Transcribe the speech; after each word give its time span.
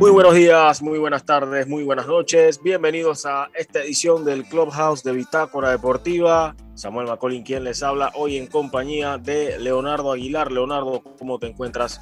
Muy 0.00 0.10
buenos 0.12 0.34
días, 0.34 0.80
muy 0.80 0.98
buenas 0.98 1.26
tardes, 1.26 1.68
muy 1.68 1.84
buenas 1.84 2.06
noches. 2.06 2.62
Bienvenidos 2.62 3.26
a 3.26 3.50
esta 3.52 3.82
edición 3.82 4.24
del 4.24 4.46
Clubhouse 4.46 5.02
de 5.02 5.12
Bitácora 5.12 5.72
Deportiva. 5.72 6.56
Samuel 6.72 7.06
Macolín 7.06 7.42
quien 7.42 7.64
les 7.64 7.82
habla 7.82 8.10
hoy 8.14 8.38
en 8.38 8.46
compañía 8.46 9.18
de 9.18 9.58
Leonardo 9.58 10.10
Aguilar. 10.10 10.52
Leonardo, 10.52 11.02
¿cómo 11.18 11.38
te 11.38 11.48
encuentras? 11.48 12.00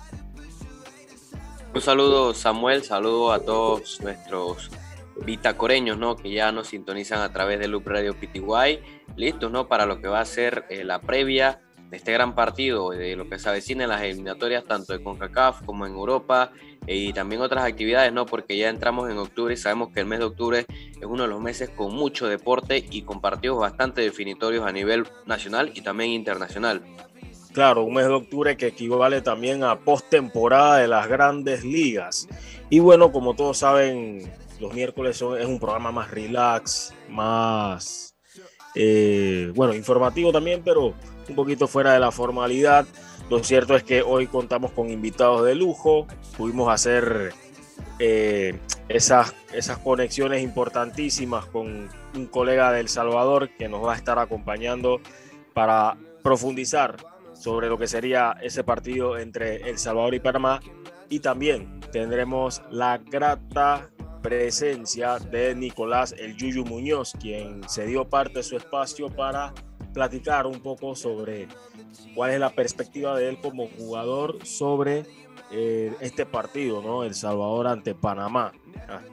Un 1.74 1.80
saludo 1.80 2.34
Samuel, 2.34 2.84
saludo 2.84 3.32
a 3.32 3.40
todos 3.40 4.00
nuestros 4.00 4.70
bitacoreños, 5.26 5.98
¿no? 5.98 6.14
Que 6.14 6.30
ya 6.30 6.52
nos 6.52 6.68
sintonizan 6.68 7.20
a 7.20 7.32
través 7.32 7.58
de 7.58 7.66
Loop 7.66 7.88
Radio 7.88 8.14
PTY, 8.14 8.78
listos, 9.16 9.50
¿no? 9.50 9.66
Para 9.66 9.86
lo 9.86 10.00
que 10.00 10.06
va 10.06 10.20
a 10.20 10.24
ser 10.24 10.66
eh, 10.70 10.84
la 10.84 11.00
previa 11.00 11.62
de 11.90 11.96
este 11.96 12.12
gran 12.12 12.36
partido, 12.36 12.90
de 12.90 13.16
lo 13.16 13.28
que 13.28 13.40
se 13.40 13.48
avecina 13.48 13.82
en 13.82 13.90
las 13.90 14.02
eliminatorias, 14.02 14.64
tanto 14.64 14.92
de 14.92 15.02
CONCACAF 15.02 15.62
como 15.64 15.84
en 15.84 15.94
Europa, 15.94 16.52
y 16.88 17.12
también 17.12 17.42
otras 17.42 17.64
actividades, 17.64 18.12
¿no? 18.12 18.24
Porque 18.24 18.56
ya 18.56 18.68
entramos 18.70 19.10
en 19.10 19.18
octubre 19.18 19.52
y 19.52 19.56
sabemos 19.56 19.90
que 19.92 20.00
el 20.00 20.06
mes 20.06 20.20
de 20.20 20.24
octubre 20.24 20.66
es 20.68 21.04
uno 21.04 21.24
de 21.24 21.28
los 21.28 21.40
meses 21.40 21.68
con 21.68 21.94
mucho 21.94 22.26
deporte 22.26 22.84
y 22.90 23.02
con 23.02 23.20
partidos 23.20 23.58
bastante 23.58 24.00
definitorios 24.00 24.66
a 24.66 24.72
nivel 24.72 25.06
nacional 25.26 25.70
y 25.74 25.82
también 25.82 26.10
internacional. 26.10 26.82
Claro, 27.52 27.82
un 27.82 27.94
mes 27.94 28.06
de 28.06 28.12
octubre 28.12 28.56
que 28.56 28.68
equivale 28.68 29.20
también 29.20 29.64
a 29.64 29.80
postemporada 29.80 30.78
de 30.78 30.88
las 30.88 31.08
grandes 31.08 31.64
ligas. 31.64 32.28
Y 32.70 32.78
bueno, 32.78 33.12
como 33.12 33.34
todos 33.34 33.58
saben, 33.58 34.30
los 34.60 34.72
miércoles 34.72 35.16
es 35.16 35.46
un 35.46 35.58
programa 35.58 35.92
más 35.92 36.10
relax, 36.10 36.94
más, 37.08 38.14
eh, 38.74 39.52
bueno, 39.54 39.74
informativo 39.74 40.32
también, 40.32 40.62
pero 40.64 40.94
un 41.28 41.34
poquito 41.34 41.66
fuera 41.66 41.92
de 41.92 42.00
la 42.00 42.10
formalidad. 42.10 42.86
Lo 43.30 43.44
cierto 43.44 43.76
es 43.76 43.82
que 43.82 44.00
hoy 44.00 44.26
contamos 44.26 44.72
con 44.72 44.88
invitados 44.88 45.44
de 45.44 45.54
lujo, 45.54 46.06
pudimos 46.38 46.72
hacer 46.72 47.34
eh, 47.98 48.58
esas, 48.88 49.34
esas 49.52 49.76
conexiones 49.78 50.42
importantísimas 50.42 51.44
con 51.44 51.90
un 52.14 52.26
colega 52.26 52.72
de 52.72 52.80
El 52.80 52.88
Salvador 52.88 53.50
que 53.50 53.68
nos 53.68 53.84
va 53.84 53.92
a 53.92 53.96
estar 53.96 54.18
acompañando 54.18 55.00
para 55.52 55.98
profundizar 56.22 56.96
sobre 57.34 57.68
lo 57.68 57.78
que 57.78 57.86
sería 57.86 58.34
ese 58.42 58.64
partido 58.64 59.18
entre 59.18 59.68
El 59.68 59.78
Salvador 59.78 60.14
y 60.14 60.20
Panamá. 60.20 60.60
Y 61.10 61.20
también 61.20 61.80
tendremos 61.92 62.62
la 62.70 62.96
grata 62.96 63.90
presencia 64.22 65.18
de 65.18 65.54
Nicolás 65.54 66.14
El 66.18 66.34
Yuyu 66.36 66.64
Muñoz, 66.64 67.12
quien 67.20 67.68
se 67.68 67.84
dio 67.86 68.08
parte 68.08 68.38
de 68.38 68.42
su 68.42 68.56
espacio 68.56 69.08
para 69.08 69.52
platicar 69.92 70.46
un 70.46 70.60
poco 70.60 70.94
sobre 70.94 71.48
cuál 72.14 72.32
es 72.32 72.40
la 72.40 72.50
perspectiva 72.50 73.16
de 73.16 73.28
él 73.28 73.40
como 73.40 73.68
jugador 73.68 74.44
sobre 74.46 75.04
eh, 75.50 75.94
este 76.00 76.26
partido, 76.26 76.82
¿no? 76.82 77.04
El 77.04 77.14
Salvador 77.14 77.68
ante 77.68 77.94
Panamá. 77.94 78.52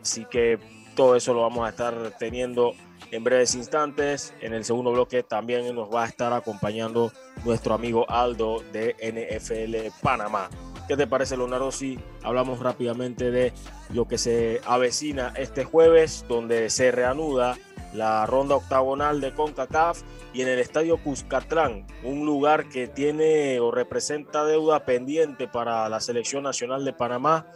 Así 0.02 0.26
que 0.26 0.60
todo 0.96 1.16
eso 1.16 1.34
lo 1.34 1.42
vamos 1.42 1.66
a 1.66 1.70
estar 1.70 2.14
teniendo 2.18 2.74
en 3.12 3.24
breves 3.24 3.56
instantes. 3.56 4.34
En 4.42 4.54
el 4.54 4.64
segundo 4.66 4.92
bloque 4.92 5.24
también 5.24 5.74
nos 5.76 5.94
va 5.94 6.04
a 6.04 6.08
estar 6.08 6.34
acompañando 6.34 7.12
nuestro 7.44 7.74
amigo 7.74 8.10
Aldo 8.10 8.64
de 8.72 8.96
NFL 9.02 9.94
Panamá. 10.02 10.50
¿Qué 10.88 10.96
te 10.96 11.08
parece, 11.08 11.36
Leonardo? 11.36 11.72
Si 11.72 12.00
hablamos 12.24 12.60
rápidamente 12.60 13.32
de 13.32 13.54
lo 13.90 14.08
que 14.08 14.18
se 14.18 14.62
avecina 14.66 15.34
este 15.36 15.64
jueves, 15.64 16.26
donde 16.28 16.70
se 16.70 16.92
reanuda 16.92 17.58
la 17.96 18.26
ronda 18.26 18.56
octagonal 18.56 19.22
de 19.22 19.34
CONCACAF 19.34 20.02
y 20.34 20.42
en 20.42 20.50
el 20.50 20.60
estadio 20.60 20.98
Cuscatlán, 20.98 21.88
un 22.04 22.26
lugar 22.26 22.70
que 22.70 22.88
tiene 22.88 23.60
o 23.60 23.72
representa 23.72 24.46
deuda 24.46 24.86
pendiente 24.86 25.48
para 25.48 25.88
la 25.90 26.00
selección 26.00 26.44
nacional 26.44 26.86
de 26.86 26.94
Panamá 26.94 27.48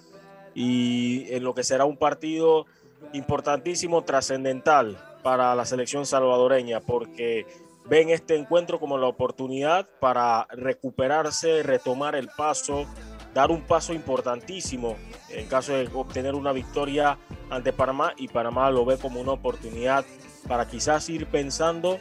y 0.55 1.25
en 1.33 1.44
lo 1.44 1.53
que 1.53 1.63
será 1.63 1.85
un 1.85 1.97
partido 1.97 2.66
importantísimo, 3.13 4.03
trascendental 4.03 4.97
para 5.23 5.55
la 5.55 5.66
selección 5.66 6.05
salvadoreña, 6.05 6.79
porque 6.79 7.45
ven 7.89 8.09
este 8.09 8.35
encuentro 8.35 8.79
como 8.79 8.97
la 8.97 9.07
oportunidad 9.07 9.88
para 10.00 10.47
recuperarse, 10.51 11.63
retomar 11.63 12.16
el 12.16 12.29
paso, 12.29 12.85
dar 13.33 13.51
un 13.51 13.61
paso 13.61 13.94
importantísimo 13.94 14.95
en 15.29 15.47
caso 15.47 15.73
de 15.73 15.89
obtener 15.94 16.35
una 16.35 16.51
victoria 16.51 17.17
ante 17.50 17.73
Panamá 17.73 18.13
y 18.17 18.27
Panamá 18.27 18.69
lo 18.71 18.85
ve 18.85 18.97
como 18.97 19.19
una 19.19 19.33
oportunidad 19.33 20.06
para 20.47 20.67
quizás 20.67 21.09
ir 21.09 21.27
pensando 21.27 22.00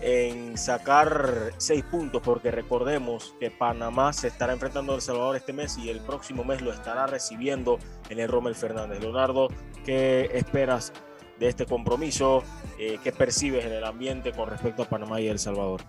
en 0.00 0.58
sacar 0.58 1.52
seis 1.58 1.84
puntos, 1.84 2.22
porque 2.22 2.50
recordemos 2.50 3.34
que 3.38 3.50
Panamá 3.50 4.12
se 4.12 4.28
estará 4.28 4.52
enfrentando 4.52 4.92
a 4.92 4.96
El 4.96 5.02
Salvador 5.02 5.36
este 5.36 5.52
mes 5.52 5.78
y 5.78 5.90
el 5.90 6.00
próximo 6.00 6.44
mes 6.44 6.60
lo 6.60 6.72
estará 6.72 7.06
recibiendo 7.06 7.78
en 8.08 8.18
el 8.18 8.28
Rommel 8.28 8.54
Fernández. 8.54 9.00
Leonardo, 9.00 9.48
¿qué 9.84 10.30
esperas 10.34 10.92
de 11.38 11.48
este 11.48 11.66
compromiso? 11.66 12.42
Eh, 12.78 12.98
¿Qué 13.02 13.12
percibes 13.12 13.64
en 13.64 13.72
el 13.72 13.84
ambiente 13.84 14.32
con 14.32 14.48
respecto 14.48 14.82
a 14.82 14.88
Panamá 14.88 15.20
y 15.20 15.28
El 15.28 15.38
Salvador? 15.38 15.82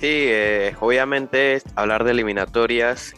Sí, 0.00 0.26
eh, 0.28 0.74
obviamente 0.80 1.62
hablar 1.76 2.04
de 2.04 2.12
eliminatorias 2.12 3.14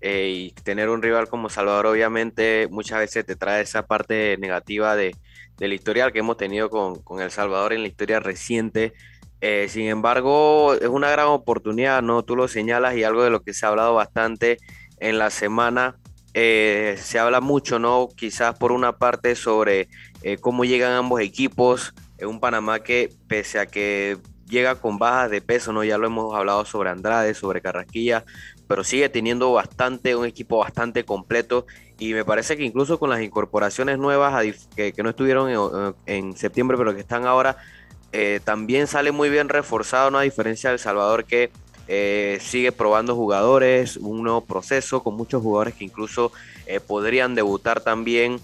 eh, 0.00 0.28
y 0.28 0.50
tener 0.62 0.88
un 0.88 1.02
rival 1.02 1.28
como 1.28 1.48
Salvador, 1.48 1.86
obviamente 1.86 2.68
muchas 2.70 3.00
veces 3.00 3.26
te 3.26 3.34
trae 3.34 3.62
esa 3.62 3.86
parte 3.86 4.36
negativa 4.38 4.94
de 4.94 5.16
del 5.58 5.72
historial 5.72 6.12
que 6.12 6.20
hemos 6.20 6.36
tenido 6.36 6.70
con, 6.70 7.20
El 7.20 7.30
Salvador 7.30 7.72
en 7.72 7.82
la 7.82 7.88
historia 7.88 8.20
reciente. 8.20 8.92
Eh, 9.40 9.66
sin 9.68 9.86
embargo, 9.86 10.74
es 10.74 10.88
una 10.88 11.10
gran 11.10 11.26
oportunidad, 11.26 12.02
¿no? 12.02 12.22
Tú 12.22 12.36
lo 12.36 12.48
señalas 12.48 12.96
y 12.96 13.04
algo 13.04 13.22
de 13.22 13.30
lo 13.30 13.42
que 13.42 13.54
se 13.54 13.66
ha 13.66 13.68
hablado 13.68 13.94
bastante 13.94 14.58
en 14.98 15.18
la 15.18 15.30
semana. 15.30 15.96
Eh, 16.34 16.96
se 17.00 17.18
habla 17.18 17.40
mucho, 17.40 17.78
¿no? 17.78 18.08
Quizás 18.14 18.56
por 18.58 18.72
una 18.72 18.98
parte 18.98 19.34
sobre 19.34 19.88
eh, 20.22 20.38
cómo 20.38 20.64
llegan 20.64 20.92
ambos 20.92 21.20
equipos. 21.20 21.94
en 22.18 22.28
un 22.28 22.40
Panamá 22.40 22.80
que, 22.80 23.10
pese 23.28 23.60
a 23.60 23.66
que 23.66 24.18
llega 24.48 24.76
con 24.76 24.98
bajas 24.98 25.30
de 25.30 25.40
peso, 25.40 25.72
¿no? 25.72 25.84
Ya 25.84 25.98
lo 25.98 26.06
hemos 26.06 26.34
hablado 26.34 26.64
sobre 26.64 26.90
Andrade, 26.90 27.34
sobre 27.34 27.60
Carrasquilla, 27.60 28.24
pero 28.68 28.84
sigue 28.84 29.08
teniendo 29.08 29.52
bastante, 29.52 30.14
un 30.14 30.26
equipo 30.26 30.58
bastante 30.58 31.04
completo 31.04 31.66
y 31.98 32.12
me 32.12 32.24
parece 32.24 32.56
que 32.56 32.64
incluso 32.64 32.98
con 33.00 33.10
las 33.10 33.22
incorporaciones 33.22 33.98
nuevas 33.98 34.44
que, 34.76 34.92
no 35.02 35.10
estuvieron 35.10 35.94
en, 36.06 36.36
septiembre, 36.36 36.76
pero 36.76 36.94
que 36.94 37.00
están 37.00 37.26
ahora, 37.26 37.56
eh, 38.12 38.40
también 38.44 38.86
sale 38.86 39.10
muy 39.10 39.30
bien 39.30 39.48
reforzado, 39.48 40.10
¿no? 40.10 40.18
a 40.18 40.22
diferencia 40.22 40.70
del 40.70 40.78
Salvador 40.78 41.24
que 41.24 41.50
eh, 41.88 42.38
sigue 42.42 42.70
probando 42.70 43.16
jugadores, 43.16 43.96
un 43.96 44.22
nuevo 44.22 44.42
proceso 44.44 45.02
con 45.02 45.16
muchos 45.16 45.42
jugadores 45.42 45.74
que 45.74 45.84
incluso 45.84 46.30
eh, 46.66 46.78
podrían 46.78 47.34
debutar 47.34 47.80
también 47.80 48.38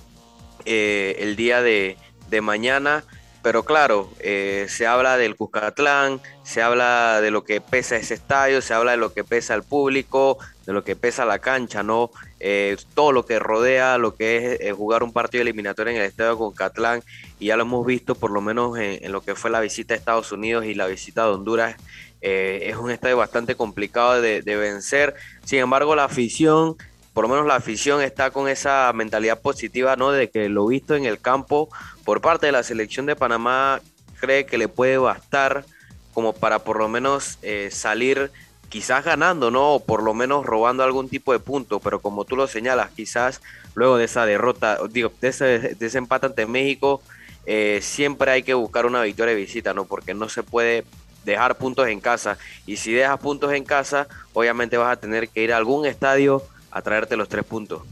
el 0.65 1.37
día 1.37 1.61
de, 1.61 1.99
de 2.31 2.41
mañana. 2.41 3.05
Pero 3.45 3.63
claro, 3.63 4.11
eh, 4.21 4.65
se 4.71 4.87
habla 4.87 5.19
del 5.19 5.37
Cuscatlán, 5.37 6.19
se 6.45 6.63
habla 6.63 7.21
de 7.21 7.31
lo 7.31 7.45
que 7.45 7.61
pesa 7.61 7.95
ese 7.95 8.15
estadio, 8.15 8.63
se 8.63 8.73
habla 8.73 8.93
de 8.93 8.97
lo 8.97 9.13
que 9.13 9.23
pesa 9.23 9.55
el 9.55 9.63
público, 9.63 10.39
de 10.65 10.73
lo 10.73 10.83
que 10.83 10.97
pesa 10.97 11.27
la 11.27 11.41
cancha, 11.41 11.83
¿no? 11.83 12.11
Eh, 12.41 12.79
todo 12.95 13.13
lo 13.13 13.27
que 13.27 13.39
rodea 13.39 13.99
lo 13.99 14.15
que 14.15 14.39
es 14.39 14.61
eh, 14.63 14.73
jugar 14.73 15.03
un 15.03 15.13
partido 15.13 15.43
eliminatorio 15.43 15.93
en 15.93 16.01
el 16.01 16.07
estadio 16.07 16.39
Cuscatlán, 16.39 17.03
y 17.39 17.49
ya 17.49 17.59
lo 17.59 17.65
hemos 17.65 17.85
visto 17.85 18.15
por 18.15 18.31
lo 18.31 18.41
menos 18.41 18.79
en, 18.79 19.13
lo 19.13 19.21
que 19.21 19.35
fue 19.35 19.51
la 19.51 19.61
visita 19.61 19.93
a 19.93 19.99
Estados 19.99 20.33
Unidos 20.33 20.65
y 20.65 20.75
la 20.75 20.87
visita 20.87 21.25
a 21.25 21.31
Honduras. 21.31 21.77
es 22.23 22.77
un 22.77 22.91
estadio 22.91 23.19
bastante 23.19 23.57
complicado 23.57 24.23
de 24.23 24.57
vencer. 24.57 25.17
Sin 25.45 25.59
embargo, 25.59 25.95
la 25.95 26.05
afición 26.05 26.79
por 27.15 27.23
lo 27.23 27.29
menos 27.29 27.47
la 27.47 27.55
afición 27.55 28.03
está 28.03 28.33
con 28.33 28.49
esa 28.49 28.93
mentalidad 28.93 29.41
positiva, 29.41 29.95
¿no? 29.95 30.11
De 30.11 30.31
que 30.31 30.49
lo 30.49 30.67
visto 30.67 30.97
en 30.97 31.05
el 31.05 31.21
campo 31.21 31.69
por 32.05 32.21
parte 32.21 32.47
de 32.47 32.53
la 32.53 32.63
selección 32.63 33.07
de 33.07 33.17
Panamá 33.17 33.81
cree 34.21 34.47
que 34.47 34.59
le 34.59 34.69
puede 34.69 34.99
bastar 34.99 35.65
como 36.13 36.33
para 36.33 36.61
por 36.61 36.79
lo 36.79 36.89
menos 36.89 37.39
eh, 37.43 37.69
salir 37.73 38.31
quizás 38.69 39.05
ganando, 39.05 39.51
¿no? 39.51 39.75
O 39.75 39.85
por 39.85 40.03
lo 40.03 40.15
menos 40.15 40.47
robando 40.47 40.83
algún 40.83 41.09
tipo 41.09 41.33
de 41.33 41.39
punto, 41.39 41.81
pero 41.81 42.01
como 42.01 42.25
tú 42.25 42.37
lo 42.37 42.47
señalas, 42.47 42.91
quizás 42.91 43.41
luego 43.75 43.97
de 43.97 44.05
esa 44.05 44.27
derrota, 44.27 44.79
digo, 44.91 45.13
de 45.21 45.29
ese, 45.29 45.99
empate 45.99 46.27
ante 46.27 46.47
México, 46.47 47.03
eh, 47.47 47.81
siempre 47.83 48.31
hay 48.31 48.43
que 48.43 48.55
buscar 48.55 48.87
una 48.87 49.03
victoria 49.03 49.35
de 49.35 49.41
visita, 49.41 49.75
¿no? 49.75 49.85
Porque 49.85 50.15
no 50.15 50.29
se 50.29 50.43
puede 50.43 50.85
dejar 51.25 51.57
puntos 51.57 51.89
en 51.89 52.01
casa. 52.01 52.39
Y 52.67 52.77
si 52.77 52.93
dejas 52.93 53.19
puntos 53.19 53.53
en 53.53 53.65
casa, 53.65 54.09
obviamente 54.33 54.77
vas 54.77 54.93
a 54.93 55.01
tener 55.01 55.29
que 55.29 55.43
ir 55.43 55.53
a 55.53 55.57
algún 55.57 55.87
estadio 55.87 56.43
a 56.71 56.83
traerte 56.83 57.17
los 57.17 57.29
tres 57.29 57.45
puntos. 57.45 57.83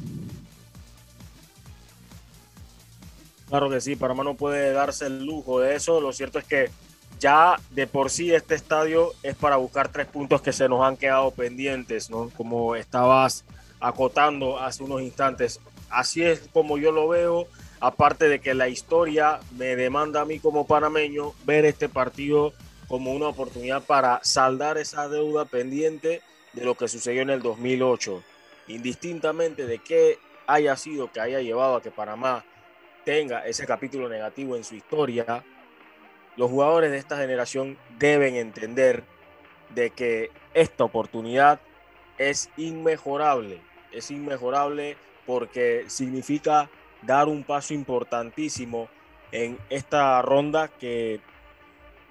Claro 3.52 3.68
que 3.68 3.82
sí, 3.82 3.96
Panamá 3.96 4.24
no 4.24 4.32
puede 4.32 4.72
darse 4.72 5.04
el 5.04 5.26
lujo 5.26 5.60
de 5.60 5.74
eso. 5.74 6.00
Lo 6.00 6.14
cierto 6.14 6.38
es 6.38 6.46
que 6.46 6.70
ya 7.20 7.60
de 7.68 7.86
por 7.86 8.08
sí 8.08 8.32
este 8.32 8.54
estadio 8.54 9.12
es 9.22 9.36
para 9.36 9.56
buscar 9.56 9.90
tres 9.90 10.06
puntos 10.06 10.40
que 10.40 10.54
se 10.54 10.70
nos 10.70 10.82
han 10.82 10.96
quedado 10.96 11.30
pendientes, 11.32 12.08
¿no? 12.08 12.30
Como 12.34 12.76
estabas 12.76 13.44
acotando 13.78 14.58
hace 14.58 14.82
unos 14.82 15.02
instantes. 15.02 15.60
Así 15.90 16.22
es 16.22 16.48
como 16.54 16.78
yo 16.78 16.92
lo 16.92 17.08
veo, 17.08 17.46
aparte 17.78 18.30
de 18.30 18.40
que 18.40 18.54
la 18.54 18.70
historia 18.70 19.38
me 19.58 19.76
demanda 19.76 20.22
a 20.22 20.24
mí 20.24 20.38
como 20.38 20.66
panameño 20.66 21.34
ver 21.44 21.66
este 21.66 21.90
partido 21.90 22.54
como 22.88 23.12
una 23.12 23.28
oportunidad 23.28 23.82
para 23.82 24.20
saldar 24.22 24.78
esa 24.78 25.10
deuda 25.10 25.44
pendiente 25.44 26.22
de 26.54 26.64
lo 26.64 26.74
que 26.74 26.88
sucedió 26.88 27.20
en 27.20 27.28
el 27.28 27.42
2008 27.42 28.22
indistintamente 28.68 29.66
de 29.66 29.78
qué 29.78 30.18
haya 30.46 30.74
sido 30.76 31.12
que 31.12 31.20
haya 31.20 31.40
llevado 31.40 31.76
a 31.76 31.82
que 31.82 31.90
Panamá 31.90 32.46
tenga 33.04 33.46
ese 33.46 33.66
capítulo 33.66 34.08
negativo 34.08 34.56
en 34.56 34.64
su 34.64 34.74
historia, 34.74 35.44
los 36.36 36.50
jugadores 36.50 36.90
de 36.90 36.98
esta 36.98 37.16
generación 37.16 37.76
deben 37.98 38.36
entender 38.36 39.04
de 39.74 39.90
que 39.90 40.30
esta 40.54 40.84
oportunidad 40.84 41.60
es 42.18 42.50
inmejorable, 42.56 43.60
es 43.90 44.10
inmejorable 44.10 44.96
porque 45.26 45.84
significa 45.88 46.70
dar 47.02 47.28
un 47.28 47.44
paso 47.44 47.74
importantísimo 47.74 48.88
en 49.30 49.58
esta 49.70 50.20
ronda 50.22 50.68
que 50.68 51.20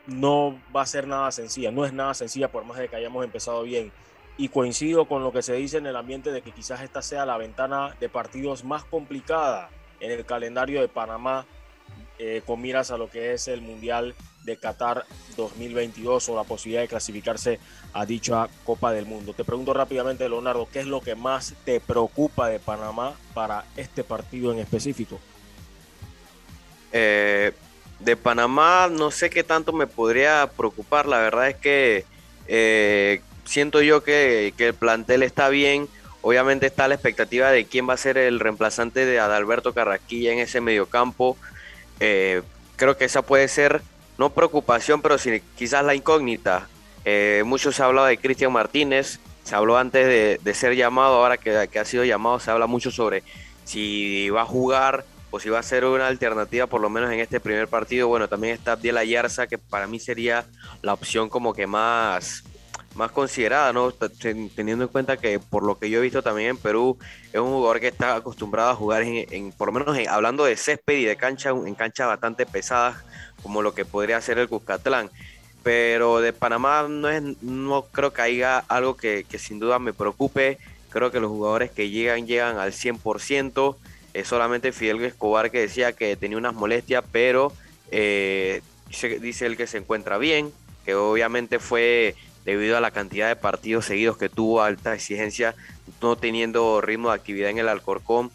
no 0.08 0.60
va 0.76 0.82
a 0.82 0.88
ser 0.88 1.08
nada 1.08 1.32
sencilla, 1.32 1.72
no 1.72 1.86
es 1.86 1.94
nada 1.94 2.14
sencilla 2.14 2.52
por 2.52 2.66
más 2.66 2.78
de 2.78 2.90
que 2.90 2.96
hayamos 2.96 3.24
empezado 3.24 3.64
bien. 3.64 3.92
Y 4.38 4.50
coincido 4.50 5.06
con 5.06 5.24
lo 5.24 5.32
que 5.32 5.44
se 5.44 5.54
dice 5.54 5.78
en 5.78 5.86
el 5.86 5.96
ambiente 5.96 6.32
de 6.32 6.42
que 6.42 6.52
quizás 6.52 6.82
esta 6.82 7.02
sea 7.02 7.26
la 7.26 7.38
ventana 7.38 7.96
de 8.00 8.10
partidos 8.10 8.64
más 8.64 8.84
complicada 8.86 9.70
en 10.01 10.12
el 10.12 10.25
calendario 10.25 10.81
de 10.81 10.89
Panamá 10.89 11.45
eh, 12.19 12.44
con 12.45 12.62
miras 12.62 12.92
a 12.92 12.98
lo 12.98 13.09
que 13.09 13.33
es 13.33 13.48
el 13.48 13.62
Mundial 13.62 14.13
de 14.44 14.57
Qatar 14.57 15.06
2022 15.38 16.30
o 16.30 16.36
la 16.36 16.44
posibilidad 16.44 16.81
de 16.81 16.88
clasificarse 16.88 17.59
a 17.94 18.06
dicha 18.06 18.48
Copa 18.63 18.92
del 18.92 19.06
Mundo. 19.06 19.33
Te 19.33 19.44
pregunto 19.44 19.74
rápidamente, 19.74 20.27
Leonardo, 20.30 20.68
¿qué 20.71 20.81
es 20.81 20.86
lo 20.86 21.01
que 21.01 21.15
más 21.15 21.56
te 21.65 21.80
preocupa 21.80 22.48
de 22.50 22.59
Panamá 22.59 23.15
para 23.33 23.65
este 23.75 24.03
partido 24.03 24.51
en 24.51 24.59
específico? 24.59 25.19
Eh, 26.92 27.53
de 28.00 28.18
Panamá 28.18 28.88
no 28.92 29.12
sé 29.12 29.30
qué 29.30 29.44
tanto 29.44 29.74
me 29.74 29.88
podría 29.88 30.51
preocupar, 30.56 31.07
la 31.07 31.19
verdad 31.19 31.50
es 31.50 31.56
que 31.56 32.06
eh, 32.48 33.21
siento 33.45 33.81
yo 33.81 34.03
que, 34.03 34.53
que, 34.57 34.68
el 34.68 34.74
plantel 34.74 35.24
está 35.24 35.50
bien, 35.50 35.88
obviamente 36.22 36.68
está 36.68 36.88
la 36.88 36.96
expectativa 36.96 37.52
de 37.52 37.66
quién 37.66 37.88
va 37.90 37.94
a 37.94 37.98
ser 37.98 38.18
el 38.18 38.40
reemplazante 38.40 39.06
de 39.06 39.20
Adalberto 39.20 39.74
Carrasquilla 39.74 40.32
en 40.32 40.40
ese 40.40 40.62
mediocampo, 40.62 41.38
eh, 42.00 42.42
creo 42.76 42.98
que 42.98 43.06
esa 43.06 43.22
puede 43.22 43.48
ser 43.48 43.82
no 44.18 44.32
preocupación, 44.32 45.02
pero 45.02 45.18
sí, 45.18 45.42
quizás 45.58 45.84
la 45.84 45.96
incógnita. 45.96 46.68
Eh, 47.06 47.44
mucho 47.46 47.72
se 47.72 47.82
ha 47.82 47.86
hablado 47.86 48.08
de 48.08 48.18
Cristian 48.18 48.52
Martínez, 48.52 49.20
se 49.44 49.56
habló 49.56 49.78
antes 49.78 50.40
de, 50.44 50.54
ser 50.54 50.76
llamado, 50.76 51.16
ahora 51.16 51.38
que, 51.38 51.68
que 51.72 51.80
ha 51.80 51.86
sido 51.86 52.04
llamado 52.04 52.40
se 52.40 52.52
habla 52.52 52.68
mucho 52.68 52.92
sobre 52.92 53.24
si 53.64 54.30
va 54.30 54.42
a 54.42 54.46
jugar 54.46 55.06
o 55.32 55.40
si 55.40 55.50
va 55.50 55.60
a 55.60 55.64
ser 55.64 55.86
una 55.86 56.08
alternativa, 56.08 56.68
por 56.68 56.82
lo 56.82 56.90
menos 56.90 57.12
en 57.12 57.20
este 57.20 57.40
primer 57.40 57.68
partido. 57.68 58.08
Bueno, 58.08 58.28
también 58.28 58.54
está 58.54 58.74
Abdiel 58.74 58.98
Ayarza, 58.98 59.48
que 59.48 59.58
para 59.58 59.88
mí 59.88 60.00
sería 60.00 60.46
la 60.82 60.94
opción 60.94 61.30
como 61.30 61.54
que 61.54 61.68
más, 61.68 62.44
más 62.96 63.12
considerada, 63.12 63.72
¿no? 63.74 63.92
Teniendo 63.92 64.84
en 64.84 64.90
cuenta 64.90 65.18
que 65.18 65.40
por 65.40 65.64
lo 65.64 65.78
que 65.78 65.90
yo 65.90 66.00
he 66.00 66.02
visto 66.02 66.22
también 66.22 66.50
en 66.50 66.58
Perú, 66.58 66.98
es 67.32 67.40
un 67.40 67.52
jugador 67.52 67.80
que 67.80 67.88
está 67.88 68.16
acostumbrado 68.16 68.70
a 68.70 68.76
jugar 68.76 69.04
en, 69.04 69.52
por 69.54 69.68
lo 69.68 69.80
menos 69.80 69.98
hablando 70.10 70.44
de 70.44 70.58
césped 70.58 70.98
y 70.98 71.06
de 71.06 71.16
cancha, 71.16 71.50
en 71.50 71.76
canchas 71.76 72.08
bastante 72.08 72.46
pesadas, 72.46 72.98
como 73.42 73.62
lo 73.62 73.74
que 73.74 73.86
podría 73.86 74.20
ser 74.22 74.40
el 74.40 74.50
Cuscatlán. 74.50 75.10
Pero 75.64 76.20
de 76.22 76.34
Panamá 76.34 76.88
no, 76.90 77.10
es, 77.10 77.22
no 77.42 77.84
creo 77.92 78.12
que 78.14 78.22
haya 78.22 78.60
algo 78.68 78.98
que, 78.98 79.26
que 79.30 79.38
sin 79.38 79.60
duda 79.60 79.80
me 79.80 79.94
preocupe. 79.94 80.58
Creo 80.90 81.12
que 81.12 81.20
los 81.20 81.30
jugadores 81.30 81.72
que 81.72 81.90
llegan, 81.90 82.26
llegan 82.26 82.58
al 82.58 82.72
100%. 82.72 83.78
Es 84.14 84.28
solamente 84.28 84.74
Fidel 84.74 85.02
Escobar 85.04 85.52
que 85.52 85.62
decía 85.62 85.94
que 85.94 86.18
tenía 86.18 86.38
unas 86.38 86.54
molestias, 86.54 87.04
pero 87.12 87.54
eh, 87.92 88.62
dice, 88.88 89.20
dice 89.20 89.46
él 89.46 89.56
que 89.56 89.68
se 89.68 89.78
encuentra 89.78 90.18
bien, 90.18 90.52
que 90.84 90.96
obviamente 90.96 91.60
fue 91.60 92.16
debido 92.46 92.78
a 92.78 92.82
la 92.82 92.92
cantidad 92.92 93.28
de 93.28 93.36
partidos 93.36 93.86
seguidos 93.86 94.18
que 94.18 94.30
tuvo, 94.30 94.62
alta 94.62 94.94
exigencia, 94.94 95.56
no 96.02 96.16
teniendo 96.16 96.82
ritmo 96.82 97.10
de 97.10 97.16
actividad 97.16 97.50
en 97.50 97.60
el 97.60 97.70
Alcorcón. 97.70 98.32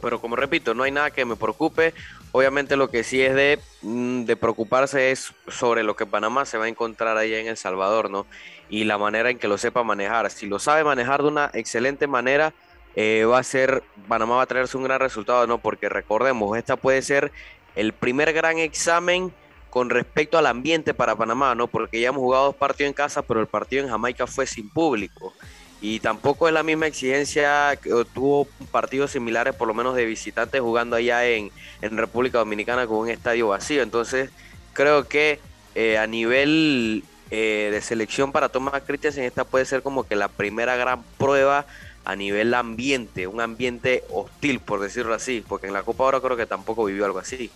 Pero 0.00 0.20
como 0.20 0.36
repito, 0.36 0.74
no 0.74 0.82
hay 0.82 0.90
nada 0.92 1.10
que 1.10 1.24
me 1.24 1.36
preocupe. 1.36 1.94
Obviamente 2.32 2.76
lo 2.76 2.90
que 2.90 3.02
sí 3.02 3.22
es 3.22 3.34
de, 3.34 3.58
mm, 3.82 4.24
preocuparse 4.38 5.10
es 5.10 5.32
sobre 5.48 5.82
lo 5.82 5.96
que 5.96 6.06
Panamá 6.06 6.44
se 6.44 6.58
va 6.58 6.66
a 6.66 6.68
encontrar 6.68 7.16
allá 7.16 7.38
en 7.38 7.46
El 7.46 7.56
Salvador, 7.56 8.10
¿no? 8.10 8.26
Y 8.68 8.84
la 8.84 8.98
manera 8.98 9.30
en 9.30 9.38
que 9.38 9.48
lo 9.48 9.56
sepa 9.56 9.82
manejar. 9.84 10.30
Si 10.30 10.46
lo 10.46 10.58
sabe 10.58 10.84
manejar 10.84 11.22
de 11.22 11.28
una 11.28 11.50
excelente 11.54 12.06
manera, 12.06 12.52
eh, 12.94 13.24
va 13.24 13.38
a 13.38 13.42
ser, 13.42 13.82
Panamá 14.08 14.36
va 14.36 14.42
a 14.42 14.46
traerse 14.46 14.76
un 14.76 14.84
gran 14.84 15.00
resultado, 15.00 15.46
¿no? 15.46 15.58
Porque 15.58 15.88
recordemos, 15.88 16.58
esta 16.58 16.76
puede 16.76 17.00
ser 17.02 17.32
el 17.74 17.92
primer 17.92 18.32
gran 18.32 18.58
examen 18.58 19.32
con 19.76 19.90
respecto 19.90 20.38
al 20.38 20.46
ambiente 20.46 20.94
para 20.94 21.16
Panamá, 21.16 21.54
¿no? 21.54 21.66
Porque 21.66 22.00
ya 22.00 22.08
hemos 22.08 22.22
jugado 22.22 22.46
dos 22.46 22.56
partidos 22.56 22.88
en 22.88 22.94
casa, 22.94 23.20
pero 23.20 23.42
el 23.42 23.46
partido 23.46 23.84
en 23.84 23.90
Jamaica 23.90 24.26
fue 24.26 24.46
sin 24.46 24.70
público. 24.70 25.34
Y 25.82 26.00
tampoco 26.00 26.48
es 26.48 26.54
la 26.54 26.62
misma 26.62 26.86
exigencia 26.86 27.76
que 27.76 27.90
tuvo 28.14 28.48
partidos 28.70 29.10
similares, 29.10 29.54
por 29.54 29.68
lo 29.68 29.74
menos 29.74 29.94
de 29.94 30.06
visitantes, 30.06 30.62
jugando 30.62 30.96
allá 30.96 31.26
en, 31.26 31.50
en 31.82 31.98
República 31.98 32.38
Dominicana 32.38 32.86
con 32.86 32.96
un 32.96 33.10
estadio 33.10 33.48
vacío. 33.48 33.82
Entonces, 33.82 34.30
creo 34.72 35.06
que 35.06 35.40
eh, 35.74 35.98
a 35.98 36.06
nivel 36.06 37.04
eh, 37.30 37.68
de 37.70 37.82
selección 37.82 38.32
para 38.32 38.48
Tomás 38.48 38.82
Christensen, 38.86 39.24
esta 39.24 39.44
puede 39.44 39.66
ser 39.66 39.82
como 39.82 40.04
que 40.04 40.16
la 40.16 40.28
primera 40.28 40.76
gran 40.76 41.02
prueba 41.18 41.66
a 42.06 42.16
nivel 42.16 42.54
ambiente, 42.54 43.26
un 43.26 43.42
ambiente 43.42 44.04
hostil, 44.08 44.58
por 44.60 44.80
decirlo 44.80 45.12
así, 45.12 45.44
porque 45.46 45.66
en 45.66 45.74
la 45.74 45.82
Copa 45.82 46.04
ahora 46.04 46.20
creo 46.22 46.38
que 46.38 46.46
tampoco 46.46 46.86
vivió 46.86 47.04
algo 47.04 47.18
así. 47.18 47.50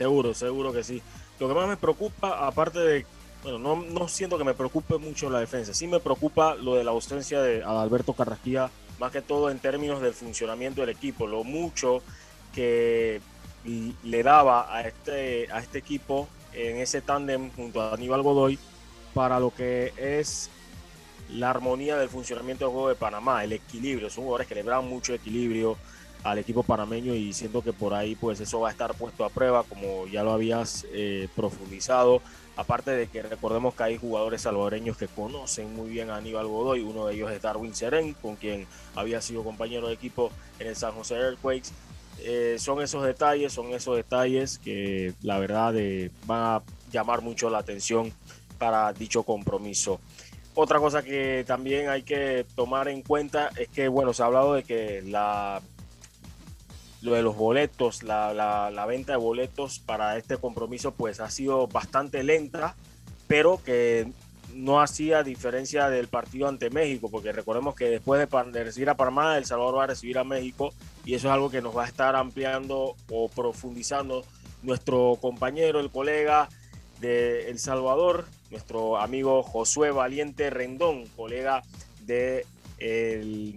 Seguro, 0.00 0.32
seguro 0.32 0.72
que 0.72 0.82
sí. 0.82 1.02
Lo 1.38 1.46
que 1.46 1.52
más 1.52 1.68
me 1.68 1.76
preocupa, 1.76 2.46
aparte 2.46 2.78
de, 2.78 3.06
bueno, 3.42 3.58
no, 3.58 3.76
no 3.76 4.08
siento 4.08 4.38
que 4.38 4.44
me 4.44 4.54
preocupe 4.54 4.96
mucho 4.96 5.28
la 5.28 5.40
defensa, 5.40 5.74
sí 5.74 5.86
me 5.86 6.00
preocupa 6.00 6.54
lo 6.54 6.74
de 6.76 6.84
la 6.84 6.92
ausencia 6.92 7.42
de 7.42 7.62
Adalberto 7.62 8.14
Carrasquilla, 8.14 8.70
más 8.98 9.12
que 9.12 9.20
todo 9.20 9.50
en 9.50 9.58
términos 9.58 10.00
del 10.00 10.14
funcionamiento 10.14 10.80
del 10.80 10.88
equipo, 10.88 11.26
lo 11.26 11.44
mucho 11.44 12.02
que 12.54 13.20
le 14.02 14.22
daba 14.22 14.74
a 14.74 14.80
este, 14.88 15.52
a 15.52 15.58
este 15.58 15.76
equipo 15.76 16.28
en 16.54 16.78
ese 16.78 17.02
tándem 17.02 17.50
junto 17.50 17.82
a 17.82 17.92
Aníbal 17.92 18.22
Godoy 18.22 18.58
para 19.12 19.38
lo 19.38 19.54
que 19.54 19.92
es 19.98 20.48
la 21.28 21.50
armonía 21.50 21.98
del 21.98 22.08
funcionamiento 22.08 22.64
del 22.64 22.72
juego 22.72 22.88
de 22.88 22.94
Panamá, 22.94 23.44
el 23.44 23.52
equilibrio. 23.52 24.08
Son 24.08 24.24
jugadores 24.24 24.46
que 24.46 24.54
le 24.54 24.62
dan 24.62 24.88
mucho 24.88 25.12
equilibrio 25.12 25.76
al 26.22 26.38
equipo 26.38 26.62
panameño 26.62 27.14
y 27.14 27.32
siento 27.32 27.62
que 27.62 27.72
por 27.72 27.94
ahí 27.94 28.14
pues 28.14 28.40
eso 28.40 28.60
va 28.60 28.68
a 28.68 28.72
estar 28.72 28.94
puesto 28.94 29.24
a 29.24 29.30
prueba 29.30 29.62
como 29.64 30.06
ya 30.06 30.22
lo 30.22 30.32
habías 30.32 30.86
eh, 30.92 31.28
profundizado. 31.34 32.20
Aparte 32.56 32.90
de 32.90 33.06
que 33.06 33.22
recordemos 33.22 33.74
que 33.74 33.84
hay 33.84 33.96
jugadores 33.96 34.42
salvadoreños 34.42 34.96
que 34.96 35.08
conocen 35.08 35.74
muy 35.74 35.88
bien 35.88 36.10
a 36.10 36.16
Aníbal 36.16 36.46
Godoy, 36.46 36.80
uno 36.80 37.06
de 37.06 37.14
ellos 37.14 37.30
es 37.30 37.40
Darwin 37.40 37.74
Seren, 37.74 38.12
con 38.14 38.36
quien 38.36 38.66
había 38.94 39.22
sido 39.22 39.42
compañero 39.44 39.88
de 39.88 39.94
equipo 39.94 40.30
en 40.58 40.66
el 40.66 40.76
San 40.76 40.92
José 40.92 41.14
Earthquakes. 41.14 41.70
Eh, 42.22 42.56
son 42.58 42.82
esos 42.82 43.02
detalles, 43.02 43.52
son 43.52 43.72
esos 43.72 43.96
detalles 43.96 44.58
que 44.58 45.14
la 45.22 45.38
verdad 45.38 45.74
eh, 45.76 46.10
van 46.26 46.42
a 46.42 46.62
llamar 46.92 47.22
mucho 47.22 47.48
la 47.48 47.58
atención 47.58 48.12
para 48.58 48.92
dicho 48.92 49.22
compromiso. 49.22 50.00
Otra 50.54 50.78
cosa 50.80 51.02
que 51.02 51.44
también 51.46 51.88
hay 51.88 52.02
que 52.02 52.44
tomar 52.56 52.88
en 52.88 53.00
cuenta 53.00 53.50
es 53.56 53.68
que, 53.68 53.88
bueno, 53.88 54.12
se 54.12 54.22
ha 54.22 54.26
hablado 54.26 54.52
de 54.52 54.64
que 54.64 55.00
la, 55.06 55.62
lo 57.02 57.14
de 57.14 57.22
los 57.22 57.36
boletos, 57.36 58.02
la, 58.02 58.32
la, 58.34 58.86
venta 58.86 59.12
de 59.12 59.18
boletos 59.18 59.78
para 59.78 60.16
este 60.16 60.36
compromiso, 60.36 60.92
pues 60.92 61.20
ha 61.20 61.30
sido 61.30 61.66
bastante 61.66 62.22
lenta, 62.22 62.76
pero 63.26 63.62
que 63.62 64.10
no 64.54 64.80
hacía 64.80 65.22
diferencia 65.22 65.88
del 65.88 66.08
partido 66.08 66.48
ante 66.48 66.70
México, 66.70 67.08
porque 67.10 67.32
recordemos 67.32 67.74
que 67.74 67.86
después 67.86 68.20
de, 68.20 68.64
recibir 68.64 68.90
a 68.90 68.96
Panamá, 68.96 69.38
El 69.38 69.46
Salvador 69.46 69.78
va 69.78 69.84
a 69.84 69.88
recibir 69.88 70.18
a 70.18 70.24
México, 70.24 70.74
y 71.04 71.14
eso 71.14 71.28
es 71.28 71.34
algo 71.34 71.50
que 71.50 71.62
nos 71.62 71.76
va 71.76 71.84
a 71.84 71.88
estar 71.88 72.16
ampliando 72.16 72.96
o 73.08 73.28
profundizando 73.28 74.24
nuestro 74.62 75.16
compañero, 75.20 75.80
el 75.80 75.90
colega 75.90 76.48
de 77.00 77.48
El 77.48 77.58
Salvador, 77.58 78.26
nuestro 78.50 78.98
amigo 78.98 79.42
Josué 79.42 79.90
Valiente 79.90 80.50
Rendón, 80.50 81.06
colega 81.16 81.62
de 82.02 82.44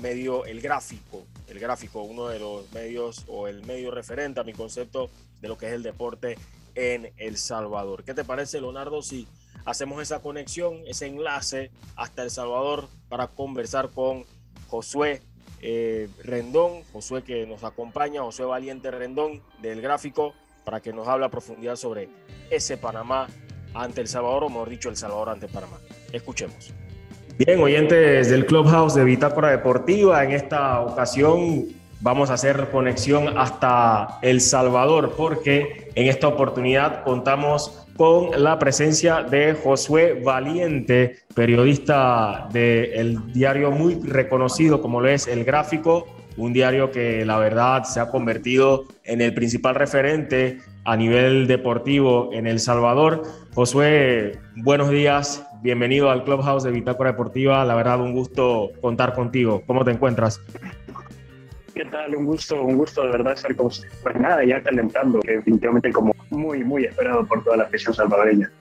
medio 0.01 0.45
El 0.45 0.61
Gráfico, 0.61 1.25
el 1.53 1.59
Gráfico, 1.59 2.01
uno 2.01 2.27
de 2.27 2.39
los 2.39 2.71
medios 2.73 3.25
o 3.27 3.47
el 3.47 3.63
medio 3.63 3.91
referente 3.91 4.39
a 4.39 4.43
mi 4.43 4.53
concepto 4.53 5.09
de 5.39 5.47
lo 5.47 5.57
que 5.57 5.67
es 5.67 5.73
el 5.73 5.83
deporte 5.83 6.37
en 6.73 7.13
El 7.17 7.37
Salvador. 7.37 8.03
¿Qué 8.03 8.15
te 8.15 8.23
parece, 8.25 8.59
Leonardo, 8.59 9.03
si 9.03 9.27
hacemos 9.63 10.01
esa 10.01 10.19
conexión, 10.19 10.81
ese 10.87 11.05
enlace 11.05 11.71
hasta 11.95 12.23
El 12.23 12.31
Salvador 12.31 12.89
para 13.07 13.27
conversar 13.27 13.91
con 13.91 14.25
Josué 14.67 15.21
eh, 15.61 16.09
Rendón, 16.23 16.83
Josué 16.91 17.23
que 17.23 17.45
nos 17.45 17.63
acompaña, 17.63 18.23
Josué 18.23 18.47
Valiente 18.47 18.89
Rendón 18.89 19.43
del 19.61 19.79
Gráfico, 19.79 20.33
para 20.65 20.81
que 20.81 20.91
nos 20.91 21.07
hable 21.07 21.25
a 21.25 21.29
profundidad 21.29 21.75
sobre 21.75 22.09
ese 22.49 22.77
Panamá 22.77 23.27
ante 23.75 24.01
El 24.01 24.07
Salvador, 24.07 24.45
o 24.45 24.49
mejor 24.49 24.69
dicho, 24.69 24.89
El 24.89 24.97
Salvador 24.97 25.29
ante 25.29 25.47
Panamá. 25.47 25.79
Escuchemos. 26.11 26.73
Bien, 27.35 27.59
oyentes 27.59 28.29
del 28.29 28.45
Clubhouse 28.45 28.93
de 28.93 29.03
Bitácora 29.03 29.49
Deportiva, 29.49 30.23
en 30.23 30.33
esta 30.33 30.81
ocasión 30.81 31.65
vamos 31.99 32.29
a 32.29 32.35
hacer 32.35 32.69
conexión 32.71 33.39
hasta 33.39 34.19
El 34.21 34.39
Salvador, 34.39 35.15
porque 35.17 35.89
en 35.95 36.05
esta 36.05 36.27
oportunidad 36.27 37.03
contamos 37.03 37.87
con 37.97 38.43
la 38.43 38.59
presencia 38.59 39.23
de 39.23 39.55
Josué 39.55 40.21
Valiente, 40.23 41.21
periodista 41.33 42.47
del 42.53 43.33
diario 43.33 43.71
muy 43.71 43.95
reconocido 44.03 44.79
como 44.79 45.01
lo 45.01 45.07
es 45.07 45.27
El 45.27 45.43
Gráfico, 45.43 46.05
un 46.37 46.53
diario 46.53 46.91
que 46.91 47.25
la 47.25 47.39
verdad 47.39 47.83
se 47.83 47.99
ha 47.99 48.09
convertido 48.09 48.85
en 49.05 49.21
el 49.21 49.33
principal 49.33 49.73
referente 49.73 50.59
a 50.85 50.95
nivel 50.95 51.47
deportivo 51.47 52.29
en 52.31 52.45
El 52.45 52.59
Salvador. 52.59 53.23
Josué, 53.55 54.39
buenos 54.55 54.91
días, 54.91 55.43
bienvenido 55.63 56.11
al 56.11 56.25
Clubhouse 56.25 56.63
de 56.63 56.71
Bitácora 56.71 57.11
Deportiva. 57.11 57.63
La 57.63 57.73
verdad, 57.73 58.01
un 58.01 58.11
gusto 58.11 58.71
contar 58.81 59.13
contigo. 59.13 59.63
¿Cómo 59.65 59.85
te 59.85 59.91
encuentras? 59.91 60.41
¿Qué 61.73 61.85
tal? 61.85 62.15
Un 62.15 62.25
gusto, 62.25 62.61
un 62.61 62.77
gusto 62.77 63.01
de 63.03 63.11
verdad 63.11 63.33
estar 63.33 63.55
con 63.55 63.67
usted. 63.67 63.87
Pues 64.03 64.15
nada, 64.17 64.43
ya 64.43 64.61
calentando, 64.61 65.21
que 65.21 65.37
definitivamente 65.37 65.91
como 65.91 66.13
muy, 66.29 66.63
muy 66.63 66.83
esperado 66.83 67.25
por 67.25 67.43
toda 67.43 67.57
la 67.57 67.63
afición 67.63 67.93
salvadoreña. 67.93 68.51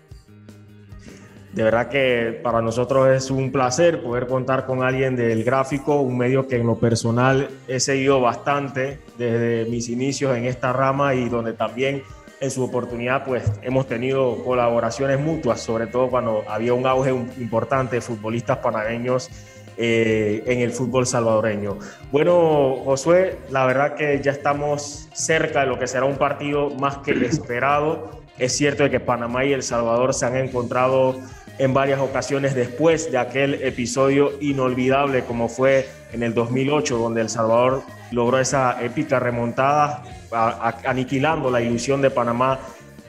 De 1.52 1.62
verdad 1.64 1.90
que 1.90 2.40
para 2.42 2.62
nosotros 2.62 3.08
es 3.10 3.30
un 3.30 3.52
placer 3.52 4.02
poder 4.02 4.26
contar 4.26 4.64
con 4.64 4.82
alguien 4.82 5.16
del 5.16 5.44
gráfico, 5.44 6.00
un 6.00 6.16
medio 6.16 6.46
que 6.46 6.56
en 6.56 6.66
lo 6.66 6.76
personal 6.76 7.50
he 7.68 7.78
seguido 7.80 8.22
bastante 8.22 9.00
desde 9.18 9.68
mis 9.68 9.90
inicios 9.90 10.34
en 10.34 10.46
esta 10.46 10.72
rama 10.72 11.14
y 11.14 11.28
donde 11.28 11.52
también 11.52 12.04
en 12.42 12.50
su 12.50 12.64
oportunidad 12.64 13.24
pues 13.24 13.44
hemos 13.62 13.86
tenido 13.86 14.42
colaboraciones 14.44 15.20
mutuas, 15.20 15.60
sobre 15.60 15.86
todo 15.86 16.10
cuando 16.10 16.42
había 16.48 16.74
un 16.74 16.86
auge 16.86 17.10
importante 17.38 17.96
de 17.96 18.02
futbolistas 18.02 18.58
panameños 18.58 19.30
eh, 19.76 20.42
en 20.46 20.58
el 20.58 20.72
fútbol 20.72 21.06
salvadoreño. 21.06 21.78
Bueno, 22.10 22.78
Josué, 22.84 23.38
la 23.50 23.64
verdad 23.64 23.94
que 23.94 24.20
ya 24.20 24.32
estamos 24.32 25.08
cerca 25.12 25.60
de 25.60 25.66
lo 25.66 25.78
que 25.78 25.86
será 25.86 26.04
un 26.04 26.16
partido 26.16 26.70
más 26.70 26.98
que 26.98 27.12
esperado. 27.24 28.20
Es 28.38 28.56
cierto 28.56 28.82
de 28.82 28.90
que 28.90 28.98
Panamá 28.98 29.44
y 29.44 29.52
El 29.52 29.62
Salvador 29.62 30.12
se 30.12 30.26
han 30.26 30.36
encontrado 30.36 31.20
en 31.58 31.72
varias 31.72 32.00
ocasiones 32.00 32.56
después 32.56 33.12
de 33.12 33.18
aquel 33.18 33.62
episodio 33.62 34.32
inolvidable 34.40 35.22
como 35.22 35.48
fue 35.48 35.88
en 36.12 36.24
el 36.24 36.34
2008, 36.34 36.98
donde 36.98 37.20
El 37.20 37.28
Salvador 37.28 37.82
logró 38.10 38.40
esa 38.40 38.82
épica 38.82 39.20
remontada, 39.20 40.02
aniquilando 40.32 41.50
la 41.50 41.60
ilusión 41.60 42.02
de 42.02 42.10
Panamá 42.10 42.58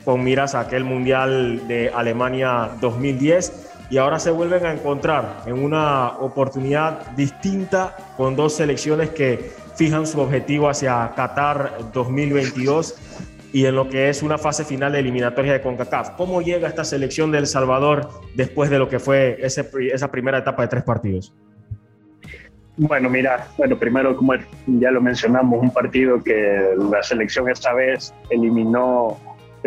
con 0.03 0.24
miras 0.24 0.56
a 0.56 0.62
aquel 0.62 0.84
Mundial 0.84 1.68
de 1.68 1.89
Alemania 1.89 2.72
2010 2.82 3.70
y 3.89 3.98
ahora 3.98 4.20
se 4.20 4.32
vuelven 4.32 4.65
a 4.65 4.74
encontrar 4.74 5.44
en 5.46 5.63
una 5.63 6.18
oportunidad 6.20 7.12
distinta 7.12 7.96
con 8.18 8.36
dos 8.36 8.56
selecciones 8.56 9.10
que 9.12 9.51
fijan 9.75 10.08
su 10.08 10.20
objetivo 10.20 10.70
hacia 10.70 11.13
Qatar 11.15 11.77
2022 11.94 12.96
y 13.53 13.65
en 13.65 13.75
lo 13.75 13.88
que 13.88 14.10
es 14.10 14.24
una 14.24 14.38
fase 14.38 14.65
final 14.65 14.94
de 14.94 15.00
eliminatoria 15.00 15.53
de 15.53 15.62
CONCACAF. 15.62 16.12
¿Cómo 16.12 16.42
llega 16.42 16.68
esta 16.68 16.84
selección 16.84 17.32
de 17.32 17.38
El 17.38 17.48
Salvador 17.48 18.10
después 18.36 18.72
de 18.72 18.80
lo 18.80 18.89
que 18.89 19.00
fue 19.00 19.38
esa 19.42 20.12
primera 20.12 20.39
etapa 20.39 20.63
de 20.63 20.68
tres 20.70 20.84
partidos? 20.84 21.34
Bueno, 22.75 23.10
mira, 23.10 23.48
bueno, 23.58 23.77
primero, 23.77 24.15
como 24.15 24.34
ya 24.65 24.89
lo 24.89 25.00
mencionamos, 25.00 25.62
un 25.62 25.72
partido 25.72 26.24
que 26.24 26.75
la 26.92 27.03
selección 27.03 27.50
esta 27.50 27.74
vez 27.74 28.13
eliminó 28.30 29.20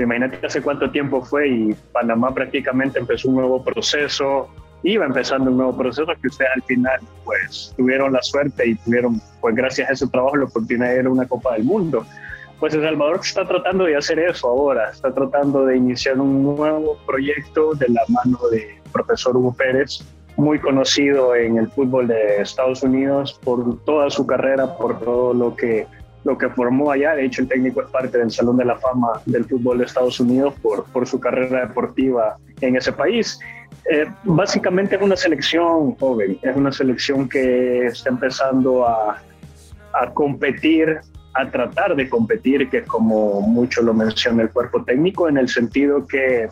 imagínate 0.03 0.45
hace 0.47 0.61
cuánto 0.63 0.91
tiempo 0.91 1.23
fue 1.23 1.49
y 1.49 1.75
Panamá 1.93 2.33
prácticamente 2.35 2.99
empezó 2.99 3.29
un 3.29 3.37
nuevo 3.37 3.63
proceso, 3.63 4.49
iba 4.83 5.07
empezando 5.07 5.51
un 5.51 5.57
nuevo 5.57 5.77
proceso 5.77 6.07
que 6.21 6.29
ustedes 6.29 6.51
al 6.55 6.63
final 6.63 7.01
pues 7.25 7.73
tuvieron 7.77 8.13
la 8.13 8.23
suerte 8.23 8.69
y 8.69 8.75
tuvieron 8.77 9.21
pues 9.41 9.55
gracias 9.55 9.89
a 9.89 9.93
ese 9.93 10.07
trabajo 10.09 10.37
la 10.37 10.45
oportunidad 10.45 10.91
de 10.91 11.01
ir 11.01 11.07
a 11.07 11.11
una 11.11 11.27
Copa 11.27 11.55
del 11.55 11.65
Mundo. 11.65 12.05
Pues 12.61 12.73
El 12.73 12.83
Salvador 12.83 13.21
está 13.23 13.47
tratando 13.47 13.85
de 13.85 13.97
hacer 13.97 14.19
eso 14.19 14.49
ahora, 14.49 14.91
está 14.91 15.13
tratando 15.13 15.67
de 15.67 15.77
iniciar 15.77 16.19
un 16.19 16.43
nuevo 16.43 16.99
proyecto 17.07 17.75
de 17.75 17.89
la 17.89 18.03
mano 18.09 18.39
de 18.51 18.81
profesor 18.93 19.37
Hugo 19.37 19.53
Pérez, 19.55 20.03
muy 20.37 20.59
conocido 20.59 21.35
en 21.35 21.57
el 21.57 21.69
fútbol 21.69 22.09
de 22.09 22.43
Estados 22.43 22.83
Unidos 22.83 23.39
por 23.43 23.83
toda 23.85 24.11
su 24.11 24.27
carrera, 24.27 24.77
por 24.77 25.01
todo 25.01 25.35
lo 25.35 25.57
que 25.57 25.87
lo 26.27 26.37
que 26.37 26.49
formó 26.51 26.91
allá. 26.91 27.15
De 27.15 27.25
hecho, 27.25 27.43
el 27.43 27.49
técnico 27.49 27.81
es 27.81 27.89
parte 27.89 28.19
del 28.19 28.33
Salón 28.33 28.57
de 28.57 28.65
la 28.65 28.77
Fama 28.77 29.23
del 29.27 29.45
fútbol 29.45 29.79
de 29.79 29.85
Estados 29.85 30.19
Unidos 30.19 30.55
por, 30.61 30.85
por 30.87 31.07
su 31.07 31.21
carrera 31.21 31.67
deportiva 31.67 32.37
en 32.61 32.77
ese 32.77 32.93
país. 32.93 33.39
Eh, 33.89 34.07
básicamente 34.25 34.97
es 34.97 35.03
una 35.03 35.17
selección 35.17 35.95
joven, 35.95 36.37
es 36.43 36.57
una 36.57 36.73
selección 36.73 37.29
que 37.29 37.87
está 37.87 38.11
empezando 38.11 38.85
a, 38.85 39.23
a 39.93 40.13
competir, 40.13 40.99
a 41.35 41.49
tratar 41.49 41.95
de 41.95 42.09
competir, 42.09 42.69
que 42.71 42.83
como 42.83 43.41
mucho 43.41 43.83
lo 43.83 43.95
menciona 43.95 44.43
el 44.43 44.51
cuerpo 44.51 44.83
técnico, 44.83 45.29
en 45.29 45.37
el 45.37 45.49
sentido 45.49 46.05
que, 46.09 46.49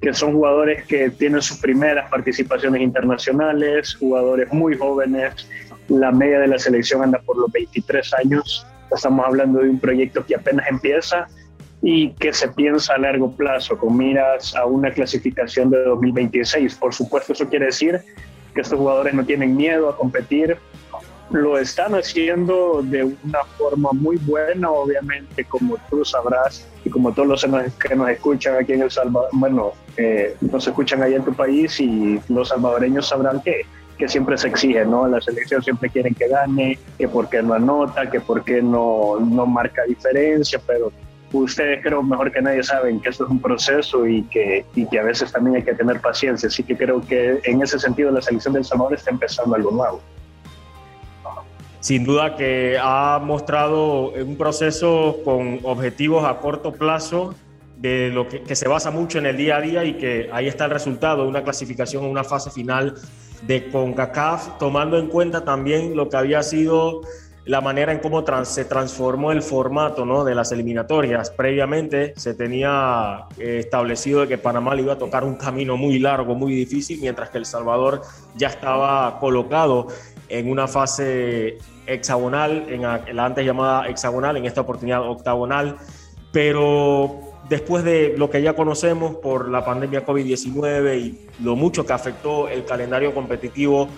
que 0.00 0.14
son 0.14 0.32
jugadores 0.32 0.86
que 0.86 1.10
tienen 1.10 1.42
sus 1.42 1.58
primeras 1.58 2.08
participaciones 2.10 2.80
internacionales, 2.80 3.94
jugadores 3.94 4.52
muy 4.52 4.76
jóvenes, 4.76 5.46
la 5.88 6.10
media 6.10 6.40
de 6.40 6.48
la 6.48 6.58
selección 6.58 7.02
anda 7.02 7.20
por 7.20 7.36
los 7.36 7.50
23 7.52 8.14
años, 8.14 8.66
Estamos 8.94 9.24
hablando 9.24 9.60
de 9.60 9.70
un 9.70 9.78
proyecto 9.78 10.24
que 10.24 10.34
apenas 10.34 10.66
empieza 10.68 11.28
y 11.82 12.10
que 12.14 12.32
se 12.32 12.48
piensa 12.48 12.94
a 12.94 12.98
largo 12.98 13.30
plazo, 13.32 13.78
con 13.78 13.96
miras 13.96 14.54
a 14.56 14.66
una 14.66 14.90
clasificación 14.90 15.70
de 15.70 15.82
2026. 15.84 16.74
Por 16.74 16.92
supuesto, 16.92 17.32
eso 17.32 17.48
quiere 17.48 17.66
decir 17.66 18.00
que 18.54 18.60
estos 18.60 18.78
jugadores 18.78 19.14
no 19.14 19.24
tienen 19.24 19.56
miedo 19.56 19.88
a 19.88 19.96
competir, 19.96 20.58
lo 21.30 21.56
están 21.56 21.94
haciendo 21.94 22.82
de 22.82 23.04
una 23.04 23.44
forma 23.56 23.90
muy 23.92 24.16
buena, 24.16 24.70
obviamente, 24.70 25.44
como 25.44 25.76
tú 25.88 26.04
sabrás 26.04 26.66
y 26.84 26.90
como 26.90 27.12
todos 27.12 27.28
los 27.28 27.46
que 27.78 27.94
nos 27.94 28.10
escuchan 28.10 28.56
aquí 28.56 28.72
en 28.72 28.82
El 28.82 28.90
Salvador, 28.90 29.28
bueno, 29.32 29.72
eh, 29.96 30.36
nos 30.40 30.66
escuchan 30.66 31.02
ahí 31.02 31.14
en 31.14 31.24
tu 31.24 31.34
país 31.34 31.78
y 31.80 32.20
los 32.28 32.48
salvadoreños 32.48 33.08
sabrán 33.08 33.40
que 33.40 33.62
que 34.00 34.08
siempre 34.08 34.38
se 34.38 34.48
exige, 34.48 34.84
¿no? 34.86 35.06
La 35.06 35.20
selección 35.20 35.62
siempre 35.62 35.90
quieren 35.90 36.14
que 36.14 36.26
gane, 36.26 36.78
que 36.96 37.06
por 37.06 37.28
qué 37.28 37.42
no 37.42 37.52
anota, 37.52 38.10
que 38.10 38.18
por 38.18 38.42
qué 38.42 38.62
no, 38.62 39.20
no 39.20 39.44
marca 39.44 39.82
diferencia, 39.84 40.58
pero 40.66 40.90
ustedes 41.32 41.82
creo 41.82 42.02
mejor 42.02 42.32
que 42.32 42.40
nadie 42.40 42.62
saben 42.62 42.98
que 42.98 43.10
esto 43.10 43.24
es 43.24 43.30
un 43.30 43.40
proceso 43.40 44.06
y 44.06 44.22
que, 44.24 44.64
y 44.74 44.86
que 44.86 44.98
a 44.98 45.02
veces 45.02 45.30
también 45.30 45.56
hay 45.56 45.62
que 45.62 45.74
tener 45.74 46.00
paciencia. 46.00 46.48
Así 46.48 46.62
que 46.62 46.76
creo 46.76 47.02
que 47.02 47.40
en 47.44 47.62
ese 47.62 47.78
sentido 47.78 48.10
la 48.10 48.22
selección 48.22 48.54
del 48.54 48.64
Salvador 48.64 48.94
está 48.94 49.10
empezando 49.10 49.54
algo 49.54 49.70
nuevo. 49.70 50.00
Sin 51.80 52.04
duda 52.04 52.36
que 52.36 52.78
ha 52.80 53.18
mostrado 53.24 54.10
un 54.10 54.36
proceso 54.36 55.18
con 55.24 55.60
objetivos 55.62 56.24
a 56.24 56.38
corto 56.38 56.72
plazo 56.72 57.34
de 57.78 58.10
lo 58.10 58.28
que, 58.28 58.54
se 58.54 58.68
basa 58.68 58.90
mucho 58.90 59.18
en 59.18 59.24
el 59.24 59.38
día 59.38 59.56
a 59.56 59.60
día 59.62 59.84
y 59.84 59.94
que 59.94 60.28
ahí 60.32 60.46
está 60.46 60.66
el 60.66 60.72
resultado 60.72 61.22
de 61.22 61.28
una 61.28 61.42
clasificación 61.42 62.04
en 62.04 62.10
una 62.10 62.24
fase 62.24 62.50
final 62.50 62.94
de 63.46 63.70
CONCACAF, 63.70 64.58
tomando 64.58 64.98
en 64.98 65.06
cuenta 65.06 65.42
también 65.42 65.96
lo 65.96 66.10
que 66.10 66.18
había 66.18 66.42
sido 66.42 67.00
la 67.46 67.62
manera 67.62 67.90
en 67.90 68.00
cómo 68.00 68.22
se 68.44 68.66
transformó 68.66 69.32
el 69.32 69.40
formato 69.40 70.04
¿no? 70.04 70.24
de 70.24 70.34
las 70.34 70.52
eliminatorias. 70.52 71.30
Previamente 71.30 72.12
se 72.16 72.34
tenía 72.34 73.24
eh, 73.38 73.56
establecido 73.60 74.28
que 74.28 74.36
Panamá 74.36 74.74
le 74.74 74.82
iba 74.82 74.92
a 74.92 74.98
tocar 74.98 75.24
un 75.24 75.36
camino 75.36 75.78
muy 75.78 75.98
largo, 75.98 76.34
muy 76.34 76.54
difícil, 76.54 77.00
mientras 77.00 77.30
que 77.30 77.38
El 77.38 77.46
Salvador 77.46 78.02
ya 78.36 78.48
estaba 78.48 79.18
colocado 79.18 79.88
en 80.28 80.50
una 80.50 80.68
fase 80.68 81.58
hexagonal, 81.86 82.66
en 82.68 82.82
la 82.82 83.24
antes 83.24 83.44
llamada 83.44 83.88
hexagonal, 83.88 84.36
en 84.36 84.44
esta 84.44 84.60
oportunidad 84.60 85.08
octagonal, 85.08 85.76
pero 86.32 87.20
después 87.48 87.84
de 87.84 88.14
lo 88.16 88.30
que 88.30 88.42
ya 88.42 88.54
conocemos 88.54 89.16
por 89.16 89.48
la 89.48 89.64
pandemia 89.64 90.06
COVID-19 90.06 90.98
y 90.98 91.28
lo 91.42 91.56
mucho 91.56 91.84
que 91.84 91.92
afectó 91.92 92.48
el 92.48 92.64
calendario 92.64 93.12
competitivo, 93.12 93.88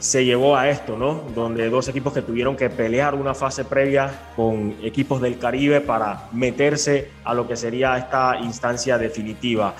se 0.00 0.24
llevó 0.24 0.56
a 0.56 0.68
esto, 0.70 0.96
¿no? 0.96 1.20
Donde 1.34 1.68
dos 1.68 1.86
equipos 1.88 2.14
que 2.14 2.22
tuvieron 2.22 2.56
que 2.56 2.70
pelear 2.70 3.14
una 3.14 3.34
fase 3.34 3.66
previa 3.66 4.10
con 4.34 4.74
equipos 4.82 5.20
del 5.20 5.38
Caribe 5.38 5.82
para 5.82 6.28
meterse 6.32 7.10
a 7.22 7.34
lo 7.34 7.46
que 7.46 7.54
sería 7.54 7.98
esta 7.98 8.38
instancia 8.40 8.96
definitiva. 8.96 9.74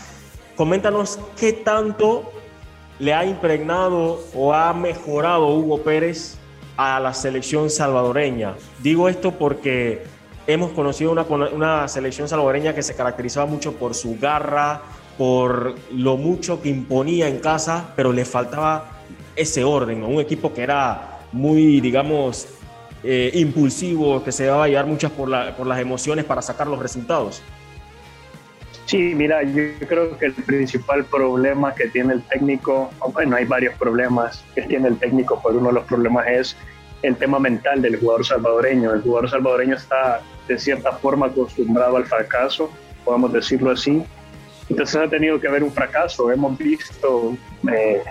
Coméntanos 0.56 1.18
qué 1.38 1.54
tanto 1.54 2.30
le 2.98 3.14
ha 3.14 3.24
impregnado 3.24 4.20
o 4.34 4.52
ha 4.52 4.74
mejorado 4.74 5.48
Hugo 5.48 5.82
Pérez 5.82 6.38
a 6.80 6.98
la 6.98 7.12
selección 7.12 7.68
salvadoreña. 7.68 8.54
Digo 8.82 9.08
esto 9.08 9.32
porque 9.32 10.02
hemos 10.46 10.70
conocido 10.72 11.12
una, 11.12 11.22
una 11.22 11.88
selección 11.88 12.26
salvadoreña 12.26 12.74
que 12.74 12.82
se 12.82 12.94
caracterizaba 12.94 13.44
mucho 13.44 13.74
por 13.74 13.94
su 13.94 14.16
garra, 14.18 14.80
por 15.18 15.74
lo 15.92 16.16
mucho 16.16 16.62
que 16.62 16.70
imponía 16.70 17.28
en 17.28 17.40
casa, 17.40 17.92
pero 17.96 18.12
le 18.12 18.24
faltaba 18.24 18.92
ese 19.36 19.62
orden, 19.62 20.02
un 20.04 20.20
equipo 20.20 20.54
que 20.54 20.62
era 20.62 21.18
muy, 21.32 21.80
digamos, 21.80 22.48
eh, 23.02 23.30
impulsivo, 23.34 24.24
que 24.24 24.32
se 24.32 24.46
daba 24.46 24.64
a 24.64 24.68
llevar 24.68 24.86
muchas 24.86 25.12
por, 25.12 25.30
por 25.56 25.66
las 25.66 25.80
emociones 25.80 26.24
para 26.24 26.40
sacar 26.40 26.66
los 26.66 26.78
resultados. 26.78 27.42
Sí, 28.90 29.14
mira, 29.14 29.44
yo 29.44 29.62
creo 29.86 30.18
que 30.18 30.26
el 30.26 30.32
principal 30.32 31.04
problema 31.04 31.72
que 31.72 31.86
tiene 31.86 32.14
el 32.14 32.22
técnico, 32.22 32.90
bueno, 33.12 33.36
hay 33.36 33.44
varios 33.44 33.74
problemas 33.74 34.44
que 34.52 34.62
tiene 34.62 34.88
el 34.88 34.98
técnico, 34.98 35.40
pero 35.44 35.60
uno 35.60 35.68
de 35.68 35.74
los 35.74 35.84
problemas 35.84 36.26
es 36.26 36.56
el 37.02 37.14
tema 37.14 37.38
mental 37.38 37.82
del 37.82 38.00
jugador 38.00 38.26
salvadoreño. 38.26 38.92
El 38.92 39.02
jugador 39.02 39.30
salvadoreño 39.30 39.76
está 39.76 40.22
de 40.48 40.58
cierta 40.58 40.90
forma 40.90 41.26
acostumbrado 41.26 41.98
al 41.98 42.04
fracaso, 42.04 42.68
podemos 43.04 43.32
decirlo 43.32 43.70
así. 43.70 44.02
Entonces 44.68 44.96
ha 44.96 45.08
tenido 45.08 45.40
que 45.40 45.46
haber 45.46 45.62
un 45.62 45.70
fracaso. 45.70 46.32
Hemos 46.32 46.58
visto 46.58 47.36
eh, 47.72 48.02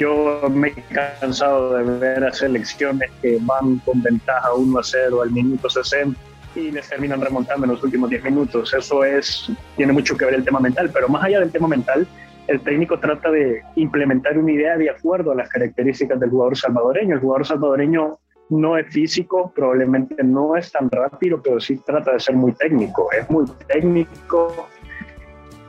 yo 0.00 0.50
me 0.50 0.70
he 0.70 0.82
cansado 1.20 1.74
de 1.74 1.84
ver 1.84 2.24
a 2.24 2.32
selecciones 2.32 3.08
que 3.22 3.38
van 3.42 3.78
con 3.84 4.02
ventaja 4.02 4.52
1 4.52 4.80
a 4.80 4.82
0 4.82 5.22
al 5.22 5.30
minuto 5.30 5.70
60 5.70 6.18
y 6.56 6.70
les 6.70 6.88
terminan 6.88 7.20
remontando 7.20 7.66
en 7.66 7.72
los 7.72 7.84
últimos 7.84 8.10
10 8.10 8.24
minutos. 8.24 8.72
Eso 8.74 9.04
es, 9.04 9.50
tiene 9.76 9.92
mucho 9.92 10.16
que 10.16 10.24
ver 10.24 10.34
el 10.34 10.44
tema 10.44 10.58
mental, 10.58 10.90
pero 10.92 11.08
más 11.08 11.22
allá 11.24 11.40
del 11.40 11.52
tema 11.52 11.68
mental, 11.68 12.06
el 12.48 12.60
técnico 12.60 12.98
trata 12.98 13.30
de 13.30 13.62
implementar 13.76 14.38
una 14.38 14.52
idea 14.52 14.76
de 14.76 14.90
acuerdo 14.90 15.32
a 15.32 15.34
las 15.34 15.48
características 15.48 16.18
del 16.18 16.30
jugador 16.30 16.56
salvadoreño. 16.56 17.14
El 17.14 17.20
jugador 17.20 17.46
salvadoreño 17.46 18.18
no 18.48 18.78
es 18.78 18.86
físico, 18.88 19.52
probablemente 19.54 20.22
no 20.22 20.56
es 20.56 20.70
tan 20.72 20.90
rápido, 20.90 21.42
pero 21.42 21.60
sí 21.60 21.76
trata 21.78 22.12
de 22.12 22.20
ser 22.20 22.36
muy 22.36 22.52
técnico. 22.52 23.10
Es 23.12 23.28
muy 23.28 23.46
técnico 23.66 24.68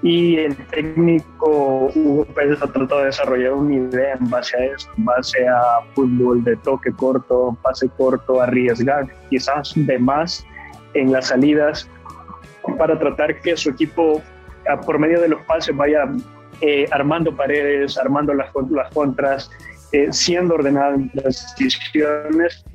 y 0.03 0.38
el 0.38 0.56
técnico 0.67 1.91
Hugo 1.96 2.25
Pérez 2.36 2.62
ha 2.62 2.72
tratado 2.72 3.01
de 3.01 3.08
desarrollar 3.08 3.53
una 3.53 3.75
idea 3.75 4.13
en 4.13 4.29
base 4.29 4.56
a 4.56 4.65
eso, 4.65 4.89
en 4.96 5.06
base 5.06 5.48
a 5.48 5.82
fútbol 5.96 6.44
de 6.44 6.56
toque 6.58 6.91
corto, 6.91 7.58
pase 7.63 7.89
corto, 7.98 8.39
arriesgar 8.39 9.08
quizás 9.29 9.74
de 9.75 9.98
más 9.98 10.46
en 10.94 11.12
las 11.12 11.27
salidas 11.27 11.89
para 12.77 12.98
tratar 12.98 13.39
que 13.41 13.56
su 13.56 13.70
equipo 13.70 14.22
por 14.86 15.00
medio 15.00 15.22
de 15.22 15.29
los 15.29 15.41
pases 15.44 15.75
vaya 15.75 16.06
eh, 16.62 16.88
armando 16.91 17.36
paredes, 17.36 17.98
armando 17.98 18.34
las, 18.34 18.50
las 18.70 18.91
contras, 18.94 19.50
eh, 19.91 20.08
siendo 20.12 20.56
ordenadas 20.56 21.00
las 21.13 21.56
decisiones. 21.58 22.65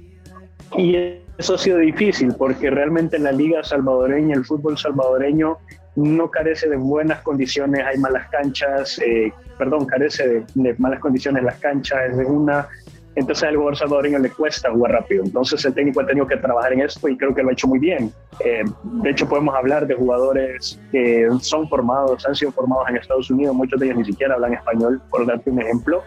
Y 0.78 0.96
eso 1.36 1.54
ha 1.54 1.58
sido 1.58 1.78
difícil 1.78 2.34
porque 2.38 2.70
realmente 2.70 3.18
la 3.18 3.32
liga 3.32 3.62
salvadoreña, 3.62 4.36
el 4.36 4.44
fútbol 4.44 4.78
salvadoreño, 4.78 5.58
no 5.96 6.30
carece 6.30 6.70
de 6.70 6.76
buenas 6.76 7.20
condiciones, 7.20 7.84
hay 7.84 7.98
malas 7.98 8.28
canchas, 8.30 8.98
eh, 9.04 9.30
perdón, 9.58 9.84
carece 9.84 10.26
de, 10.26 10.44
de, 10.54 10.74
malas 10.78 11.00
condiciones 11.00 11.42
las 11.42 11.58
canchas, 11.58 11.98
es 12.10 12.16
de 12.16 12.24
una 12.24 12.66
entonces 13.14 13.44
al 13.44 13.56
jugador 13.56 13.76
salvadoreño 13.76 14.18
le 14.18 14.30
cuesta 14.30 14.70
jugar 14.70 14.92
rápido. 14.92 15.24
Entonces 15.24 15.64
el 15.64 15.74
técnico 15.74 16.00
ha 16.00 16.06
tenido 16.06 16.26
que 16.26 16.36
trabajar 16.36 16.72
en 16.72 16.80
esto 16.80 17.08
y 17.08 17.16
creo 17.16 17.34
que 17.34 17.42
lo 17.42 17.50
ha 17.50 17.52
hecho 17.52 17.68
muy 17.68 17.78
bien. 17.78 18.12
Eh, 18.40 18.62
de 18.82 19.10
hecho 19.10 19.28
podemos 19.28 19.54
hablar 19.54 19.86
de 19.86 19.94
jugadores 19.94 20.80
que 20.90 21.28
son 21.40 21.68
formados, 21.68 22.26
han 22.26 22.34
sido 22.34 22.52
formados 22.52 22.88
en 22.88 22.96
Estados 22.96 23.30
Unidos, 23.30 23.54
muchos 23.54 23.78
de 23.78 23.86
ellos 23.86 23.98
ni 23.98 24.04
siquiera 24.04 24.34
hablan 24.34 24.54
español, 24.54 25.00
por 25.10 25.26
darte 25.26 25.50
un 25.50 25.60
ejemplo. 25.60 26.02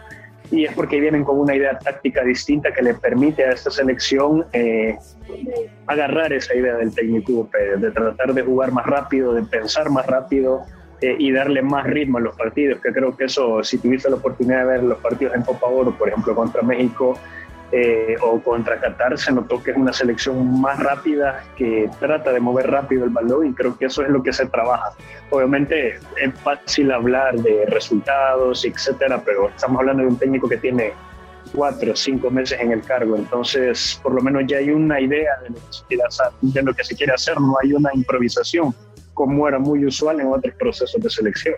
Y 0.50 0.64
es 0.64 0.72
porque 0.74 1.00
vienen 1.00 1.24
con 1.24 1.40
una 1.40 1.56
idea 1.56 1.76
táctica 1.76 2.22
distinta 2.22 2.72
que 2.72 2.80
le 2.80 2.94
permite 2.94 3.44
a 3.44 3.50
esta 3.50 3.68
selección 3.68 4.46
eh, 4.52 4.96
agarrar 5.88 6.32
esa 6.32 6.54
idea 6.54 6.76
del 6.76 6.94
técnico 6.94 7.48
de 7.78 7.90
tratar 7.90 8.32
de 8.32 8.42
jugar 8.42 8.70
más 8.70 8.86
rápido, 8.86 9.34
de 9.34 9.42
pensar 9.42 9.90
más 9.90 10.06
rápido, 10.06 10.64
eh, 11.00 11.14
y 11.18 11.30
darle 11.30 11.60
más 11.60 11.84
ritmo 11.84 12.16
a 12.18 12.22
los 12.22 12.34
partidos, 12.36 12.80
que 12.80 12.90
creo 12.90 13.14
que 13.14 13.24
eso, 13.24 13.62
si 13.62 13.76
tuviste 13.76 14.08
la 14.08 14.16
oportunidad 14.16 14.60
de 14.60 14.64
ver 14.64 14.82
los 14.82 14.98
partidos 14.98 15.34
en 15.34 15.42
Copa 15.42 15.66
Oro, 15.66 15.96
por 15.96 16.08
ejemplo, 16.08 16.34
contra 16.34 16.62
México 16.62 17.18
eh, 17.70 18.16
o 18.22 18.40
contra 18.40 18.80
Qatar, 18.80 19.18
se 19.18 19.30
notó 19.30 19.62
que 19.62 19.72
es 19.72 19.76
una 19.76 19.92
selección 19.92 20.58
más 20.58 20.78
rápida, 20.78 21.44
que 21.56 21.90
trata 22.00 22.32
de 22.32 22.40
mover 22.40 22.70
rápido 22.70 23.04
el 23.04 23.10
balón 23.10 23.46
y 23.46 23.52
creo 23.52 23.76
que 23.76 23.86
eso 23.86 24.02
es 24.02 24.08
lo 24.08 24.22
que 24.22 24.32
se 24.32 24.46
trabaja. 24.46 24.92
Obviamente 25.28 25.98
es 26.16 26.34
fácil 26.42 26.90
hablar 26.90 27.34
de 27.40 27.66
resultados, 27.66 28.64
etcétera, 28.64 29.20
pero 29.22 29.50
estamos 29.50 29.80
hablando 29.80 30.02
de 30.02 30.08
un 30.08 30.18
técnico 30.18 30.48
que 30.48 30.56
tiene 30.56 30.94
cuatro 31.54 31.92
o 31.92 31.96
cinco 31.96 32.30
meses 32.30 32.58
en 32.58 32.72
el 32.72 32.82
cargo, 32.82 33.16
entonces 33.16 34.00
por 34.02 34.14
lo 34.14 34.22
menos 34.22 34.44
ya 34.46 34.58
hay 34.58 34.70
una 34.70 35.00
idea 35.00 35.32
de 35.42 35.98
de 36.40 36.62
lo 36.62 36.74
que 36.74 36.84
se 36.84 36.96
quiere 36.96 37.12
hacer, 37.12 37.38
no 37.40 37.54
hay 37.62 37.72
una 37.72 37.90
improvisación 37.94 38.74
como 39.16 39.48
era 39.48 39.58
muy 39.58 39.86
usual 39.86 40.20
en 40.20 40.26
otros 40.26 40.54
procesos 40.56 41.02
de 41.02 41.08
selección. 41.08 41.54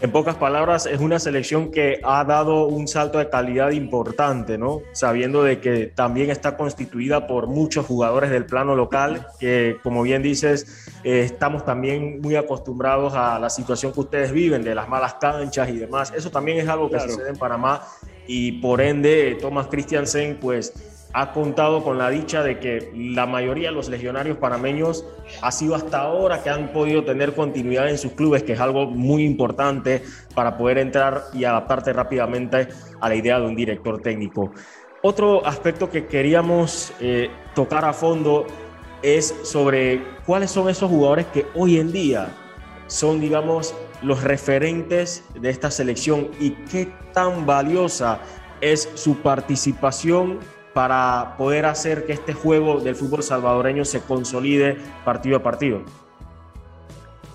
En 0.00 0.10
pocas 0.10 0.34
palabras, 0.34 0.86
es 0.86 0.98
una 1.00 1.18
selección 1.18 1.70
que 1.70 2.00
ha 2.02 2.24
dado 2.24 2.66
un 2.66 2.88
salto 2.88 3.18
de 3.18 3.28
calidad 3.28 3.70
importante, 3.70 4.58
¿no? 4.58 4.80
Sabiendo 4.92 5.42
de 5.42 5.60
que 5.60 5.86
también 5.86 6.30
está 6.30 6.56
constituida 6.56 7.26
por 7.26 7.46
muchos 7.46 7.86
jugadores 7.86 8.30
del 8.30 8.46
plano 8.46 8.74
local, 8.74 9.26
que 9.38 9.76
como 9.82 10.02
bien 10.02 10.22
dices, 10.22 10.90
eh, 11.04 11.20
estamos 11.20 11.64
también 11.64 12.20
muy 12.22 12.36
acostumbrados 12.36 13.14
a 13.14 13.38
la 13.38 13.50
situación 13.50 13.92
que 13.92 14.00
ustedes 14.00 14.32
viven, 14.32 14.64
de 14.64 14.74
las 14.74 14.88
malas 14.88 15.14
canchas 15.14 15.68
y 15.68 15.76
demás. 15.76 16.12
Eso 16.16 16.30
también 16.30 16.58
es 16.58 16.68
algo 16.68 16.90
que 16.90 16.98
sucede 17.00 17.28
en 17.28 17.36
Panamá 17.36 17.82
y 18.26 18.52
por 18.60 18.80
ende 18.80 19.36
Thomas 19.40 19.68
Christiansen, 19.68 20.38
pues 20.40 20.93
ha 21.14 21.30
contado 21.32 21.84
con 21.84 21.96
la 21.96 22.10
dicha 22.10 22.42
de 22.42 22.58
que 22.58 22.90
la 22.92 23.24
mayoría 23.24 23.68
de 23.68 23.74
los 23.74 23.88
legionarios 23.88 24.36
panameños 24.36 25.06
ha 25.42 25.52
sido 25.52 25.76
hasta 25.76 26.00
ahora 26.00 26.42
que 26.42 26.50
han 26.50 26.72
podido 26.72 27.04
tener 27.04 27.34
continuidad 27.34 27.88
en 27.88 27.98
sus 27.98 28.12
clubes, 28.12 28.42
que 28.42 28.54
es 28.54 28.60
algo 28.60 28.86
muy 28.86 29.24
importante 29.24 30.02
para 30.34 30.58
poder 30.58 30.78
entrar 30.78 31.22
y 31.32 31.44
adaptarte 31.44 31.92
rápidamente 31.92 32.66
a 33.00 33.08
la 33.08 33.14
idea 33.14 33.38
de 33.38 33.46
un 33.46 33.54
director 33.54 34.02
técnico. 34.02 34.50
Otro 35.02 35.46
aspecto 35.46 35.88
que 35.88 36.06
queríamos 36.06 36.92
eh, 36.98 37.30
tocar 37.54 37.84
a 37.84 37.92
fondo 37.92 38.46
es 39.00 39.32
sobre 39.44 40.02
cuáles 40.26 40.50
son 40.50 40.68
esos 40.68 40.90
jugadores 40.90 41.26
que 41.26 41.46
hoy 41.54 41.78
en 41.78 41.92
día 41.92 42.28
son, 42.88 43.20
digamos, 43.20 43.72
los 44.02 44.24
referentes 44.24 45.22
de 45.38 45.48
esta 45.48 45.70
selección 45.70 46.28
y 46.40 46.50
qué 46.50 46.92
tan 47.12 47.46
valiosa 47.46 48.18
es 48.60 48.88
su 48.94 49.18
participación 49.18 50.40
para 50.74 51.36
poder 51.38 51.66
hacer 51.66 52.04
que 52.04 52.12
este 52.12 52.34
juego 52.34 52.80
del 52.80 52.96
fútbol 52.96 53.22
salvadoreño 53.22 53.84
se 53.84 54.00
consolide 54.00 54.76
partido 55.04 55.36
a 55.38 55.42
partido? 55.42 55.82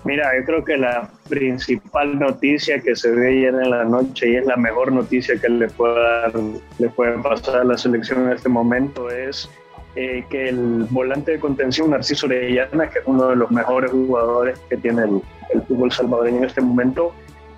Mira, 0.04 0.30
yo 0.38 0.44
creo 0.46 0.64
que 0.64 0.76
la 0.76 1.10
principal 1.28 2.18
noticia 2.18 2.80
que 2.80 2.96
se 2.96 3.10
ve 3.10 3.28
ayer 3.28 3.54
en 3.54 3.70
la 3.70 3.84
noche 3.84 4.30
y 4.30 4.36
es 4.36 4.46
la 4.46 4.56
mejor 4.56 4.92
noticia 4.92 5.38
que 5.38 5.48
le 5.48 5.68
puede, 5.68 6.32
le 6.78 6.88
puede 6.90 7.18
pasar 7.18 7.56
a 7.56 7.64
la 7.64 7.76
selección 7.76 8.26
en 8.26 8.32
este 8.32 8.48
momento 8.48 9.10
es 9.10 9.50
eh, 9.96 10.24
que 10.30 10.48
el 10.48 10.86
volante 10.90 11.32
de 11.32 11.40
contención, 11.40 11.90
Narciso 11.90 12.26
Orellana, 12.26 12.88
que 12.88 13.00
es 13.00 13.04
uno 13.06 13.28
de 13.28 13.36
los 13.36 13.50
mejores 13.50 13.90
jugadores 13.90 14.58
que 14.70 14.76
tiene 14.78 15.02
el, 15.02 15.22
el 15.52 15.62
fútbol 15.62 15.92
salvadoreño 15.92 16.38
en 16.38 16.44
este 16.44 16.62
momento, 16.62 17.12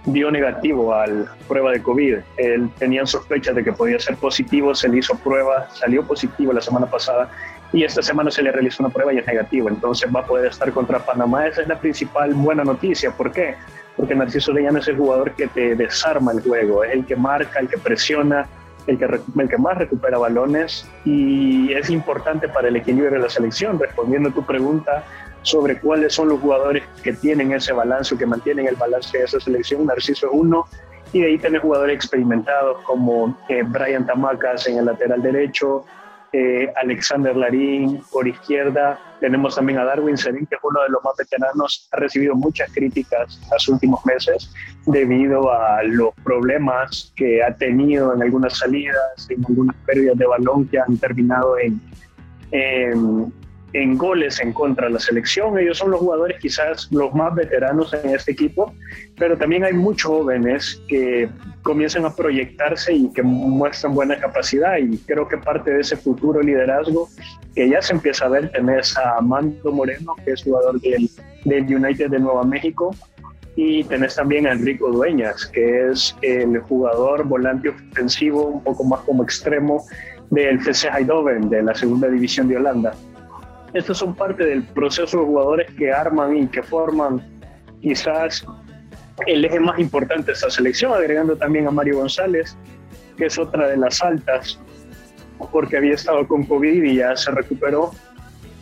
dio 0.05 0.31
negativo 0.31 0.95
a 0.95 1.07
la 1.07 1.37
prueba 1.49 1.73
de 1.73 1.83
COVID. 1.83 2.19
Él 2.37 2.71
tenía 2.79 3.07
sospechas 3.07 3.55
de 3.55 3.65
que 3.65 3.73
podía 3.73 3.99
ser 3.99 4.17
positivo, 4.17 4.75
se 4.75 4.88
le 4.88 4.99
hizo 4.99 5.15
prueba, 5.17 5.69
salió 5.75 6.03
positivo 6.05 6.53
la 6.53 6.61
semana 6.61 6.87
pasada 6.87 7.31
y 7.73 7.85
esta 7.85 8.03
semana 8.03 8.31
se 8.31 8.43
le 8.43 8.53
realizó 8.53 8.83
una 8.83 8.93
prueba 8.93 9.12
y 9.12 9.19
es 9.19 9.27
negativo. 9.27 9.69
Entonces 9.69 10.11
va 10.15 10.21
a 10.21 10.27
poder 10.27 10.47
estar 10.47 10.71
contra 10.73 10.99
Panamá. 10.99 11.47
Esa 11.47 11.62
es 11.62 11.69
la 11.69 11.79
principal 11.79 12.35
buena 12.35 12.65
noticia. 12.65 13.11
¿Por 13.12 13.33
qué? 13.33 13.55
Porque 13.97 14.15
Narciso 14.15 14.53
Orellana 14.53 14.81
es 14.81 14.88
el 14.88 14.97
jugador 14.97 15.33
que 15.33 15.47
te 15.49 15.75
desarma 15.75 16.33
el 16.33 16.41
juego, 16.41 16.85
es 16.85 16.93
el 16.93 17.07
que 17.07 17.17
marca, 17.17 17.61
el 17.61 17.69
que 17.69 17.79
presiona, 17.79 18.47
el 18.87 18.99
que, 18.99 19.05
el 19.05 19.49
que 19.49 19.59
más 19.59 19.79
recupera 19.79 20.19
balones 20.19 20.88
y 21.05 21.73
es 21.73 21.91
importante 21.91 22.49
para 22.49 22.69
el 22.69 22.77
equilibrio 22.77 23.12
de 23.12 23.19
la 23.21 23.29
selección. 23.29 23.79
Respondiendo 23.79 24.31
a 24.31 24.33
tu 24.33 24.45
pregunta, 24.45 25.05
sobre 25.42 25.78
cuáles 25.78 26.14
son 26.14 26.28
los 26.28 26.40
jugadores 26.40 26.85
que 27.02 27.12
tienen 27.12 27.52
ese 27.52 27.72
balance, 27.72 28.16
que 28.16 28.26
mantienen 28.26 28.66
el 28.66 28.76
balance 28.76 29.18
de 29.18 29.24
esa 29.24 29.40
selección. 29.40 29.87
Narciso 29.87 30.26
es 30.26 30.33
uno, 30.33 30.66
y 31.12 31.20
de 31.20 31.26
ahí 31.26 31.38
tenés 31.38 31.62
jugadores 31.62 31.94
experimentados 31.94 32.81
como 32.83 33.37
eh, 33.48 33.62
Brian 33.66 34.07
Tamacas 34.07 34.66
en 34.66 34.78
el 34.78 34.87
lateral 34.87 35.20
derecho, 35.20 35.85
eh, 36.33 36.72
Alexander 36.76 37.37
Larín 37.37 38.02
por 38.11 38.26
izquierda. 38.26 38.98
Tenemos 39.20 39.55
también 39.55 39.78
a 39.78 39.85
Darwin 39.85 40.16
Serín, 40.16 40.46
que 40.46 40.55
es 40.55 40.61
uno 40.62 40.83
de 40.83 40.88
los 40.88 41.05
más 41.05 41.14
veteranos, 41.18 41.88
ha 41.92 41.96
recibido 41.98 42.35
muchas 42.35 42.72
críticas 42.72 43.38
en 43.42 43.50
los 43.50 43.68
últimos 43.68 44.05
meses 44.07 44.50
debido 44.87 45.52
a 45.52 45.83
los 45.83 46.14
problemas 46.24 47.12
que 47.16 47.42
ha 47.42 47.55
tenido 47.55 48.14
en 48.14 48.22
algunas 48.22 48.59
salidas, 48.59 49.28
en 49.28 49.44
algunas 49.44 49.76
pérdidas 49.85 50.16
de 50.16 50.26
balón 50.26 50.66
que 50.68 50.78
han 50.78 50.96
terminado 50.96 51.59
en, 51.59 51.78
en 52.50 53.33
en 53.74 53.96
goles 53.96 54.40
en 54.40 54.52
contra 54.52 54.87
de 54.87 54.94
la 54.94 54.98
selección. 54.98 55.58
Ellos 55.58 55.78
son 55.78 55.90
los 55.90 56.00
jugadores 56.00 56.38
quizás 56.40 56.88
los 56.90 57.14
más 57.14 57.35
veteranos 57.35 57.92
en 57.94 58.14
este 58.14 58.32
equipo, 58.32 58.74
pero 59.18 59.37
también 59.37 59.64
hay 59.64 59.72
muchos 59.72 60.11
jóvenes 60.11 60.82
que 60.88 61.28
comienzan 61.62 62.04
a 62.04 62.14
proyectarse 62.14 62.92
y 62.92 63.12
que 63.12 63.22
muestran 63.22 63.94
buena 63.94 64.18
capacidad 64.18 64.76
y 64.78 64.98
creo 64.98 65.28
que 65.28 65.38
parte 65.38 65.70
de 65.70 65.80
ese 65.80 65.96
futuro 65.96 66.40
liderazgo 66.42 67.08
que 67.54 67.68
ya 67.68 67.80
se 67.80 67.92
empieza 67.92 68.26
a 68.26 68.28
ver, 68.28 68.50
tenés 68.50 68.96
a 68.96 69.20
Mando 69.20 69.72
Moreno, 69.72 70.14
que 70.24 70.32
es 70.32 70.42
jugador 70.42 70.80
del, 70.80 71.08
del 71.44 71.64
United 71.64 72.11
de 72.11 72.18
Nueva 72.18 72.44
México, 72.44 72.94
y 73.54 73.85
tenés 73.85 74.14
también 74.14 74.46
a 74.46 74.52
Enrico 74.52 74.90
Dueñas, 74.90 75.46
que 75.46 75.90
es 75.90 76.16
el 76.22 76.58
jugador 76.61 77.24
volante 77.24 77.68
ofensivo, 77.68 78.46
un 78.46 78.64
poco 78.64 78.85
más 78.85 79.00
como 79.00 79.22
extremo 79.22 79.85
del 80.30 80.56
FC 80.56 80.88
Eindhoven, 80.88 81.50
de 81.50 81.62
la 81.62 81.74
segunda 81.74 82.08
división 82.08 82.48
de 82.48 82.56
Holanda 82.56 82.94
estos 83.74 83.98
son 83.98 84.14
parte 84.14 84.44
del 84.44 84.62
proceso 84.64 85.20
de 85.20 85.24
jugadores 85.24 85.70
que 85.76 85.92
arman 85.92 86.37
y 86.37 86.46
que 86.48 86.62
forman 86.62 87.22
quizás 87.80 88.44
el 89.26 89.44
eje 89.44 89.61
más 89.61 89.78
importante 89.78 90.26
de 90.26 90.32
esta 90.32 90.50
selección, 90.50 90.92
agregando 90.92 91.37
también 91.37 91.66
a 91.66 91.70
Mario 91.70 91.98
González, 91.98 92.56
que 93.16 93.26
es 93.26 93.38
otra 93.38 93.68
de 93.68 93.76
las 93.76 94.02
altas, 94.02 94.58
porque 95.50 95.76
había 95.76 95.94
estado 95.94 96.26
con 96.26 96.44
COVID 96.44 96.82
y 96.82 96.96
ya 96.96 97.16
se 97.16 97.30
recuperó. 97.30 97.92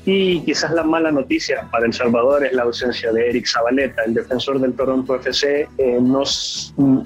Y 0.07 0.41
quizás 0.45 0.73
la 0.73 0.83
mala 0.83 1.13
noticia 1.13 1.69
para 1.71 1.85
El 1.85 1.93
Salvador 1.93 2.45
es 2.47 2.53
la 2.55 2.63
ausencia 2.63 3.13
de 3.13 3.29
Eric 3.29 3.47
Zabaleta, 3.47 4.03
el 4.05 4.15
defensor 4.15 4.59
del 4.59 4.73
Toronto 4.73 5.15
FC. 5.17 5.69
Eh, 5.77 5.99
nos 6.01 6.73
mm, 6.79 7.01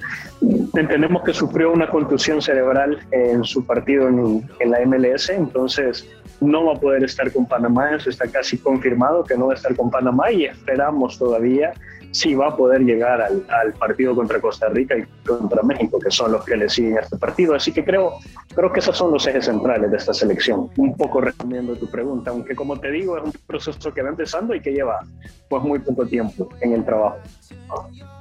entendemos 0.77 1.23
que 1.23 1.33
sufrió 1.33 1.73
una 1.73 1.89
contusión 1.89 2.41
cerebral 2.41 2.99
en 3.11 3.43
su 3.43 3.65
partido 3.65 4.07
en, 4.07 4.49
en 4.59 4.71
la 4.71 4.79
MLS, 4.85 5.29
entonces 5.29 6.07
no 6.41 6.65
va 6.65 6.73
a 6.73 6.79
poder 6.79 7.03
estar 7.03 7.31
con 7.31 7.45
Panamá, 7.47 7.95
eso 7.95 8.09
está 8.09 8.27
casi 8.27 8.57
confirmado 8.57 9.23
que 9.23 9.37
no 9.37 9.47
va 9.47 9.53
a 9.53 9.55
estar 9.55 9.75
con 9.75 9.89
Panamá 9.89 10.31
y 10.31 10.45
esperamos 10.45 11.17
todavía 11.17 11.73
si 12.15 12.33
va 12.33 12.47
a 12.47 12.55
poder 12.55 12.81
llegar 12.81 13.21
al, 13.21 13.45
al, 13.49 13.73
partido 13.73 14.15
contra 14.15 14.39
Costa 14.39 14.69
Rica 14.69 14.95
y 14.97 15.03
contra 15.27 15.61
México, 15.63 15.99
que 15.99 16.09
son 16.09 16.31
los 16.31 16.45
que 16.45 16.55
le 16.55 16.69
siguen 16.69 16.97
a 16.97 17.01
este 17.01 17.17
partido. 17.17 17.53
Así 17.53 17.73
que 17.73 17.83
creo, 17.83 18.13
creo 18.55 18.71
que 18.71 18.79
esos 18.79 18.97
son 18.97 19.11
los 19.11 19.27
ejes 19.27 19.45
centrales 19.45 19.91
de 19.91 19.97
esta 19.97 20.13
selección. 20.13 20.69
Un 20.77 20.95
poco 20.95 21.19
respondiendo 21.19 21.75
tu 21.75 21.91
pregunta, 21.91 22.31
aunque 22.31 22.55
como 22.55 22.79
te 22.79 22.89
digo, 22.89 23.17
es 23.17 23.23
un 23.25 23.33
proceso 23.45 23.93
que 23.93 24.01
va 24.01 24.09
empezando 24.09 24.55
y 24.55 24.61
que 24.61 24.71
lleva 24.71 25.01
pues 25.49 25.61
muy 25.61 25.79
poco 25.79 26.05
tiempo 26.05 26.47
en 26.61 26.71
el 26.71 26.85
trabajo. 26.85 27.17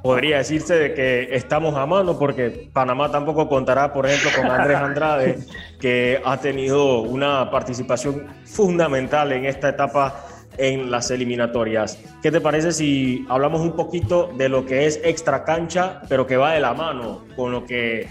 Podría 0.03 0.39
decirse 0.39 0.75
de 0.75 0.93
que 0.93 1.29
estamos 1.31 1.77
a 1.77 1.87
mano 1.87 2.19
porque 2.19 2.69
Panamá 2.73 3.13
tampoco 3.13 3.49
contará, 3.49 3.93
por 3.93 4.07
ejemplo, 4.07 4.31
con 4.37 4.51
Andrés 4.51 4.77
Andrade, 4.81 5.39
que 5.81 6.21
ha 6.25 6.37
tenido 6.39 7.03
una 7.03 7.49
participación 7.49 8.27
fundamental 8.45 9.31
en 9.33 9.45
esta 9.45 9.69
etapa 9.69 10.27
en 10.59 10.91
las 10.91 11.11
eliminatorias. 11.11 11.99
¿Qué 12.23 12.31
te 12.31 12.41
parece 12.41 12.73
si 12.73 13.25
hablamos 13.29 13.61
un 13.61 13.73
poquito 13.73 14.31
de 14.37 14.49
lo 14.49 14.67
que 14.67 14.87
es 14.87 15.01
extra 15.05 15.45
cancha, 15.45 16.03
pero 16.09 16.27
que 16.27 16.37
va 16.37 16.53
de 16.55 16.61
la 16.61 16.75
mano 16.75 17.25
con 17.37 17.53
lo 17.53 17.65
que 17.65 18.09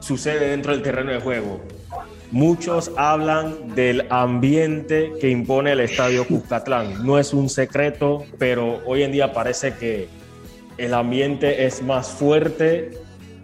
sucede 0.00 0.48
dentro 0.48 0.72
del 0.72 0.82
terreno 0.82 1.12
de 1.12 1.20
juego? 1.20 1.60
Muchos 2.30 2.90
hablan 2.96 3.74
del 3.74 4.06
ambiente 4.10 5.12
que 5.20 5.30
impone 5.30 5.72
el 5.72 5.80
estadio 5.80 6.26
Cuscatlán. 6.26 7.06
No 7.06 7.18
es 7.18 7.32
un 7.32 7.48
secreto, 7.48 8.24
pero 8.38 8.80
hoy 8.86 9.02
en 9.04 9.12
día 9.12 9.32
parece 9.32 9.74
que 9.74 10.08
el 10.78 10.94
ambiente 10.94 11.64
es 11.64 11.82
más 11.82 12.08
fuerte 12.08 12.90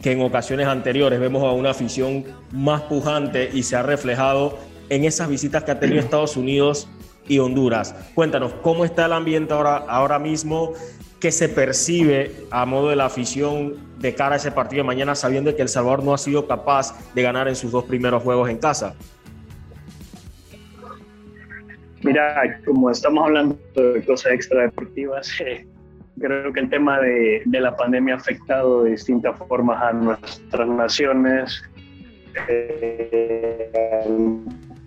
que 0.02 0.12
en 0.12 0.22
ocasiones 0.22 0.66
anteriores. 0.66 1.20
Vemos 1.20 1.44
a 1.44 1.52
una 1.52 1.70
afición 1.70 2.24
más 2.50 2.82
pujante 2.82 3.50
y 3.52 3.62
se 3.62 3.76
ha 3.76 3.82
reflejado 3.82 4.58
en 4.88 5.04
esas 5.04 5.28
visitas 5.28 5.62
que 5.62 5.70
ha 5.70 5.78
tenido 5.78 6.00
Estados 6.00 6.36
Unidos 6.36 6.88
y 7.30 7.38
Honduras. 7.38 7.94
Cuéntanos, 8.14 8.52
¿cómo 8.54 8.84
está 8.84 9.06
el 9.06 9.12
ambiente 9.12 9.54
ahora, 9.54 9.76
ahora 9.76 10.18
mismo? 10.18 10.72
¿Qué 11.20 11.30
se 11.30 11.48
percibe 11.48 12.32
a 12.50 12.66
modo 12.66 12.88
de 12.88 12.96
la 12.96 13.06
afición 13.06 13.76
de 13.98 14.16
cara 14.16 14.34
a 14.34 14.36
ese 14.38 14.50
partido 14.50 14.82
de 14.82 14.88
mañana, 14.88 15.14
sabiendo 15.14 15.54
que 15.54 15.62
El 15.62 15.68
Salvador 15.68 16.02
no 16.02 16.12
ha 16.12 16.18
sido 16.18 16.48
capaz 16.48 16.92
de 17.14 17.22
ganar 17.22 17.46
en 17.46 17.54
sus 17.54 17.70
dos 17.70 17.84
primeros 17.84 18.24
juegos 18.24 18.50
en 18.50 18.58
casa? 18.58 18.96
Mira, 22.02 22.60
como 22.64 22.90
estamos 22.90 23.24
hablando 23.24 23.56
de 23.76 24.04
cosas 24.04 24.32
extradeportivas, 24.32 25.30
eh, 25.46 25.68
creo 26.18 26.52
que 26.52 26.60
el 26.60 26.68
tema 26.68 26.98
de, 26.98 27.42
de, 27.44 27.60
la 27.60 27.76
pandemia 27.76 28.14
ha 28.14 28.16
afectado 28.16 28.82
de 28.82 28.90
distintas 28.92 29.38
formas 29.38 29.80
a 29.80 29.92
nuestras 29.92 30.66
naciones, 30.66 31.62
eh, 32.48 33.70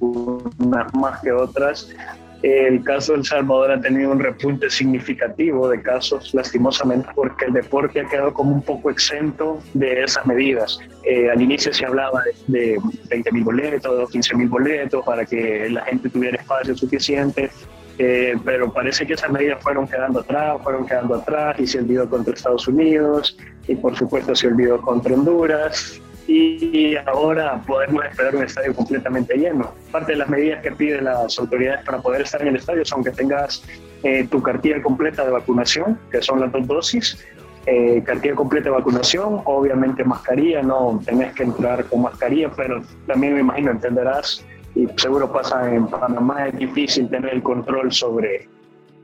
unas 0.01 0.93
más 0.93 1.21
que 1.21 1.31
otras. 1.31 1.95
El 2.43 2.83
caso 2.83 3.13
de 3.13 3.19
El 3.19 3.25
Salvador 3.25 3.71
ha 3.71 3.79
tenido 3.79 4.11
un 4.11 4.19
repunte 4.19 4.69
significativo 4.69 5.69
de 5.69 5.81
casos, 5.81 6.33
lastimosamente, 6.33 7.07
porque 7.15 7.45
el 7.45 7.53
deporte 7.53 8.01
ha 8.01 8.05
quedado 8.05 8.33
como 8.33 8.53
un 8.53 8.61
poco 8.61 8.89
exento 8.89 9.59
de 9.73 10.03
esas 10.03 10.25
medidas. 10.25 10.77
Eh, 11.05 11.29
al 11.29 11.41
inicio 11.41 11.73
se 11.73 11.85
hablaba 11.85 12.21
de, 12.47 12.73
de 12.73 12.79
20 13.09 13.31
mil 13.31 13.43
boletos, 13.45 14.11
15 14.11 14.35
mil 14.35 14.49
boletos 14.49 15.05
para 15.05 15.25
que 15.25 15.69
la 15.69 15.85
gente 15.85 16.09
tuviera 16.09 16.35
espacio 16.35 16.75
suficiente. 16.75 17.49
Eh, 17.97 18.35
pero 18.43 18.73
parece 18.73 19.05
que 19.05 19.13
esas 19.13 19.31
medidas 19.31 19.61
fueron 19.63 19.87
quedando 19.87 20.19
atrás, 20.19 20.57
fueron 20.63 20.85
quedando 20.85 21.15
atrás 21.15 21.57
y 21.59 21.67
se 21.67 21.77
olvidó 21.79 22.09
contra 22.09 22.33
Estados 22.33 22.67
Unidos 22.67 23.37
y 23.67 23.75
por 23.75 23.95
supuesto 23.95 24.35
se 24.35 24.47
olvidó 24.47 24.81
contra 24.81 25.13
Honduras 25.13 26.01
y 26.27 26.95
ahora 27.05 27.61
podemos 27.67 28.05
esperar 28.05 28.35
un 28.35 28.43
estadio 28.43 28.73
completamente 28.73 29.35
lleno. 29.35 29.73
Parte 29.91 30.13
de 30.13 30.19
las 30.19 30.29
medidas 30.29 30.61
que 30.61 30.71
piden 30.71 31.05
las 31.05 31.37
autoridades 31.37 31.83
para 31.85 32.01
poder 32.01 32.21
estar 32.21 32.41
en 32.41 32.49
el 32.49 32.55
estadio 32.55 32.85
son 32.85 33.03
que 33.03 33.11
tengas 33.11 33.63
eh, 34.03 34.27
tu 34.29 34.41
cartilla 34.41 34.81
completa 34.81 35.25
de 35.25 35.31
vacunación, 35.31 35.99
que 36.11 36.21
son 36.21 36.39
las 36.39 36.51
dos 36.51 36.67
dosis, 36.67 37.25
eh, 37.65 38.03
cartilla 38.05 38.35
completa 38.35 38.65
de 38.65 38.71
vacunación, 38.71 39.41
obviamente 39.45 40.03
mascarilla, 40.03 40.61
no 40.61 40.99
tenés 41.05 41.33
que 41.33 41.43
entrar 41.43 41.85
con 41.85 42.01
mascarilla, 42.01 42.51
pero 42.51 42.81
también 43.07 43.35
me 43.35 43.39
imagino 43.39 43.71
entenderás, 43.71 44.45
y 44.75 44.87
seguro 44.97 45.31
pasa 45.31 45.73
en 45.73 45.87
Panamá, 45.87 46.47
es 46.47 46.57
difícil 46.57 47.09
tener 47.09 47.33
el 47.33 47.43
control 47.43 47.91
sobre, 47.91 48.49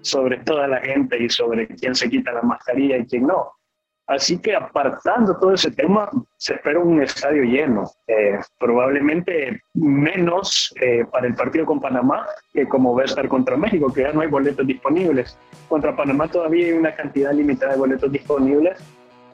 sobre 0.01 0.37
toda 0.39 0.67
la 0.67 0.81
gente 0.81 1.21
y 1.21 1.29
sobre 1.29 1.67
quién 1.67 1.95
se 1.95 2.09
quita 2.09 2.33
la 2.33 2.41
mascarilla 2.41 2.97
y 2.97 3.05
quién 3.05 3.27
no. 3.27 3.58
Así 4.09 4.39
que 4.39 4.55
apartando 4.55 5.37
todo 5.37 5.53
ese 5.53 5.69
tema, 5.69 6.09
se 6.35 6.55
espera 6.55 6.79
un 6.79 6.99
estadio 6.99 7.43
lleno, 7.43 7.91
eh, 8.07 8.39
probablemente 8.57 9.61
menos 9.75 10.73
eh, 10.81 11.05
para 11.11 11.27
el 11.27 11.35
partido 11.35 11.67
con 11.67 11.79
Panamá 11.79 12.25
que 12.51 12.67
como 12.67 12.95
va 12.95 13.03
a 13.03 13.05
estar 13.05 13.27
contra 13.27 13.55
México, 13.55 13.93
que 13.93 14.01
ya 14.01 14.11
no 14.11 14.21
hay 14.21 14.27
boletos 14.27 14.65
disponibles. 14.65 15.37
Contra 15.67 15.95
Panamá 15.95 16.27
todavía 16.27 16.65
hay 16.65 16.71
una 16.71 16.95
cantidad 16.95 17.31
limitada 17.33 17.73
de 17.73 17.77
boletos 17.77 18.11
disponibles, 18.11 18.79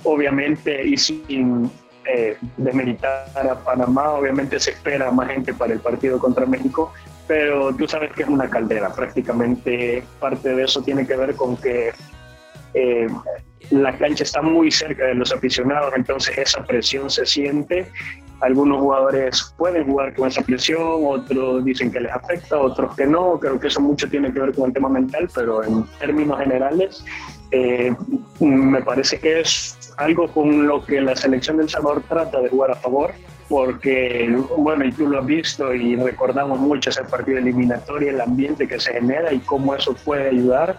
obviamente, 0.03 0.85
y 0.85 0.97
sin 0.97 1.71
eh, 2.03 2.37
desmeritar 2.57 3.47
a 3.49 3.55
Panamá, 3.55 4.11
obviamente 4.11 4.59
se 4.59 4.71
espera 4.71 5.09
más 5.09 5.29
gente 5.29 5.53
para 5.53 5.71
el 5.71 5.79
partido 5.79 6.19
contra 6.19 6.45
México, 6.45 6.91
pero 7.27 7.73
tú 7.73 7.87
sabes 7.87 8.11
que 8.11 8.23
es 8.23 8.27
una 8.29 8.49
caldera, 8.49 8.93
prácticamente 8.93 10.03
parte 10.19 10.53
de 10.53 10.65
eso 10.65 10.83
tiene 10.83 11.07
que 11.07 11.15
ver 11.15 11.33
con 11.35 11.55
que 11.55 11.93
eh, 12.75 13.07
la 13.71 13.97
cancha 13.97 14.23
está 14.23 14.41
muy 14.41 14.69
cerca 14.69 15.05
de 15.05 15.15
los 15.15 15.31
aficionados, 15.31 15.93
entonces 15.95 16.37
esa 16.37 16.63
presión 16.63 17.09
se 17.09 17.25
siente. 17.25 17.87
Algunos 18.41 18.79
jugadores 18.79 19.55
pueden 19.57 19.85
jugar 19.85 20.13
con 20.13 20.27
esa 20.27 20.41
presión, 20.41 20.99
otros 21.03 21.63
dicen 21.63 21.89
que 21.89 22.01
les 22.01 22.11
afecta, 22.11 22.57
otros 22.57 22.95
que 22.95 23.07
no. 23.07 23.39
Creo 23.39 23.59
que 23.59 23.67
eso 23.67 23.79
mucho 23.79 24.09
tiene 24.09 24.31
que 24.31 24.39
ver 24.41 24.53
con 24.53 24.67
el 24.67 24.73
tema 24.73 24.89
mental, 24.89 25.29
pero 25.33 25.63
en 25.63 25.85
términos 25.99 26.37
generales 26.39 27.03
eh, 27.51 27.95
me 28.39 28.81
parece 28.81 29.19
que 29.19 29.39
es 29.39 29.93
algo 29.97 30.27
con 30.27 30.67
lo 30.67 30.83
que 30.85 30.99
la 30.99 31.15
selección 31.15 31.57
del 31.57 31.69
Salvador 31.69 32.03
trata 32.09 32.41
de 32.41 32.49
jugar 32.49 32.71
a 32.71 32.75
favor, 32.75 33.13
porque, 33.47 34.37
bueno, 34.57 34.83
y 34.83 34.91
tú 34.91 35.07
lo 35.07 35.19
has 35.19 35.25
visto 35.25 35.73
y 35.73 35.95
recordamos 35.95 36.59
mucho 36.59 36.89
ese 36.89 37.03
partido 37.03 37.37
eliminatorio, 37.37 38.09
el 38.09 38.19
ambiente 38.19 38.67
que 38.67 38.79
se 38.79 38.93
genera 38.93 39.31
y 39.31 39.39
cómo 39.39 39.75
eso 39.75 39.95
puede 40.03 40.29
ayudar 40.29 40.77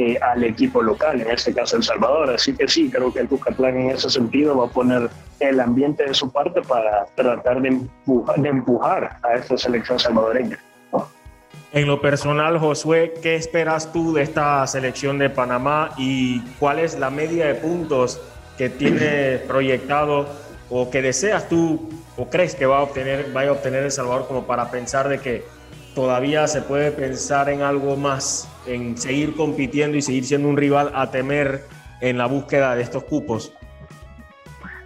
eh, 0.00 0.16
al 0.22 0.44
equipo 0.44 0.80
local, 0.80 1.20
en 1.20 1.28
este 1.28 1.52
caso 1.52 1.76
El 1.76 1.82
Salvador. 1.82 2.30
Así 2.30 2.54
que 2.54 2.68
sí, 2.68 2.88
creo 2.88 3.12
que 3.12 3.18
el 3.18 3.28
Cucatlán 3.28 3.76
en 3.78 3.90
ese 3.90 4.08
sentido 4.08 4.56
va 4.56 4.66
a 4.66 4.70
poner 4.70 5.10
el 5.40 5.58
ambiente 5.58 6.04
de 6.04 6.14
su 6.14 6.30
parte 6.30 6.62
para 6.62 7.04
tratar 7.16 7.60
de 7.60 7.68
empujar, 7.68 8.38
de 8.40 9.28
a 9.28 9.34
esta 9.34 9.58
selección 9.58 9.98
salvadoreña. 9.98 10.56
En 11.72 11.88
lo 11.88 12.00
personal, 12.00 12.58
Josué, 12.58 13.14
¿qué 13.20 13.34
esperas 13.34 13.92
tú 13.92 14.14
de 14.14 14.22
esta 14.22 14.64
selección 14.68 15.18
de 15.18 15.30
Panamá 15.30 15.90
y 15.96 16.42
cuál 16.60 16.78
es 16.78 16.96
la 16.96 17.10
media 17.10 17.48
de 17.48 17.56
puntos 17.56 18.20
que 18.56 18.70
tiene 18.70 19.38
proyectado 19.48 20.28
o 20.70 20.90
que 20.90 21.02
deseas 21.02 21.48
tú 21.48 21.90
o 22.16 22.30
crees 22.30 22.54
que 22.54 22.66
va 22.66 22.78
a 22.78 22.82
obtener, 22.82 23.32
vaya 23.32 23.50
a 23.50 23.54
obtener 23.54 23.82
El 23.82 23.90
Salvador 23.90 24.28
como 24.28 24.46
para 24.46 24.70
pensar 24.70 25.08
de 25.08 25.18
que 25.18 25.44
todavía 25.94 26.46
se 26.46 26.62
puede 26.62 26.90
pensar 26.92 27.48
en 27.48 27.62
algo 27.62 27.96
más, 27.96 28.48
en 28.66 28.96
seguir 28.96 29.34
compitiendo 29.34 29.96
y 29.96 30.02
seguir 30.02 30.24
siendo 30.24 30.48
un 30.48 30.56
rival 30.56 30.92
a 30.94 31.10
temer 31.10 31.64
en 32.00 32.18
la 32.18 32.26
búsqueda 32.26 32.74
de 32.74 32.82
estos 32.82 33.04
cupos? 33.04 33.52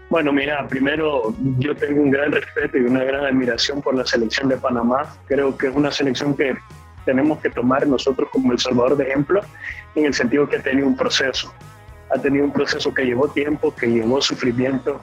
Bueno, 0.08 0.32
mira, 0.32 0.66
primero 0.68 1.34
yo 1.58 1.74
tengo 1.74 2.02
un 2.02 2.10
gran 2.10 2.32
respeto 2.32 2.76
y 2.76 2.82
una 2.82 3.02
gran 3.02 3.24
admiración 3.24 3.80
por 3.80 3.94
la 3.94 4.04
selección 4.04 4.48
de 4.48 4.58
Panamá. 4.58 5.06
Creo 5.26 5.56
que 5.56 5.68
es 5.68 5.74
una 5.74 5.90
selección 5.90 6.36
que 6.36 6.54
tenemos 7.06 7.40
que 7.40 7.48
tomar 7.48 7.86
nosotros 7.86 8.28
como 8.30 8.52
El 8.52 8.58
Salvador 8.58 8.96
de 8.96 9.04
ejemplo, 9.04 9.40
en 9.94 10.04
el 10.04 10.14
sentido 10.14 10.48
que 10.48 10.56
ha 10.56 10.62
tenido 10.62 10.86
un 10.86 10.96
proceso. 10.96 11.52
Ha 12.10 12.18
tenido 12.18 12.44
un 12.44 12.52
proceso 12.52 12.92
que 12.92 13.06
llevó 13.06 13.28
tiempo, 13.28 13.74
que 13.74 13.86
llevó 13.86 14.20
sufrimiento, 14.20 15.00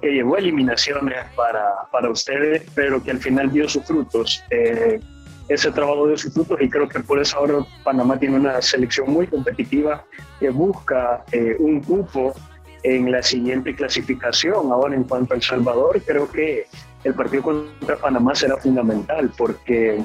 que 0.00 0.12
llevó 0.12 0.36
eliminaciones 0.36 1.18
para, 1.34 1.88
para 1.90 2.08
ustedes, 2.10 2.62
pero 2.76 3.02
que 3.02 3.10
al 3.10 3.18
final 3.18 3.50
dio 3.50 3.68
sus 3.68 3.84
frutos. 3.84 4.44
Eh, 4.50 5.00
ese 5.48 5.70
trabajo 5.70 6.06
de 6.06 6.16
sus 6.16 6.32
frutos 6.32 6.58
y 6.60 6.68
creo 6.68 6.88
que 6.88 7.00
por 7.00 7.20
eso 7.20 7.36
ahora 7.36 7.58
Panamá 7.82 8.18
tiene 8.18 8.36
una 8.36 8.60
selección 8.62 9.10
muy 9.10 9.26
competitiva 9.26 10.04
que 10.40 10.50
busca 10.50 11.24
eh, 11.32 11.56
un 11.58 11.80
cupo 11.82 12.34
en 12.82 13.10
la 13.10 13.22
siguiente 13.22 13.74
clasificación. 13.74 14.70
Ahora 14.72 14.94
en 14.94 15.04
cuanto 15.04 15.34
a 15.34 15.36
El 15.36 15.42
Salvador, 15.42 16.00
creo 16.04 16.30
que 16.30 16.66
el 17.02 17.14
partido 17.14 17.42
contra 17.42 17.96
Panamá 17.96 18.34
será 18.34 18.56
fundamental 18.56 19.30
porque 19.36 20.02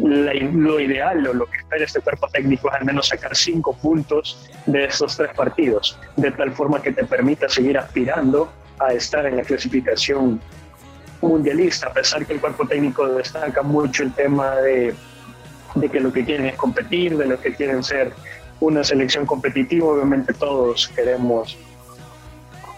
lo 0.00 0.80
ideal 0.80 1.26
o 1.26 1.32
lo 1.32 1.46
que 1.46 1.58
espera 1.58 1.84
este 1.84 2.00
cuerpo 2.00 2.28
técnico 2.28 2.68
es 2.68 2.74
al 2.74 2.84
menos 2.84 3.08
sacar 3.08 3.34
cinco 3.34 3.74
puntos 3.74 4.50
de 4.66 4.84
estos 4.84 5.16
tres 5.16 5.30
partidos, 5.34 5.98
de 6.16 6.30
tal 6.30 6.52
forma 6.52 6.82
que 6.82 6.92
te 6.92 7.04
permita 7.04 7.48
seguir 7.48 7.78
aspirando 7.78 8.52
a 8.78 8.92
estar 8.92 9.24
en 9.24 9.38
la 9.38 9.42
clasificación 9.42 10.40
mundialista, 11.20 11.88
a 11.88 11.92
pesar 11.92 12.26
que 12.26 12.34
el 12.34 12.40
cuerpo 12.40 12.66
técnico 12.66 13.06
destaca 13.08 13.62
mucho 13.62 14.02
el 14.02 14.12
tema 14.12 14.56
de 14.56 14.94
de 15.76 15.88
que 15.88 16.00
lo 16.00 16.12
que 16.12 16.24
quieren 16.24 16.46
es 16.46 16.56
competir, 16.56 17.16
de 17.16 17.26
lo 17.26 17.40
que 17.40 17.54
quieren 17.54 17.82
ser 17.84 18.12
una 18.60 18.82
selección 18.82 19.26
competitiva. 19.26 19.88
Obviamente 19.88 20.32
todos 20.32 20.88
queremos 20.88 21.56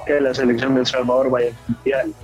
que 0.04 0.20
la 0.20 0.34
selección 0.34 0.74
de 0.74 0.80
El 0.80 0.86
Salvador 0.86 1.30
vaya 1.30 1.48
al 1.48 1.56
mundial. 1.68 2.14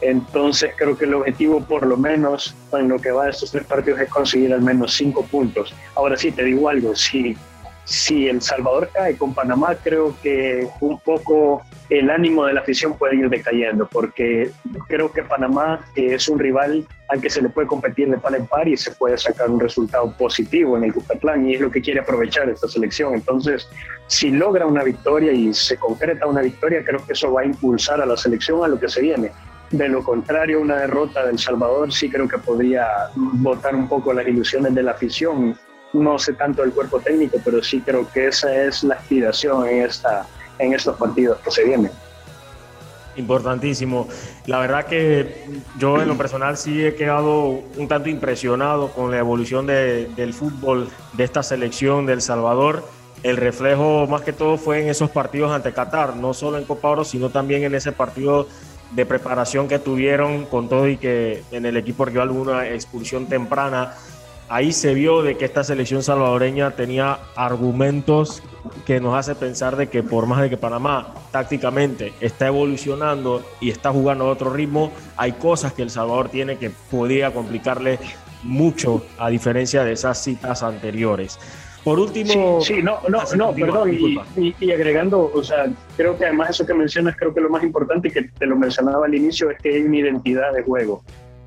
Entonces 0.00 0.72
creo 0.76 0.96
que 0.96 1.04
el 1.04 1.14
objetivo 1.14 1.62
por 1.62 1.86
lo 1.86 1.96
menos 1.96 2.54
en 2.72 2.88
lo 2.88 2.98
que 2.98 3.10
va 3.10 3.24
de 3.24 3.30
estos 3.30 3.52
tres 3.52 3.64
partidos 3.64 4.00
es 4.00 4.08
conseguir 4.08 4.52
al 4.52 4.62
menos 4.62 4.94
cinco 4.94 5.24
puntos. 5.24 5.74
Ahora 5.94 6.16
sí, 6.16 6.32
te 6.32 6.44
digo 6.44 6.68
algo, 6.68 6.94
si 6.96 7.36
si 7.84 8.28
El 8.28 8.40
Salvador 8.40 8.90
cae 8.92 9.16
con 9.16 9.34
Panamá, 9.34 9.74
creo 9.82 10.14
que 10.22 10.68
un 10.80 11.00
poco 11.00 11.62
el 11.98 12.08
ánimo 12.08 12.46
de 12.46 12.54
la 12.54 12.60
afición 12.60 12.96
puede 12.96 13.16
ir 13.16 13.28
decayendo, 13.28 13.86
porque 13.86 14.50
creo 14.88 15.12
que 15.12 15.22
Panamá 15.22 15.84
es 15.94 16.26
un 16.26 16.38
rival 16.38 16.86
al 17.10 17.20
que 17.20 17.28
se 17.28 17.42
le 17.42 17.50
puede 17.50 17.66
competir 17.66 18.08
de 18.08 18.16
par 18.16 18.34
en 18.34 18.46
par 18.46 18.66
y 18.66 18.78
se 18.78 18.92
puede 18.92 19.18
sacar 19.18 19.50
un 19.50 19.60
resultado 19.60 20.10
positivo 20.16 20.78
en 20.78 20.84
el 20.84 20.94
Cucatlán 20.94 21.46
y 21.46 21.54
es 21.54 21.60
lo 21.60 21.70
que 21.70 21.82
quiere 21.82 22.00
aprovechar 22.00 22.48
esta 22.48 22.66
selección. 22.66 23.12
Entonces, 23.12 23.68
si 24.06 24.30
logra 24.30 24.64
una 24.64 24.82
victoria 24.82 25.32
y 25.32 25.52
se 25.52 25.76
concreta 25.76 26.26
una 26.26 26.40
victoria, 26.40 26.82
creo 26.82 27.04
que 27.04 27.12
eso 27.12 27.30
va 27.30 27.42
a 27.42 27.44
impulsar 27.44 28.00
a 28.00 28.06
la 28.06 28.16
selección 28.16 28.64
a 28.64 28.68
lo 28.68 28.80
que 28.80 28.88
se 28.88 29.02
viene. 29.02 29.30
De 29.70 29.86
lo 29.88 30.02
contrario, 30.02 30.62
una 30.62 30.78
derrota 30.78 31.26
del 31.26 31.38
Salvador 31.38 31.92
sí 31.92 32.08
creo 32.08 32.26
que 32.26 32.38
podría 32.38 32.86
botar 33.14 33.74
un 33.74 33.86
poco 33.86 34.14
las 34.14 34.26
ilusiones 34.26 34.74
de 34.74 34.82
la 34.82 34.92
afición 34.92 35.58
no 35.92 36.18
sé 36.18 36.32
tanto 36.32 36.62
del 36.62 36.72
cuerpo 36.72 37.00
técnico, 37.00 37.38
pero 37.44 37.62
sí 37.62 37.82
creo 37.82 38.10
que 38.10 38.28
esa 38.28 38.64
es 38.64 38.82
la 38.82 38.94
aspiración 38.94 39.68
en, 39.68 39.82
esta, 39.82 40.26
en 40.58 40.74
estos 40.74 40.96
partidos 40.96 41.38
que 41.38 41.50
se 41.50 41.64
vienen. 41.64 41.90
Importantísimo. 43.16 44.08
La 44.46 44.58
verdad 44.58 44.86
que 44.86 45.44
yo 45.78 46.00
en 46.00 46.08
lo 46.08 46.16
personal 46.16 46.56
sí 46.56 46.84
he 46.84 46.94
quedado 46.94 47.60
un 47.76 47.86
tanto 47.86 48.08
impresionado 48.08 48.88
con 48.88 49.10
la 49.10 49.18
evolución 49.18 49.66
del 49.66 50.32
fútbol 50.32 50.88
de 51.12 51.24
esta 51.24 51.42
selección 51.42 52.06
del 52.06 52.22
Salvador. 52.22 52.84
El 53.22 53.36
reflejo 53.36 54.06
más 54.06 54.22
que 54.22 54.32
todo 54.32 54.56
fue 54.56 54.80
en 54.80 54.88
esos 54.88 55.10
partidos 55.10 55.52
ante 55.52 55.72
Qatar, 55.72 56.16
no 56.16 56.32
solo 56.32 56.58
en 56.58 56.64
Copa 56.64 56.88
Oro, 56.88 57.04
sino 57.04 57.28
también 57.28 57.62
en 57.64 57.74
ese 57.74 57.92
partido 57.92 58.48
de 58.92 59.06
preparación 59.06 59.68
que 59.68 59.78
tuvieron 59.78 60.44
con 60.46 60.68
todo 60.68 60.88
y 60.88 60.96
que 60.96 61.42
en 61.50 61.66
el 61.66 61.76
equipo 61.76 62.04
rival 62.04 62.30
hubo 62.30 62.42
una 62.42 62.68
expulsión 62.68 63.26
temprana 63.26 63.94
ahí 64.48 64.72
se 64.72 64.94
vio 64.94 65.22
de 65.22 65.36
que 65.36 65.44
esta 65.44 65.64
selección 65.64 66.02
salvadoreña 66.02 66.72
tenía 66.72 67.18
argumentos 67.36 68.42
que 68.86 69.00
nos 69.00 69.14
hace 69.14 69.34
pensar 69.34 69.76
de 69.76 69.88
que 69.88 70.02
por 70.02 70.26
más 70.26 70.42
de 70.42 70.50
que 70.50 70.56
Panamá 70.56 71.14
tácticamente 71.30 72.12
está 72.20 72.48
evolucionando 72.48 73.42
y 73.60 73.70
está 73.70 73.90
jugando 73.90 74.26
a 74.26 74.30
otro 74.30 74.50
ritmo, 74.50 74.92
hay 75.16 75.32
cosas 75.32 75.72
que 75.72 75.82
El 75.82 75.90
Salvador 75.90 76.28
tiene 76.28 76.56
que 76.56 76.70
podría 76.70 77.32
complicarle 77.32 77.98
mucho 78.42 79.04
a 79.18 79.28
diferencia 79.30 79.84
de 79.84 79.92
esas 79.92 80.22
citas 80.22 80.62
anteriores. 80.62 81.38
Por 81.84 81.98
último... 81.98 82.60
Sí, 82.60 82.80
no, 82.82 83.00
no, 83.08 83.22
no, 83.36 83.52
perdón, 83.52 83.92
y, 83.92 84.54
y, 84.60 84.70
agregando, 84.70 85.32
o 85.34 85.42
sea, 85.42 85.66
creo 85.96 86.16
que 86.16 86.26
además 86.26 86.50
eso 86.50 86.64
que 86.64 86.74
mencionas, 86.74 87.16
creo 87.16 87.34
que 87.34 87.40
lo 87.40 87.50
más 87.50 87.64
importante, 87.64 88.10
que 88.10 88.22
te 88.38 88.46
lo 88.46 88.56
mencionaba 88.56 89.06
al 89.06 89.14
inicio, 89.14 89.50
es 89.50 89.58
que 89.58 89.74
hay 89.74 89.82
una 89.82 89.96
identidad 89.96 90.52
de 90.52 90.62
juego. 90.62 91.02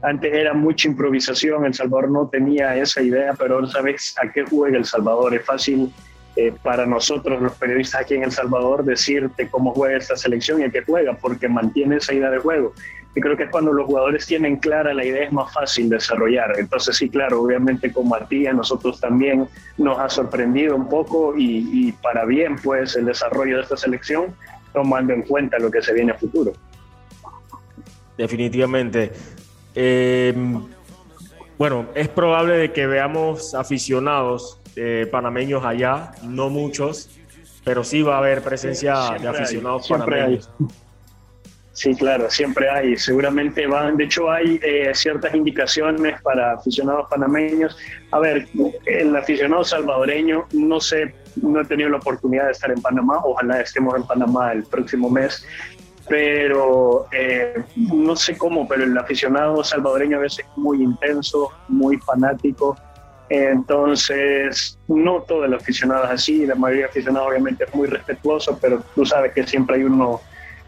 Antes 0.06 0.32
era 0.32 0.54
mucha 0.54 0.88
improvisación, 0.88 1.66
El 1.66 1.74
Salvador 1.74 2.12
no 2.12 2.28
tenía 2.28 2.76
esa 2.76 3.02
idea, 3.02 3.34
pero 3.34 3.56
ahora 3.56 3.68
sabes 3.68 4.16
a 4.22 4.32
qué 4.32 4.44
juega 4.46 4.78
El 4.78 4.86
Salvador. 4.86 5.34
Es 5.34 5.44
fácil 5.44 5.92
eh, 6.36 6.54
para 6.62 6.86
nosotros, 6.86 7.42
los 7.42 7.54
periodistas 7.54 8.02
aquí 8.02 8.14
en 8.14 8.22
El 8.22 8.32
Salvador, 8.32 8.86
decirte 8.86 9.50
cómo 9.50 9.74
juega 9.74 9.98
esta 9.98 10.16
selección 10.16 10.62
y 10.62 10.66
a 10.66 10.70
qué 10.70 10.84
juega, 10.84 11.14
porque 11.14 11.50
mantiene 11.50 11.96
esa 11.96 12.14
idea 12.14 12.30
de 12.30 12.38
juego. 12.38 12.74
Y 13.16 13.22
creo 13.22 13.36
que 13.36 13.46
es 13.46 13.50
cuando 13.50 13.74
los 13.74 13.88
jugadores 13.88 14.28
tienen 14.28 14.58
clara 14.58 14.94
la 14.94 15.04
idea 15.04 15.24
es 15.24 15.32
más 15.32 15.52
fácil 15.52 15.90
desarrollar. 15.90 16.54
Entonces 16.60 16.98
sí, 16.98 17.10
claro, 17.10 17.42
obviamente 17.42 17.92
con 17.92 18.08
Matías 18.08 18.54
nosotros 18.54 19.00
también 19.00 19.48
nos 19.80 19.98
ha 19.98 20.08
sorprendido 20.08 20.76
un 20.76 20.88
poco 20.88 21.36
y, 21.36 21.88
y 21.88 21.92
para 21.94 22.26
bien 22.26 22.58
pues 22.58 22.96
el 22.96 23.06
desarrollo 23.06 23.56
de 23.56 23.64
esta 23.64 23.78
selección, 23.78 24.36
tomando 24.72 25.14
en 25.14 25.24
cuenta 25.24 25.58
lo 25.58 25.72
que 25.72 25.82
se 25.82 25.94
viene 25.94 26.12
a 26.12 26.16
futuro. 26.16 26.54
Definitivamente. 28.18 29.12
Eh, 29.76 30.34
bueno, 31.58 31.88
es 31.96 32.10
probable 32.10 32.58
de 32.58 32.72
que 32.74 32.88
veamos 32.88 33.54
aficionados 33.54 34.60
eh, 34.76 35.08
panameños 35.12 35.64
allá, 35.64 36.12
no 36.24 36.50
muchos, 36.50 37.10
pero 37.64 37.84
sí 37.84 38.02
va 38.02 38.16
a 38.16 38.18
haber 38.20 38.42
presencia 38.42 39.12
de 39.20 39.28
aficionados 39.28 39.88
panameños. 39.88 40.50
Sí, 41.76 41.94
claro, 41.94 42.30
siempre 42.30 42.70
hay. 42.70 42.96
Seguramente 42.96 43.68
van, 43.68 43.98
de 43.98 44.06
hecho 44.06 44.32
hay 44.32 44.60
eh, 44.64 44.92
ciertas 44.94 45.36
indicaciones 45.36 46.22
para 46.22 46.54
aficionados 46.54 47.08
panameños. 47.10 47.78
A 48.12 48.20
ver, 48.20 48.48
el 48.86 49.14
aficionado 49.14 49.64
salvadoreño, 49.66 50.46
no 50.54 50.80
sé, 50.80 51.14
no 51.36 51.60
he 51.60 51.66
tenido 51.66 51.90
la 51.90 51.98
oportunidad 51.98 52.46
de 52.46 52.52
estar 52.54 52.72
en 52.72 52.82
Panamá, 52.82 53.20
ojalá 53.24 53.60
estemos 53.60 53.94
en 53.96 54.04
Panamá 54.04 54.54
el 54.54 54.64
próximo 54.64 55.10
mes, 55.10 55.46
pero 56.08 57.08
eh, 57.12 57.64
no 57.76 58.16
sé 58.16 58.38
cómo, 58.38 58.68
pero 58.68 58.84
el 58.84 58.98
aficionado 58.98 59.64
salvadoreño 59.64 60.18
a 60.18 60.22
veces 60.22 60.40
es 60.40 60.58
muy 60.58 60.84
intenso, 60.84 61.52
muy 61.68 61.98
fanático. 61.98 62.78
Entonces, 63.30 64.78
no 64.88 65.22
todo 65.22 65.46
el 65.46 65.54
aficionado 65.56 66.06
es 66.06 66.12
así, 66.12 66.46
la 66.46 66.56
mayoría 66.56 66.86
de 66.86 66.90
aficionados 66.90 67.30
obviamente 67.30 67.64
es 67.64 67.74
muy 67.74 67.88
respetuoso, 67.88 68.58
pero 68.62 68.84
tú 68.94 69.06
sabes 69.06 69.34
que 69.34 69.48
siempre 69.48 69.78
hay 69.78 69.84
uno 69.84 70.22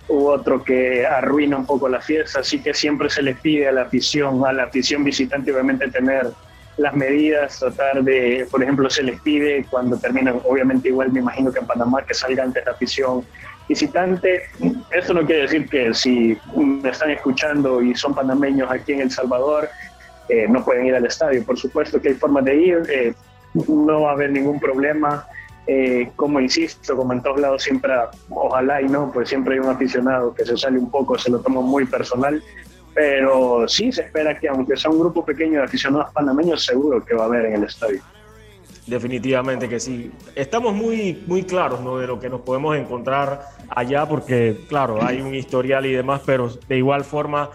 u 0.08 0.28
otro 0.28 0.64
que 0.64 1.06
arruina 1.06 1.58
un 1.58 1.66
poco 1.66 1.88
la 1.88 2.02
fiesta, 2.02 2.40
así 2.40 2.60
que 2.60 2.74
siempre 2.74 3.10
se 3.10 3.22
les 3.22 3.38
pide 3.40 3.68
a 3.68 3.72
la 3.72 3.84
afición, 3.84 4.44
a 4.46 4.54
la 4.54 4.64
afición 4.64 5.04
visitante 5.04 5.52
obviamente 5.52 5.88
tener 5.90 6.28
las 6.78 6.94
medidas, 6.96 7.60
tratar 7.60 8.04
de, 8.04 8.48
por 8.50 8.64
ejemplo, 8.64 8.90
se 8.90 9.04
les 9.04 9.20
pide 9.22 9.66
cuando 9.70 9.98
terminan, 9.98 10.40
obviamente 10.46 10.90
igual 10.90 11.12
me 11.12 11.20
imagino 11.20 11.52
que 11.52 11.60
en 11.60 11.68
Panamá, 11.68 12.04
que 12.04 12.14
salga 12.14 12.44
antes 12.44 12.64
la 12.66 12.72
afición 12.72 13.26
visitante. 13.68 14.44
Esto 14.92 15.14
no 15.14 15.26
quiere 15.26 15.44
decir 15.44 15.70
que 15.70 15.94
si 15.94 16.38
me 16.56 16.90
están 16.90 17.12
escuchando 17.12 17.82
y 17.82 17.96
son 17.96 18.14
panameños 18.14 18.72
aquí 18.72 18.94
en 18.94 19.02
El 19.02 19.12
Salvador, 19.12 19.70
eh, 20.30 20.48
no 20.50 20.64
pueden 20.64 20.86
ir 20.86 20.96
al 20.96 21.06
estadio. 21.06 21.44
Por 21.44 21.58
supuesto 21.58 22.02
que 22.02 22.10
hay 22.10 22.16
formas 22.16 22.46
de 22.46 22.56
ir, 22.56 22.84
eh, 22.90 23.14
no 23.68 24.02
va 24.02 24.12
a 24.12 24.14
haber 24.14 24.32
ningún 24.32 24.60
problema. 24.60 25.26
Eh, 25.70 26.12
como 26.16 26.40
insisto, 26.40 26.96
como 26.96 27.12
en 27.12 27.22
todos 27.22 27.42
lados 27.42 27.62
siempre, 27.62 27.92
ojalá 28.30 28.82
y 28.82 28.86
no, 28.86 29.12
pues 29.12 29.28
siempre 29.28 29.56
hay 29.56 29.60
un 29.60 29.68
aficionado 29.68 30.34
que 30.34 30.46
se 30.46 30.56
sale 30.56 30.80
un 30.80 30.90
poco, 30.90 31.18
se 31.18 31.30
lo 31.30 31.40
toma 31.40 31.60
muy 31.60 31.84
personal, 31.86 32.42
pero 32.94 33.68
sí 33.68 33.92
se 33.92 34.04
espera 34.04 34.40
que 34.40 34.48
aunque 34.48 34.78
sea 34.78 34.90
un 34.90 35.00
grupo 35.00 35.26
pequeño 35.26 35.60
de 35.60 35.66
aficionados 35.66 36.14
panameños, 36.14 36.64
seguro 36.64 37.04
que 37.04 37.16
va 37.16 37.24
a 37.24 37.26
haber 37.26 37.48
en 37.48 37.56
el 37.56 37.64
estadio. 37.66 38.02
Definitivamente 38.88 39.68
que 39.68 39.82
sí. 39.82 40.12
Estamos 40.34 40.74
muy, 40.74 41.22
muy 41.28 41.44
claros 41.44 41.82
¿no? 41.82 41.98
de 41.98 42.08
lo 42.08 42.20
que 42.20 42.30
nos 42.30 42.42
podemos 42.42 42.76
encontrar 42.78 43.42
allá, 43.70 44.08
porque 44.08 44.62
claro, 44.70 45.04
hay 45.04 45.20
un 45.20 45.36
historial 45.36 45.86
y 45.86 45.92
demás, 45.92 46.22
pero 46.26 46.50
de 46.70 46.78
igual 46.78 47.04
forma, 47.04 47.50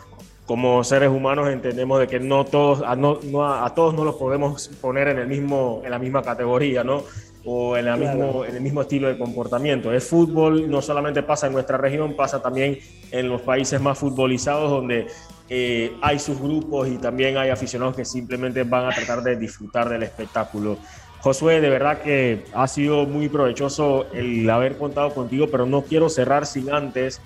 como 0.44 0.84
seres 0.84 1.08
humanos 1.08 1.48
entendemos 1.48 2.00
de 2.00 2.06
que 2.06 2.20
no 2.20 2.44
todos, 2.44 2.82
a, 2.82 2.96
no, 2.96 3.18
a, 3.44 3.74
todos 3.74 3.94
no 3.94 4.04
los 4.04 4.16
podemos 4.16 4.68
poner 4.82 5.08
en, 5.08 5.18
el 5.20 5.26
mismo, 5.26 5.80
en 5.82 5.90
la 5.90 5.98
misma 5.98 6.22
categoría, 6.22 6.84
¿no? 6.84 7.02
o 7.44 7.76
en, 7.76 7.98
mismo, 7.98 8.44
en 8.44 8.54
el 8.54 8.60
mismo 8.60 8.82
estilo 8.82 9.08
de 9.08 9.18
comportamiento. 9.18 9.92
Es 9.92 10.06
fútbol, 10.06 10.70
no 10.70 10.82
solamente 10.82 11.22
pasa 11.22 11.46
en 11.46 11.54
nuestra 11.54 11.78
región, 11.78 12.14
pasa 12.14 12.42
también 12.42 12.78
en 13.10 13.28
los 13.28 13.40
países 13.40 13.80
más 13.80 13.98
futbolizados 13.98 14.70
donde 14.70 15.06
eh, 15.48 15.92
hay 16.00 16.18
sus 16.18 16.40
grupos 16.40 16.88
y 16.88 16.98
también 16.98 17.36
hay 17.36 17.50
aficionados 17.50 17.96
que 17.96 18.04
simplemente 18.04 18.62
van 18.62 18.86
a 18.86 18.94
tratar 18.94 19.22
de 19.22 19.36
disfrutar 19.36 19.88
del 19.88 20.02
espectáculo. 20.02 20.78
Josué, 21.22 21.60
de 21.60 21.70
verdad 21.70 22.02
que 22.02 22.44
ha 22.52 22.66
sido 22.66 23.06
muy 23.06 23.28
provechoso 23.28 24.06
el 24.12 24.50
haber 24.50 24.76
contado 24.76 25.14
contigo, 25.14 25.46
pero 25.48 25.66
no 25.66 25.82
quiero 25.82 26.08
cerrar 26.08 26.46
sin 26.46 26.72
antes 26.72 27.20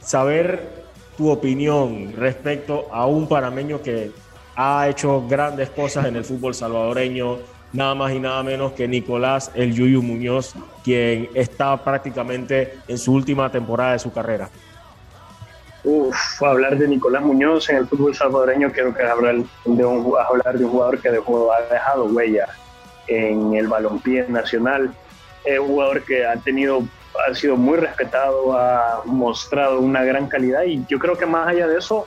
saber 0.00 0.82
tu 1.16 1.30
opinión 1.30 2.12
respecto 2.16 2.88
a 2.90 3.06
un 3.06 3.28
parameño 3.28 3.82
que 3.82 4.10
ha 4.56 4.88
hecho 4.88 5.28
grandes 5.28 5.70
cosas 5.70 6.06
en 6.06 6.16
el 6.16 6.24
fútbol 6.24 6.54
salvadoreño, 6.54 7.38
nada 7.72 7.94
más 7.94 8.12
y 8.12 8.18
nada 8.18 8.42
menos 8.42 8.72
que 8.72 8.88
Nicolás 8.88 9.52
El 9.54 9.74
Yuyu 9.74 10.02
Muñoz, 10.02 10.54
quien 10.82 11.28
está 11.32 11.76
prácticamente 11.76 12.78
en 12.88 12.98
su 12.98 13.12
última 13.12 13.48
temporada 13.48 13.92
de 13.92 14.00
su 14.00 14.12
carrera. 14.12 14.48
Uf, 15.84 16.42
hablar 16.42 16.76
de 16.76 16.88
Nicolás 16.88 17.22
Muñoz 17.22 17.70
en 17.70 17.76
el 17.76 17.86
fútbol 17.86 18.12
salvadoreño 18.12 18.72
creo 18.72 18.92
que 18.92 19.04
hablar 19.04 19.36
de 19.36 19.44
hablar 20.18 20.58
de 20.58 20.64
un 20.64 20.70
jugador 20.72 21.00
que 21.00 21.10
dejó, 21.10 21.52
ha 21.52 21.60
dejado 21.72 22.06
huella 22.06 22.48
en 23.10 23.54
el 23.54 23.66
balompié 23.66 24.26
nacional. 24.28 24.94
Es 25.44 25.58
un 25.58 25.66
jugador 25.66 26.02
que 26.04 26.24
ha 26.24 26.36
tenido, 26.36 26.82
ha 27.28 27.34
sido 27.34 27.56
muy 27.56 27.76
respetado, 27.76 28.56
ha 28.56 29.02
mostrado 29.04 29.80
una 29.80 30.04
gran 30.04 30.28
calidad 30.28 30.62
y 30.62 30.84
yo 30.86 30.98
creo 30.98 31.16
que 31.16 31.26
más 31.26 31.48
allá 31.48 31.66
de 31.66 31.78
eso, 31.78 32.06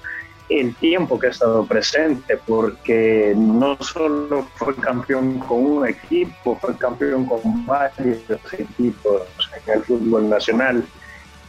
el 0.49 0.73
tiempo 0.75 1.19
que 1.19 1.27
ha 1.27 1.29
estado 1.31 1.65
presente, 1.65 2.37
porque 2.45 3.33
no 3.35 3.77
solo 3.81 4.47
fue 4.55 4.75
campeón 4.75 5.39
con 5.39 5.65
un 5.65 5.87
equipo, 5.87 6.57
fue 6.59 6.77
campeón 6.77 7.25
con 7.25 7.65
varios 7.65 8.21
equipos 8.57 9.23
en 9.65 9.73
el 9.73 9.83
fútbol 9.83 10.29
nacional. 10.29 10.83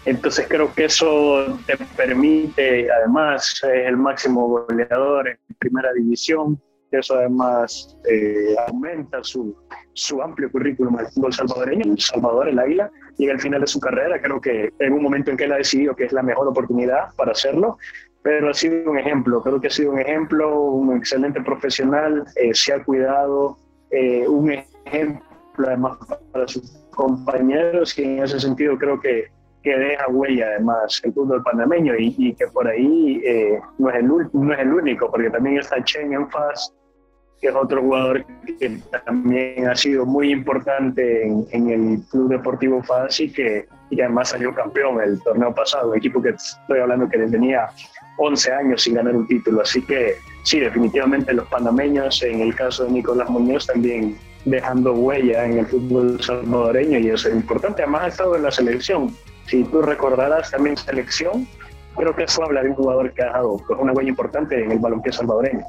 Entonces 0.04 0.46
creo 0.48 0.72
que 0.74 0.84
eso 0.84 1.58
te 1.66 1.76
permite, 1.96 2.90
además, 2.90 3.60
es 3.62 3.86
el 3.86 3.96
máximo 3.96 4.48
goleador 4.48 5.28
en 5.28 5.38
primera 5.58 5.92
división, 5.92 6.60
que 6.94 7.00
eso 7.00 7.16
además 7.16 7.98
eh, 8.08 8.54
aumenta 8.68 9.18
su, 9.24 9.56
su 9.94 10.22
amplio 10.22 10.48
currículum 10.50 10.96
al 10.96 11.08
fútbol 11.08 11.32
salvadoreño, 11.32 11.92
El 11.92 12.00
Salvador, 12.00 12.48
el 12.48 12.58
Águila, 12.58 12.88
llega 13.16 13.32
al 13.32 13.40
final 13.40 13.60
de 13.62 13.66
su 13.66 13.80
carrera, 13.80 14.22
creo 14.22 14.40
que 14.40 14.72
en 14.78 14.92
un 14.92 15.02
momento 15.02 15.32
en 15.32 15.36
que 15.36 15.44
él 15.44 15.52
ha 15.52 15.56
decidido 15.56 15.96
que 15.96 16.04
es 16.04 16.12
la 16.12 16.22
mejor 16.22 16.46
oportunidad 16.46 17.12
para 17.16 17.32
hacerlo, 17.32 17.78
pero 18.22 18.50
ha 18.50 18.54
sido 18.54 18.92
un 18.92 18.98
ejemplo, 18.98 19.42
creo 19.42 19.60
que 19.60 19.66
ha 19.66 19.70
sido 19.70 19.90
un 19.90 19.98
ejemplo, 19.98 20.60
un 20.60 20.96
excelente 20.96 21.40
profesional, 21.42 22.24
eh, 22.36 22.54
se 22.54 22.72
ha 22.72 22.84
cuidado, 22.84 23.58
eh, 23.90 24.26
un 24.28 24.52
ejemplo 24.52 25.66
además 25.66 25.98
para 26.32 26.46
sus 26.46 26.86
compañeros 26.90 27.98
y 27.98 28.04
en 28.04 28.22
ese 28.22 28.38
sentido 28.38 28.78
creo 28.78 29.00
que, 29.00 29.26
que 29.64 29.76
deja 29.76 30.08
huella 30.08 30.46
además 30.46 31.00
el 31.04 31.12
fútbol 31.12 31.42
panameño 31.42 31.94
y, 31.98 32.34
que 32.34 32.46
por 32.48 32.68
ahí 32.68 33.20
eh, 33.24 33.58
no, 33.78 33.90
es 33.90 33.96
el, 33.96 34.06
no 34.06 34.52
es 34.52 34.58
el 34.60 34.72
único, 34.72 35.10
porque 35.10 35.30
también 35.30 35.58
está 35.58 35.82
Chen 35.84 36.12
en 36.12 36.28
Faz, 36.30 36.72
que 37.44 37.50
es 37.50 37.56
otro 37.56 37.82
jugador 37.82 38.24
que 38.58 38.80
también 39.04 39.68
ha 39.68 39.76
sido 39.76 40.06
muy 40.06 40.32
importante 40.32 41.26
en, 41.26 41.68
el 41.68 42.00
Club 42.10 42.30
Deportivo 42.30 42.82
FAS 42.82 43.20
y 43.20 43.30
que, 43.30 43.66
y 43.90 44.00
además 44.00 44.30
salió 44.30 44.54
campeón 44.54 44.98
el 45.02 45.22
torneo 45.22 45.54
pasado, 45.54 45.90
un 45.90 45.98
equipo 45.98 46.22
que 46.22 46.30
estoy 46.30 46.78
hablando 46.78 47.06
que 47.06 47.18
tenía 47.18 47.68
11 48.16 48.50
años 48.50 48.82
sin 48.82 48.94
ganar 48.94 49.14
un 49.14 49.26
título. 49.26 49.60
Así 49.60 49.82
que 49.82 50.14
sí, 50.44 50.58
definitivamente 50.58 51.34
los 51.34 51.46
panameños, 51.48 52.22
en 52.22 52.40
el 52.40 52.54
caso 52.54 52.84
de 52.84 52.92
Nicolás 52.92 53.28
Muñoz, 53.28 53.66
también 53.66 54.16
dejando 54.46 54.94
huella 54.94 55.44
en 55.44 55.58
el 55.58 55.66
fútbol 55.66 56.22
salvadoreño 56.22 56.98
y 56.98 57.10
eso 57.10 57.28
es 57.28 57.34
importante. 57.34 57.82
Además 57.82 58.04
ha 58.04 58.08
estado 58.08 58.36
en 58.36 58.42
la 58.44 58.50
selección. 58.50 59.14
Si 59.48 59.64
tú 59.64 59.82
recordarás 59.82 60.50
también 60.50 60.78
selección, 60.78 61.46
creo 61.94 62.16
que 62.16 62.22
eso 62.22 62.42
habla 62.42 62.62
de 62.62 62.70
un 62.70 62.74
jugador 62.74 63.12
que 63.12 63.20
ha 63.20 63.26
dejado 63.26 63.58
pues, 63.68 63.78
una 63.78 63.92
huella 63.92 64.08
importante 64.08 64.64
en 64.64 64.72
el 64.72 64.78
balompié 64.78 65.12
salvadoreño. 65.12 65.66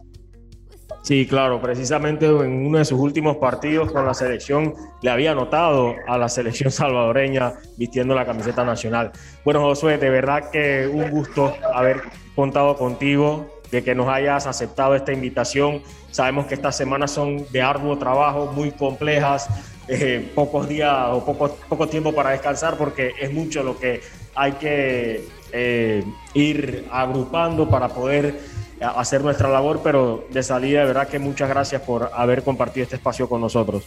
Sí, 1.05 1.27
claro, 1.27 1.61
precisamente 1.61 2.25
en 2.25 2.65
uno 2.65 2.79
de 2.79 2.85
sus 2.85 2.99
últimos 2.99 3.37
partidos 3.37 3.91
con 3.91 4.07
la 4.07 4.15
selección 4.15 4.73
le 5.03 5.11
había 5.11 5.33
anotado 5.33 5.93
a 6.07 6.17
la 6.17 6.27
selección 6.27 6.71
salvadoreña 6.71 7.53
vistiendo 7.77 8.15
la 8.15 8.25
camiseta 8.25 8.65
nacional. 8.65 9.11
Bueno, 9.43 9.61
Josué, 9.61 9.99
de 9.99 10.09
verdad 10.09 10.49
que 10.49 10.89
un 10.91 11.11
gusto 11.11 11.53
haber 11.75 12.01
contado 12.35 12.75
contigo, 12.75 13.45
de 13.69 13.83
que 13.83 13.93
nos 13.93 14.07
hayas 14.07 14.47
aceptado 14.47 14.95
esta 14.95 15.13
invitación. 15.13 15.83
Sabemos 16.09 16.47
que 16.47 16.55
estas 16.55 16.75
semanas 16.75 17.11
son 17.11 17.45
de 17.51 17.61
arduo 17.61 17.99
trabajo, 17.99 18.51
muy 18.55 18.71
complejas, 18.71 19.47
eh, 19.87 20.31
pocos 20.33 20.67
días 20.67 21.09
o 21.11 21.23
poco, 21.23 21.55
poco 21.69 21.87
tiempo 21.87 22.15
para 22.15 22.31
descansar 22.31 22.77
porque 22.77 23.11
es 23.21 23.31
mucho 23.31 23.61
lo 23.61 23.77
que 23.77 24.01
hay 24.33 24.53
que 24.53 25.23
eh, 25.51 26.03
ir 26.33 26.87
agrupando 26.91 27.69
para 27.69 27.89
poder 27.89 28.39
hacer 28.81 29.21
nuestra 29.21 29.49
labor, 29.49 29.81
pero 29.83 30.25
de 30.29 30.43
salida, 30.43 30.81
de 30.81 30.88
verdad 30.88 31.07
que 31.07 31.19
muchas 31.19 31.49
gracias 31.49 31.81
por 31.81 32.09
haber 32.13 32.43
compartido 32.43 32.83
este 32.83 32.97
espacio 32.97 33.29
con 33.29 33.41
nosotros. 33.41 33.85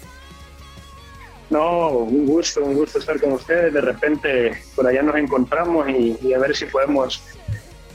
No, 1.50 1.88
un 1.90 2.26
gusto, 2.26 2.62
un 2.62 2.74
gusto 2.74 2.98
estar 2.98 3.20
con 3.20 3.32
ustedes. 3.32 3.72
De 3.72 3.80
repente 3.80 4.52
por 4.74 4.86
allá 4.86 5.02
nos 5.02 5.16
encontramos 5.16 5.88
y, 5.88 6.32
a 6.32 6.38
ver 6.38 6.54
si 6.54 6.66
podemos 6.66 7.22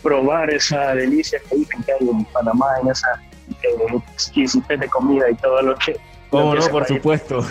probar 0.02 0.50
esa 0.50 0.94
delicia 0.96 1.40
que 1.50 1.58
dicen 1.58 1.84
que 1.84 1.92
hay 1.94 2.10
en 2.10 2.26
Panamá, 2.26 2.68
en 2.82 2.90
esa 2.90 3.22
eh, 3.64 4.02
exquisitez 4.14 4.80
de 4.80 4.88
comida 4.88 5.30
y 5.30 5.36
todo 5.36 5.62
lo 5.62 5.76
que... 5.76 5.98
¿Cómo 6.30 6.56
no? 6.56 6.68
Por 6.68 6.86
supuesto. 6.88 7.46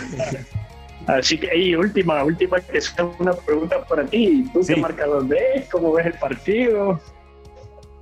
Así 1.07 1.37
que, 1.37 1.55
y 1.57 1.75
última, 1.75 2.23
última, 2.23 2.59
que 2.59 2.77
es 2.77 2.93
una 3.19 3.33
pregunta 3.33 3.83
para 3.85 4.05
ti. 4.05 4.49
¿Tú 4.53 4.61
qué 4.65 4.75
marcador 4.75 5.27
ves? 5.27 5.67
¿Cómo 5.71 5.93
ves 5.93 6.07
el 6.07 6.13
partido? 6.13 6.99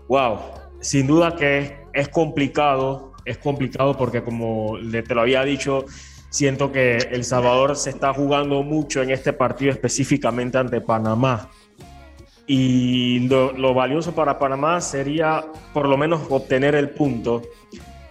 Wow, 0.07 0.39
sin 0.81 1.07
duda 1.07 1.35
que 1.35 1.85
es 1.93 2.09
complicado, 2.09 3.13
es 3.25 3.37
complicado 3.37 3.95
porque 3.95 4.23
como 4.23 4.77
te 4.91 5.15
lo 5.15 5.21
había 5.21 5.43
dicho, 5.43 5.85
siento 6.29 6.71
que 6.71 6.97
El 6.97 7.23
Salvador 7.23 7.75
se 7.75 7.91
está 7.91 8.13
jugando 8.13 8.63
mucho 8.63 9.01
en 9.01 9.11
este 9.11 9.31
partido 9.31 9.71
específicamente 9.71 10.57
ante 10.57 10.81
Panamá. 10.81 11.49
Y 12.47 13.27
lo, 13.29 13.53
lo 13.53 13.73
valioso 13.73 14.13
para 14.13 14.37
Panamá 14.37 14.81
sería 14.81 15.45
por 15.73 15.87
lo 15.87 15.97
menos 15.97 16.23
obtener 16.29 16.75
el 16.75 16.89
punto 16.89 17.43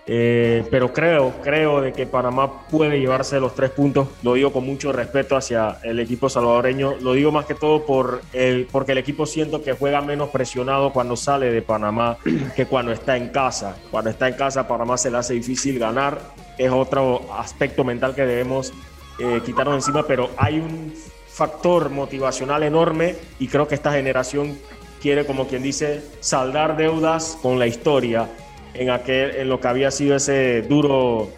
eh, 0.06 0.64
pero 0.70 0.92
creo, 0.92 1.34
creo 1.42 1.80
de 1.80 1.92
que 1.92 2.06
Panamá 2.06 2.66
puede 2.68 2.98
llevarse 2.98 3.38
los 3.38 3.54
tres 3.54 3.70
puntos. 3.70 4.08
Lo 4.22 4.34
digo 4.34 4.52
con 4.52 4.64
mucho 4.64 4.92
respeto 4.92 5.36
hacia 5.36 5.78
el 5.82 6.00
equipo 6.00 6.28
salvadoreño. 6.28 6.94
Lo 7.00 7.12
digo 7.12 7.30
más 7.30 7.46
que 7.46 7.54
todo 7.54 7.84
por 7.84 8.22
el, 8.32 8.66
porque 8.70 8.92
el 8.92 8.98
equipo 8.98 9.26
siento 9.26 9.62
que 9.62 9.72
juega 9.72 10.00
menos 10.00 10.30
presionado 10.30 10.92
cuando 10.92 11.16
sale 11.16 11.52
de 11.52 11.62
Panamá 11.62 12.18
que 12.56 12.66
cuando 12.66 12.92
está 12.92 13.16
en 13.16 13.28
casa. 13.28 13.76
Cuando 13.90 14.10
está 14.10 14.28
en 14.28 14.34
casa, 14.34 14.66
Panamá 14.66 14.96
se 14.96 15.10
le 15.10 15.18
hace 15.18 15.34
difícil 15.34 15.78
ganar. 15.78 16.20
Es 16.58 16.70
otro 16.70 17.32
aspecto 17.34 17.84
mental 17.84 18.14
que 18.14 18.26
debemos 18.26 18.72
eh, 19.18 19.40
quitarnos 19.44 19.76
encima, 19.76 20.06
pero 20.06 20.30
hay 20.36 20.58
un 20.58 20.92
factor 21.28 21.90
motivacional 21.90 22.62
enorme 22.62 23.16
y 23.38 23.48
creo 23.48 23.68
que 23.68 23.74
esta 23.74 23.92
generación 23.92 24.58
quiere, 25.00 25.24
como 25.24 25.46
quien 25.46 25.62
dice, 25.62 26.02
saldar 26.20 26.76
deudas 26.76 27.38
con 27.40 27.58
la 27.58 27.66
historia 27.66 28.28
en, 28.74 28.90
aquel, 28.90 29.36
en 29.36 29.48
lo 29.48 29.60
que 29.60 29.68
había 29.68 29.90
sido 29.90 30.16
ese 30.16 30.62
duro, 30.62 31.30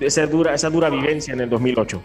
esa 0.00 0.26
dura, 0.26 0.54
esa 0.54 0.70
dura 0.70 0.90
vivencia 0.90 1.34
en 1.34 1.40
el 1.40 1.50
2008. 1.50 2.02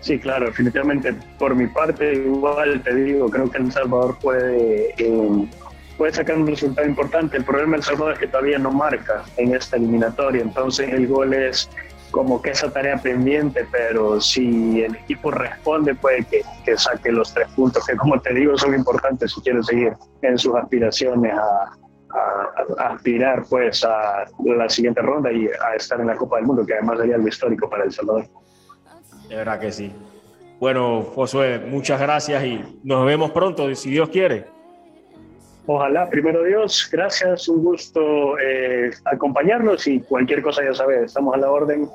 Sí, 0.00 0.18
claro, 0.18 0.46
definitivamente. 0.46 1.14
Por 1.38 1.54
mi 1.54 1.66
parte, 1.66 2.14
igual 2.14 2.80
te 2.82 2.94
digo, 2.94 3.28
creo 3.28 3.50
que 3.50 3.58
El 3.58 3.72
Salvador 3.72 4.16
puede, 4.20 4.94
eh, 4.96 5.48
puede 5.96 6.12
sacar 6.12 6.38
un 6.38 6.46
resultado 6.46 6.86
importante. 6.86 7.36
El 7.36 7.44
problema 7.44 7.72
del 7.72 7.82
Salvador 7.82 8.14
es 8.14 8.20
que 8.20 8.26
todavía 8.28 8.58
no 8.58 8.70
marca 8.70 9.24
en 9.36 9.54
esta 9.54 9.76
eliminatoria, 9.76 10.42
entonces 10.42 10.88
el 10.92 11.08
gol 11.08 11.34
es 11.34 11.68
como 12.10 12.40
que 12.40 12.50
esa 12.50 12.72
tarea 12.72 12.96
pendiente, 12.96 13.66
pero 13.70 14.18
si 14.20 14.82
el 14.82 14.94
equipo 14.96 15.30
responde, 15.30 15.94
puede 15.94 16.24
que, 16.24 16.40
que 16.64 16.78
saque 16.78 17.12
los 17.12 17.34
tres 17.34 17.48
puntos, 17.48 17.84
que 17.86 17.96
como 17.96 18.18
te 18.20 18.32
digo, 18.32 18.56
son 18.56 18.74
importantes 18.74 19.32
si 19.32 19.42
quiere 19.42 19.62
seguir 19.62 19.92
en 20.22 20.38
sus 20.38 20.54
aspiraciones 20.54 21.34
a, 21.34 21.76
a, 22.10 22.92
aspirar 22.92 23.44
pues 23.48 23.84
a 23.84 24.24
la 24.44 24.68
siguiente 24.68 25.02
ronda 25.02 25.32
y 25.32 25.46
a 25.46 25.74
estar 25.76 26.00
en 26.00 26.06
la 26.06 26.16
Copa 26.16 26.36
del 26.36 26.46
Mundo, 26.46 26.64
que 26.64 26.74
además 26.74 26.98
sería 26.98 27.16
algo 27.16 27.28
histórico 27.28 27.68
para 27.68 27.84
El 27.84 27.92
Salvador. 27.92 28.26
De 29.28 29.36
verdad 29.36 29.60
que 29.60 29.72
sí. 29.72 29.92
Bueno, 30.58 31.02
Josué, 31.02 31.58
muchas 31.58 32.00
gracias 32.00 32.44
y 32.44 32.80
nos 32.82 33.06
vemos 33.06 33.30
pronto, 33.30 33.72
si 33.74 33.90
Dios 33.90 34.08
quiere. 34.08 34.46
Ojalá, 35.66 36.08
primero 36.08 36.42
Dios, 36.42 36.88
gracias, 36.90 37.46
un 37.48 37.62
gusto 37.62 38.38
eh, 38.38 38.90
acompañarnos 39.04 39.86
y 39.86 40.00
cualquier 40.00 40.42
cosa 40.42 40.64
ya 40.64 40.72
sabes, 40.72 41.02
estamos 41.02 41.34
a 41.34 41.38
la 41.38 41.50
orden 41.50 41.88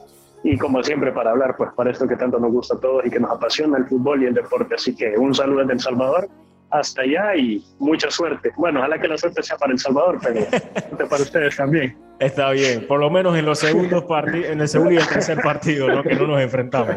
y 0.43 0.58
como 0.58 0.84
siempre 0.84 1.12
para 1.12 1.32
hablar, 1.32 1.56
pues 1.58 1.71
para 1.76 1.89
esto 1.89 2.08
que 2.08 2.15
tanto 2.15 2.38
nos 2.38 2.52
gusta 2.52 2.76
a 2.76 2.80
todos 2.80 3.06
y 3.06 3.10
que 3.10 3.19
nos 3.19 3.32
apasiona 3.32 3.78
el 3.78 3.86
fútbol 3.86 4.21
y 4.21 4.28
el 4.28 4.34
deporte. 4.34 4.76
Así 4.76 4.95
que 4.95 5.17
un 5.17 5.34
saludo 5.34 5.62
desde 5.62 5.73
El 5.73 5.80
Salvador 5.80 6.30
hasta 6.73 7.03
allá 7.03 7.36
y 7.36 7.63
mucha 7.77 8.09
suerte. 8.09 8.51
Bueno, 8.57 8.79
ojalá 8.79 8.99
que 8.99 9.07
la 9.07 9.17
suerte 9.17 9.43
sea 9.43 9.57
para 9.57 9.73
El 9.73 9.79
Salvador, 9.79 10.19
pero 10.23 11.07
para 11.07 11.21
ustedes 11.21 11.55
también. 11.55 11.95
Está 12.19 12.49
bien, 12.49 12.88
por 12.88 12.99
lo 12.99 13.09
menos 13.12 13.38
en 13.38 13.45
los 13.45 13.59
segundos 13.59 14.03
partidos, 14.05 14.49
en 14.49 14.59
el 14.59 14.67
segundo 14.67 14.93
y 14.93 14.97
el 14.97 15.07
tercer 15.07 15.39
partido, 15.41 15.88
¿no? 15.88 16.01
que 16.01 16.15
no 16.15 16.25
nos 16.25 16.41
enfrentamos. 16.41 16.95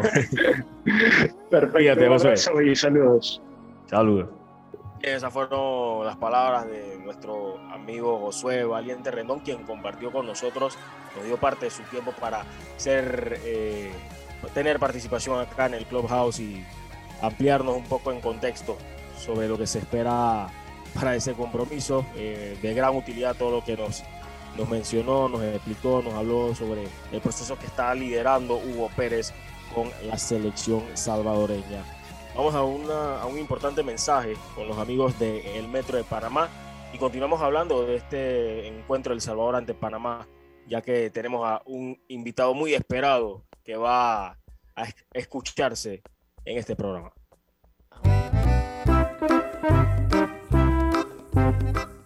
Perfecto. 1.51 2.55
Un 2.55 2.69
y 2.69 2.75
saludos. 2.75 3.43
Saludos. 3.87 4.29
Esas 5.03 5.31
fueron 5.31 6.07
las 6.07 6.17
palabras 6.17 6.67
de 6.67 6.99
nuestro 7.05 7.59
amigo 7.71 8.19
Josué 8.19 8.65
Valiente 8.65 9.11
Rendón, 9.11 9.41
quien 9.41 9.63
compartió 9.65 10.11
con 10.11 10.27
nosotros, 10.27 10.79
nos 11.15 11.25
dio 11.27 11.37
parte 11.37 11.67
de 11.67 11.71
su 11.71 11.83
tiempo 11.85 12.13
para 12.19 12.45
ser, 12.79 13.41
eh, 13.45 13.93
tener 14.55 14.79
participación 14.79 15.39
acá 15.39 15.67
en 15.67 15.75
el 15.75 15.85
Clubhouse 15.85 16.41
y 16.41 16.65
ampliarnos 17.21 17.77
un 17.77 17.85
poco 17.85 18.11
en 18.11 18.21
contexto 18.21 18.79
sobre 19.17 19.49
lo 19.49 19.59
que 19.59 19.67
se 19.67 19.79
espera 19.79 20.49
para 20.95 21.15
ese 21.15 21.35
compromiso. 21.35 22.07
Eh, 22.17 22.59
de 22.61 22.75
gran 22.75 22.95
utilidad 22.97 23.37
todo 23.37 23.51
lo 23.51 23.65
que 23.65 23.77
nos, 23.77 24.03
nos 24.57 24.69
mencionó, 24.69 25.29
nos 25.29 25.43
explicó, 25.43 26.03
nos 26.03 26.15
habló 26.15 26.55
sobre 26.55 26.85
el 27.13 27.21
proceso 27.21 27.59
que 27.59 27.67
está 27.67 27.95
liderando 27.95 28.57
Hugo 28.57 28.91
Pérez 28.97 29.33
con 29.75 29.91
la 30.07 30.19
selección 30.19 30.83
salvadoreña. 30.95 31.85
Vamos 32.35 32.55
a, 32.55 32.63
una, 32.63 33.21
a 33.23 33.27
un 33.27 33.39
importante 33.39 33.83
mensaje 33.83 34.35
con 34.55 34.69
los 34.69 34.77
amigos 34.79 35.19
del 35.19 35.69
Metro 35.69 35.97
de 35.97 36.05
Panamá 36.05 36.51
y 36.93 36.99
continuamos 36.99 37.41
hablando 37.41 37.87
de 37.87 37.97
este 37.97 38.69
encuentro 38.69 39.13
del 39.13 39.21
Salvador 39.21 39.57
ante 39.57 39.75
Panamá, 39.75 40.29
ya 40.67 40.83
que 40.83 41.11
tenemos 41.11 41.47
a 41.47 41.63
un 41.65 41.99
invitado 42.09 42.55
muy 42.55 42.75
esperado 42.75 43.45
que 43.65 43.77
va 43.77 44.39
a 44.77 44.87
escucharse 45.13 46.03
en 46.45 46.59
este 46.59 46.77
programa. 46.77 47.13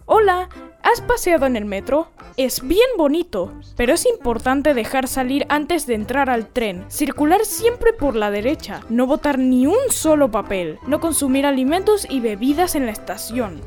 Hola, 0.05 0.49
¿has 0.83 0.99
paseado 1.01 1.45
en 1.45 1.55
el 1.55 1.63
metro? 1.63 2.09
Es 2.35 2.67
bien 2.67 2.89
bonito, 2.97 3.53
pero 3.77 3.93
es 3.93 4.05
importante 4.05 4.73
dejar 4.73 5.07
salir 5.07 5.45
antes 5.47 5.87
de 5.87 5.95
entrar 5.95 6.29
al 6.29 6.47
tren, 6.47 6.83
circular 6.89 7.45
siempre 7.45 7.93
por 7.93 8.15
la 8.15 8.29
derecha, 8.29 8.81
no 8.89 9.07
botar 9.07 9.39
ni 9.39 9.67
un 9.67 9.89
solo 9.89 10.29
papel, 10.31 10.79
no 10.85 10.99
consumir 10.99 11.45
alimentos 11.45 12.05
y 12.09 12.19
bebidas 12.19 12.75
en 12.75 12.85
la 12.85 12.91
estación. 12.91 13.61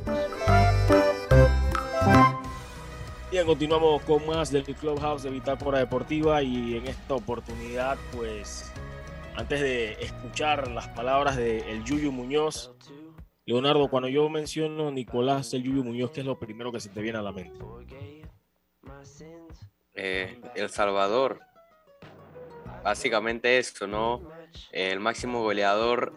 Bien, 3.30 3.46
continuamos 3.46 4.02
con 4.02 4.26
más 4.26 4.50
del 4.50 4.64
Clubhouse 4.64 5.22
de 5.22 5.30
Bitácora 5.30 5.78
Deportiva 5.78 6.42
y 6.42 6.76
en 6.76 6.86
esta 6.86 7.14
oportunidad, 7.14 7.96
pues, 8.14 8.70
antes 9.34 9.60
de 9.60 9.92
escuchar 9.94 10.68
las 10.68 10.88
palabras 10.88 11.36
de 11.36 11.80
Yuyu 11.84 12.12
Muñoz, 12.12 12.70
Leonardo, 13.46 13.88
cuando 13.88 14.08
yo 14.08 14.28
menciono 14.28 14.90
Nicolás 14.90 15.52
el 15.52 15.62
Yuyu 15.62 15.84
Muñoz, 15.84 16.10
¿qué 16.12 16.20
es 16.20 16.26
lo 16.26 16.38
primero 16.38 16.72
que 16.72 16.80
se 16.80 16.88
te 16.88 17.02
viene 17.02 17.18
a 17.18 17.22
la 17.22 17.32
mente? 17.32 17.58
Eh, 19.94 20.40
el 20.54 20.70
Salvador. 20.70 21.40
Básicamente 22.82 23.58
esto, 23.58 23.86
¿no? 23.86 24.22
El 24.72 25.00
máximo 25.00 25.42
goleador 25.42 26.12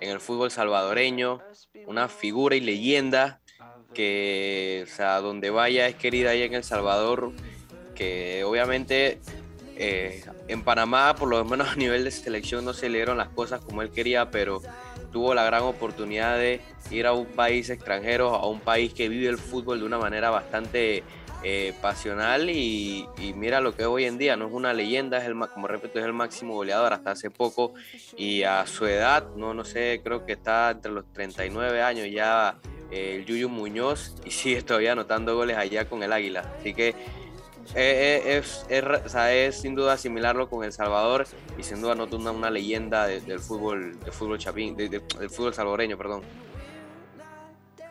en 0.00 0.10
el 0.10 0.20
fútbol 0.20 0.50
salvadoreño, 0.50 1.40
una 1.86 2.08
figura 2.08 2.56
y 2.56 2.60
leyenda 2.60 3.40
que, 3.92 4.86
o 4.86 4.90
sea, 4.90 5.20
donde 5.20 5.50
vaya 5.50 5.86
es 5.86 5.96
querida 5.96 6.30
ahí 6.30 6.42
en 6.42 6.54
El 6.54 6.64
Salvador, 6.64 7.32
que 7.94 8.44
obviamente 8.44 9.20
eh, 9.76 10.24
en 10.48 10.62
Panamá, 10.62 11.14
por 11.14 11.28
lo 11.28 11.44
menos 11.44 11.68
a 11.68 11.76
nivel 11.76 12.04
de 12.04 12.10
selección, 12.10 12.64
no 12.64 12.72
se 12.72 12.88
le 12.88 12.98
dieron 12.98 13.18
las 13.18 13.28
cosas 13.28 13.60
como 13.60 13.82
él 13.82 13.90
quería, 13.90 14.30
pero 14.30 14.62
tuvo 15.10 15.34
la 15.34 15.44
gran 15.44 15.62
oportunidad 15.62 16.38
de 16.38 16.60
ir 16.90 17.06
a 17.06 17.12
un 17.12 17.26
país 17.26 17.70
extranjero, 17.70 18.34
a 18.34 18.46
un 18.48 18.60
país 18.60 18.94
que 18.94 19.08
vive 19.08 19.28
el 19.28 19.38
fútbol 19.38 19.80
de 19.80 19.86
una 19.86 19.98
manera 19.98 20.30
bastante 20.30 21.02
eh, 21.42 21.72
pasional 21.80 22.50
y, 22.50 23.08
mira 23.34 23.62
lo 23.62 23.74
que 23.74 23.82
es 23.82 23.88
hoy 23.88 24.04
en 24.04 24.18
día, 24.18 24.36
no 24.36 24.46
es 24.46 24.52
una 24.52 24.74
leyenda, 24.74 25.16
es 25.16 25.24
el, 25.24 25.34
como 25.34 25.66
repito, 25.66 25.98
es 25.98 26.04
el 26.04 26.12
máximo 26.12 26.54
goleador 26.54 26.92
hasta 26.92 27.12
hace 27.12 27.30
poco 27.30 27.72
y 28.14 28.42
a 28.42 28.66
su 28.66 28.84
edad, 28.84 29.26
no, 29.36 29.54
no 29.54 29.64
sé, 29.64 30.02
creo 30.04 30.26
que 30.26 30.32
está 30.32 30.70
entre 30.70 30.92
los 30.92 31.10
39 31.14 31.80
años 31.80 32.08
ya 32.10 32.58
eh, 32.90 33.16
el 33.16 33.24
Yuyu 33.24 33.48
Muñoz 33.48 34.16
y 34.26 34.32
sigue 34.32 34.60
todavía 34.62 34.92
anotando 34.92 35.34
goles 35.34 35.56
allá 35.56 35.88
con 35.88 36.02
el 36.02 36.12
Águila, 36.12 36.52
así 36.58 36.74
que 36.74 36.94
eh, 37.74 38.38
es, 38.38 38.66
es, 38.68 39.60
sin 39.60 39.74
duda 39.74 39.94
asimilarlo 39.94 40.48
con 40.48 40.64
El 40.64 40.72
Salvador 40.72 41.26
y 41.58 41.62
sin 41.62 41.80
duda 41.80 41.94
nota 41.94 42.16
una, 42.16 42.32
una 42.32 42.50
leyenda 42.50 43.06
del 43.06 43.38
fútbol, 43.38 43.98
del 44.00 44.12
fútbol 44.12 44.38
chapín, 44.38 44.76
del 44.76 45.30
fútbol 45.30 45.54
salvadoreño, 45.54 45.96
perdón. 45.96 46.22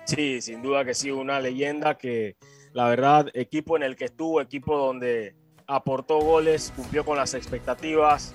Sí, 0.05 0.41
sin 0.41 0.61
duda 0.61 0.83
que 0.83 0.93
sí, 0.93 1.11
una 1.11 1.39
leyenda 1.39 1.95
que 1.95 2.35
la 2.73 2.87
verdad, 2.87 3.27
equipo 3.33 3.77
en 3.77 3.83
el 3.83 3.95
que 3.95 4.05
estuvo, 4.05 4.41
equipo 4.41 4.77
donde 4.77 5.33
aportó 5.65 6.19
goles, 6.19 6.71
cumplió 6.75 7.03
con 7.03 7.17
las 7.17 7.33
expectativas. 7.33 8.33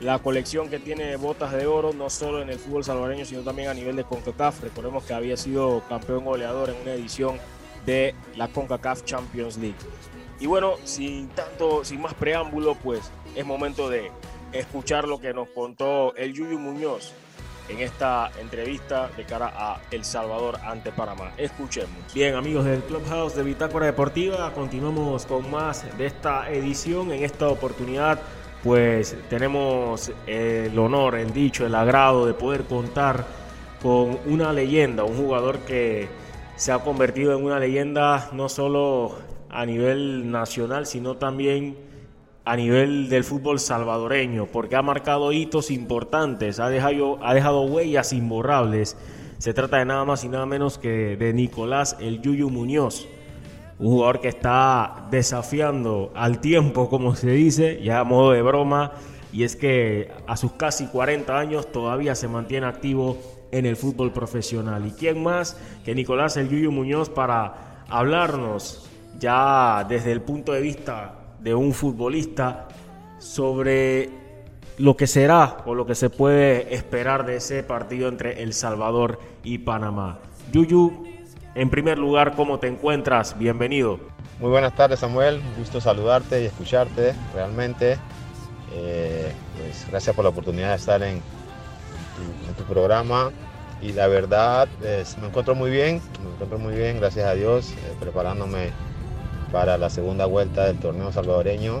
La 0.00 0.18
colección 0.18 0.68
que 0.68 0.78
tiene 0.78 1.16
botas 1.16 1.52
de 1.52 1.66
oro, 1.66 1.92
no 1.92 2.08
solo 2.10 2.42
en 2.42 2.50
el 2.50 2.58
fútbol 2.58 2.84
salvadoreño, 2.84 3.24
sino 3.24 3.42
también 3.42 3.68
a 3.68 3.74
nivel 3.74 3.96
de 3.96 4.04
CONCACAF. 4.04 4.62
Recordemos 4.62 5.04
que 5.04 5.14
había 5.14 5.36
sido 5.36 5.82
campeón 5.88 6.24
goleador 6.24 6.70
en 6.70 6.76
una 6.82 6.92
edición 6.92 7.38
de 7.84 8.14
la 8.36 8.48
CONCACAF 8.48 9.04
Champions 9.04 9.56
League. 9.56 9.76
Y 10.38 10.46
bueno, 10.46 10.74
sin 10.84 11.28
tanto, 11.28 11.84
sin 11.84 12.00
más 12.00 12.14
preámbulo, 12.14 12.74
pues 12.74 13.10
es 13.34 13.46
momento 13.46 13.88
de 13.88 14.10
escuchar 14.52 15.08
lo 15.08 15.20
que 15.20 15.32
nos 15.32 15.48
contó 15.48 16.14
el 16.16 16.32
Yuyu 16.34 16.58
Muñoz, 16.58 17.12
en 17.68 17.80
esta 17.80 18.30
entrevista 18.40 19.08
de 19.16 19.24
cara 19.24 19.52
a 19.54 19.80
El 19.90 20.04
Salvador 20.04 20.58
ante 20.64 20.92
Panamá. 20.92 21.32
Escuchemos. 21.36 22.14
Bien, 22.14 22.34
amigos 22.34 22.64
del 22.64 22.80
Clubhouse 22.82 23.34
de 23.34 23.42
Bitácora 23.42 23.86
Deportiva, 23.86 24.52
continuamos 24.52 25.26
con 25.26 25.50
más 25.50 25.84
de 25.98 26.06
esta 26.06 26.50
edición. 26.50 27.12
En 27.12 27.24
esta 27.24 27.48
oportunidad, 27.48 28.20
pues 28.62 29.16
tenemos 29.28 30.12
el 30.26 30.78
honor, 30.78 31.16
el 31.16 31.32
dicho, 31.32 31.66
el 31.66 31.74
agrado 31.74 32.26
de 32.26 32.34
poder 32.34 32.64
contar 32.64 33.26
con 33.82 34.18
una 34.26 34.52
leyenda, 34.52 35.04
un 35.04 35.16
jugador 35.16 35.58
que 35.60 36.08
se 36.56 36.72
ha 36.72 36.78
convertido 36.78 37.36
en 37.36 37.44
una 37.44 37.58
leyenda 37.58 38.30
no 38.32 38.48
solo 38.48 39.18
a 39.50 39.66
nivel 39.66 40.30
nacional, 40.30 40.86
sino 40.86 41.16
también 41.16 41.76
a 42.44 42.56
nivel 42.56 43.08
del 43.08 43.24
fútbol 43.24 43.58
salvadoreño, 43.58 44.46
porque 44.46 44.76
ha 44.76 44.82
marcado 44.82 45.32
hitos 45.32 45.70
importantes, 45.70 46.60
ha 46.60 46.68
dejado, 46.68 47.18
ha 47.22 47.34
dejado 47.34 47.62
huellas 47.62 48.12
imborrables. 48.12 48.96
Se 49.38 49.52
trata 49.52 49.78
de 49.78 49.84
nada 49.84 50.04
más 50.04 50.22
y 50.24 50.28
nada 50.28 50.46
menos 50.46 50.78
que 50.78 51.16
de 51.16 51.32
Nicolás 51.32 51.96
El 52.00 52.22
Yuyu 52.22 52.48
Muñoz, 52.48 53.08
un 53.78 53.88
jugador 53.88 54.20
que 54.20 54.28
está 54.28 55.08
desafiando 55.10 56.12
al 56.14 56.40
tiempo, 56.40 56.88
como 56.88 57.16
se 57.16 57.30
dice, 57.30 57.82
ya 57.82 58.00
a 58.00 58.04
modo 58.04 58.30
de 58.30 58.42
broma, 58.42 58.92
y 59.32 59.42
es 59.42 59.56
que 59.56 60.12
a 60.26 60.36
sus 60.36 60.52
casi 60.52 60.86
40 60.86 61.36
años 61.36 61.70
todavía 61.72 62.14
se 62.14 62.28
mantiene 62.28 62.66
activo 62.66 63.18
en 63.50 63.66
el 63.66 63.76
fútbol 63.76 64.12
profesional. 64.12 64.86
¿Y 64.86 64.92
quién 64.92 65.22
más 65.22 65.56
que 65.84 65.94
Nicolás 65.94 66.36
El 66.36 66.48
Yuyu 66.48 66.70
Muñoz 66.70 67.10
para 67.10 67.82
hablarnos 67.88 68.88
ya 69.18 69.84
desde 69.88 70.12
el 70.12 70.22
punto 70.22 70.52
de 70.52 70.60
vista 70.60 71.14
de 71.40 71.54
un 71.54 71.72
futbolista 71.72 72.68
sobre 73.18 74.10
lo 74.78 74.96
que 74.96 75.06
será 75.06 75.58
o 75.64 75.74
lo 75.74 75.86
que 75.86 75.94
se 75.94 76.10
puede 76.10 76.74
esperar 76.74 77.24
de 77.24 77.36
ese 77.36 77.62
partido 77.62 78.08
entre 78.08 78.42
El 78.42 78.52
Salvador 78.52 79.18
y 79.42 79.58
Panamá. 79.58 80.18
Yuyu, 80.52 81.04
en 81.54 81.70
primer 81.70 81.98
lugar, 81.98 82.34
¿cómo 82.36 82.58
te 82.58 82.68
encuentras? 82.68 83.38
Bienvenido. 83.38 83.98
Muy 84.38 84.50
buenas 84.50 84.74
tardes 84.74 85.00
Samuel, 85.00 85.40
gusto 85.56 85.80
saludarte 85.80 86.42
y 86.42 86.46
escucharte 86.46 87.14
realmente. 87.34 87.98
Eh, 88.74 89.32
pues 89.56 89.86
gracias 89.90 90.14
por 90.14 90.24
la 90.24 90.28
oportunidad 90.30 90.70
de 90.70 90.76
estar 90.76 91.02
en 91.02 91.22
tu, 92.56 92.64
programa 92.64 93.30
y 93.80 93.92
la 93.92 94.06
verdad 94.06 94.68
me 95.20 95.26
encuentro 95.26 95.54
muy 95.54 95.70
bien, 95.70 96.00
me 96.22 96.30
encuentro 96.32 96.58
muy 96.58 96.74
bien, 96.74 96.98
gracias 96.98 97.26
a 97.26 97.34
Dios, 97.34 97.70
eh, 97.72 97.94
preparándome 98.00 98.70
para 99.52 99.78
la 99.78 99.90
segunda 99.90 100.26
vuelta 100.26 100.64
del 100.66 100.78
torneo 100.78 101.12
salvadoreño. 101.12 101.78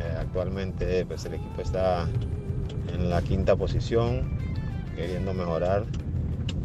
Eh, 0.00 0.16
actualmente 0.18 1.04
pues, 1.06 1.24
el 1.26 1.34
equipo 1.34 1.62
está 1.62 2.08
en 2.92 3.10
la 3.10 3.22
quinta 3.22 3.56
posición, 3.56 4.22
queriendo 4.96 5.32
mejorar. 5.34 5.84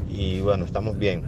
Y 0.10 0.42
bueno, 0.42 0.66
estamos 0.66 0.98
bien. 0.98 1.24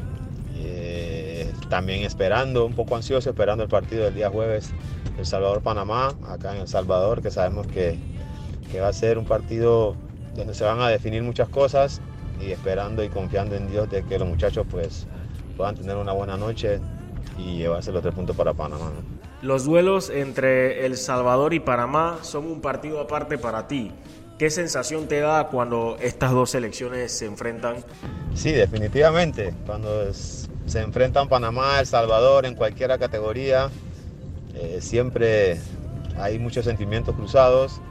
Eh, 0.56 1.52
también 1.70 2.04
esperando, 2.04 2.66
un 2.66 2.74
poco 2.74 2.96
ansioso, 2.96 3.30
esperando 3.30 3.64
el 3.64 3.70
partido 3.70 4.04
del 4.04 4.14
día 4.14 4.30
jueves 4.30 4.72
El 5.18 5.26
Salvador-Panamá, 5.26 6.14
acá 6.28 6.54
en 6.54 6.62
El 6.62 6.68
Salvador, 6.68 7.22
que 7.22 7.32
sabemos 7.32 7.68
que, 7.68 7.98
que 8.72 8.80
va 8.80 8.90
a 8.90 8.94
ser 8.94 9.18
un 9.18 9.26
partido 9.26 9.96
donde 10.36 10.54
se 10.54 10.64
van 10.64 10.82
a 10.82 10.90
definir 10.90 11.24
muchas 11.24 11.50
cosas 11.50 12.02
y 12.42 12.52
esperando 12.52 13.04
y 13.04 13.10
confiando 13.10 13.56
en 13.56 13.70
Dios 13.70 13.90
de 13.90 14.04
que 14.04 14.18
los 14.20 14.28
muchachos 14.28 14.66
pues 14.70 15.08
puedan 15.58 15.76
tener 15.76 15.96
una 15.96 16.12
buena 16.12 16.38
noche 16.38 16.80
y 17.38 17.58
llevarse 17.58 17.92
los 17.92 18.02
tres 18.02 18.14
puntos 18.14 18.36
para 18.36 18.54
Panamá. 18.54 18.92
Los 19.42 19.66
duelos 19.66 20.10
entre 20.10 20.86
El 20.86 20.98
Salvador 20.98 21.54
y 21.54 21.60
Panamá 21.60 22.20
son 22.22 22.46
un 22.46 22.62
partido 22.62 23.00
aparte 23.00 23.38
para 23.38 23.68
ti. 23.68 23.92
¿Qué 24.38 24.50
sensación 24.50 25.08
te 25.08 25.20
da 25.20 25.48
cuando 25.48 25.98
estas 26.02 26.32
dos 26.32 26.52
selecciones 26.52 27.12
se 27.12 27.26
enfrentan? 27.26 27.78
Sí, 28.34 28.52
definitivamente. 28.52 29.54
Cuando 29.66 30.12
se 30.14 30.82
enfrentan 30.82 31.28
Panamá, 31.28 31.80
El 31.80 31.86
Salvador 31.86 32.46
en 32.46 32.56
cualquier 32.56 32.98
categoría, 32.98 33.70
eh, 34.56 34.80
siempre 34.82 35.60
hay 36.18 36.40
muchos 36.40 36.66
sentimientos 36.66 37.16
cruzados. 37.16 37.82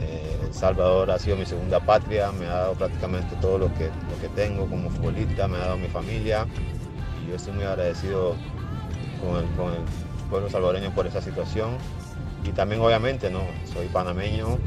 Eh, 0.00 0.38
el 0.46 0.54
Salvador 0.54 1.10
ha 1.10 1.18
sido 1.18 1.36
mi 1.36 1.44
segunda 1.44 1.80
patria, 1.80 2.32
me 2.32 2.46
ha 2.46 2.54
dado 2.54 2.74
prácticamente 2.74 3.36
todo 3.42 3.58
lo 3.58 3.74
que, 3.74 3.84
lo 3.84 4.20
que 4.22 4.28
tengo 4.34 4.66
como 4.66 4.88
futbolista, 4.88 5.46
me 5.46 5.58
ha 5.58 5.60
dado 5.60 5.76
mi 5.76 5.88
familia 5.88 6.46
yo 7.30 7.36
estoy 7.36 7.52
muy 7.54 7.64
agradecido 7.64 8.34
con 9.56 9.72
el, 9.72 9.80
pueblo 10.28 10.48
salvadoreño 10.48 10.92
por 10.94 11.06
esa 11.06 11.20
situación. 11.20 11.70
Y 12.44 12.50
también 12.50 12.80
obviamente, 12.80 13.30
¿no? 13.30 13.40
Soy 13.72 13.86
panameño, 13.88 14.58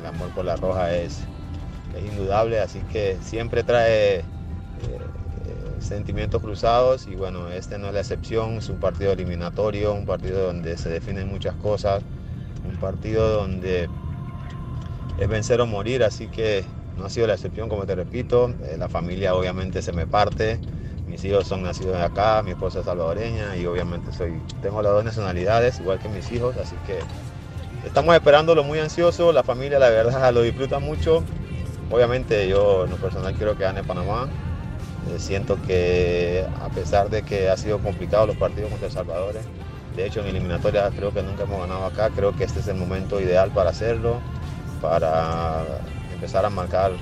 el 0.00 0.06
amor 0.06 0.30
por 0.30 0.44
la 0.44 0.56
roja 0.56 0.94
es, 0.94 1.20
indudable, 2.08 2.60
así 2.60 2.80
que 2.92 3.18
siempre 3.20 3.64
trae 3.64 4.18
eh, 4.18 4.22
eh, 4.22 5.80
sentimientos 5.80 6.40
cruzados 6.40 7.08
y 7.08 7.16
bueno, 7.16 7.50
este 7.50 7.78
no 7.78 7.88
es 7.88 7.94
la 7.94 8.00
excepción, 8.00 8.54
es 8.54 8.68
un 8.68 8.78
partido 8.78 9.12
eliminatorio, 9.12 9.92
un 9.92 10.06
partido 10.06 10.46
donde 10.46 10.78
se 10.78 10.88
definen 10.88 11.28
muchas 11.28 11.56
cosas, 11.56 12.02
un 12.64 12.76
partido 12.76 13.28
donde 13.28 13.88
es 15.18 15.28
vencer 15.28 15.60
o 15.60 15.66
morir, 15.66 16.04
así 16.04 16.28
que 16.28 16.64
no 16.96 17.06
ha 17.06 17.10
sido 17.10 17.26
la 17.26 17.34
excepción, 17.34 17.68
como 17.68 17.86
te 17.86 17.96
repito, 17.96 18.54
eh, 18.62 18.76
la 18.78 18.88
familia 18.88 19.34
obviamente 19.34 19.82
se 19.82 19.92
me 19.92 20.06
parte, 20.06 20.60
mis 21.10 21.24
hijos 21.24 21.46
son 21.46 21.64
nacidos 21.64 21.96
acá, 21.96 22.42
mi 22.42 22.52
esposa 22.52 22.80
es 22.80 22.84
salvadoreña 22.84 23.56
y 23.56 23.66
obviamente 23.66 24.12
soy, 24.12 24.40
tengo 24.62 24.80
las 24.80 24.92
dos 24.92 25.04
nacionalidades, 25.04 25.80
igual 25.80 25.98
que 25.98 26.08
mis 26.08 26.30
hijos, 26.30 26.56
así 26.56 26.76
que 26.86 27.00
estamos 27.84 28.14
esperándolo 28.14 28.62
muy 28.62 28.78
ansioso, 28.78 29.32
la 29.32 29.42
familia 29.42 29.80
la 29.80 29.90
verdad 29.90 30.32
lo 30.32 30.42
disfruta 30.42 30.78
mucho. 30.78 31.24
Obviamente 31.90 32.48
yo 32.48 32.84
en 32.84 32.90
lo 32.90 32.96
personal 32.96 33.34
quiero 33.34 33.56
que 33.56 33.64
gane 33.64 33.82
Panamá. 33.82 34.28
Eh, 35.10 35.18
siento 35.18 35.60
que 35.66 36.46
a 36.62 36.68
pesar 36.68 37.10
de 37.10 37.22
que 37.22 37.48
ha 37.48 37.56
sido 37.56 37.78
complicado 37.78 38.28
los 38.28 38.36
partidos 38.36 38.70
contra 38.70 38.88
El 38.88 39.96
de 39.96 40.06
hecho 40.06 40.20
en 40.20 40.28
eliminatoria 40.28 40.88
creo 40.90 41.12
que 41.12 41.22
nunca 41.22 41.42
hemos 41.42 41.58
ganado 41.60 41.86
acá, 41.86 42.10
creo 42.10 42.36
que 42.36 42.44
este 42.44 42.60
es 42.60 42.68
el 42.68 42.76
momento 42.76 43.20
ideal 43.20 43.50
para 43.50 43.70
hacerlo, 43.70 44.20
para 44.80 45.64
empezar 46.14 46.44
a 46.44 46.50
marcar 46.50 46.92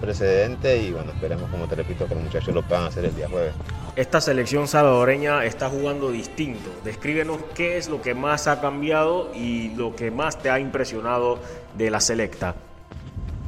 precedente 0.00 0.78
y 0.82 0.92
bueno, 0.92 1.12
esperemos, 1.12 1.50
como 1.50 1.66
te 1.66 1.76
repito, 1.76 2.06
que 2.06 2.14
los 2.14 2.24
muchachos 2.24 2.54
lo 2.54 2.62
puedan 2.62 2.84
hacer 2.84 3.04
el 3.04 3.14
día 3.14 3.28
jueves. 3.28 3.52
Esta 3.96 4.20
selección 4.20 4.66
salvadoreña 4.66 5.44
está 5.44 5.68
jugando 5.68 6.10
distinto. 6.10 6.70
Descríbenos 6.84 7.38
qué 7.54 7.76
es 7.76 7.88
lo 7.88 8.00
que 8.00 8.14
más 8.14 8.46
ha 8.48 8.60
cambiado 8.60 9.30
y 9.34 9.74
lo 9.74 9.94
que 9.94 10.10
más 10.10 10.38
te 10.38 10.50
ha 10.50 10.58
impresionado 10.58 11.38
de 11.76 11.90
la 11.90 12.00
selecta. 12.00 12.54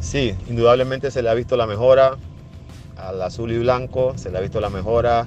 Sí, 0.00 0.34
indudablemente 0.48 1.10
se 1.10 1.22
le 1.22 1.30
ha 1.30 1.34
visto 1.34 1.56
la 1.56 1.66
mejora 1.66 2.16
al 2.96 3.22
azul 3.22 3.52
y 3.52 3.58
blanco, 3.58 4.14
se 4.16 4.30
le 4.30 4.38
ha 4.38 4.40
visto 4.40 4.60
la 4.60 4.70
mejora. 4.70 5.26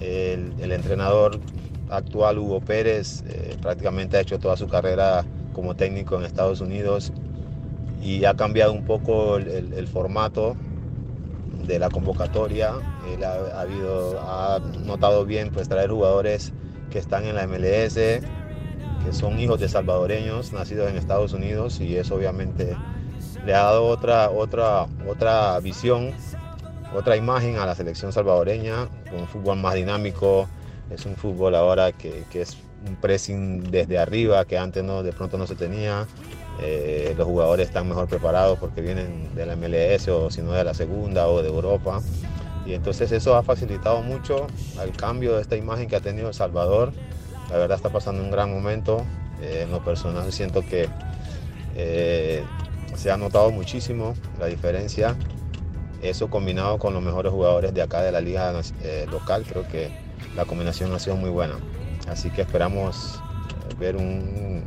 El, 0.00 0.72
entrenador 0.72 1.40
actual, 1.88 2.38
Hugo 2.38 2.60
Pérez, 2.60 3.22
eh, 3.28 3.56
prácticamente 3.62 4.18
ha 4.18 4.20
hecho 4.20 4.38
toda 4.38 4.56
su 4.56 4.68
carrera 4.68 5.24
como 5.54 5.74
técnico 5.74 6.18
en 6.18 6.24
Estados 6.24 6.60
Unidos 6.60 7.12
y 8.06 8.24
ha 8.24 8.34
cambiado 8.34 8.72
un 8.72 8.84
poco 8.84 9.36
el, 9.36 9.88
formato 9.88 10.54
de 11.66 11.80
la 11.80 11.90
convocatoria. 11.90 12.74
Ha, 13.24 13.60
habido, 13.60 14.20
ha 14.20 14.60
notado 14.84 15.26
bien 15.26 15.50
pues 15.50 15.68
traer 15.68 15.90
jugadores 15.90 16.52
que 16.90 17.00
están 17.00 17.24
en 17.24 17.34
la 17.34 17.48
MLS, 17.48 17.94
que 17.94 19.12
son 19.12 19.40
hijos 19.40 19.58
de 19.58 19.68
salvadoreños 19.68 20.52
nacidos 20.52 20.88
en 20.88 20.96
Estados 20.96 21.32
Unidos 21.32 21.80
y 21.80 21.96
eso 21.96 22.14
obviamente 22.14 22.76
le 23.44 23.54
ha 23.54 23.64
dado 23.64 23.86
otra, 23.86 24.30
otra, 24.30 24.86
otra 25.08 25.58
visión, 25.58 26.12
otra 26.94 27.16
imagen 27.16 27.56
a 27.56 27.66
la 27.66 27.74
selección 27.74 28.12
salvadoreña, 28.12 28.88
con 29.10 29.22
un 29.22 29.26
fútbol 29.26 29.58
más 29.58 29.74
dinámico, 29.74 30.48
es 30.90 31.04
un 31.06 31.16
fútbol 31.16 31.56
ahora 31.56 31.90
que, 31.90 32.22
que 32.30 32.42
es 32.42 32.56
un 32.86 32.94
pressing 32.94 33.68
desde 33.68 33.98
arriba 33.98 34.44
que 34.44 34.58
antes 34.58 34.84
no, 34.84 35.02
de 35.02 35.12
pronto 35.12 35.36
no 35.38 35.48
se 35.48 35.56
tenía. 35.56 36.06
Eh, 36.60 37.14
los 37.16 37.26
jugadores 37.26 37.68
están 37.68 37.88
mejor 37.88 38.08
preparados 38.08 38.58
porque 38.58 38.80
vienen 38.80 39.34
de 39.34 39.46
la 39.46 39.56
MLS 39.56 40.08
o 40.08 40.30
si 40.30 40.40
no 40.42 40.52
de 40.52 40.64
la 40.64 40.74
segunda 40.74 41.28
o 41.28 41.42
de 41.42 41.48
Europa. 41.48 42.00
Y 42.64 42.74
entonces 42.74 43.12
eso 43.12 43.36
ha 43.36 43.42
facilitado 43.42 44.02
mucho 44.02 44.46
el 44.82 44.92
cambio 44.92 45.36
de 45.36 45.42
esta 45.42 45.56
imagen 45.56 45.88
que 45.88 45.96
ha 45.96 46.00
tenido 46.00 46.28
El 46.28 46.34
Salvador. 46.34 46.92
La 47.50 47.58
verdad 47.58 47.76
está 47.76 47.90
pasando 47.90 48.22
un 48.22 48.30
gran 48.30 48.50
momento. 48.50 49.04
Eh, 49.40 49.62
en 49.64 49.70
lo 49.70 49.84
personal 49.84 50.32
siento 50.32 50.62
que 50.62 50.88
eh, 51.76 52.42
se 52.96 53.10
ha 53.10 53.16
notado 53.16 53.50
muchísimo 53.50 54.14
la 54.40 54.46
diferencia. 54.46 55.16
Eso 56.02 56.28
combinado 56.28 56.78
con 56.78 56.94
los 56.94 57.02
mejores 57.02 57.32
jugadores 57.32 57.72
de 57.74 57.82
acá 57.82 58.02
de 58.02 58.12
la 58.12 58.20
liga 58.20 58.52
local, 59.10 59.44
creo 59.48 59.66
que 59.66 59.90
la 60.36 60.44
combinación 60.44 60.92
ha 60.92 60.98
sido 60.98 61.16
muy 61.16 61.30
buena. 61.30 61.54
Así 62.08 62.30
que 62.30 62.42
esperamos 62.42 63.20
eh, 63.70 63.74
ver 63.78 63.96
un, 63.96 64.62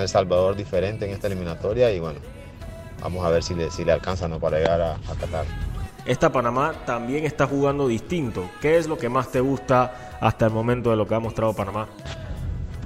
El 0.00 0.08
Salvador 0.08 0.56
diferente 0.56 1.06
en 1.06 1.12
esta 1.12 1.26
eliminatoria 1.26 1.92
y 1.92 2.00
bueno, 2.00 2.20
vamos 3.02 3.24
a 3.24 3.30
ver 3.30 3.42
si 3.42 3.54
le, 3.54 3.70
si 3.70 3.84
le 3.84 3.92
alcanza 3.92 4.28
para 4.38 4.58
llegar 4.58 4.80
a, 4.80 4.94
a 4.94 5.14
Qatar. 5.20 5.46
Esta 6.06 6.30
Panamá 6.30 6.72
también 6.86 7.24
está 7.24 7.46
jugando 7.46 7.88
distinto. 7.88 8.48
¿Qué 8.60 8.78
es 8.78 8.86
lo 8.86 8.96
que 8.96 9.08
más 9.08 9.32
te 9.32 9.40
gusta 9.40 10.18
hasta 10.20 10.46
el 10.46 10.52
momento 10.52 10.90
de 10.90 10.96
lo 10.96 11.06
que 11.06 11.16
ha 11.16 11.20
mostrado 11.20 11.52
Panamá? 11.52 11.88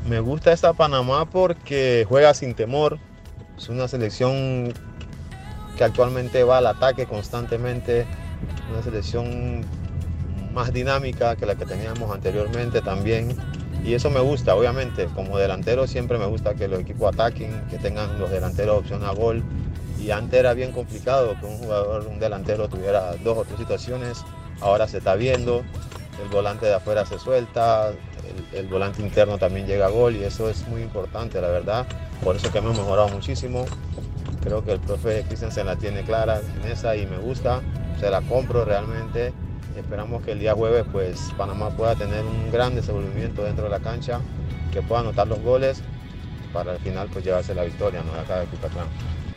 Me 0.09 0.21
gusta 0.21 0.53
esta 0.53 0.73
Panamá 0.73 1.29
porque 1.29 2.07
juega 2.09 2.33
sin 2.33 2.55
temor. 2.55 2.99
Es 3.59 3.69
una 3.69 3.89
selección 3.89 4.73
que 5.77 5.85
actualmente 5.85 6.43
va 6.45 6.59
al 6.59 6.67
ataque 6.67 7.05
constantemente. 7.05 8.07
Una 8.73 8.83
selección 8.83 9.67
más 10.55 10.73
dinámica 10.73 11.37
que 11.37 11.45
la 11.45 11.57
que 11.57 11.67
teníamos 11.67 12.11
anteriormente 12.15 12.81
también. 12.81 13.37
Y 13.85 13.95
eso 13.95 14.11
me 14.11 14.21
gusta, 14.21 14.55
obviamente. 14.55 15.07
Como 15.15 15.39
delantero 15.39 15.87
siempre 15.87 16.19
me 16.19 16.27
gusta 16.27 16.55
que 16.55 16.69
los 16.69 16.81
equipos 16.81 17.13
ataquen, 17.15 17.67
que 17.69 17.79
tengan 17.79 18.19
los 18.19 18.31
delanteros 18.31 18.79
opción 18.79 19.05
a 19.05 19.13
gol. 19.13 19.43
Y 19.99 20.11
antes 20.11 20.41
era 20.41 20.55
bien 20.55 20.73
complicado 20.73 21.37
que 21.41 21.47
un 21.47 21.59
jugador, 21.59 22.07
un 22.07 22.19
delantero 22.19 22.69
tuviera 22.69 23.15
dos 23.25 23.39
o 23.39 23.45
tres 23.45 23.59
situaciones. 23.59 24.25
Ahora 24.61 24.87
se 24.89 24.99
está 24.99 25.15
viendo. 25.15 25.63
El 26.23 26.29
volante 26.29 26.67
de 26.67 26.75
afuera 26.75 27.07
se 27.07 27.19
suelta, 27.19 27.93
el, 28.53 28.67
volante 28.69 29.03
interno 29.03 29.39
también 29.39 29.67
llega 29.67 29.87
a 29.87 29.91
gol 29.91 30.17
y 30.17 30.25
eso 30.25 30.51
es 30.51 30.67
muy 30.69 30.83
importante, 30.83 31.41
la 31.41 31.49
verdad. 31.49 31.87
Por 32.23 32.37
eso 32.37 32.53
que 32.53 32.59
hemos 32.59 32.77
mejorado 32.77 33.09
muchísimo. 33.09 33.65
Creo 34.43 34.65
que 34.65 34.73
el 34.73 34.81
profe 34.81 35.23
Cristian 35.27 35.53
se 35.53 35.65
la 35.65 35.77
tiene 35.77 36.03
clara 36.03 36.41
en 36.41 36.71
esa 36.71 36.97
y 36.97 37.07
me 37.07 37.19
gusta. 37.19 37.61
Se 37.99 38.11
la 38.11 38.21
compro 38.23 38.65
realmente 38.65 39.33
Esperamos 39.77 40.23
que 40.23 40.33
el 40.33 40.41
día 40.41 40.55
jueves 40.55 40.85
pues 40.91 41.33
Panamá 41.37 41.71
pueda 41.71 41.95
tener 41.95 42.25
un 42.25 42.51
gran 42.51 42.75
desenvolvimiento 42.75 43.45
dentro 43.45 43.65
de 43.65 43.71
la 43.71 43.81
cancha, 43.81 44.21
que 44.73 44.83
pueda 44.83 45.01
anotar 45.01 45.27
los 45.27 45.41
goles 45.41 45.83
para 46.53 46.73
al 46.73 46.79
final 46.79 47.09
pues 47.13 47.25
llevarse 47.25 47.55
la 47.55 47.65
victoria 47.65 48.03
¿no? 48.03 48.13
acá 48.21 48.41
de 48.41 48.47
Cuscatlán. 48.47 48.87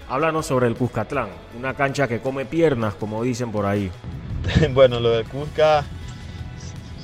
Háblanos 0.09 0.45
sobre 0.45 0.67
el 0.67 0.75
Cuscatlán, 0.75 1.29
una 1.57 1.73
cancha 1.75 2.07
que 2.07 2.19
come 2.19 2.45
piernas, 2.45 2.95
como 2.95 3.23
dicen 3.23 3.51
por 3.51 3.65
ahí. 3.65 3.91
bueno, 4.73 4.99
lo 4.99 5.11
del 5.11 5.25
Cusca 5.25 5.84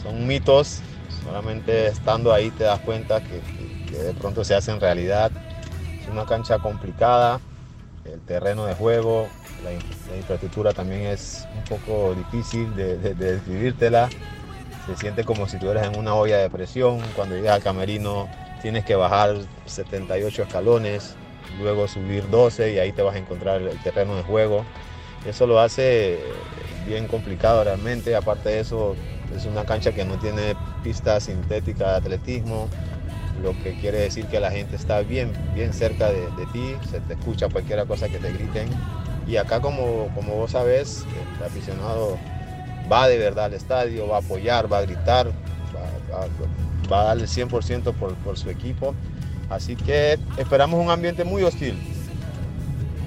son 0.04 0.28
mitos, 0.28 0.82
solamente 1.24 1.88
estando 1.88 2.34
ahí 2.34 2.50
te 2.52 2.66
das 2.66 2.80
cuenta 2.80 3.22
que, 3.22 3.42
que 3.90 3.98
de 3.98 4.14
pronto 4.14 4.44
se 4.44 4.56
hace 4.56 4.72
en 4.72 4.80
realidad. 4.80 5.32
Es 6.02 6.08
una 6.10 6.26
cancha 6.26 6.60
complicada, 6.60 7.40
el 8.06 8.20
terreno 8.22 8.66
de 8.66 8.74
juego, 8.74 9.28
la, 9.64 9.74
infraestructura 10.16 10.74
también 10.74 11.02
es 11.04 11.48
un 11.56 11.64
poco 11.64 12.16
difícil 12.16 12.76
de, 12.76 12.98
describírtela. 13.16 14.10
Se 14.88 14.96
siente 14.98 15.24
como 15.24 15.48
si 15.48 15.56
estuvieras 15.56 15.88
en 15.88 16.00
una 16.00 16.16
olla 16.16 16.38
de 16.38 16.50
presión. 16.50 17.00
Cuando 17.16 17.36
llegas 17.36 17.56
al 17.56 17.64
camerino 17.64 18.28
tienes 18.62 18.86
que 18.86 18.96
bajar 18.96 19.38
78 19.66 20.44
escalones, 20.44 21.16
luego 21.62 21.88
subir 21.88 22.30
12 22.30 22.74
y 22.74 22.80
ahí 22.80 22.92
te 22.92 23.02
vas 23.02 23.16
a 23.16 23.20
encontrar 23.20 23.62
el 23.62 23.78
terreno 23.84 24.16
de 24.16 24.24
juego. 24.24 24.66
Eso 25.26 25.48
lo 25.48 25.60
hace 25.60 26.20
bien 26.88 27.08
complicado 27.08 27.64
realmente. 27.64 28.16
Aparte 28.16 28.50
de 28.50 28.60
eso, 28.62 28.96
es 29.36 29.46
una 29.46 29.64
cancha 29.66 29.92
que 29.92 30.06
no 30.06 30.18
tiene 30.18 30.56
pista 30.84 31.20
sintética 31.20 31.92
de 31.92 31.98
atletismo, 31.98 32.68
lo 33.44 33.52
que 33.64 33.80
quiere 33.80 34.00
decir 34.00 34.26
que 34.26 34.40
la 34.40 34.52
gente 34.52 34.76
está 34.76 35.02
bien, 35.02 35.32
bien 35.54 35.72
cerca 35.74 36.10
de, 36.12 36.22
de 36.32 36.46
ti, 36.52 36.76
se 36.90 37.00
te 37.02 37.14
escucha 37.14 37.48
cualquier 37.48 37.86
cosa 37.86 38.10
que 38.10 38.18
te 38.18 38.32
griten 38.34 38.70
y 39.30 39.38
acá, 39.38 39.62
como, 39.62 40.10
como 40.16 40.36
vos 40.36 40.52
sabés, 40.52 41.06
el 41.38 41.46
aficionado 41.46 42.18
va 42.92 43.08
de 43.08 43.20
verdad 43.20 43.46
al 43.46 43.54
estadio, 43.54 44.08
va 44.08 44.18
a 44.18 44.20
apoyar, 44.20 44.72
va 44.72 44.80
a 44.80 44.82
gritar, 44.82 45.32
va, 46.92 47.02
a 47.02 47.04
darle 47.04 47.26
100% 47.26 47.94
por, 47.94 48.16
por 48.16 48.38
su 48.40 48.50
equipo. 48.50 48.96
Así 49.50 49.76
que 49.76 50.18
esperamos 50.38 50.84
un 50.84 50.90
ambiente 50.90 51.24
muy 51.24 51.44
hostil. 51.44 51.78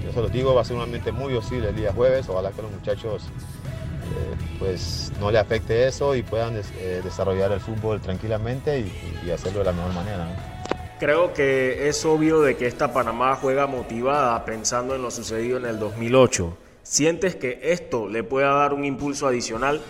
Yo 0.04 0.12
se 0.12 0.20
lo 0.20 0.28
digo, 0.28 0.54
va 0.54 0.60
a 0.60 0.64
ser 0.64 0.76
un 0.76 0.82
ambiente 0.82 1.10
muy 1.10 1.34
hostil 1.34 1.64
el 1.64 1.74
día 1.74 1.92
jueves. 1.92 2.28
Ojalá 2.28 2.52
que 2.52 2.62
los 2.62 2.70
muchachos 2.70 3.24
eh, 3.24 4.36
pues 4.60 5.12
no 5.18 5.30
le 5.30 5.38
afecte 5.38 5.88
eso 5.88 6.14
y 6.14 6.22
puedan 6.22 6.56
eh, 6.56 7.00
desarrollar 7.02 7.50
el 7.50 7.60
fútbol 7.60 8.00
tranquilamente 8.00 8.80
y, 8.80 9.30
hacerlo 9.30 9.60
de 9.60 9.64
la 9.66 9.72
mejor 9.72 9.92
manera 9.94 10.51
creo 10.98 11.32
que 11.32 11.88
es 11.88 12.04
obvio 12.04 12.40
de 12.40 12.56
que 12.56 12.66
esta 12.66 12.92
Panamá 12.92 13.36
juega 13.40 13.66
motivada 13.66 14.44
pensando 14.44 14.94
en 14.94 15.02
lo 15.02 15.10
sucedido 15.10 15.58
en 15.58 15.66
el 15.66 15.78
2008. 15.78 16.56
¿Sientes 16.82 17.36
que 17.36 17.60
esto 17.62 18.08
le 18.08 18.24
pueda 18.24 18.52
dar 18.54 18.72
un 18.74 18.84
impulso 18.84 19.26
adicional? 19.26 19.80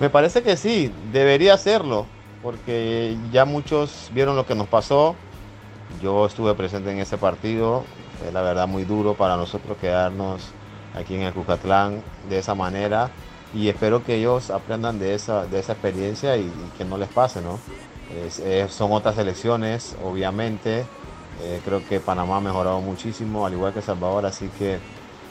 Me 0.00 0.10
parece 0.10 0.42
que 0.42 0.56
sí, 0.56 0.92
debería 1.12 1.54
hacerlo, 1.54 2.06
porque 2.42 3.16
ya 3.32 3.44
muchos 3.44 4.10
vieron 4.12 4.36
lo 4.36 4.46
que 4.46 4.54
nos 4.54 4.68
pasó. 4.68 5.16
Yo 6.02 6.26
estuve 6.26 6.54
presente 6.54 6.90
en 6.90 6.98
ese 6.98 7.16
partido, 7.16 7.84
es 8.26 8.32
la 8.32 8.42
verdad 8.42 8.68
muy 8.68 8.84
duro 8.84 9.14
para 9.14 9.36
nosotros 9.36 9.76
quedarnos 9.78 10.50
aquí 10.94 11.14
en 11.14 11.22
el 11.22 11.32
Cucatlán 11.32 12.02
de 12.28 12.38
esa 12.38 12.54
manera 12.54 13.10
y 13.54 13.68
espero 13.68 14.04
que 14.04 14.16
ellos 14.16 14.50
aprendan 14.50 14.98
de 14.98 15.14
esa, 15.14 15.46
de 15.46 15.58
esa 15.58 15.72
experiencia 15.72 16.36
y, 16.36 16.42
y 16.42 16.72
que 16.76 16.84
no 16.84 16.98
les 16.98 17.08
pase, 17.08 17.40
¿no? 17.40 17.58
Son 18.68 18.92
otras 18.92 19.18
elecciones, 19.18 19.96
obviamente. 20.04 20.86
Eh, 21.42 21.60
creo 21.64 21.86
que 21.86 22.00
Panamá 22.00 22.38
ha 22.38 22.40
mejorado 22.40 22.80
muchísimo, 22.80 23.46
al 23.46 23.52
igual 23.52 23.72
que 23.72 23.80
Salvador, 23.80 24.26
así 24.26 24.48
que 24.58 24.78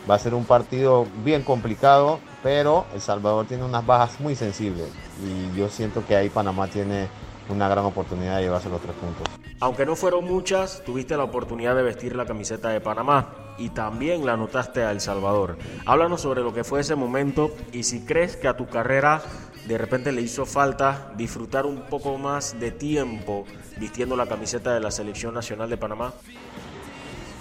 va 0.10 0.16
a 0.16 0.20
ser 0.20 0.34
un 0.34 0.46
partido 0.46 1.06
bien 1.24 1.44
complicado, 1.44 2.20
pero 2.42 2.86
El 2.94 3.02
Salvador 3.02 3.46
tiene 3.46 3.66
unas 3.66 3.86
bajas 3.86 4.20
muy 4.22 4.36
sensibles 4.36 4.88
y 5.22 5.58
yo 5.58 5.68
siento 5.68 6.06
que 6.06 6.16
ahí 6.16 6.30
Panamá 6.30 6.68
tiene 6.68 7.10
una 7.50 7.68
gran 7.68 7.86
oportunidad 7.86 8.38
de 8.38 8.44
llevarse 8.44 8.70
los 8.70 8.82
tres 8.82 8.96
puntos. 8.96 9.28
Aunque 9.60 9.86
no 9.86 9.96
fueron 9.96 10.26
muchas, 10.26 10.84
tuviste 10.86 11.18
la 11.18 11.24
oportunidad 11.24 11.76
de 11.76 11.84
vestir 11.84 12.16
la 12.16 12.26
camiseta 12.26 12.70
de 12.70 12.80
Panamá 12.80 13.34
y 13.58 13.70
también 13.70 14.26
la 14.26 14.34
anotaste 14.34 14.84
a 14.84 14.92
El 14.92 15.02
Salvador. 15.02 15.58
Háblanos 15.86 16.22
sobre 16.22 16.42
lo 16.42 16.54
que 16.54 16.64
fue 16.64 16.82
ese 16.82 16.96
momento 16.96 17.52
y 17.74 17.84
si 17.84 18.06
crees 18.06 18.38
que 18.38 18.48
a 18.48 18.56
tu 18.56 18.68
carrera 18.68 19.22
de 19.68 19.78
repente 19.78 20.12
le 20.12 20.22
hizo 20.22 20.46
falta 20.46 21.12
disfrutar 21.18 21.66
un 21.66 21.82
poco 21.82 22.18
más 22.18 22.58
de 22.60 22.72
tiempo 22.72 23.46
vistiendo 23.78 24.16
la 24.16 24.26
camiseta 24.26 24.74
de 24.74 24.80
la 24.80 24.92
Selección 24.92 25.34
Nacional 25.34 25.70
de 25.70 25.78
Panamá? 25.78 26.14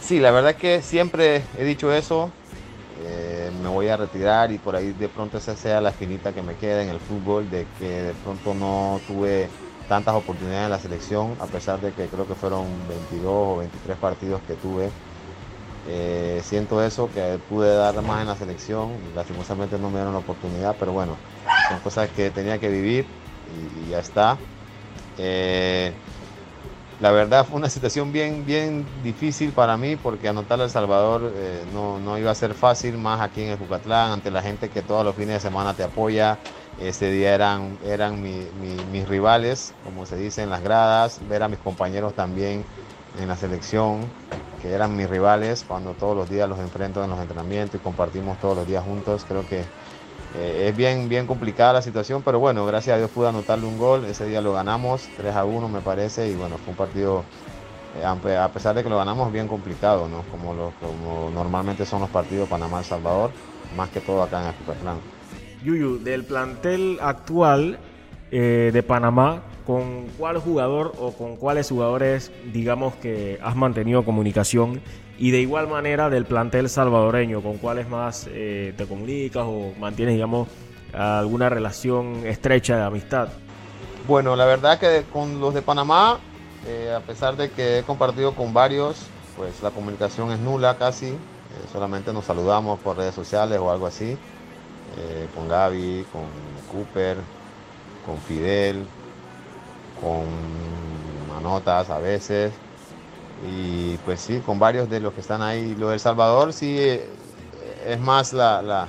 Sí, 0.03 0.19
la 0.19 0.33
verdad 0.33 0.57
que 0.57 0.83
siempre 0.83 1.43
he 1.57 1.65
dicho 1.65 1.93
eso. 1.93 2.31
Eh, 3.05 3.51
me 3.63 3.69
voy 3.69 3.89
a 3.89 3.97
retirar 3.97 4.51
y 4.51 4.59
por 4.59 4.75
ahí 4.75 4.93
de 4.93 5.09
pronto 5.09 5.39
esa 5.39 5.57
sea 5.57 5.81
la 5.81 5.93
finita 5.93 6.33
que 6.33 6.43
me 6.43 6.57
queda 6.57 6.83
en 6.83 6.89
el 6.89 6.99
fútbol, 6.99 7.49
de 7.49 7.67
que 7.79 7.89
de 7.89 8.13
pronto 8.15 8.55
no 8.55 9.01
tuve 9.07 9.49
tantas 9.89 10.15
oportunidades 10.15 10.65
en 10.65 10.71
la 10.71 10.79
selección, 10.79 11.37
a 11.39 11.47
pesar 11.47 11.81
de 11.81 11.93
que 11.93 12.07
creo 12.07 12.27
que 12.27 12.35
fueron 12.35 12.67
22 12.89 13.25
o 13.27 13.57
23 13.59 13.97
partidos 13.99 14.41
que 14.49 14.55
tuve. 14.55 14.91
Eh, 15.89 16.41
siento 16.43 16.83
eso, 16.83 17.09
que 17.13 17.39
pude 17.49 17.75
dar 17.75 18.03
más 18.03 18.23
en 18.23 18.29
la 18.29 18.35
selección, 18.35 18.89
lastimosamente 19.15 19.79
no 19.79 19.89
me 19.89 19.99
dieron 19.99 20.15
la 20.15 20.19
oportunidad, 20.19 20.75
pero 20.79 20.93
bueno, 20.93 21.17
son 21.69 21.79
cosas 21.79 22.11
que 22.11 22.31
tenía 22.31 22.59
que 22.59 22.69
vivir 22.69 23.07
y, 23.47 23.91
ya 23.91 24.01
está. 24.01 24.37
Eh, 25.17 25.93
la 26.99 27.13
verdad 27.13 27.47
fue 27.47 27.59
una 27.59 27.69
situación 27.69 28.11
bien, 28.11 28.45
bien 28.47 28.85
difícil 29.03 29.53
para 29.53 29.77
mí 29.77 29.97
porque 29.97 30.29
anotar 30.29 30.61
a 30.61 30.65
El 30.65 30.71
Salvador 30.71 31.31
eh, 31.37 31.65
no, 31.73 32.19
iba 32.19 32.31
a 32.31 32.35
ser 32.35 32.55
fácil, 32.55 32.97
más 32.99 33.21
aquí 33.21 33.43
en 33.43 33.51
el 33.51 33.59
Jucatlán, 33.59 34.13
ante 34.13 34.31
la 34.31 34.43
gente 34.43 34.71
que 34.71 34.83
todos 34.83 35.05
los 35.05 35.15
fines 35.15 35.35
de 35.35 35.41
semana 35.41 35.75
te 35.75 35.85
apoya. 35.85 36.39
Ese 36.81 37.11
día 37.11 37.35
eran, 37.35 37.79
eran 37.85 38.21
mis 38.21 39.09
rivales, 39.09 39.73
como 39.85 40.05
se 40.05 40.17
dice 40.17 40.43
en 40.43 40.51
las 40.51 40.63
gradas, 40.63 41.27
ver 41.29 41.43
a 41.43 41.49
mis 41.49 41.59
compañeros 41.59 42.15
también 42.15 42.65
en 43.19 43.29
la 43.29 43.37
selección, 43.37 44.01
que 44.63 44.73
eran 44.73 44.97
mis 44.97 45.09
rivales, 45.09 45.65
cuando 45.67 45.93
todos 45.93 46.17
los 46.17 46.29
días 46.29 46.49
los 46.49 46.59
enfrento 46.59 47.03
en 47.05 47.11
los 47.11 47.21
entrenamientos 47.21 47.81
y 47.81 47.83
compartimos 47.83 48.39
todos 48.41 48.57
los 48.57 48.67
días 48.67 48.85
juntos. 48.85 49.25
Creo 49.29 49.47
que 49.49 49.61
eh, 50.35 50.69
es 50.69 50.77
bien, 50.77 51.09
bien 51.09 51.27
complicada 51.27 51.75
la 51.75 51.83
situación, 51.83 52.23
pero 52.23 52.39
bueno, 52.39 52.67
gracias 52.67 52.95
a 52.95 52.99
Dios 52.99 53.11
pude 53.11 53.29
anotarle 53.29 53.67
un 53.67 53.79
gol. 53.79 54.05
Ese 54.05 54.27
día 54.27 54.41
lo 54.41 54.53
ganamos, 54.53 55.09
3 55.17 55.35
a 55.35 55.45
1 55.45 55.69
me 55.69 55.81
parece, 55.81 56.29
y 56.29 56.35
bueno, 56.35 56.57
fue 56.59 56.73
un 56.73 56.77
partido, 56.77 57.25
eh, 58.01 58.05
a 58.05 58.49
pesar 58.49 58.75
de 58.75 58.83
que 58.83 58.91
lo 58.91 58.99
ganamos, 58.99 59.33
bien 59.33 59.49
complicado, 59.49 60.09
¿no? 60.09 60.23
Como, 60.31 60.73
como 60.81 61.31
normalmente 61.31 61.87
son 61.87 62.01
los 62.01 62.11
partidos 62.11 62.49
Panamá-El 62.49 62.85
Salvador, 62.85 63.31
más 63.77 63.89
que 63.91 64.01
todo 64.01 64.23
acá 64.23 64.41
en 64.43 64.49
el 64.49 64.55
Superplan. 64.55 64.99
Yuyu, 65.65 65.99
del 65.99 66.25
plantel 66.25 66.99
actual 67.01 67.79
eh, 68.31 68.71
de 68.73 68.83
Panamá, 68.83 69.43
¿con 69.67 70.07
cuál 70.17 70.39
jugador 70.39 70.93
o 70.99 71.13
con 71.13 71.37
cuáles 71.37 71.69
jugadores, 71.69 72.31
digamos, 72.53 72.95
que 72.95 73.39
has 73.43 73.57
mantenido 73.57 74.05
comunicación? 74.05 74.81
Y 75.19 75.33
de 75.33 75.41
igual 75.41 75.67
manera 75.67 76.09
del 76.09 76.25
plantel 76.25 76.69
salvadoreño, 76.69 77.43
¿con 77.43 77.59
cuáles 77.59 77.89
más 77.89 78.29
eh, 78.31 78.75
te 78.77 78.87
comunicas 78.87 79.45
o 79.45 79.73
mantienes, 79.79 80.15
digamos, 80.15 80.49
alguna 80.93 81.49
relación 81.49 82.25
estrecha 82.27 82.77
de 82.77 82.83
amistad? 82.85 83.29
Bueno, 84.07 84.37
la 84.37 84.45
verdad 84.45 84.79
que 84.79 85.05
con 85.13 85.41
los 85.41 85.53
de 85.53 85.63
Panamá, 85.63 86.21
eh, 86.67 86.95
a 86.97 87.01
pesar 87.01 87.37
de 87.37 87.51
que 87.51 87.81
he 87.81 87.83
compartido 87.83 88.35
con 88.35 88.55
varios, 88.55 89.07
pues 89.37 89.63
la 89.63 89.71
comunicación 89.71 90.31
es 90.31 90.39
nula 90.39 90.77
casi, 90.77 91.15
solamente 91.73 92.13
nos 92.13 92.25
saludamos 92.27 92.79
por 92.81 92.97
redes 92.97 93.15
sociales 93.15 93.59
o 93.59 93.71
algo 93.71 93.87
así, 93.87 94.17
con 95.35 95.49
Gaby, 95.49 96.07
con 96.13 96.23
Cooper, 96.71 97.17
con 98.07 98.19
Fidel, 98.19 98.87
con 100.01 100.25
Manotas 101.29 101.91
a 101.91 101.99
veces, 101.99 102.53
y 103.45 103.97
pues 103.99 104.21
sí, 104.21 104.41
con 104.41 104.59
varios 104.59 104.89
de 104.89 105.01
los 105.01 105.13
que 105.13 105.21
están 105.21 105.43
ahí. 105.43 105.75
Lo 105.75 105.91
del 105.91 106.01
Salvador 106.01 106.53
sí 106.53 106.77
eh, 106.79 107.09
es 107.87 108.01
más 108.01 108.33
la, 108.33 108.89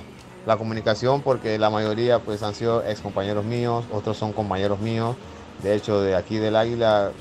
comunicación 0.56 1.20
porque 1.20 1.58
la 1.58 1.68
mayoría 1.68 2.20
pues 2.20 2.42
han 2.42 2.54
sido 2.54 2.82
ex 2.86 3.00
compañeros 3.00 3.44
míos, 3.44 3.84
otros 3.92 4.16
son 4.16 4.32
compañeros 4.32 4.80
míos. 4.80 5.16
De 5.62 5.74
hecho, 5.74 6.00
de 6.00 6.16
aquí 6.16 6.38
del 6.38 6.56
Águila, 6.56 7.12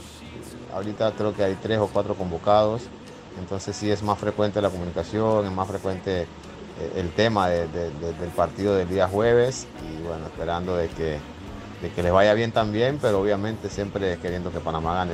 ahorita 0.73 1.11
creo 1.11 1.35
que 1.35 1.43
hay 1.43 1.55
tres 1.61 1.79
o 1.79 1.88
cuatro 1.88 2.15
convocados. 2.15 2.83
Entonces 3.38 3.75
sí 3.75 3.91
es 3.91 4.01
más 4.01 4.17
frecuente 4.17 4.61
la 4.61 4.69
comunicación, 4.69 5.45
es 5.45 5.51
más 5.51 5.67
frecuente 5.67 6.21
eh, 6.21 6.27
el 6.95 7.11
tema 7.11 7.49
del 7.49 8.31
partido 8.35 8.75
del 8.75 8.88
día 8.88 9.07
jueves 9.07 9.67
y 9.83 10.01
bueno, 10.03 10.25
esperando 10.27 10.75
de 10.77 10.88
que 10.88 11.19
de 11.82 11.89
que 11.91 12.03
les 12.03 12.11
vaya 12.11 12.34
bien 12.34 12.51
también, 12.51 12.97
pero 13.01 13.21
obviamente 13.21 13.69
siempre 13.69 14.17
queriendo 14.17 14.51
que 14.51 14.59
Panamá 14.59 14.95
gane 14.95 15.13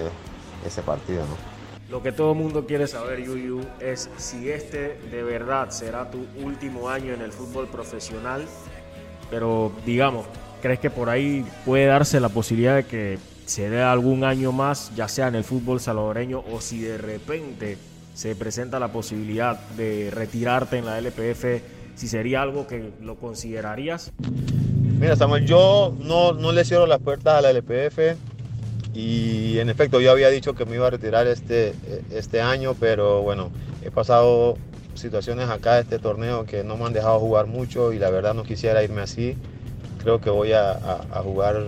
ese 0.66 0.82
partido, 0.82 1.22
¿no? 1.26 1.54
Lo 1.90 2.02
que 2.02 2.12
todo 2.12 2.34
mundo 2.34 2.66
quiere 2.66 2.88
saber, 2.88 3.24
Yuyu, 3.24 3.62
es 3.80 4.10
si 4.18 4.50
este 4.50 4.98
de 5.12 5.24
verdad 5.24 5.70
será 5.70 6.10
tu 6.10 6.26
último 6.44 6.90
año 6.90 7.14
en 7.14 7.22
el 7.22 7.32
fútbol 7.32 7.68
profesional, 7.68 8.46
pero 9.30 9.72
digamos, 9.86 10.26
¿crees 10.62 10.80
que 10.80 10.90
por 10.90 11.10
ahí 11.10 11.46
puede 11.66 11.86
darse 11.86 12.20
la 12.20 12.30
posibilidad 12.30 12.76
de 12.76 12.86
que 12.86 13.20
se 13.46 13.70
dé 13.70 13.84
algún 13.84 14.24
año 14.24 14.52
más, 14.52 14.92
ya 14.96 15.08
sea 15.08 15.28
en 15.28 15.36
el 15.36 15.44
fútbol 15.44 15.80
salvadoreño 15.80 16.44
o 16.52 16.62
si 16.62 16.80
de 16.80 16.98
repente 16.98 17.78
se 18.14 18.36
presenta 18.36 18.80
la 18.80 18.92
posibilidad 18.92 19.60
de 19.76 20.10
retirarte 20.12 20.78
en 20.78 20.86
la 20.86 20.98
LPF, 20.98 21.62
si 21.96 22.08
sería 22.08 22.42
algo 22.42 22.66
que 22.66 22.92
lo 23.02 23.18
considerarías? 23.18 24.12
Mira, 25.04 25.18
Samuel, 25.18 25.46
yo 25.46 25.94
no, 26.00 26.32
no 26.32 26.54
le 26.54 26.64
cierro 26.64 26.88
las 26.88 27.00
puertas 27.00 27.34
a 27.34 27.42
la 27.42 27.50
LPF 27.50 28.16
y 28.94 29.60
en 29.60 29.70
efecto 29.70 30.00
yo 30.00 30.10
había 30.10 30.30
dicho 30.30 30.56
que 30.56 30.64
me 30.66 30.76
iba 30.76 30.88
a 30.88 30.92
retirar 30.92 31.28
este, 31.28 31.74
este 32.10 32.40
año, 32.40 32.74
pero 32.80 33.22
bueno, 33.22 33.52
he 33.84 33.92
pasado 33.92 34.58
situaciones 34.94 35.50
acá 35.50 35.76
de 35.76 35.82
este 35.82 36.00
torneo 36.00 36.46
que 36.46 36.64
no 36.64 36.78
me 36.78 36.86
han 36.86 36.94
dejado 36.94 37.20
jugar 37.20 37.48
mucho 37.48 37.92
y 37.92 38.00
la 38.00 38.10
verdad 38.12 38.34
no 38.34 38.44
quisiera 38.44 38.82
irme 38.82 39.02
así. 39.02 39.36
Creo 40.02 40.22
que 40.22 40.30
voy 40.30 40.54
a, 40.54 40.80
jugar 41.22 41.68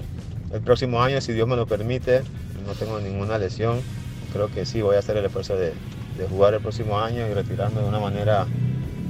el 0.53 0.61
próximo 0.61 1.03
año 1.03 1.19
si 1.19 1.33
Dios 1.33 1.45
me 1.45 1.57
lo 1.57 1.67
permite. 1.67 2.21
No 2.65 2.71
tengo 2.71 3.01
ninguna 3.01 3.37
lesión. 3.37 3.81
Creo 4.31 4.47
que 4.47 4.65
sí, 4.65 4.81
voy 4.81 4.95
a 4.95 4.99
hacer 4.99 5.17
el 5.17 5.25
esfuerzo 5.25 5.57
de, 5.57 5.73
jugar 6.29 6.53
el 6.53 6.61
próximo 6.61 7.01
año 7.01 7.27
y 7.27 7.33
retirarme 7.33 7.81
de 7.81 7.87
una 7.89 7.99
manera 7.99 8.47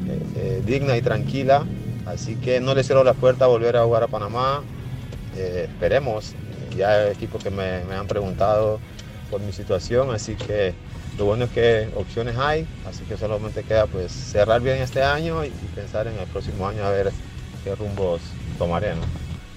eh, 0.10 0.20
eh, 0.36 0.64
digna 0.66 0.98
y 0.98 1.04
tranquila 1.04 1.64
Así 2.06 2.36
que 2.36 2.60
no 2.60 2.76
le 2.76 2.84
cierro 2.84 3.04
la 3.04 3.14
puerta 3.14 3.46
a 3.46 3.48
volver 3.48 3.78
a 3.78 3.84
jugar 3.84 4.04
a 4.04 4.08
Panamá. 4.08 4.64
Eh, 5.36 5.68
esperemos. 5.70 6.34
Ya 6.78 7.10
equipos 7.10 7.42
que 7.42 7.50
me, 7.50 7.82
han 7.94 8.08
preguntado 8.08 8.80
por 9.32 9.40
mi 9.40 9.54
situación, 9.54 10.12
así 10.12 10.36
que 10.36 10.74
lo 11.18 11.26
bueno 11.26 11.46
es 11.46 11.52
que 11.52 11.90
opciones 11.96 12.38
hay, 12.38 12.68
así 12.86 13.06
que 13.06 13.16
solamente 13.16 13.64
queda 13.64 13.88
pues 13.88 14.12
cerrar 14.12 14.62
bien 14.62 14.78
este 14.82 15.02
año 15.02 15.46
y, 15.46 15.52
pensar 15.74 16.08
en 16.08 16.20
el 16.20 16.28
próximo 16.28 16.68
año 16.68 16.84
a 16.84 16.90
ver 16.90 17.14
qué 17.64 17.74
rumbos 17.76 18.22
tomaré. 18.58 18.92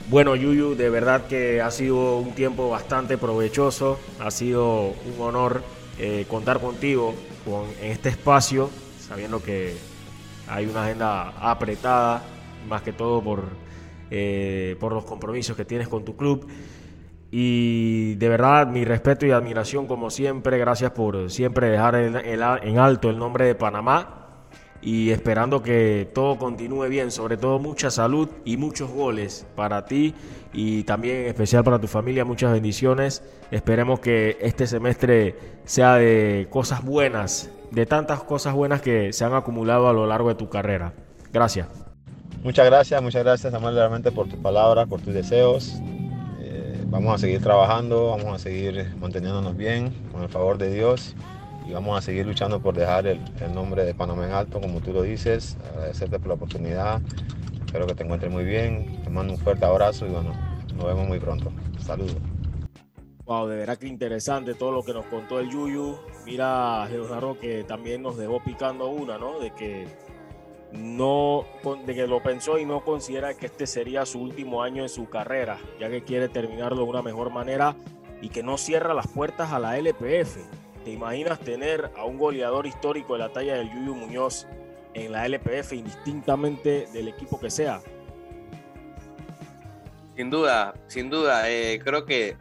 Bueno, 0.09 0.37
Yuyu, 0.37 0.77
de 0.77 0.91
verdad 0.91 1.27
que 1.27 1.61
ha 1.61 1.73
sido 1.73 2.19
un 2.19 2.35
tiempo 2.37 2.71
bastante 2.71 3.19
provechoso, 3.19 3.99
ha 4.21 4.31
sido 4.31 4.95
un 5.05 5.21
honor 5.21 5.63
eh, 5.99 6.25
contar 6.29 6.61
contigo 6.61 7.17
con, 7.45 7.65
en 7.83 7.91
este 7.91 8.11
espacio, 8.11 8.71
sabiendo 9.01 9.43
que 9.43 9.77
hay 10.49 10.67
una 10.67 10.85
agenda 10.85 11.35
apretada 11.41 12.23
más 12.69 12.83
que 12.83 12.93
todo 12.93 13.23
por, 13.23 13.45
eh, 14.11 14.77
por 14.81 14.93
los 14.93 15.05
compromisos 15.05 15.57
que 15.57 15.65
tienes 15.65 15.89
con 15.89 16.05
tu 16.05 16.17
club. 16.17 16.47
Y 17.31 18.15
de 18.15 18.29
verdad, 18.29 18.67
mi 18.67 18.85
respeto 18.85 19.27
y 19.27 19.33
admiración 19.33 19.87
como 19.87 20.11
siempre. 20.11 20.59
Gracias 20.59 20.93
por 20.93 21.31
siempre 21.31 21.69
dejar 21.69 21.95
en, 21.97 22.79
alto 22.79 23.11
el 23.11 23.19
nombre 23.19 23.47
de 23.47 23.55
Panamá. 23.55 24.15
Y 24.81 25.11
esperando 25.11 25.61
que 25.61 26.09
todo 26.15 26.39
continúe 26.39 26.87
bien, 26.89 27.11
sobre 27.11 27.37
todo 27.37 27.59
mucha 27.59 27.91
salud 27.91 28.29
y 28.45 28.57
muchos 28.57 28.89
goles 28.89 29.45
para 29.57 29.85
ti 29.87 30.15
y 30.53 30.85
también 30.85 31.17
en 31.17 31.27
especial 31.27 31.65
para 31.65 31.81
tu 31.81 31.89
familia. 31.89 32.25
Muchas 32.25 32.53
bendiciones. 32.53 33.25
Esperemos 33.51 33.99
que 33.99 34.39
este 34.41 34.69
semestre 34.69 35.37
sea 35.65 35.97
de 35.97 36.47
cosas 36.49 36.85
buenas, 36.85 37.51
de 37.73 37.87
tantas 37.87 38.23
cosas 38.23 38.55
buenas 38.55 38.81
que 38.81 39.13
se 39.13 39.25
han 39.25 39.35
acumulado 39.35 39.89
a 39.89 39.93
lo 39.93 40.07
largo 40.07 40.29
de 40.29 40.37
tu 40.37 40.49
carrera. 40.49 40.95
Gracias. 41.33 41.88
Muchas 42.43 42.67
gracias, 42.67 43.03
muchas 43.03 43.25
gracias 43.25 43.53
Samuel 43.53 43.75
realmente 43.75 44.13
por 44.13 44.29
tus 44.29 44.39
palabras, 44.39 44.87
por 44.87 45.01
tus 45.01 45.13
deseos. 45.13 45.81
Eh, 46.41 46.85
vamos 46.87 47.15
a 47.15 47.19
seguir 47.19 47.43
trabajando, 47.43 48.11
vamos 48.11 48.35
a 48.35 48.39
seguir 48.39 48.95
manteniéndonos 49.01 49.57
bien 49.57 49.93
con 50.13 50.23
el 50.23 50.29
favor 50.29 50.57
de 50.57 50.73
Dios 50.73 51.17
y 51.69 51.73
vamos 51.73 51.99
a 51.99 52.01
seguir 52.01 52.27
luchando 52.27 52.61
por 52.61 52.75
dejar 52.75 53.07
el, 53.07 53.21
nombre 53.53 53.85
de 53.85 53.93
Panamá 53.93 54.27
en 54.27 54.33
alto, 54.33 54.61
como 54.61 54.81
tú 54.81 54.93
lo 54.93 55.03
dices. 55.03 55.57
Agradecerte 55.73 56.19
por 56.19 56.29
la 56.29 56.35
oportunidad. 56.35 57.03
Espero 57.67 57.87
que 57.87 57.95
te 57.95 58.05
encuentres 58.05 58.33
muy 58.33 58.45
bien. 58.45 59.03
Te 59.03 59.11
mando 59.11 59.35
un 59.35 59.39
fuerte 59.39 59.67
abrazo 59.67 60.07
y 60.07 60.11
bueno, 60.11 60.33
nos 60.77 60.87
vemos 60.87 61.09
muy 61.09 61.19
pronto. 61.19 61.53
Saludos. 61.81 62.17
Wow, 63.27 63.49
de 63.49 63.57
verdad 63.57 63.77
que 63.77 63.87
interesante 63.87 64.55
todo 64.55 64.73
lo 64.73 64.83
que 64.83 64.95
nos 64.95 65.05
contó 65.07 65.41
el 65.41 65.51
Yuyu. 65.51 65.99
Mira, 66.25 66.89
Leonardo, 66.89 67.39
que 67.39 67.65
también 67.65 68.01
nos 68.01 68.17
dejó 68.17 68.43
picando 68.43 68.89
una, 68.89 69.19
¿no? 69.19 69.39
De 69.39 69.51
que 69.51 69.87
no 70.73 71.47
de 71.87 71.95
que 71.95 72.07
lo 72.07 72.23
pensó 72.23 72.59
y 72.59 72.65
no 72.65 72.85
considera 72.85 73.35
que 73.35 73.47
este 73.47 73.67
sería 73.67 74.05
su 74.05 74.21
último 74.21 74.63
año 74.63 74.83
en 74.83 74.89
su 74.89 75.09
carrera, 75.09 75.59
ya 75.81 75.89
que 75.89 76.03
quiere 76.03 76.29
terminarlo 76.29 76.79
de 76.79 76.91
una 76.91 77.03
mejor 77.03 77.31
manera 77.31 77.75
y 78.21 78.29
que 78.29 78.43
no 78.43 78.59
cierra 78.59 78.95
las 78.95 79.07
puertas 79.07 79.53
a 79.53 79.59
la 79.59 79.79
LPF. 79.79 80.37
¿Te 80.85 80.91
imaginas 80.93 81.41
tener 81.41 81.91
a 81.97 82.05
un 82.05 82.19
goleador 82.19 82.67
histórico 82.67 83.15
de 83.15 83.21
la 83.21 83.33
talla 83.33 83.57
del 83.57 83.71
Yuyu 83.73 83.95
Muñoz 83.95 84.47
en 84.95 85.13
la 85.13 85.27
LPF 85.27 85.73
indistintamente 85.73 86.87
del 86.93 87.09
equipo 87.09 87.39
que 87.41 87.51
sea? 87.51 87.81
Sin 90.17 90.31
duda, 90.31 90.75
sin 90.89 91.11
duda. 91.11 91.51
Eh, 91.51 91.81
creo 91.83 92.05
que 92.05 92.37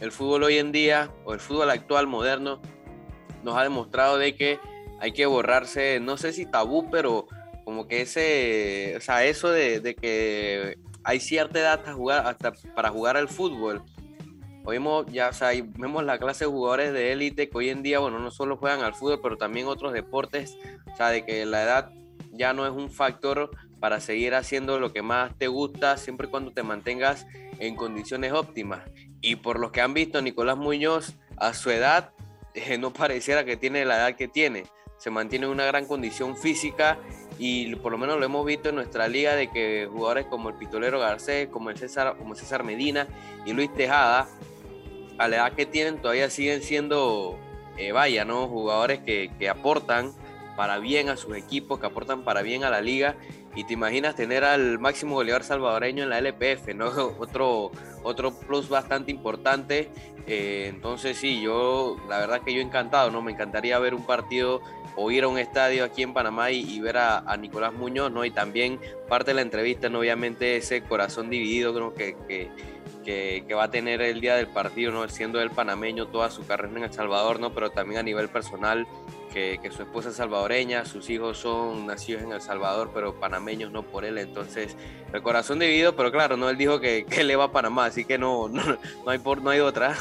el 0.00 0.12
fútbol 0.12 0.44
hoy 0.44 0.58
en 0.58 0.72
día, 0.72 1.10
o 1.24 1.34
el 1.34 1.40
fútbol 1.40 1.70
actual 1.70 2.06
moderno, 2.06 2.60
nos 3.42 3.56
ha 3.56 3.62
demostrado 3.62 4.18
de 4.18 4.36
que 4.36 4.58
hay 5.00 5.12
que 5.12 5.26
borrarse, 5.26 6.00
no 6.00 6.16
sé 6.16 6.32
si 6.32 6.46
tabú, 6.46 6.90
pero 6.90 7.26
como 7.78 7.86
que 7.86 8.00
ese, 8.00 8.96
o 8.96 9.00
sea, 9.00 9.24
eso 9.24 9.52
de, 9.52 9.94
que 9.94 10.78
hay 11.04 11.20
cierta 11.20 11.60
edad 11.60 11.84
para 12.74 12.90
jugar 12.90 13.16
al 13.16 13.28
fútbol. 13.28 13.84
Oímos, 14.64 15.06
ya, 15.12 15.28
o 15.28 15.32
sea, 15.32 15.50
vemos 15.78 16.02
la 16.02 16.18
clase 16.18 16.44
de 16.44 16.50
jugadores 16.50 16.92
de 16.92 17.12
élite 17.12 17.48
que 17.48 17.56
hoy 17.56 17.68
en 17.68 17.84
día, 17.84 18.00
bueno, 18.00 18.18
no 18.18 18.32
solo 18.32 18.56
juegan 18.56 18.80
al 18.80 18.96
fútbol, 18.96 19.20
pero 19.22 19.36
también 19.36 19.68
otros 19.68 19.92
deportes, 19.92 20.58
o 20.92 20.96
sea, 20.96 21.10
de 21.10 21.24
que 21.24 21.46
la 21.46 21.62
edad 21.62 21.92
ya 22.32 22.52
no 22.52 22.66
es 22.66 22.72
un 22.72 22.90
factor 22.90 23.52
para 23.78 24.00
seguir 24.00 24.34
haciendo 24.34 24.80
lo 24.80 24.92
que 24.92 25.02
más 25.02 25.38
te 25.38 25.46
gusta, 25.46 25.98
siempre 25.98 26.26
y 26.26 26.30
cuando 26.30 26.50
te 26.50 26.64
mantengas 26.64 27.28
en 27.60 27.76
condiciones 27.76 28.32
óptimas. 28.32 28.90
Y 29.20 29.36
por 29.36 29.60
lo 29.60 29.70
que 29.70 29.82
han 29.82 29.94
visto, 29.94 30.20
Nicolás 30.20 30.56
Muñoz, 30.56 31.14
a 31.36 31.54
su 31.54 31.70
edad, 31.70 32.10
eh, 32.54 32.76
no 32.76 32.92
pareciera 32.92 33.44
que 33.44 33.56
tiene 33.56 33.84
la 33.84 33.98
edad 33.98 34.16
que 34.16 34.26
tiene. 34.26 34.64
Se 34.98 35.10
mantiene 35.10 35.46
en 35.46 35.52
una 35.52 35.64
gran 35.64 35.86
condición 35.86 36.36
física 36.36 36.98
y 37.38 37.74
por 37.76 37.92
lo 37.92 37.98
menos 37.98 38.18
lo 38.18 38.24
hemos 38.24 38.44
visto 38.44 38.68
en 38.68 38.74
nuestra 38.74 39.06
liga 39.08 39.34
de 39.34 39.48
que 39.50 39.88
jugadores 39.90 40.26
como 40.26 40.48
el 40.48 40.56
Pistolero 40.56 40.98
Garcés, 40.98 41.48
como 41.48 41.70
el 41.70 41.78
César, 41.78 42.16
como 42.18 42.34
César 42.34 42.64
Medina 42.64 43.06
y 43.46 43.52
Luis 43.52 43.72
Tejada, 43.72 44.28
a 45.18 45.28
la 45.28 45.36
edad 45.36 45.52
que 45.52 45.66
tienen 45.66 46.00
todavía 46.00 46.30
siguen 46.30 46.62
siendo, 46.62 47.38
eh, 47.76 47.92
vaya, 47.92 48.24
¿no? 48.24 48.48
Jugadores 48.48 49.00
que, 49.00 49.30
que 49.38 49.48
aportan 49.48 50.12
para 50.56 50.78
bien 50.78 51.08
a 51.08 51.16
sus 51.16 51.36
equipos, 51.36 51.78
que 51.78 51.86
aportan 51.86 52.24
para 52.24 52.42
bien 52.42 52.64
a 52.64 52.70
la 52.70 52.80
liga 52.80 53.16
y 53.54 53.64
te 53.64 53.72
imaginas 53.72 54.14
tener 54.14 54.44
al 54.44 54.78
máximo 54.78 55.14
goleador 55.14 55.42
salvadoreño 55.42 56.04
en 56.04 56.10
la 56.10 56.18
LPF, 56.18 56.74
¿no? 56.74 56.86
Otro, 57.18 57.70
otro 58.02 58.32
plus 58.32 58.68
bastante 58.68 59.10
importante. 59.10 59.88
Eh, 60.26 60.66
entonces 60.68 61.16
sí, 61.16 61.40
yo 61.40 61.96
la 62.08 62.18
verdad 62.18 62.42
que 62.42 62.52
yo 62.52 62.60
encantado, 62.60 63.10
¿no? 63.10 63.22
Me 63.22 63.32
encantaría 63.32 63.78
ver 63.78 63.94
un 63.94 64.04
partido 64.04 64.60
o 65.00 65.12
ir 65.12 65.22
a 65.22 65.28
un 65.28 65.38
estadio 65.38 65.84
aquí 65.84 66.02
en 66.02 66.12
Panamá 66.12 66.50
y, 66.50 66.80
ver 66.80 66.96
a, 66.98 67.36
Nicolás 67.38 67.72
Muñoz, 67.72 68.10
¿no? 68.10 68.24
Y 68.24 68.32
también 68.32 68.80
parte 69.08 69.30
de 69.30 69.36
la 69.36 69.42
entrevista, 69.42 69.88
¿no? 69.88 70.00
Obviamente 70.00 70.56
ese 70.56 70.82
corazón 70.82 71.30
dividido 71.30 71.72
creo 71.72 71.94
que, 71.94 72.16
que, 72.26 73.44
que, 73.46 73.54
va 73.54 73.64
a 73.64 73.70
tener 73.70 74.02
el 74.02 74.20
día 74.20 74.34
del 74.34 74.48
partido, 74.48 74.90
¿no? 74.90 75.08
Siendo 75.08 75.40
el 75.40 75.50
panameño 75.50 76.08
toda 76.08 76.30
su 76.30 76.44
carrera 76.44 76.76
en 76.76 76.82
El 76.82 76.92
Salvador, 76.92 77.38
¿no? 77.38 77.54
Pero 77.54 77.70
también 77.70 78.00
a 78.00 78.02
nivel 78.02 78.28
personal 78.28 78.88
que, 79.32 79.60
su 79.70 79.82
esposa 79.82 80.08
es 80.08 80.16
salvadoreña, 80.16 80.84
sus 80.84 81.08
hijos 81.10 81.38
son 81.38 81.86
nacidos 81.86 82.24
en 82.24 82.32
El 82.32 82.40
Salvador, 82.40 82.90
pero 82.92 83.14
panameños 83.20 83.70
no 83.70 83.84
por 83.84 84.04
él. 84.04 84.18
Entonces, 84.18 84.76
el 85.12 85.22
corazón 85.22 85.60
dividido, 85.60 85.94
pero 85.94 86.10
claro, 86.10 86.36
no 86.36 86.50
él 86.50 86.56
dijo 86.56 86.80
que, 86.80 87.04
que 87.04 87.22
le 87.22 87.36
va 87.36 87.44
a 87.44 87.52
Panamá, 87.52 87.84
así 87.84 88.04
que 88.04 88.18
no, 88.18 88.48
no, 88.48 88.62
no, 88.64 89.10
hay, 89.10 89.18
por, 89.18 89.42
no 89.42 89.50
hay 89.50 89.60
otra. 89.60 89.94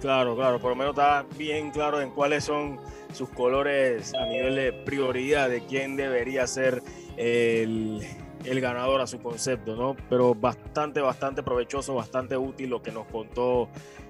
Claro, 0.00 0.36
claro, 0.36 0.60
por 0.60 0.70
lo 0.70 0.76
menos 0.76 0.90
está 0.90 1.24
bien 1.38 1.70
claro 1.70 2.02
en 2.02 2.10
cuáles 2.10 2.44
son 2.44 2.78
sus 3.12 3.28
colores 3.30 4.14
a 4.14 4.26
nivel 4.26 4.56
de 4.56 4.72
prioridad 4.72 5.48
de 5.48 5.64
quién 5.64 5.96
debería 5.96 6.46
ser 6.46 6.82
el, 7.16 8.00
el 8.44 8.60
ganador 8.60 9.00
a 9.00 9.06
su 9.06 9.20
concepto, 9.20 9.76
¿no? 9.76 9.96
Pero 10.08 10.34
bastante, 10.34 11.00
bastante 11.00 11.42
provechoso, 11.42 11.94
bastante 11.94 12.36
útil 12.36 12.70
lo 12.70 12.82
que 12.82 12.92
nos 12.92 13.06
contó 13.06 13.68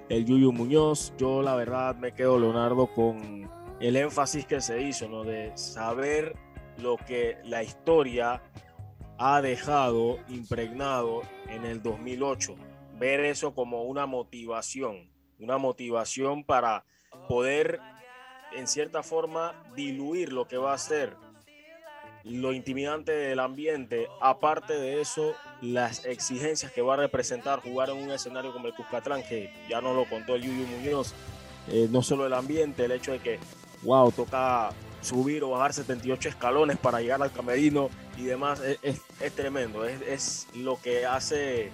el 0.09 0.25
Yuyu 0.25 0.51
Muñoz. 0.51 1.13
Yo 1.17 1.41
la 1.41 1.55
verdad 1.55 1.95
me 1.95 2.13
quedo, 2.13 2.39
Leonardo, 2.39 2.87
con 2.87 3.49
el 3.79 3.95
énfasis 3.95 4.45
que 4.45 4.61
se 4.61 4.81
hizo, 4.81 5.07
¿no? 5.07 5.23
De 5.23 5.51
saber 5.55 6.35
lo 6.77 6.97
que 6.97 7.37
la 7.43 7.63
historia 7.63 8.41
ha 9.17 9.41
dejado 9.41 10.17
impregnado 10.29 11.21
en 11.47 11.65
el 11.65 11.81
2008. 11.81 12.55
Ver 12.97 13.21
eso 13.21 13.53
como 13.53 13.83
una 13.83 14.05
motivación, 14.05 15.09
una 15.39 15.57
motivación 15.57 16.43
para 16.43 16.85
poder, 17.27 17.79
en 18.55 18.67
cierta 18.67 19.03
forma, 19.03 19.53
diluir 19.75 20.33
lo 20.33 20.47
que 20.47 20.57
va 20.57 20.73
a 20.73 20.77
ser 20.77 21.15
lo 22.23 22.53
intimidante 22.53 23.11
del 23.11 23.39
ambiente. 23.39 24.07
Aparte 24.21 24.73
de 24.73 25.01
eso, 25.01 25.33
las 25.61 26.05
exigencias 26.05 26.71
que 26.71 26.81
va 26.81 26.95
a 26.95 26.97
representar 26.97 27.61
jugar 27.61 27.89
en 27.89 27.97
un 27.97 28.11
escenario 28.11 28.51
como 28.53 28.67
el 28.67 28.73
Cuscatlán, 28.73 29.23
que 29.23 29.53
ya 29.69 29.81
nos 29.81 29.95
lo 29.95 30.05
contó 30.05 30.35
el 30.35 30.43
Yuyu 30.43 30.67
Muñoz, 30.67 31.13
eh, 31.67 31.87
no 31.89 32.01
solo 32.01 32.25
el 32.25 32.33
ambiente, 32.33 32.85
el 32.85 32.91
hecho 32.91 33.11
de 33.11 33.19
que 33.19 33.39
wow, 33.83 34.11
toca 34.11 34.71
subir 35.01 35.43
o 35.43 35.51
bajar 35.51 35.73
78 35.73 36.29
escalones 36.29 36.77
para 36.77 36.99
llegar 36.99 37.21
al 37.21 37.31
camerino 37.31 37.89
y 38.17 38.23
demás, 38.23 38.61
es, 38.81 39.01
tremendo, 39.33 39.85
es, 39.85 40.47
lo 40.53 40.79
que 40.81 41.05
hace 41.05 41.71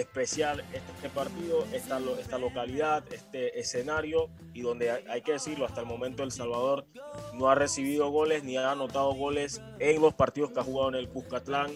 especial 0.00 0.64
este 0.72 1.08
partido, 1.08 1.64
esta, 1.72 1.98
esta 2.20 2.38
localidad, 2.38 3.04
este 3.12 3.58
escenario 3.58 4.30
y 4.54 4.62
donde 4.62 4.90
hay, 4.90 5.22
que 5.22 5.32
decirlo, 5.32 5.66
hasta 5.66 5.80
el 5.80 5.86
momento 5.86 6.22
El 6.22 6.30
Salvador 6.30 6.86
no 7.34 7.48
ha 7.48 7.54
recibido 7.54 8.10
goles 8.10 8.44
ni 8.44 8.56
ha 8.56 8.70
anotado 8.70 9.12
goles 9.14 9.60
en 9.78 10.00
los 10.00 10.14
partidos 10.14 10.52
que 10.52 10.60
ha 10.60 10.64
jugado 10.64 10.90
en 10.90 10.94
el 10.96 11.08
Cuscatlán 11.08 11.70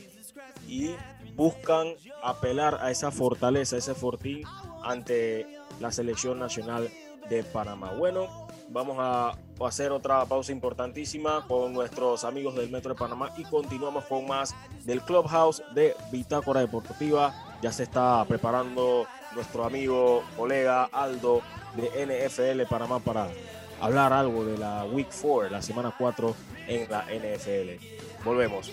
y 0.68 0.94
buscan 1.34 1.94
apelar 2.22 2.78
a 2.80 2.90
esa 2.90 3.10
fortaleza, 3.10 3.76
ese 3.76 3.94
fortín 3.94 4.42
ante 4.84 5.46
la 5.80 5.90
selección 5.90 6.38
nacional 6.38 6.88
de 7.28 7.42
Panamá. 7.42 7.92
Bueno, 7.92 8.28
vamos 8.68 8.96
a 9.00 9.36
hacer 9.66 9.92
otra 9.92 10.24
pausa 10.26 10.52
importantísima 10.52 11.44
con 11.46 11.72
nuestros 11.72 12.24
amigos 12.24 12.54
del 12.54 12.70
Metro 12.70 12.94
de 12.94 12.98
Panamá 12.98 13.32
y 13.36 13.44
continuamos 13.44 14.04
con 14.04 14.26
más 14.26 14.54
del 14.84 15.00
Clubhouse 15.02 15.62
de 15.74 15.94
Bitácora 16.10 16.60
Deportiva. 16.60 17.51
Ya 17.62 17.72
se 17.72 17.84
está 17.84 18.24
preparando 18.26 19.06
nuestro 19.34 19.64
amigo, 19.64 20.22
colega 20.36 20.84
Aldo 20.92 21.40
de 21.76 21.88
NFL 22.04 22.68
Panamá 22.68 22.98
para 22.98 23.28
hablar 23.80 24.12
algo 24.12 24.44
de 24.44 24.58
la 24.58 24.84
Week 24.84 25.08
4, 25.22 25.48
la 25.48 25.62
semana 25.62 25.94
4 25.96 26.34
en 26.68 26.90
la 26.90 27.04
NFL. 27.04 27.82
Volvemos. 28.24 28.72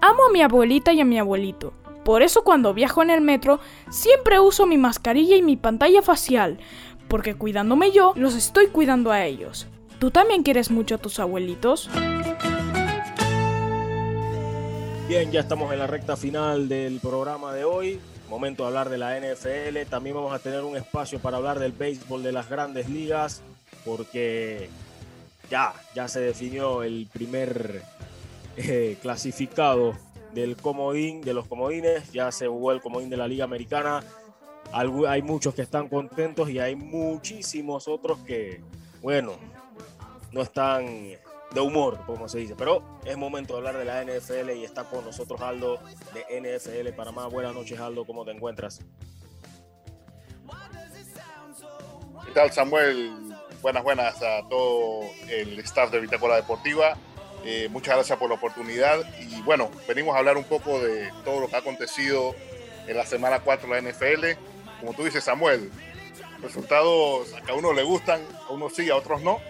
Amo 0.00 0.26
a 0.28 0.32
mi 0.32 0.42
abuelita 0.42 0.92
y 0.92 1.00
a 1.00 1.04
mi 1.04 1.18
abuelito 1.18 1.72
por 2.06 2.22
eso 2.22 2.44
cuando 2.44 2.72
viajo 2.72 3.02
en 3.02 3.10
el 3.10 3.20
metro 3.20 3.58
siempre 3.90 4.38
uso 4.38 4.64
mi 4.64 4.78
mascarilla 4.78 5.34
y 5.34 5.42
mi 5.42 5.56
pantalla 5.56 6.02
facial, 6.02 6.60
porque 7.08 7.34
cuidándome 7.34 7.90
yo, 7.90 8.12
los 8.14 8.36
estoy 8.36 8.68
cuidando 8.68 9.10
a 9.10 9.24
ellos. 9.24 9.66
¿Tú 9.98 10.12
también 10.12 10.44
quieres 10.44 10.70
mucho 10.70 10.94
a 10.94 10.98
tus 10.98 11.18
abuelitos? 11.18 11.90
Bien, 15.08 15.30
ya 15.30 15.38
estamos 15.38 15.72
en 15.72 15.78
la 15.78 15.86
recta 15.86 16.16
final 16.16 16.68
del 16.68 16.98
programa 16.98 17.54
de 17.54 17.62
hoy. 17.62 18.00
Momento 18.28 18.64
de 18.64 18.66
hablar 18.66 18.90
de 18.90 18.98
la 18.98 19.16
NFL. 19.16 19.88
También 19.88 20.16
vamos 20.16 20.32
a 20.32 20.40
tener 20.40 20.64
un 20.64 20.76
espacio 20.76 21.20
para 21.20 21.36
hablar 21.36 21.60
del 21.60 21.70
béisbol 21.70 22.24
de 22.24 22.32
las 22.32 22.50
grandes 22.50 22.88
ligas, 22.88 23.40
porque 23.84 24.68
ya, 25.48 25.72
ya 25.94 26.08
se 26.08 26.18
definió 26.18 26.82
el 26.82 27.08
primer 27.12 27.82
eh, 28.56 28.98
clasificado 29.00 29.92
del 30.34 30.56
comodín, 30.56 31.20
de 31.20 31.34
los 31.34 31.46
comodines, 31.46 32.12
ya 32.12 32.32
se 32.32 32.48
jugó 32.48 32.72
el 32.72 32.80
comodín 32.80 33.08
de 33.08 33.16
la 33.16 33.28
Liga 33.28 33.44
Americana. 33.44 34.02
Hay 34.72 35.22
muchos 35.22 35.54
que 35.54 35.62
están 35.62 35.88
contentos 35.88 36.50
y 36.50 36.58
hay 36.58 36.74
muchísimos 36.74 37.86
otros 37.86 38.18
que, 38.26 38.60
bueno, 39.02 39.34
no 40.32 40.42
están 40.42 41.16
de 41.56 41.62
humor, 41.62 41.98
como 42.06 42.28
se 42.28 42.38
dice. 42.38 42.54
Pero 42.54 42.82
es 43.04 43.16
momento 43.16 43.54
de 43.54 43.58
hablar 43.58 43.78
de 43.78 43.84
la 43.86 44.04
NFL 44.04 44.50
y 44.50 44.64
está 44.64 44.84
con 44.84 45.04
nosotros 45.04 45.40
Aldo 45.40 45.80
de 46.12 46.40
NFL 46.40 46.94
para 46.94 47.12
más. 47.12 47.32
Buenas 47.32 47.54
noches, 47.54 47.80
Aldo, 47.80 48.04
¿cómo 48.04 48.24
te 48.24 48.30
encuentras? 48.30 48.80
¿Qué 52.26 52.32
tal, 52.32 52.52
Samuel? 52.52 53.10
Buenas, 53.62 53.82
buenas 53.82 54.22
a 54.22 54.46
todo 54.48 55.00
el 55.28 55.58
staff 55.60 55.90
de 55.90 56.00
Bitácora 56.00 56.36
Deportiva. 56.36 56.94
Eh, 57.42 57.68
muchas 57.70 57.94
gracias 57.94 58.18
por 58.18 58.28
la 58.28 58.34
oportunidad 58.34 58.98
y 59.18 59.40
bueno, 59.42 59.70
venimos 59.88 60.14
a 60.14 60.18
hablar 60.18 60.36
un 60.36 60.44
poco 60.44 60.78
de 60.80 61.10
todo 61.24 61.40
lo 61.40 61.48
que 61.48 61.56
ha 61.56 61.60
acontecido 61.60 62.34
en 62.86 62.96
la 62.96 63.06
semana 63.06 63.40
4 63.40 63.68
de 63.68 63.82
la 63.82 63.90
NFL. 63.90 64.38
Como 64.80 64.92
tú 64.92 65.04
dices, 65.04 65.24
Samuel, 65.24 65.70
resultados 66.42 67.34
a 67.48 67.54
uno 67.54 67.72
le 67.72 67.82
gustan, 67.82 68.20
a 68.46 68.52
unos 68.52 68.74
sí, 68.74 68.90
a 68.90 68.96
otros 68.96 69.22
no. 69.22 69.40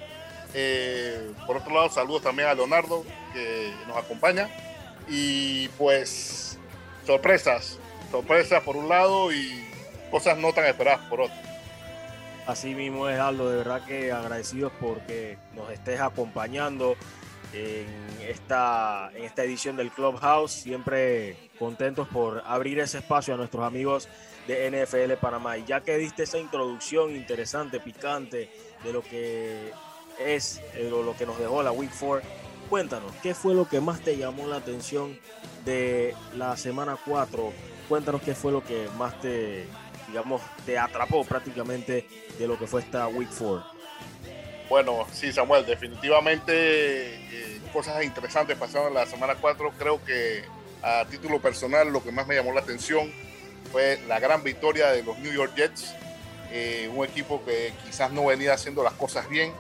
Eh, 0.55 1.32
por 1.47 1.57
otro 1.57 1.74
lado, 1.74 1.88
saludos 1.88 2.22
también 2.22 2.49
a 2.49 2.55
Leonardo 2.55 3.05
que 3.32 3.72
nos 3.86 3.97
acompaña. 3.97 4.49
Y 5.09 5.68
pues 5.70 6.59
sorpresas, 7.07 7.78
sorpresas 8.11 8.62
por 8.62 8.76
un 8.76 8.88
lado 8.88 9.32
y 9.32 9.64
cosas 10.11 10.38
no 10.38 10.53
tan 10.53 10.66
esperadas 10.66 11.01
por 11.09 11.22
otro. 11.22 11.36
Así 12.47 12.74
mismo 12.74 13.09
es 13.09 13.18
Aldo, 13.18 13.51
de 13.51 13.57
verdad 13.57 13.84
que 13.84 14.12
agradecidos 14.12 14.72
porque 14.80 15.36
nos 15.55 15.70
estés 15.70 16.01
acompañando 16.01 16.97
en 17.53 17.86
esta, 18.20 19.11
en 19.14 19.24
esta 19.24 19.42
edición 19.42 19.76
del 19.76 19.90
Clubhouse. 19.90 20.53
Siempre 20.53 21.36
contentos 21.59 22.07
por 22.09 22.42
abrir 22.47 22.78
ese 22.78 22.99
espacio 22.99 23.34
a 23.34 23.36
nuestros 23.36 23.64
amigos 23.64 24.09
de 24.47 24.70
NFL 24.70 25.14
Panamá. 25.20 25.59
Y 25.59 25.64
ya 25.64 25.80
que 25.80 25.97
diste 25.99 26.22
esa 26.22 26.38
introducción 26.38 27.16
interesante, 27.16 27.80
picante, 27.80 28.51
de 28.84 28.92
lo 28.92 29.03
que 29.03 29.72
es 30.18 30.60
lo 30.90 31.16
que 31.16 31.26
nos 31.26 31.38
dejó 31.38 31.62
la 31.62 31.72
Week 31.72 31.90
4, 31.98 32.26
cuéntanos, 32.68 33.12
¿qué 33.22 33.34
fue 33.34 33.54
lo 33.54 33.68
que 33.68 33.80
más 33.80 34.00
te 34.00 34.16
llamó 34.16 34.46
la 34.46 34.56
atención 34.56 35.18
de 35.64 36.14
la 36.34 36.56
semana 36.56 36.96
4? 37.04 37.52
Cuéntanos 37.88 38.22
qué 38.22 38.34
fue 38.34 38.52
lo 38.52 38.64
que 38.64 38.88
más 38.98 39.20
te, 39.20 39.66
digamos, 40.08 40.42
te 40.64 40.78
atrapó 40.78 41.24
prácticamente 41.24 42.06
de 42.38 42.46
lo 42.46 42.58
que 42.58 42.66
fue 42.66 42.80
esta 42.80 43.06
Week 43.08 43.28
4. 43.28 43.64
Bueno, 44.68 45.06
sí, 45.12 45.32
Samuel, 45.32 45.64
definitivamente 45.64 46.52
eh, 46.54 47.60
cosas 47.72 48.02
interesantes 48.02 48.56
pasaron 48.56 48.88
en 48.88 48.94
la 48.94 49.06
semana 49.06 49.36
4. 49.40 49.72
Creo 49.78 50.04
que 50.04 50.44
a 50.82 51.04
título 51.08 51.40
personal 51.40 51.92
lo 51.92 52.02
que 52.02 52.10
más 52.10 52.26
me 52.26 52.34
llamó 52.34 52.52
la 52.52 52.60
atención 52.60 53.12
fue 53.70 54.00
la 54.08 54.18
gran 54.18 54.42
victoria 54.42 54.88
de 54.88 55.02
los 55.02 55.18
New 55.18 55.32
York 55.32 55.52
Jets, 55.56 55.94
eh, 56.50 56.90
un 56.92 57.04
equipo 57.04 57.44
que 57.44 57.72
quizás 57.84 58.10
no 58.10 58.26
venía 58.26 58.54
haciendo 58.54 58.82
las 58.82 58.94
cosas 58.94 59.28
bien, 59.28 59.52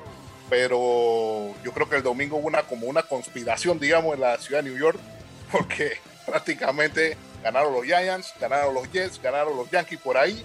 pero 0.48 1.54
yo 1.64 1.72
creo 1.72 1.88
que 1.88 1.96
el 1.96 2.02
domingo 2.02 2.36
hubo 2.36 2.46
una, 2.46 2.62
como 2.62 2.86
una 2.86 3.02
conspiración, 3.02 3.78
digamos, 3.78 4.14
en 4.14 4.20
la 4.20 4.38
ciudad 4.38 4.62
de 4.62 4.70
New 4.70 4.78
York, 4.78 4.98
porque 5.52 5.98
prácticamente 6.24 7.16
ganaron 7.42 7.72
los 7.72 7.84
Giants, 7.84 8.34
ganaron 8.40 8.74
los 8.74 8.90
Jets, 8.90 9.20
ganaron 9.22 9.56
los 9.56 9.70
Yankees 9.70 10.00
por 10.00 10.16
ahí, 10.16 10.44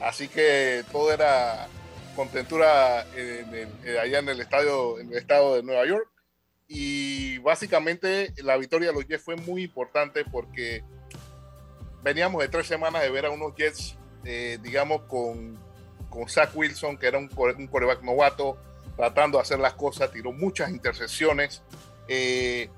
así 0.00 0.28
que 0.28 0.84
todo 0.92 1.12
era 1.12 1.68
contentura 2.14 3.06
en 3.16 3.70
allá 3.98 4.18
en 4.18 4.28
el 4.28 4.40
estadio, 4.40 4.98
en 4.98 5.10
el 5.10 5.18
estado 5.18 5.56
de 5.56 5.62
Nueva 5.62 5.86
York. 5.86 6.08
Y 6.68 7.38
básicamente 7.38 8.32
la 8.42 8.56
victoria 8.56 8.88
de 8.88 8.94
los 8.94 9.06
Jets 9.06 9.22
fue 9.22 9.36
muy 9.36 9.64
importante 9.64 10.24
porque 10.24 10.82
veníamos 12.02 12.40
de 12.42 12.48
tres 12.48 12.66
semanas 12.66 13.02
de 13.02 13.10
ver 13.10 13.26
a 13.26 13.30
unos 13.30 13.54
Jets, 13.54 13.96
eh, 14.24 14.58
digamos, 14.62 15.02
con, 15.02 15.58
con 16.08 16.28
Zach 16.28 16.50
Wilson, 16.54 16.96
que 16.96 17.06
era 17.06 17.18
un, 17.18 17.30
un 17.58 17.66
coreback 17.66 18.02
novato, 18.02 18.56
tratando 18.96 19.38
de 19.38 19.42
hacer 19.42 19.58
las 19.58 19.74
cosas, 19.74 20.10
tiró 20.12 20.32
muchas 20.32 20.70
intercepciones. 20.70 21.62
Eh, 22.08 22.68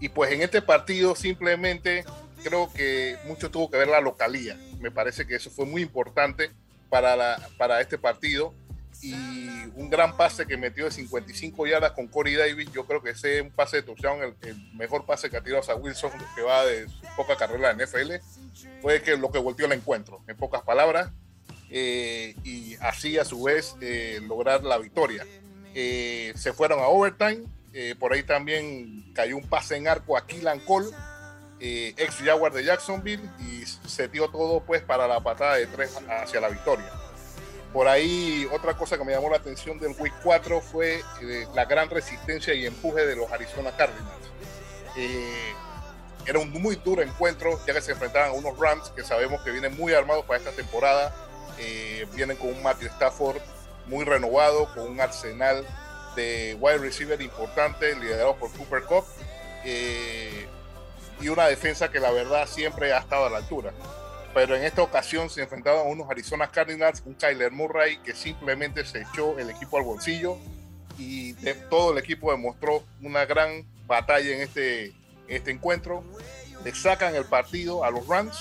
y 0.00 0.08
pues 0.08 0.32
en 0.32 0.42
este 0.42 0.60
partido 0.60 1.14
simplemente 1.14 2.04
creo 2.42 2.72
que 2.72 3.16
mucho 3.24 3.50
tuvo 3.50 3.70
que 3.70 3.78
ver 3.78 3.88
la 3.88 4.00
localía. 4.00 4.58
Me 4.80 4.90
parece 4.90 5.26
que 5.26 5.36
eso 5.36 5.50
fue 5.50 5.66
muy 5.66 5.82
importante 5.82 6.50
para, 6.90 7.16
la, 7.16 7.48
para 7.58 7.80
este 7.80 7.98
partido 7.98 8.54
y 9.02 9.14
un 9.74 9.90
gran 9.90 10.16
pase 10.16 10.46
que 10.46 10.56
metió 10.56 10.84
de 10.84 10.90
55 10.90 11.66
yardas 11.66 11.92
con 11.92 12.08
Corey 12.08 12.34
Davis. 12.34 12.70
Yo 12.72 12.86
creo 12.86 13.02
que 13.02 13.10
ese 13.10 13.36
es 13.36 13.42
un 13.42 13.50
pase 13.50 13.78
de 13.78 13.82
touchdown, 13.82 14.34
el, 14.42 14.56
mejor 14.74 15.04
pase 15.04 15.28
que 15.28 15.36
ha 15.36 15.42
tirado 15.42 15.70
a 15.70 15.74
Wilson, 15.74 16.10
que 16.34 16.42
va 16.42 16.64
de 16.64 16.88
su 16.88 17.02
poca 17.16 17.36
carrera 17.36 17.70
en 17.70 17.78
NFL, 17.78 18.12
fue 18.80 19.02
que 19.02 19.16
lo 19.16 19.30
que 19.30 19.38
volteó 19.38 19.66
el 19.66 19.72
encuentro, 19.72 20.22
en 20.26 20.36
pocas 20.36 20.62
palabras, 20.62 21.10
eh, 21.70 22.34
y 22.44 22.76
así 22.76 23.18
a 23.18 23.24
su 23.24 23.42
vez 23.42 23.76
eh, 23.80 24.20
lograr 24.26 24.64
la 24.64 24.78
victoria. 24.78 25.26
Eh, 25.74 26.32
se 26.36 26.52
fueron 26.52 26.80
a 26.80 26.88
overtime, 26.88 27.44
por 27.98 28.12
ahí 28.12 28.22
también 28.22 29.12
cayó 29.14 29.36
un 29.36 29.48
pase 29.48 29.76
en 29.76 29.88
arco 29.88 30.16
a 30.16 30.26
Keelan 30.26 30.60
Cole, 30.60 30.86
ex 31.58 32.16
Jaguar 32.24 32.52
de 32.52 32.64
Jacksonville, 32.64 33.28
y 33.40 33.64
se 33.66 34.06
dio 34.06 34.28
todo 34.28 34.60
pues 34.60 34.82
para 34.82 35.08
la 35.08 35.20
patada 35.20 35.56
de 35.56 35.66
tres 35.66 35.98
hacia 36.08 36.40
la 36.40 36.48
victoria. 36.48 36.88
Por 37.74 37.88
ahí, 37.88 38.48
otra 38.52 38.74
cosa 38.74 38.96
que 38.96 39.04
me 39.04 39.10
llamó 39.10 39.28
la 39.28 39.38
atención 39.38 39.80
del 39.80 39.96
Week 39.98 40.14
4 40.22 40.60
fue 40.60 41.02
eh, 41.22 41.48
la 41.54 41.64
gran 41.64 41.90
resistencia 41.90 42.54
y 42.54 42.66
empuje 42.66 43.04
de 43.04 43.16
los 43.16 43.32
Arizona 43.32 43.72
Cardinals. 43.76 44.30
Eh, 44.96 45.52
era 46.24 46.38
un 46.38 46.52
muy 46.52 46.76
duro 46.76 47.02
encuentro, 47.02 47.58
ya 47.66 47.74
que 47.74 47.80
se 47.80 47.90
enfrentaban 47.90 48.28
a 48.30 48.32
unos 48.32 48.56
Rams 48.56 48.90
que 48.90 49.02
sabemos 49.02 49.42
que 49.42 49.50
vienen 49.50 49.76
muy 49.76 49.92
armados 49.92 50.24
para 50.24 50.38
esta 50.38 50.52
temporada. 50.52 51.12
Eh, 51.58 52.06
vienen 52.14 52.36
con 52.36 52.50
un 52.50 52.62
Matthew 52.62 52.90
Stafford 52.90 53.38
muy 53.86 54.04
renovado, 54.04 54.72
con 54.74 54.90
un 54.90 55.00
arsenal 55.00 55.66
de 56.16 56.56
wide 56.60 56.78
receiver 56.78 57.20
importante, 57.20 57.94
liderado 57.96 58.36
por 58.36 58.50
Cooper 58.52 58.82
Cup, 58.84 59.04
y 61.20 61.28
una 61.28 61.46
defensa 61.46 61.90
que 61.90 62.00
la 62.00 62.10
verdad 62.10 62.46
siempre 62.46 62.92
ha 62.92 62.98
estado 62.98 63.26
a 63.26 63.30
la 63.30 63.38
altura 63.38 63.72
pero 64.34 64.56
en 64.56 64.64
esta 64.64 64.82
ocasión 64.82 65.30
se 65.30 65.42
enfrentaban 65.42 65.86
a 65.86 65.88
unos 65.88 66.10
Arizona 66.10 66.48
Cardinals, 66.48 67.02
un 67.06 67.14
Kyler 67.14 67.52
Murray 67.52 67.98
que 67.98 68.14
simplemente 68.14 68.84
se 68.84 69.02
echó 69.02 69.38
el 69.38 69.48
equipo 69.48 69.78
al 69.78 69.84
bolsillo 69.84 70.36
y 70.98 71.34
todo 71.70 71.92
el 71.92 71.98
equipo 71.98 72.32
demostró 72.32 72.82
una 73.00 73.24
gran 73.24 73.64
batalla 73.86 74.34
en 74.34 74.40
este, 74.40 74.92
este 75.28 75.52
encuentro. 75.52 76.02
Le 76.64 76.74
sacan 76.74 77.14
el 77.14 77.24
partido 77.24 77.84
a 77.84 77.90
los 77.90 78.06
Rams 78.08 78.36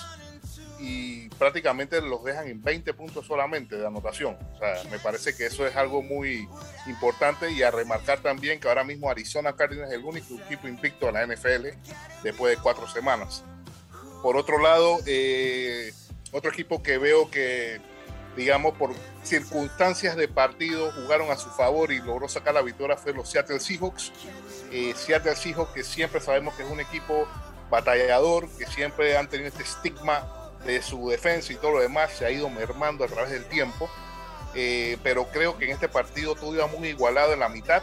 y 0.86 1.30
prácticamente 1.30 2.02
los 2.02 2.26
dejan 2.26 2.50
en 2.50 2.62
20 2.62 2.94
puntos 2.94 3.26
solamente 3.26 3.78
de 3.78 3.88
anotación. 3.88 4.38
O 4.54 4.58
sea, 4.58 4.84
me 4.92 5.00
parece 5.00 5.34
que 5.34 5.46
eso 5.46 5.66
es 5.66 5.78
algo 5.78 6.02
muy 6.02 6.46
importante 6.88 7.50
y 7.50 7.64
a 7.64 7.72
remarcar 7.72 8.20
también 8.20 8.60
que 8.60 8.68
ahora 8.68 8.84
mismo 8.84 9.10
Arizona 9.10 9.56
Cardinals 9.56 9.94
es 9.94 9.98
el 9.98 10.04
único 10.04 10.36
equipo 10.46 10.68
invicto 10.68 11.06
de 11.06 11.14
la 11.14 11.26
NFL 11.26 11.68
después 12.22 12.58
de 12.58 12.62
cuatro 12.62 12.86
semanas. 12.90 13.46
Por 14.22 14.36
otro 14.36 14.60
lado, 14.60 15.00
eh, 15.06 15.94
otro 16.34 16.52
equipo 16.52 16.84
que 16.84 16.98
veo 16.98 17.32
que, 17.32 17.80
digamos, 18.36 18.74
por 18.74 18.92
circunstancias 19.24 20.18
de 20.18 20.28
partido 20.28 20.92
jugaron 20.92 21.32
a 21.32 21.38
su 21.38 21.50
favor 21.52 21.94
y 21.94 22.00
logró 22.00 22.28
sacar 22.28 22.56
la 22.56 22.62
victoria 22.62 22.98
fue 22.98 23.14
los 23.14 23.30
Seattle 23.30 23.62
Seahawks. 23.62 24.12
Eh, 24.70 24.94
Seattle 24.98 25.38
Seahawks 25.38 25.72
que 25.72 25.84
siempre 25.86 26.20
sabemos 26.20 26.56
que 26.56 26.64
es 26.64 26.70
un 26.70 26.82
equipo 26.82 27.26
batallador, 27.70 28.50
que 28.58 28.66
siempre 28.66 29.16
han 29.16 29.30
tenido 29.30 29.48
este 29.48 29.64
estigma 29.64 30.43
de 30.66 30.82
su 30.82 31.10
defensa 31.10 31.54
y 31.54 31.56
todo 31.56 31.72
lo 31.72 31.80
demás, 31.80 32.12
se 32.12 32.26
ha 32.26 32.32
ido 32.32 32.50
mermando 32.50 33.04
a 33.04 33.08
través 33.08 33.32
del 33.32 33.46
tiempo. 33.46 33.90
Eh, 34.56 34.98
pero 35.02 35.26
creo 35.26 35.58
que 35.58 35.66
en 35.66 35.72
este 35.72 35.90
partido 35.90 36.36
todo 36.36 36.54
iba 36.54 36.68
muy 36.68 36.90
igualado 36.90 37.34
en 37.34 37.40
la 37.40 37.50
mitad 37.50 37.82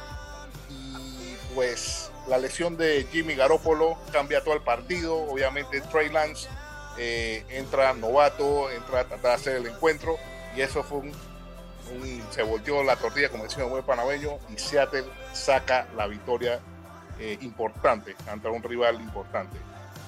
y 0.68 1.34
pues 1.54 2.12
la 2.28 2.38
lesión 2.38 2.76
de 2.76 3.08
Jimmy 3.10 3.34
Garoppolo 3.34 3.98
cambia 4.12 4.42
todo 4.44 4.54
el 4.54 4.62
partido. 4.62 5.16
Obviamente 5.16 5.80
Trey 5.80 6.10
Lance 6.10 6.48
eh, 6.96 7.44
entra 7.50 7.92
novato, 7.94 8.70
entra 8.70 9.00
a 9.00 9.04
tratar 9.04 9.30
de 9.30 9.34
hacer 9.34 9.56
el 9.56 9.66
encuentro 9.66 10.16
y 10.56 10.60
eso 10.60 10.84
fue 10.84 10.98
un, 10.98 11.12
se 12.30 12.42
volteó 12.42 12.84
la 12.84 12.96
tortilla 12.96 13.30
como 13.30 13.44
decía 13.44 13.64
el 13.64 13.70
buen 13.70 13.82
panameño 13.82 14.38
y 14.54 14.58
Seattle 14.58 15.04
saca 15.32 15.88
la 15.96 16.06
victoria 16.06 16.60
eh, 17.18 17.36
importante 17.42 18.14
ante 18.28 18.48
un 18.48 18.62
rival 18.62 19.00
importante. 19.00 19.56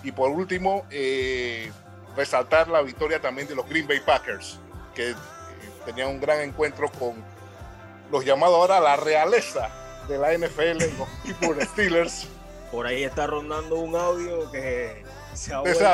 Y 0.02 0.12
por 0.12 0.30
último, 0.30 0.84
eh, 0.90 1.70
resaltar 2.16 2.68
la 2.68 2.82
victoria 2.82 3.20
también 3.20 3.48
de 3.48 3.54
los 3.54 3.68
Green 3.68 3.86
Bay 3.86 4.00
Packers, 4.00 4.58
que 4.94 5.14
tenían 5.84 6.08
un 6.08 6.20
gran 6.20 6.40
encuentro 6.40 6.90
con 6.90 7.14
los 8.10 8.24
llamados 8.24 8.56
ahora 8.56 8.80
la 8.80 8.96
realeza 8.96 9.70
de 10.08 10.18
la 10.18 10.36
NFL, 10.36 10.98
los 10.98 11.08
Pittsburgh 11.24 11.62
Steelers. 11.62 12.26
Por 12.70 12.86
ahí 12.86 13.04
está 13.04 13.26
rondando 13.26 13.76
un 13.76 13.96
audio 13.96 14.50
que 14.50 15.04
se 15.34 15.52
ha 15.52 15.60
vuelto 15.60 15.84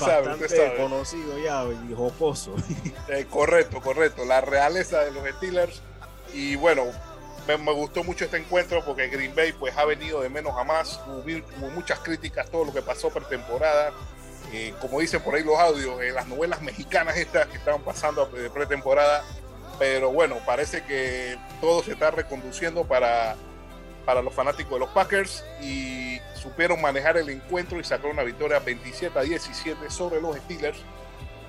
bastante 0.00 0.74
conocido 0.76 1.38
ya 1.38 1.64
y 1.88 1.94
jocoso. 1.94 2.54
Eh, 3.08 3.26
correcto, 3.28 3.80
correcto. 3.82 4.24
La 4.24 4.40
realeza 4.40 5.00
de 5.00 5.10
los 5.10 5.28
Steelers. 5.36 5.82
Y 6.32 6.54
bueno, 6.54 6.84
me, 7.46 7.72
gustó 7.72 8.04
mucho 8.04 8.24
este 8.24 8.36
encuentro 8.36 8.82
porque 8.84 9.08
Green 9.08 9.34
Bay 9.34 9.52
pues 9.52 9.76
ha 9.76 9.84
venido 9.84 10.20
de 10.22 10.28
menos 10.28 10.56
a 10.56 10.64
más. 10.64 11.00
Hubo, 11.06 11.70
muchas 11.70 11.98
críticas, 11.98 12.48
todo 12.48 12.64
lo 12.64 12.72
que 12.72 12.80
pasó 12.80 13.10
pretemporada. 13.10 13.92
Eh, 14.52 14.74
como 14.80 15.00
dicen 15.00 15.22
por 15.22 15.34
ahí 15.34 15.42
los 15.42 15.58
audios, 15.58 16.00
eh, 16.02 16.12
las 16.12 16.26
novelas 16.26 16.60
mexicanas 16.60 17.16
estas 17.16 17.46
que 17.46 17.56
estaban 17.56 17.80
pasando 17.82 18.26
de 18.26 18.50
pretemporada 18.50 19.24
pero 19.78 20.12
bueno, 20.12 20.36
parece 20.46 20.84
que 20.84 21.36
todo 21.60 21.82
se 21.82 21.92
está 21.92 22.12
reconduciendo 22.12 22.84
para, 22.84 23.34
para 24.04 24.22
los 24.22 24.32
fanáticos 24.32 24.74
de 24.74 24.78
los 24.78 24.88
Packers 24.90 25.44
y 25.60 26.20
supieron 26.34 26.80
manejar 26.80 27.16
el 27.16 27.28
encuentro 27.30 27.80
y 27.80 27.84
sacaron 27.84 28.12
una 28.12 28.22
victoria 28.22 28.58
27 28.60 29.18
a 29.18 29.22
17 29.22 29.90
sobre 29.90 30.20
los 30.20 30.36
Steelers. 30.36 30.78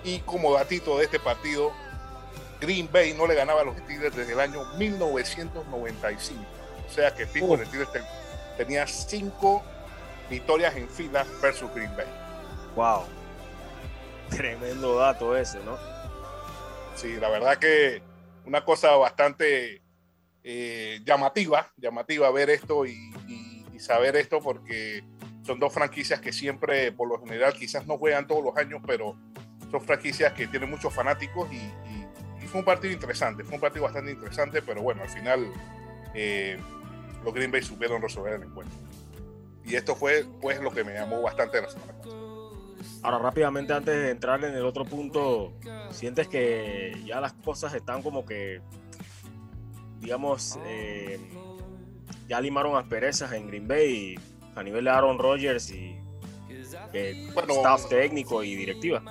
Y 0.04 0.20
como 0.22 0.54
datito 0.54 0.98
de 0.98 1.06
este 1.06 1.20
partido, 1.20 1.74
Green 2.60 2.90
Bay 2.92 3.14
no 3.14 3.28
le 3.28 3.36
ganaba 3.36 3.62
a 3.62 3.66
los 3.66 3.78
Steelers 3.78 4.16
desde 4.16 4.34
el 4.34 4.40
año 4.40 4.66
1995. 4.78 6.44
O 6.90 6.92
sea 6.92 7.14
que 7.14 7.28
Pittsburgh 7.28 7.66
Steelers 7.68 7.92
tenía 8.58 8.88
cinco 8.88 9.62
victorias 10.30 10.76
en 10.76 10.90
fila 10.90 11.24
versus 11.42 11.72
Green 11.76 11.96
Bay. 11.96 12.23
Wow. 12.76 13.04
Tremendo 14.30 14.96
dato 14.96 15.38
ese, 15.38 15.60
¿no? 15.64 15.78
Sí, 16.96 17.16
la 17.20 17.30
verdad 17.30 17.58
que 17.58 18.02
una 18.46 18.66
cosa 18.66 18.96
bastante 18.96 19.82
eh, 20.44 21.00
llamativa, 21.06 21.72
llamativa 21.78 22.30
ver 22.32 22.50
esto 22.50 22.86
y, 22.86 23.12
saber 23.80 24.16
esto 24.16 24.40
porque 24.40 25.04
son 25.46 25.60
dos 25.60 25.74
franquicias 25.74 26.22
que 26.22 26.32
siempre, 26.32 26.94
por 26.94 27.10
lo 27.10 27.20
general, 27.20 27.54
quizás 27.54 27.86
no 27.86 27.98
juegan 27.98 28.26
todos 28.28 28.42
los 28.42 28.56
años, 28.56 28.82
pero 28.88 29.18
son 29.70 29.82
franquicias 29.82 30.32
que 30.32 30.48
tienen 30.48 30.70
muchos 30.70 30.94
fanáticos 30.94 31.50
y, 31.52 31.60
fue 32.48 32.60
un 32.60 32.66
partido 32.66 32.94
interesante, 32.94 33.44
fue 33.44 33.56
un 33.56 33.60
partido 33.60 33.84
bastante 33.84 34.12
interesante, 34.12 34.62
pero 34.62 34.82
bueno, 34.82 35.02
al 35.02 35.10
final 35.10 35.52
eh, 36.14 36.58
los 37.26 37.34
Green 37.34 37.52
Bay 37.52 37.62
supieron 37.62 38.02
resolver 38.02 38.36
el 38.36 38.44
encuentro. 38.44 38.78
Y 39.66 39.76
esto 39.76 39.96
fue 39.96 40.24
pues 40.40 40.62
lo 40.62 40.72
que 40.72 40.84
me 40.84 40.94
llamó 40.94 41.22
bastante 41.22 41.62
la 41.62 41.70
semana 41.70 41.94
pasada. 41.94 42.23
Ahora, 43.02 43.20
rápidamente, 43.20 43.74
antes 43.74 43.96
de 43.96 44.12
entrar 44.12 44.44
en 44.44 44.54
el 44.54 44.66
otro 44.66 44.86
punto, 44.86 45.54
¿sientes 45.92 46.28
que 46.28 47.02
ya 47.06 47.20
las 47.20 47.34
cosas 47.34 47.74
están 47.74 48.02
como 48.02 48.26
que, 48.26 48.62
digamos, 50.00 50.58
eh, 50.66 51.20
ya 52.28 52.40
limaron 52.40 52.76
asperezas 52.76 53.32
en 53.34 53.48
Green 53.48 53.68
Bay 53.68 54.16
a 54.56 54.64
nivel 54.64 54.86
de 54.86 54.90
Aaron 54.90 55.18
Rodgers 55.18 55.70
y 55.72 55.98
staff 56.94 57.90
técnico 57.90 58.44
y 58.44 58.56
directiva? 58.56 59.04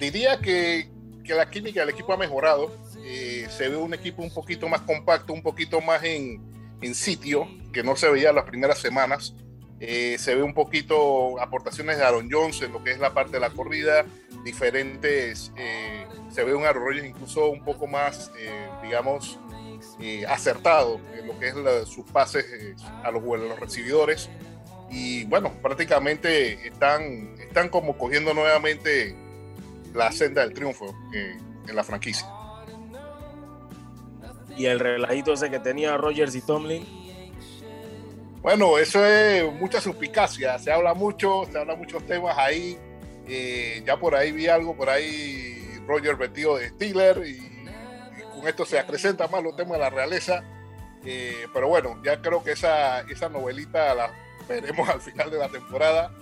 Diría 0.00 0.38
que, 0.40 0.90
que, 1.24 1.34
la 1.34 1.50
química 1.50 1.80
del 1.80 1.90
equipo 1.90 2.12
ha 2.12 2.16
mejorado. 2.16 2.70
Eh, 3.04 3.46
se 3.50 3.68
ve 3.68 3.76
un 3.76 3.94
equipo 3.94 4.22
un 4.22 4.32
poquito 4.32 4.68
más 4.68 4.82
compacto, 4.82 5.32
un 5.32 5.42
poquito 5.42 5.80
más 5.80 6.02
en, 6.02 6.40
en 6.80 6.94
sitio, 6.94 7.48
que 7.72 7.82
no 7.82 7.96
se 7.96 8.10
veía 8.10 8.32
las 8.32 8.44
primeras 8.44 8.78
semanas. 8.78 9.34
Eh, 9.78 10.16
se 10.18 10.34
ve 10.34 10.42
un 10.42 10.54
poquito 10.54 11.38
aportaciones 11.40 11.98
de 11.98 12.04
Aaron 12.04 12.28
Jones 12.30 12.62
en 12.62 12.72
lo 12.72 12.82
que 12.82 12.92
es 12.92 12.98
la 12.98 13.12
parte 13.12 13.32
de 13.32 13.40
la 13.40 13.50
corrida, 13.50 14.06
diferentes, 14.42 15.52
eh, 15.56 16.06
se 16.30 16.44
ve 16.44 16.54
un 16.54 16.64
Aaron 16.64 17.04
incluso 17.04 17.50
un 17.50 17.62
poco 17.62 17.86
más, 17.86 18.32
eh, 18.38 18.68
digamos, 18.82 19.38
acertado 20.28 21.00
en 21.14 21.26
lo 21.26 21.38
que 21.38 21.48
es 21.48 21.88
sus 21.88 22.10
pases 22.10 22.46
a 23.02 23.10
los, 23.10 23.22
a 23.22 23.36
los 23.36 23.60
recibidores. 23.60 24.30
Y 24.90 25.24
bueno, 25.24 25.52
prácticamente 25.60 26.66
están, 26.66 27.34
están 27.38 27.68
como 27.68 27.98
cogiendo 27.98 28.32
nuevamente 28.32 29.14
la 29.94 30.12
senda 30.12 30.42
del 30.42 30.54
triunfo 30.54 30.94
en 31.12 31.76
la 31.76 31.84
franquicia. 31.84 32.26
Y 34.56 34.66
el 34.66 34.80
relajito 34.80 35.32
ese 35.32 35.50
que 35.50 35.58
tenía 35.58 35.96
Rogers 35.96 36.34
y 36.34 36.40
Tomlin 36.40 37.05
bueno, 38.46 38.78
eso 38.78 39.04
es 39.04 39.52
mucha 39.54 39.80
suspicacia, 39.80 40.56
se 40.60 40.70
habla 40.70 40.94
mucho, 40.94 41.48
se 41.50 41.58
habla 41.58 41.74
muchos 41.74 42.06
temas 42.06 42.38
ahí. 42.38 42.78
Eh, 43.26 43.82
ya 43.84 43.96
por 43.96 44.14
ahí 44.14 44.30
vi 44.30 44.46
algo, 44.46 44.76
por 44.76 44.88
ahí 44.88 45.82
Roger 45.84 46.14
vestido 46.14 46.56
de 46.56 46.68
Steeler 46.68 47.26
y, 47.26 47.40
con 48.32 48.46
esto 48.46 48.64
se 48.64 48.78
acrecenta 48.78 49.26
más 49.26 49.42
los 49.42 49.56
temas 49.56 49.72
de 49.72 49.78
la 49.80 49.90
realeza. 49.90 50.44
Eh, 51.04 51.48
pero 51.52 51.66
bueno, 51.66 52.00
ya 52.04 52.22
creo 52.22 52.44
que 52.44 52.52
esa, 52.52 53.00
esa 53.00 53.28
novelita 53.28 53.92
la 53.96 54.12
veremos 54.48 54.88
al 54.94 55.00
final 55.00 55.28
de 55.28 55.38
la 55.38 55.48
temporada 55.48 56.12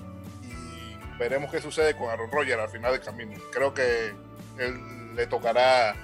y 0.44 1.18
veremos 1.18 1.52
qué 1.52 1.60
sucede 1.60 1.94
con 1.94 2.08
Aaron 2.08 2.30
Rodgers 2.30 2.62
al 2.62 2.70
final 2.70 2.92
del 2.92 3.02
camino. 3.02 3.32
Creo 3.52 3.74
que 3.74 4.14
él 4.58 5.14
le 5.14 5.26
tocará 5.26 5.94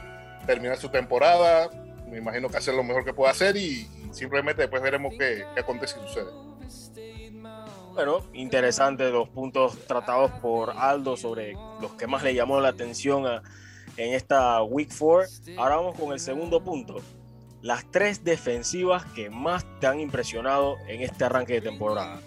terminar 0.45 0.77
su 0.77 0.91
temporada, 0.91 1.71
me 2.11 2.19
imagino 2.19 2.51
que 2.51 2.59
hacer 2.59 2.75
lo 2.75 2.85
mejor 2.85 3.07
que 3.07 3.15
pueda 3.15 3.31
hacer 3.31 3.57
y, 3.57 3.89
simplemente 4.11 4.63
después 4.63 4.83
veremos 4.83 5.15
qué, 5.19 5.45
acontece 5.59 5.99
y 5.99 6.09
sucede. 6.09 6.31
Bueno, 7.95 8.25
interesante 8.33 9.11
los 9.11 9.29
puntos 9.29 9.77
tratados 9.87 10.31
por 10.41 10.71
Aldo 10.71 11.17
sobre 11.17 11.55
los 11.81 11.93
que 11.95 12.07
más 12.07 12.23
le 12.23 12.35
llamó 12.35 12.61
la 12.61 12.69
atención 12.69 13.27
en 13.97 14.15
esta 14.15 14.63
Week 14.63 14.91
4. 14.97 15.55
Ahora 15.59 15.77
vamos 15.77 15.99
con 15.99 16.13
el 16.13 16.21
segundo 16.21 16.63
punto. 16.63 17.01
Las 17.63 17.91
tres 17.91 18.25
defensivas 18.25 19.05
que 19.15 19.29
más 19.29 19.67
te 19.81 19.87
han 19.87 20.01
impresionado 20.01 20.79
en 20.89 21.03
este 21.03 21.25
arranque 21.25 21.55
de 21.55 21.61
temporada. 21.61 22.21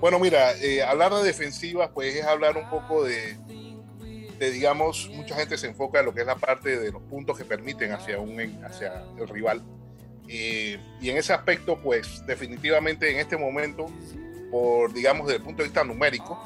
Bueno, 0.00 0.18
mira, 0.18 0.52
eh, 0.60 0.82
hablar 0.82 1.14
de 1.14 1.22
defensivas, 1.22 1.90
pues 1.94 2.14
es 2.14 2.24
hablar 2.24 2.56
un 2.56 2.68
poco 2.68 3.04
de, 3.04 3.38
de, 4.38 4.50
digamos, 4.50 5.08
mucha 5.14 5.36
gente 5.36 5.56
se 5.56 5.68
enfoca 5.68 6.00
en 6.00 6.06
lo 6.06 6.14
que 6.14 6.22
es 6.22 6.26
la 6.26 6.36
parte 6.36 6.78
de 6.78 6.92
los 6.92 7.02
puntos 7.02 7.38
que 7.38 7.44
permiten 7.44 7.92
hacia, 7.92 8.18
un, 8.18 8.38
hacia 8.64 9.04
el 9.16 9.28
rival. 9.28 9.62
Eh, 10.28 10.78
y 11.00 11.10
en 11.10 11.16
ese 11.16 11.32
aspecto, 11.32 11.78
pues 11.80 12.24
definitivamente 12.26 13.10
en 13.10 13.18
este 13.18 13.36
momento, 13.36 13.86
por 14.50 14.92
digamos 14.92 15.26
desde 15.26 15.38
el 15.38 15.42
punto 15.42 15.62
de 15.62 15.68
vista 15.68 15.84
numérico, 15.84 16.38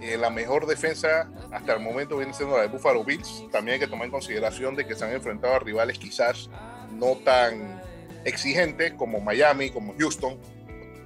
eh, 0.00 0.16
la 0.16 0.30
mejor 0.30 0.66
defensa 0.66 1.30
hasta 1.50 1.74
el 1.74 1.80
momento 1.80 2.18
viene 2.18 2.34
siendo 2.34 2.56
la 2.56 2.62
de 2.62 2.68
Buffalo 2.68 3.04
Bills. 3.04 3.44
También 3.50 3.74
hay 3.74 3.80
que 3.80 3.86
tomar 3.86 4.06
en 4.06 4.10
consideración 4.10 4.74
de 4.74 4.86
que 4.86 4.94
se 4.94 5.04
han 5.04 5.12
enfrentado 5.12 5.54
a 5.54 5.58
rivales 5.58 5.98
quizás 5.98 6.50
no 6.92 7.16
tan 7.16 7.80
exigentes 8.24 8.92
como 8.94 9.20
Miami, 9.20 9.70
como 9.70 9.94
Houston, 9.98 10.38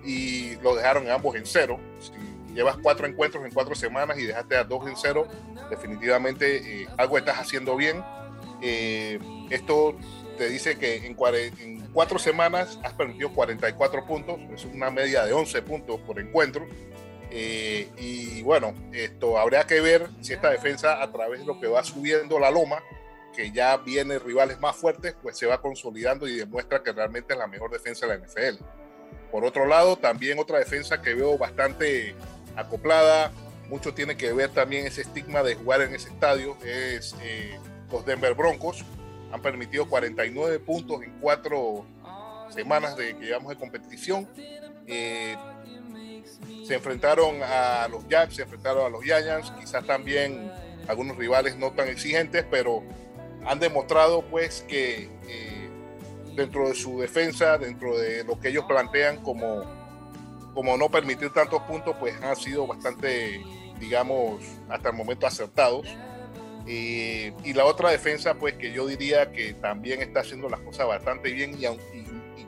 y 0.05 0.57
lo 0.57 0.75
dejaron 0.75 1.11
ambos 1.11 1.37
en 1.37 1.47
cero. 1.47 1.79
Si 2.01 2.55
llevas 2.55 2.79
cuatro 2.83 3.07
encuentros 3.07 3.45
en 3.45 3.53
cuatro 3.53 3.75
semanas 3.75 4.19
y 4.19 4.27
dejaste 4.27 4.57
a 4.57 4.65
dos 4.65 4.89
en 4.89 4.97
cero, 4.97 5.29
definitivamente 5.69 6.83
eh, 6.83 6.89
algo 6.97 7.19
estás 7.19 7.39
haciendo 7.39 7.77
bien. 7.77 8.03
esto 8.61 9.97
te 10.37 10.49
dice 10.49 10.79
que 10.79 11.07
en, 11.07 11.17
en 11.61 11.80
cuatro 11.93 12.19
semanas 12.19 12.79
has 12.83 12.93
permitido 12.93 13.33
44 13.33 14.07
puntos, 14.07 14.41
es 14.55 14.65
una 14.65 14.91
media 14.91 15.25
de 15.25 15.33
11 15.33 15.63
puntos 15.63 16.01
por 16.01 16.19
encuentro. 16.19 16.67
Eh, 17.33 17.89
y 17.97 18.43
bueno, 18.43 18.75
esto 18.93 19.39
habría 19.39 19.65
que 19.65 19.81
ver 19.81 20.09
si 20.21 20.33
esta 20.33 20.51
defensa 20.51 21.03
a 21.03 21.13
través 21.13 21.41
de 21.41 21.47
lo 21.47 21.61
que 21.61 21.69
va 21.69 21.85
subiendo 21.85 22.39
la 22.41 22.51
loma, 22.51 22.83
que 23.35 23.53
ya 23.53 23.77
viene 23.77 24.19
rivales 24.19 24.59
más 24.61 24.77
fuertes, 24.77 25.15
pues 25.23 25.39
se 25.39 25.47
va 25.47 25.61
consolidando 25.61 26.27
y 26.27 26.37
demuestra 26.37 26.83
que 26.83 26.93
realmente 26.93 27.35
es 27.35 27.39
la 27.39 27.47
mejor 27.47 27.71
defensa 27.71 28.07
de 28.07 28.19
la 28.19 28.27
NFL. 28.27 28.65
Por 29.31 29.45
otro 29.45 29.67
lado, 29.67 29.97
también 29.97 30.41
otra 30.41 30.59
defensa 30.59 31.01
que 31.01 31.15
veo 31.15 31.39
bastante 31.39 32.17
acoplada, 32.57 33.31
mucho 33.69 33.95
tiene 33.95 34.17
que 34.17 34.33
ver 34.33 34.51
también 34.51 34.87
ese 34.87 35.03
estigma 35.03 35.45
de 35.45 35.55
jugar 35.55 35.83
en 35.83 35.95
ese 35.95 36.09
estadio, 36.09 36.57
es 36.65 37.15
eh, 37.23 37.57
los 37.93 38.05
Denver 38.05 38.35
Broncos, 38.35 38.85
han 39.33 39.43
permitido 39.43 39.89
49 39.89 40.59
puntos 40.61 41.03
en 41.03 41.19
cuatro 41.21 41.85
semanas 42.51 42.97
de 42.97 43.17
que 43.17 43.27
llevamos 43.27 43.51
de 43.51 43.57
competición. 43.57 44.29
Eh, 44.87 45.37
se 46.65 46.75
enfrentaron 46.75 47.41
a 47.43 47.89
los 47.89 48.07
Jacks, 48.09 48.37
se 48.37 48.43
enfrentaron 48.43 48.85
a 48.85 48.89
los 48.89 49.03
Giants, 49.03 49.53
quizás 49.59 49.85
también 49.87 50.51
algunos 50.89 51.17
rivales 51.17 51.57
no 51.57 51.73
tan 51.73 51.89
exigentes, 51.89 52.45
pero 52.51 52.83
han 53.47 53.59
demostrado 53.59 54.23
pues 54.23 54.65
que 54.69 55.09
dentro 56.35 56.69
de 56.69 56.75
su 56.75 57.01
defensa, 57.01 57.59
dentro 57.59 57.99
de 57.99 58.25
lo 58.25 58.39
que 58.41 58.49
ellos 58.49 58.65
plantean 58.65 59.19
como, 59.23 59.63
como 60.55 60.77
no 60.77 60.89
permitir 60.91 61.31
tantos 61.33 61.63
puntos, 61.63 61.97
pues 61.99 62.15
han 62.23 62.37
sido 62.37 62.67
bastante, 62.67 63.43
digamos, 63.79 64.43
hasta 64.69 64.91
el 64.91 64.97
momento 64.97 65.27
acertados. 65.27 65.87
Y 66.73 67.53
la 67.53 67.65
otra 67.65 67.91
defensa, 67.91 68.35
pues 68.35 68.55
que 68.55 68.71
yo 68.71 68.87
diría 68.87 69.33
que 69.33 69.55
también 69.55 70.01
está 70.03 70.21
haciendo 70.21 70.49
las 70.49 70.61
cosas 70.61 70.87
bastante 70.87 71.33
bien 71.33 71.59
y, 71.59 71.67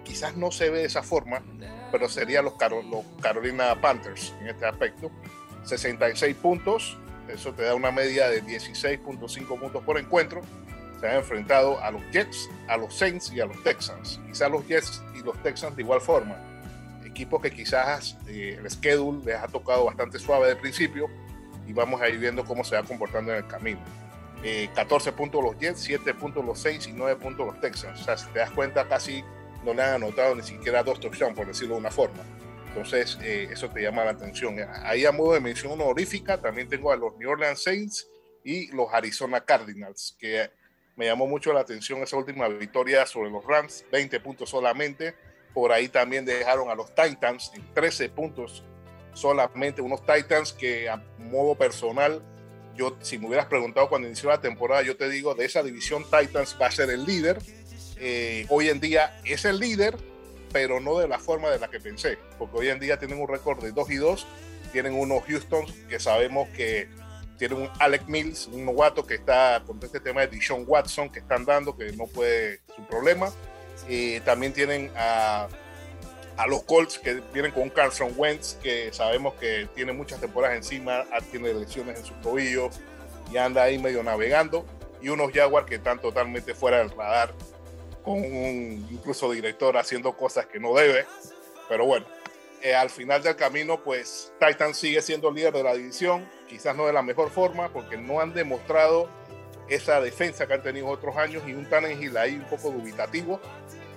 quizás 0.05 0.37
no 0.37 0.53
se 0.53 0.71
ve 0.71 0.81
de 0.81 0.85
esa 0.85 1.03
forma, 1.03 1.43
pero 1.91 2.09
serían 2.09 2.45
los, 2.45 2.55
los 2.61 3.05
Carolina 3.21 3.81
Panthers 3.81 4.33
en 4.41 4.49
este 4.49 4.67
aspecto. 4.67 5.11
66 5.65 6.37
puntos, 6.37 6.99
eso 7.29 7.53
te 7.53 7.63
da 7.63 7.75
una 7.75 7.91
media 7.91 8.29
de 8.29 8.45
16.5 8.45 9.59
puntos 9.59 9.83
por 9.83 9.99
encuentro. 9.99 10.43
Se 11.01 11.09
han 11.09 11.17
enfrentado 11.17 11.81
a 11.81 11.91
los 11.91 12.03
Jets, 12.13 12.49
a 12.69 12.77
los 12.77 12.95
Saints 12.95 13.33
y 13.33 13.41
a 13.41 13.47
los 13.47 13.61
Texans. 13.65 14.21
Quizás 14.29 14.51
los 14.51 14.67
Jets 14.69 15.03
y 15.19 15.23
los 15.25 15.41
Texans 15.43 15.75
de 15.75 15.83
igual 15.83 16.01
forma. 16.01 16.37
Equipos 17.05 17.43
que 17.43 17.51
quizás 17.51 18.17
eh, 18.29 18.59
el 18.61 18.71
schedule 18.71 19.25
les 19.25 19.37
ha 19.37 19.49
tocado 19.49 19.87
bastante 19.87 20.21
suave 20.21 20.49
de 20.49 20.57
principio 20.57 21.09
y 21.67 21.73
vamos 21.73 22.01
a 22.01 22.09
ir 22.09 22.19
viendo 22.19 22.45
cómo 22.45 22.63
se 22.63 22.77
va 22.77 22.85
comportando 22.85 23.33
en 23.33 23.39
el 23.39 23.47
camino. 23.47 23.81
14 24.75 25.11
eh, 25.11 25.13
puntos 25.13 25.43
los 25.43 25.59
Jets, 25.59 25.81
7 25.81 26.15
puntos 26.15 26.45
los 26.45 26.59
Saints 26.59 26.89
y 26.89 26.93
9 26.93 27.21
puntos 27.21 27.47
los 27.47 27.61
Texans. 27.61 28.01
O 28.01 28.05
sea, 28.05 28.17
si 28.17 28.27
te 28.29 28.41
das 28.41 28.51
cuenta, 28.51 28.89
casi 28.89 29.23
no 29.65 29.73
le 29.73 29.83
han 29.83 29.95
anotado 29.95 30.35
ni 30.35 30.43
siquiera 30.43 30.83
dos 30.83 30.99
touchdowns, 30.99 31.37
por 31.37 31.47
decirlo 31.47 31.75
de 31.75 31.81
una 31.81 31.91
forma. 31.91 32.23
Entonces, 32.69 33.19
eh, 33.23 33.49
eso 33.51 33.69
te 33.69 33.83
llama 33.83 34.05
la 34.05 34.13
atención. 34.13 34.57
Ahí, 34.83 35.05
a 35.05 35.13
modo 35.13 35.35
de 35.35 35.41
mención 35.41 35.73
honorífica, 35.73 36.41
también 36.41 36.69
tengo 36.69 36.91
a 36.91 36.97
los 36.97 37.17
New 37.19 37.31
Orleans 37.31 37.63
Saints 37.63 38.09
y 38.45 38.75
los 38.75 38.93
Arizona 38.93 39.45
Cardinals, 39.45 40.17
que 40.19 40.51
me 40.97 41.07
llamó 41.07 41.27
mucho 41.27 41.53
la 41.53 41.61
atención 41.61 42.03
esa 42.03 42.17
última 42.17 42.49
victoria 42.49 43.07
sobre 43.07 43.31
los 43.31 43.45
Rams, 43.45 43.85
20 43.93 44.21
puntos 44.21 44.51
solamente. 44.51 45.15
Por 45.55 45.71
ahí 45.71 45.89
también 45.89 46.25
dejaron 46.25 46.71
a 46.71 46.75
los 46.75 46.95
Titans 46.95 47.53
en 47.55 47.75
13 47.75 48.09
puntos 48.09 48.65
solamente, 49.13 49.83
unos 49.83 50.05
Titans 50.07 50.53
que 50.53 50.89
a 50.89 50.97
modo 51.19 51.55
personal 51.55 52.23
yo, 52.77 52.97
si 53.01 53.19
me 53.19 53.27
hubieras 53.27 53.47
preguntado 53.47 53.89
cuando 53.89 54.09
inició 54.09 54.31
la 54.31 54.41
temporada, 54.41 54.83
yo 54.83 54.97
te 54.97 55.09
digo, 55.09 55.35
de 55.35 55.45
esa 55.45 55.63
división 55.63 56.05
Titans 56.05 56.57
va 56.61 56.67
a 56.67 56.71
ser 56.71 56.91
el 56.91 57.05
líder. 57.05 57.39
Eh, 57.99 58.47
hoy 58.49 58.69
en 58.69 58.81
día 58.81 59.21
es 59.25 59.45
el 59.45 59.59
líder, 59.59 59.97
pero 60.53 60.81
no 60.81 60.99
de 60.99 61.09
la 61.09 61.19
forma 61.19 61.51
de 61.51 61.59
la 61.59 61.69
que 61.69 61.81
pensé, 61.81 62.19
porque 62.39 62.59
hoy 62.59 62.69
en 62.69 62.81
día 62.81 62.99
tienen 62.99 63.21
un 63.21 63.29
récord 63.29 63.63
de 63.63 63.73
2 63.73 63.91
y 63.91 63.97
2, 63.97 64.27
tienen 64.73 64.95
unos 64.95 65.23
Houston 65.25 65.67
que 65.89 66.01
sabemos 66.01 66.49
que 66.51 66.89
tienen 67.39 67.63
un 67.63 67.71
Alec 67.79 68.07
Mills, 68.07 68.47
un 68.47 68.65
novato 68.65 69.05
que 69.05 69.15
está 69.15 69.63
con 69.67 69.79
este 69.83 70.01
tema 70.01 70.21
de 70.23 70.29
Dishon 70.29 70.65
Watson 70.67 71.11
que 71.11 71.19
están 71.19 71.45
dando, 71.45 71.77
que 71.77 71.93
no 71.93 72.07
puede 72.07 72.61
su 72.75 72.85
problema. 72.87 73.33
y 73.89 74.21
también 74.21 74.53
tienen 74.53 74.93
a 74.95 75.49
a 76.37 76.47
los 76.47 76.63
Colts 76.63 76.99
que 76.99 77.23
vienen 77.33 77.53
con 77.53 77.69
Carson 77.69 78.13
Wentz 78.17 78.55
que 78.63 78.93
sabemos 78.93 79.35
que 79.35 79.69
tiene 79.75 79.93
muchas 79.93 80.21
temporadas 80.21 80.57
encima, 80.57 81.05
ah, 81.13 81.19
tiene 81.31 81.53
lesiones 81.53 81.99
en 81.99 82.05
sus 82.05 82.21
tobillos 82.21 82.81
y 83.31 83.37
anda 83.37 83.63
ahí 83.63 83.79
medio 83.79 84.03
navegando 84.03 84.65
y 85.01 85.09
unos 85.09 85.33
Jaguars 85.33 85.67
que 85.67 85.77
están 85.77 86.01
totalmente 86.01 86.55
fuera 86.55 86.79
del 86.79 86.91
radar 86.91 87.35
con 88.03 88.15
un 88.15 88.87
incluso 88.91 89.31
director 89.31 89.77
haciendo 89.77 90.17
cosas 90.17 90.47
que 90.47 90.59
no 90.59 90.75
debe, 90.75 91.07
pero 91.69 91.87
bueno, 91.87 92.07
eh, 92.61 92.75
al 92.75 92.91
final 92.91 93.23
del 93.23 93.37
camino 93.37 93.83
pues 93.83 94.33
Titan 94.41 94.75
sigue 94.75 95.03
siendo 95.03 95.31
líder 95.31 95.53
de 95.53 95.63
la 95.63 95.75
división, 95.75 96.29
quizás 96.49 96.77
no 96.77 96.87
de 96.87 96.93
la 96.93 97.03
mejor 97.03 97.31
forma 97.31 97.69
porque 97.73 97.97
no 97.97 98.21
han 98.21 98.35
demostrado 98.35 99.09
esa 99.69 100.01
defensa 100.01 100.47
que 100.47 100.55
han 100.55 100.63
tenido 100.63 100.89
otros 100.89 101.17
años 101.17 101.43
y 101.47 101.53
un 101.53 101.69
Tannehill 101.69 102.17
ahí 102.17 102.35
un 102.35 102.45
poco 102.45 102.71
dubitativo, 102.71 103.41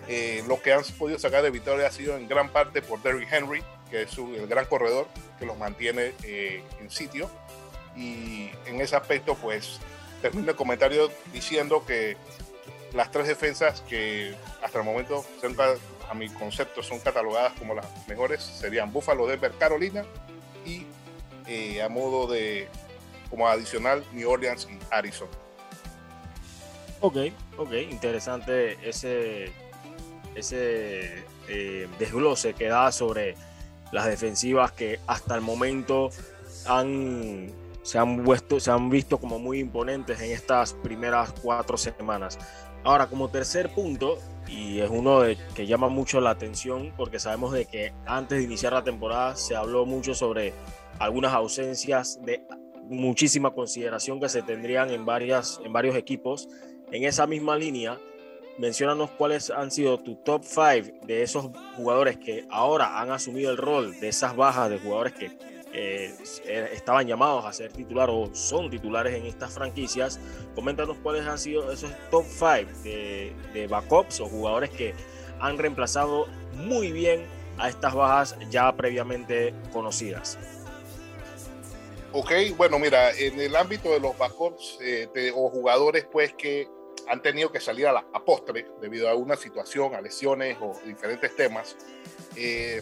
eh, 0.08 0.44
lo 0.48 0.62
que 0.62 0.74
han 0.74 0.84
podido 0.98 1.20
sacar 1.20 1.44
de 1.44 1.52
victoria 1.52 1.88
ha 1.88 1.92
sido 1.92 2.16
en 2.16 2.28
gran 2.28 2.50
parte 2.50 2.82
por 2.82 3.02
Derrick 3.02 3.32
Henry, 3.32 3.64
que 3.90 4.04
es 4.04 4.18
el 4.18 4.48
gran 4.48 4.66
corredor 4.66 5.08
que 5.40 5.46
los 5.46 5.58
mantiene 5.58 6.14
eh, 6.24 6.64
en 6.80 6.90
sitio. 6.90 7.30
Y 7.96 8.52
en 8.66 8.82
ese 8.82 8.96
aspecto, 8.96 9.36
pues 9.36 9.80
termino 10.22 10.52
el 10.52 10.58
comentario 10.58 11.12
diciendo 11.32 11.86
que 11.86 12.18
las 12.94 13.12
tres 13.12 13.28
defensas 13.28 13.82
que 13.82 14.36
hasta 14.62 14.80
el 14.80 14.86
momento 14.86 15.26
a 16.10 16.14
mi 16.14 16.30
concepto 16.30 16.82
son 16.84 17.00
catalogadas 17.00 17.54
como 17.54 17.74
las 17.74 17.86
mejores 18.08 18.44
serían 18.44 18.92
Buffalo, 18.92 19.28
Denver, 19.28 19.52
Carolina 19.58 20.06
y 20.66 20.86
eh, 21.48 21.82
a 21.82 21.90
modo 21.90 22.28
de 22.28 22.68
como 23.30 23.48
adicional 23.48 24.04
New 24.14 24.30
Orleans 24.30 24.68
y 24.70 24.78
Arizona. 24.92 25.32
Ok, 27.02 27.18
ok, 27.58 27.72
interesante 27.90 28.78
ese, 28.88 29.52
ese 30.36 31.24
eh, 31.48 31.88
desglose 31.98 32.54
que 32.54 32.68
da 32.68 32.92
sobre 32.92 33.36
las 33.92 34.06
defensivas 34.06 34.72
que 34.72 35.00
hasta 35.08 35.36
el 35.36 35.42
momento 35.42 36.10
han, 36.66 37.48
se, 37.82 37.98
han 37.98 38.24
puesto, 38.24 38.60
se 38.60 38.72
han 38.72 38.90
visto 38.90 39.18
como 39.18 39.40
muy 39.40 39.60
imponentes 39.60 40.22
en 40.22 40.32
estas 40.32 40.74
primeras 40.74 41.34
cuatro 41.42 41.78
semanas. 41.78 42.38
Ahora, 42.84 43.08
como 43.08 43.30
tercer 43.30 43.74
punto, 43.74 44.20
y 44.48 44.80
es 44.80 44.90
uno 44.90 45.22
de, 45.22 45.38
que 45.56 45.66
llama 45.66 45.90
mucho 45.90 46.22
la 46.22 46.30
atención 46.30 46.94
porque 46.96 47.20
sabemos 47.20 47.52
de 47.54 47.66
que 47.66 47.94
antes 48.06 48.38
de 48.38 48.44
iniciar 48.44 48.74
la 48.74 48.84
temporada 48.84 49.36
se 49.36 49.56
habló 49.56 49.86
mucho 49.86 50.14
sobre 50.14 50.54
algunas 51.00 51.34
ausencias 51.34 52.20
de 52.24 52.46
muchísima 52.84 53.52
consideración 53.52 54.20
que 54.20 54.30
se 54.30 54.44
tendrían 54.44 54.92
en, 54.92 55.06
varias, 55.06 55.60
en 55.64 55.74
varios 55.74 55.96
equipos. 55.96 56.48
En 56.92 57.04
esa 57.04 57.26
misma 57.26 57.58
línea, 57.58 57.98
mencionanos 58.58 59.12
cuáles 59.12 59.50
han 59.50 59.72
sido 59.72 59.98
tu 60.00 60.16
top 60.16 60.44
5 60.44 61.06
de 61.06 61.24
esos 61.24 61.50
jugadores 61.76 62.18
que 62.18 62.46
ahora 62.50 63.00
han 63.00 63.12
asumido 63.12 63.52
el 63.52 63.58
rol 63.58 64.00
de 64.00 64.10
esas 64.10 64.36
bajas 64.36 64.70
de 64.70 64.80
jugadores 64.80 65.14
que 65.14 65.32
eh, 65.74 66.16
estaban 66.72 67.06
llamados 67.06 67.44
a 67.46 67.52
ser 67.52 67.72
titular 67.74 68.10
o 68.10 68.34
son 68.34 68.70
titulares 68.70 69.14
en 69.14 69.26
estas 69.26 69.54
franquicias. 69.54 70.20
Coméntanos 70.56 70.98
cuáles 71.04 71.28
han 71.28 71.38
sido 71.38 71.72
esos 71.72 71.92
top 72.10 72.26
5 72.26 72.84
de, 72.84 73.34
de 73.54 73.68
backups 73.68 74.22
o 74.22 74.28
jugadores 74.28 74.70
que 74.70 74.94
han 75.40 75.58
reemplazado 75.58 76.28
muy 76.54 76.92
bien 76.92 77.26
a 77.58 77.70
estas 77.70 77.94
bajas 77.94 78.38
ya 78.50 78.74
previamente 78.76 79.54
conocidas. 79.74 80.38
Ok, 82.18 82.32
bueno, 82.56 82.80
mira, 82.80 83.12
en 83.12 83.38
el 83.42 83.54
ámbito 83.58 83.90
de 83.90 84.00
los 84.00 84.18
backups 84.18 84.78
eh, 84.82 85.32
o 85.36 85.50
jugadores 85.50 86.08
pues 86.10 86.34
que 86.34 86.66
han 87.08 87.22
tenido 87.22 87.52
que 87.52 87.60
salir 87.60 87.88
a 87.88 87.92
la 87.92 88.04
postre 88.26 88.68
debido 88.82 89.10
a 89.10 89.16
una 89.16 89.36
situación, 89.36 89.96
a 89.96 90.02
lesiones 90.02 90.58
o 90.62 90.80
diferentes 90.86 91.36
temas, 91.36 91.76
eh, 92.36 92.82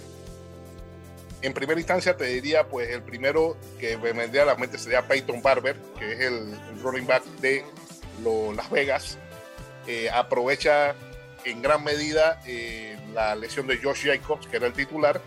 en 1.43 1.53
primera 1.53 1.77
instancia 1.77 2.15
te 2.15 2.23
diría, 2.23 2.69
pues 2.69 2.89
el 2.89 3.03
primero 3.03 3.57
que 3.77 3.97
me 3.97 4.13
vendría 4.13 4.43
a 4.43 4.45
la 4.45 4.55
mente 4.55 4.77
sería 4.77 5.05
Peyton 5.05 5.41
Barber, 5.41 5.75
que 5.99 6.13
es 6.13 6.19
el, 6.21 6.57
running 6.81 7.05
back 7.05 7.23
de 7.41 7.65
Las 8.55 8.71
Vegas. 8.71 9.17
Eh, 9.85 10.09
aprovecha 10.09 10.95
en 11.43 11.61
gran 11.61 11.83
medida 11.83 12.39
eh, 12.47 12.97
la 13.13 13.35
lesión 13.35 13.67
de 13.67 13.77
Josh 13.77 14.05
Jacobs, 14.05 14.47
que 14.47 14.55
era 14.55 14.67
el 14.67 14.73
titular, 14.73 15.21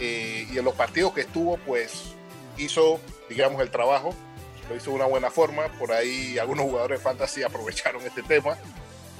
eh, 0.00 0.48
y 0.52 0.58
en 0.58 0.64
los 0.64 0.74
partidos 0.74 1.12
que 1.12 1.20
estuvo, 1.20 1.56
pues 1.58 2.14
hizo, 2.58 3.00
digamos, 3.28 3.62
el 3.62 3.70
trabajo, 3.70 4.16
lo 4.72 4.76
hizo 4.78 4.90
de 4.90 4.96
una 4.96 5.06
buena 5.06 5.30
forma. 5.30 5.68
Por 5.78 5.92
ahí 5.92 6.38
algunos 6.38 6.64
jugadores 6.64 6.98
de 6.98 7.04
fantasy 7.04 7.42
aprovecharon 7.42 8.02
este 8.02 8.22
tema. 8.22 8.56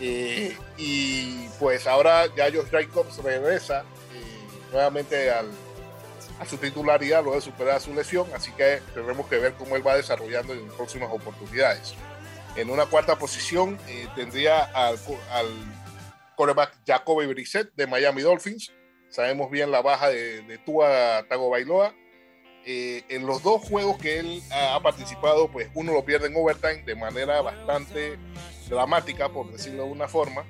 y 0.01 1.49
pues 1.61 1.87
ahora 1.87 2.27
ya 2.35 2.47
Josh 2.47 2.71
Jacobs 2.71 3.19
regresa 3.19 3.85
nuevamente 4.73 5.31
al, 5.31 5.51
a 6.41 6.47
su 6.47 6.57
titularidad 6.57 7.23
luego 7.23 7.37
de 7.37 7.43
superar 7.43 7.81
su 7.81 7.95
lesión, 7.95 8.27
así 8.35 8.51
que 8.53 8.81
tendremos 8.95 9.27
que 9.29 9.39
ver 9.39 9.53
cómo 9.55 9.77
él 9.77 9.87
va 9.87 9.97
desarrollando 9.97 10.55
en 10.55 10.67
próximas 10.69 11.11
oportunidades. 11.13 11.95
En 12.57 12.71
una 12.71 12.87
cuarta 12.87 13.17
posición 13.17 13.79
eh, 13.89 14.09
tendría 14.17 14.65
al, 14.65 14.99
al 15.31 15.47
quarterback 16.37 16.75
Jacoby 16.87 17.27
Brissett 17.27 17.73
de 17.75 17.87
Miami 17.87 18.23
Dolphins. 18.23 18.73
Sabemos 19.09 19.51
bien 19.51 19.71
la 19.71 19.83
baja 19.83 20.09
de, 20.09 20.43
de 20.43 20.59
Tua 20.59 21.25
Tagovailoa. 21.29 21.95
Eh, 22.65 23.05
en 23.09 23.27
los 23.27 23.43
dos 23.43 23.63
juegos 23.63 23.99
que 23.99 24.19
él 24.21 24.43
ha, 24.53 24.81
participado, 24.81 25.51
pues 25.51 25.69
uno 25.75 25.93
lo 25.93 26.05
pierde 26.05 26.29
en 26.29 26.37
overtime 26.37 26.83
de 26.85 26.95
manera 26.95 27.41
bastante 27.41 28.19
dramática, 28.69 29.29
por 29.29 29.51
decirlo 29.51 29.85
de 29.85 29.91
una 29.91 30.09
forma. 30.09 30.45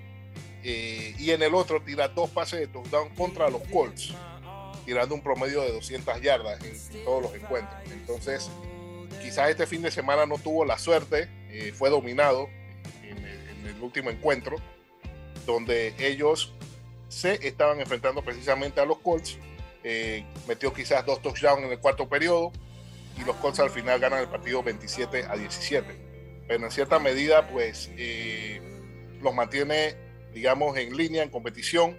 Eh, 0.63 1.15
y 1.19 1.31
en 1.31 1.43
el 1.43 1.55
otro 1.55 1.83
tira 1.83 2.09
dos 2.09 2.31
pases 2.31 2.61
de 2.61 2.67
touchdown 2.69 3.09
contra 3.15 3.49
los 3.49 3.63
Colts 3.73 4.15
tirando 4.85 5.15
un 5.15 5.21
promedio 5.21 5.63
de 5.63 5.73
200 5.73 6.21
yardas 6.21 6.63
en, 6.65 7.05
todos 7.05 7.23
los 7.23 7.35
encuentros. 7.35 7.81
Entonces, 7.91 8.51
quizás 9.23 9.51
este 9.51 9.67
fin 9.67 9.83
de 9.83 9.91
semana 9.91 10.27
no 10.27 10.39
tuvo 10.39 10.65
la 10.65 10.79
suerte, 10.79 11.29
eh, 11.51 11.73
fue 11.75 11.91
dominado 11.91 12.49
en 13.03 13.19
el, 13.67 13.83
último 13.83 14.11
encuentro, 14.11 14.57
donde 15.45 15.95
ellos 15.99 16.53
se 17.09 17.47
estaban 17.47 17.81
enfrentando 17.81 18.23
precisamente 18.23 18.81
a 18.81 18.85
los 18.85 18.99
Colts. 18.99 19.39
Eh, 19.85 20.25
metió 20.47 20.73
quizás 20.73 21.05
dos 21.05 21.21
touchdowns 21.23 21.65
en 21.65 21.73
el 21.73 21.79
cuarto 21.79 22.09
periodo 22.09 22.53
y 23.19 23.25
los 23.25 23.37
Colts 23.37 23.61
al 23.61 23.71
final 23.71 23.99
ganan 23.99 24.21
el 24.21 24.29
partido 24.29 24.63
27 24.63 25.27
a 25.29 25.37
17. 25.37 26.45
Pero 26.47 26.65
en 26.65 26.71
cierta 26.71 26.99
medida, 26.99 27.49
pues 27.49 27.91
eh, 27.97 28.61
los 29.21 29.35
mantiene, 29.35 29.97
digamos, 30.33 30.77
en 30.77 30.97
línea, 30.97 31.23
en 31.23 31.31
competición. 31.31 31.97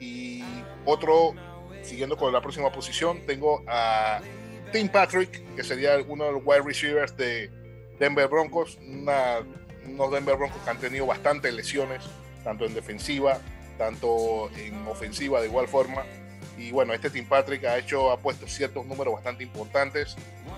Y 0.00 0.42
otro 0.84 1.34
siguiendo 1.84 2.16
con 2.16 2.32
la 2.32 2.40
próxima 2.40 2.72
posición, 2.72 3.24
tengo 3.26 3.62
a 3.66 4.20
Tim 4.72 4.88
Patrick, 4.88 5.54
que 5.54 5.62
sería 5.62 5.96
uno 6.06 6.24
de 6.24 6.32
los 6.32 6.42
wide 6.44 6.62
receivers 6.62 7.16
de 7.16 7.50
Denver 7.98 8.26
Broncos, 8.28 8.78
unos 8.82 10.10
Denver 10.10 10.36
Broncos 10.36 10.60
que 10.62 10.70
han 10.70 10.78
tenido 10.78 11.06
bastantes 11.06 11.52
lesiones, 11.54 12.02
tanto 12.42 12.64
en 12.64 12.74
defensiva, 12.74 13.38
tanto 13.78 14.50
en 14.56 14.86
ofensiva 14.86 15.40
de 15.40 15.46
igual 15.46 15.68
forma. 15.68 16.04
Y 16.56 16.70
bueno, 16.70 16.92
este 16.92 17.10
Tim 17.10 17.26
Patrick 17.26 17.64
ha 17.64 17.78
hecho, 17.78 18.10
ha 18.10 18.18
puesto 18.18 18.46
ciertos 18.46 18.86
números 18.86 19.14
bastante 19.14 19.42
importantes. 19.42 20.16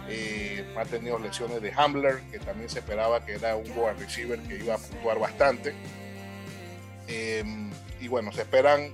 Eh, 0.08 0.74
ha 0.76 0.84
tenido 0.84 1.18
lesiones 1.18 1.62
de 1.62 1.72
Hambler, 1.72 2.20
que 2.30 2.38
también 2.38 2.68
se 2.68 2.80
esperaba 2.80 3.24
que 3.24 3.34
era 3.34 3.56
un 3.56 3.66
wide 3.70 3.94
receiver 3.98 4.38
que 4.40 4.56
iba 4.56 4.74
a 4.74 4.78
puntuar 4.78 5.18
bastante. 5.18 5.74
Eh, 7.08 7.42
y 8.00 8.08
bueno, 8.08 8.30
se 8.32 8.42
esperan 8.42 8.92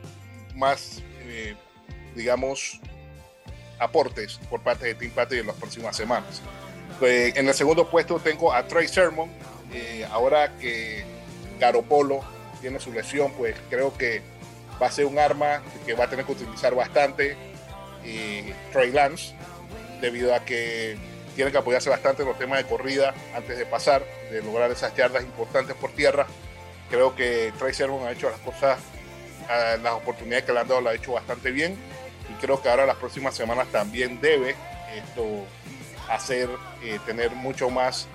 más 0.55 1.03
eh, 1.25 1.57
digamos, 2.15 2.81
aportes 3.79 4.39
por 4.51 4.61
parte 4.61 4.87
de 4.87 4.95
Team 4.95 5.13
Patrick 5.13 5.41
en 5.41 5.47
las 5.47 5.57
próximas 5.57 5.97
semanas. 5.97 6.41
Pues, 6.99 7.35
en 7.37 7.49
el 7.49 7.55
segundo 7.55 7.89
puesto 7.89 8.19
tengo 8.19 8.53
a 8.53 8.67
Trey 8.67 8.87
Sermon. 8.89 9.31
Eh, 9.73 10.07
ahora 10.11 10.57
que 10.59 11.05
Garopolo 11.59 12.23
tiene 12.61 12.79
su 12.79 12.93
lesión, 12.93 13.33
pues 13.33 13.57
creo 13.71 13.97
que 13.97 14.21
va 14.83 14.89
a 14.89 14.91
ser 14.91 15.07
un 15.07 15.19
arma 15.19 15.63
que 15.87 15.95
va 15.95 16.05
a 16.05 16.11
tener 16.11 16.25
que 16.25 16.33
utilizar 16.33 16.75
bastante 16.75 17.37
eh, 18.05 18.53
Trey 18.73 18.91
Lance, 18.91 19.35
debido 20.01 20.35
a 20.35 20.45
que 20.45 20.97
tiene 21.37 21.53
que 21.53 21.59
apoyarse 21.59 21.89
bastante 21.89 22.23
en 22.23 22.29
los 22.29 22.39
temas 22.39 22.59
de 22.59 22.69
corrida 22.69 23.15
antes 23.35 23.57
de 23.57 23.65
pasar, 23.65 24.03
de 24.31 24.43
lograr 24.43 24.71
esas 24.71 24.95
yardas 24.97 25.23
importantes 25.23 25.77
por 25.77 25.93
tierra. 25.93 26.27
Creo 26.91 27.15
que 27.15 27.53
Trey 27.59 27.73
Sermon 27.73 28.07
ha 28.07 28.11
hecho 28.11 28.29
las 28.29 28.41
cosas, 28.41 28.79
las 29.83 29.93
oportunidades 29.95 30.45
que 30.45 30.53
le 30.53 30.61
han 30.61 30.69
dado, 30.69 30.81
la 30.81 30.91
ha 30.91 30.95
hecho 30.95 31.13
bastante 31.13 31.51
bien 31.51 31.77
y 32.29 32.41
creo 32.41 32.61
que 32.61 32.69
ahora 32.69 32.87
las 32.87 32.97
próximas 32.97 33.35
semanas 33.35 33.69
también 33.69 34.21
debe 34.21 34.55
esto 34.95 35.47
hacer 36.11 36.51
eh, 36.83 36.99
tener 37.07 37.31
mucho 37.31 37.71
más 37.71 38.09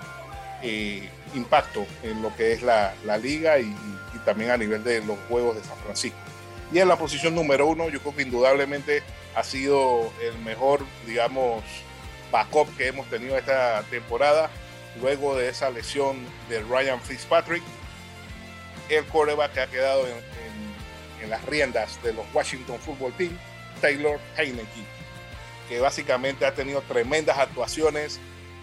eh, 0.62 1.08
impacto 1.34 1.86
en 2.02 2.22
lo 2.22 2.34
que 2.36 2.52
es 2.52 2.62
la, 2.62 2.94
la 3.04 3.16
liga 3.16 3.58
y, 3.58 3.64
y, 3.64 4.18
también 4.24 4.50
a 4.50 4.56
nivel 4.56 4.84
de 4.84 5.02
los 5.02 5.16
juegos 5.28 5.56
de 5.56 5.62
San 5.62 5.76
Francisco. 5.78 6.18
Y 6.72 6.78
en 6.78 6.88
la 6.88 6.96
posición 6.96 7.34
número 7.34 7.66
uno, 7.66 7.88
yo 7.88 8.00
creo 8.00 8.14
que 8.14 8.22
indudablemente 8.22 9.02
ha 9.34 9.42
sido 9.42 10.12
el 10.22 10.38
mejor, 10.40 10.84
digamos, 11.06 11.62
backup 12.30 12.76
que 12.76 12.88
hemos 12.88 13.08
tenido 13.08 13.38
esta 13.38 13.82
temporada, 13.90 14.50
luego 15.00 15.36
de 15.36 15.48
esa 15.48 15.70
lesión 15.70 16.18
de 16.48 16.60
Ryan 16.60 17.00
Fitzpatrick, 17.00 17.62
el 18.88 19.04
quarterback 19.04 19.52
que 19.52 19.60
ha 19.60 19.66
quedado 19.66 20.06
en, 20.06 20.14
en, 20.14 21.24
en 21.24 21.30
las 21.30 21.44
riendas 21.44 22.02
de 22.02 22.12
los 22.12 22.26
Washington 22.34 22.78
Football 22.80 23.12
Team, 23.14 23.38
Taylor 23.80 24.18
Heineke, 24.36 24.84
que 25.68 25.80
básicamente 25.80 26.44
ha 26.44 26.54
tenido 26.54 26.82
tremendas 26.82 27.38
actuaciones, 27.38 28.20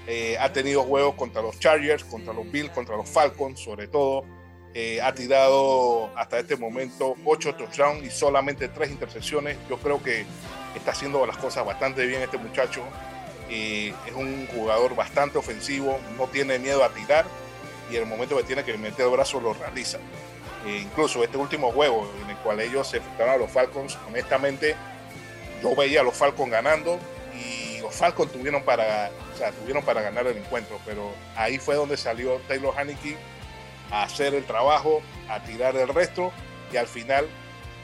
eh, 0.07 0.37
ha 0.39 0.51
tenido 0.53 0.83
juegos 0.83 1.15
contra 1.15 1.41
los 1.41 1.59
Chargers, 1.59 2.03
contra 2.03 2.33
los 2.33 2.51
Bills, 2.51 2.69
contra 2.71 2.95
los 2.95 3.09
Falcons, 3.09 3.59
sobre 3.59 3.87
todo. 3.87 4.23
Eh, 4.77 4.99
ha 5.01 5.13
tirado 5.13 6.11
hasta 6.17 6.37
este 6.37 6.57
momento 6.57 7.15
8 7.23 7.55
touchdowns 7.55 8.03
y 8.03 8.09
solamente 8.09 8.67
3 8.67 8.91
intercepciones. 8.91 9.57
Yo 9.69 9.77
creo 9.77 10.03
que 10.03 10.25
está 10.75 10.91
haciendo 10.91 11.25
las 11.25 11.37
cosas 11.37 11.65
bastante 11.65 12.05
bien 12.05 12.21
este 12.21 12.37
muchacho. 12.37 12.83
Es 13.49 13.93
un 14.13 14.47
jugador 14.47 14.93
bastante 14.93 15.37
ofensivo, 15.37 15.97
no 16.17 16.27
tiene 16.27 16.59
miedo 16.59 16.83
a 16.83 16.89
tirar 16.89 17.25
y 17.89 17.95
en 17.95 18.03
el 18.03 18.09
momento 18.09 18.35
que 18.35 18.43
tiene 18.43 18.65
que 18.65 18.77
meter 18.77 19.05
el 19.05 19.11
brazo 19.11 19.39
lo 19.39 19.53
realiza. 19.53 19.97
incluso 20.67 21.23
este 21.23 21.37
último 21.37 21.71
juego 21.71 22.11
en 22.23 22.31
el 22.31 22.37
cual 22.37 22.59
ellos 22.59 22.85
se 22.89 22.97
enfrentaron 22.97 23.35
a 23.35 23.37
los 23.37 23.51
Falcons, 23.51 23.97
honestamente 24.09 24.75
yo 25.61 25.73
veía 25.73 26.01
a 26.01 26.03
los 26.03 26.15
Falcons 26.15 26.51
ganando 26.51 26.99
y 27.33 27.79
los 27.79 27.95
Falcons 27.95 28.31
tuvieron 28.31 28.63
para, 28.63 29.11
o 29.33 29.37
sea, 29.37 29.51
tuvieron 29.51 29.83
para 29.83 30.01
ganar 30.01 30.25
el 30.27 30.37
encuentro, 30.37 30.79
pero 30.85 31.13
ahí 31.37 31.59
fue 31.59 31.75
donde 31.75 31.95
salió 31.95 32.41
Taylor 32.47 32.73
Haneke 32.77 33.15
a 33.91 34.03
hacer 34.03 34.33
el 34.33 34.45
trabajo, 34.45 35.01
a 35.29 35.43
tirar 35.43 35.75
el 35.75 35.87
resto 35.87 36.31
y 36.71 36.77
al 36.77 36.87
final 36.87 37.27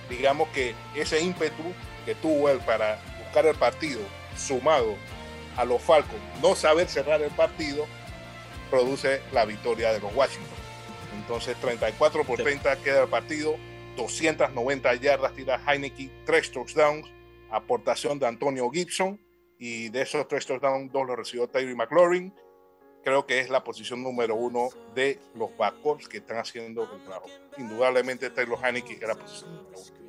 digamos 0.10 0.49
que 0.49 0.76
ese 0.95 1.22
ímpetu 1.22 1.64
que 2.06 2.15
tuvo 2.15 2.49
él 2.49 2.60
para 2.60 2.99
buscar 3.19 3.45
el 3.45 3.56
partido, 3.56 4.02
sumado 4.36 4.95
a 5.57 5.65
los 5.65 5.82
Falcons, 5.82 6.22
no 6.41 6.56
saber 6.56 6.88
cerrar 6.88 7.22
el 7.22 7.32
partido, 7.32 7.86
produce 8.69 9.22
la 9.32 9.45
victoria 9.45 9.91
de 9.94 9.99
los 9.99 10.14
Washington. 10.15 10.57
Entonces 11.15 11.56
34 11.57 12.23
por 12.23 12.41
30 12.41 12.76
queda 12.78 13.03
el 13.03 13.10
partido, 13.10 13.56
290 13.98 14.95
yardas 14.95 15.34
tira 15.34 15.61
Heineken, 15.65 16.11
3 16.26 16.52
touchdowns, 16.52 17.07
aportación 17.49 18.18
de 18.19 18.28
Antonio 18.28 18.69
Gibson 18.69 19.19
y 19.60 19.90
de 19.90 20.02
esos 20.02 20.28
3 20.28 20.45
touchdowns, 20.45 20.91
dos 20.91 21.06
los 21.06 21.18
recibió 21.18 21.48
Tyree 21.48 21.76
McLaurin. 21.76 22.34
Creo 23.03 23.26
que 23.26 23.40
es 23.40 23.49
la 23.49 23.64
posición 23.64 24.03
número 24.03 24.36
uno 24.36 24.69
de 24.94 25.19
los 25.36 25.56
backups 25.57 26.07
que 26.07 26.18
están 26.18 26.38
haciendo 26.38 26.84
el 26.84 27.03
trabajo. 27.03 27.28
Indudablemente 27.57 28.30
Taylor 28.30 28.60
Heineken 28.64 28.98
es 29.02 29.07
la 29.07 29.15
posición 29.15 29.56
número 29.56 29.80
uno. 29.80 30.02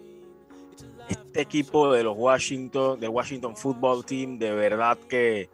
Este 1.09 1.41
equipo 1.41 1.93
de 1.93 2.03
los 2.03 2.17
Washington, 2.17 3.01
de 3.01 3.09
Washington 3.09 3.57
Football 3.57 4.05
Team, 4.05 4.39
de 4.39 4.53
verdad 4.53 4.99
que 5.09 5.49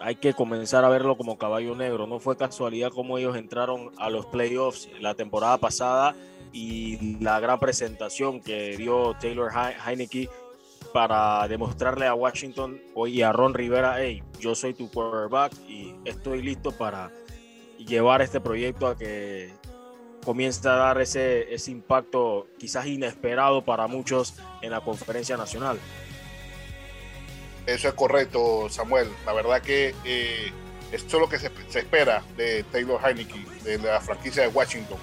hay 0.00 0.16
que 0.16 0.34
comenzar 0.34 0.84
a 0.84 0.88
verlo 0.88 1.16
como 1.16 1.38
caballo 1.38 1.74
negro. 1.74 2.06
No 2.06 2.20
fue 2.20 2.36
casualidad 2.36 2.90
como 2.90 3.18
ellos 3.18 3.36
entraron 3.36 3.92
a 3.96 4.10
los 4.10 4.26
playoffs 4.26 4.88
la 5.00 5.14
temporada 5.14 5.58
pasada 5.58 6.14
y 6.52 7.18
la 7.22 7.40
gran 7.40 7.58
presentación 7.58 8.40
que 8.40 8.76
dio 8.76 9.14
Taylor 9.20 9.50
Heineke 9.86 10.28
para 10.92 11.46
demostrarle 11.48 12.06
a 12.06 12.14
Washington 12.14 12.80
y 13.06 13.22
a 13.22 13.32
Ron 13.32 13.54
Rivera, 13.54 13.96
hey, 13.98 14.22
yo 14.40 14.54
soy 14.54 14.74
tu 14.74 14.90
quarterback 14.90 15.52
y 15.68 15.94
estoy 16.04 16.42
listo 16.42 16.72
para 16.72 17.10
llevar 17.78 18.22
este 18.22 18.40
proyecto 18.40 18.86
a 18.86 18.96
que 18.96 19.52
comience 20.24 20.68
a 20.68 20.72
dar 20.72 21.00
ese, 21.00 21.46
impacto 21.68 22.48
quizás 22.58 22.86
inesperado 22.86 23.64
para 23.64 23.86
muchos 23.86 24.34
en 24.60 24.70
la 24.70 24.80
conferencia 24.80 25.36
nacional. 25.36 25.78
Eso 27.66 27.88
es 27.88 27.94
correcto, 27.94 28.68
Samuel. 28.68 29.08
La 29.24 29.32
verdad 29.32 29.62
que 29.62 29.94
eh, 30.04 30.52
esto 30.92 31.16
es 31.16 31.20
lo 31.20 31.28
que 31.28 31.38
se, 31.38 31.50
espera 31.78 32.22
de 32.36 32.64
Taylor 32.64 33.00
Heineke, 33.04 33.44
de 33.62 33.78
la 33.78 34.00
franquicia 34.00 34.42
de 34.42 34.48
Washington. 34.48 34.98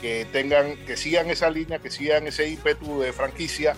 Que 0.00 0.26
tengan, 0.32 0.76
que 0.84 0.96
sigan 0.96 1.30
esa 1.30 1.48
línea, 1.48 1.78
que 1.78 1.90
sigan 1.90 2.26
ese 2.26 2.48
ímpetu 2.48 3.00
de 3.00 3.12
franquicia 3.12 3.76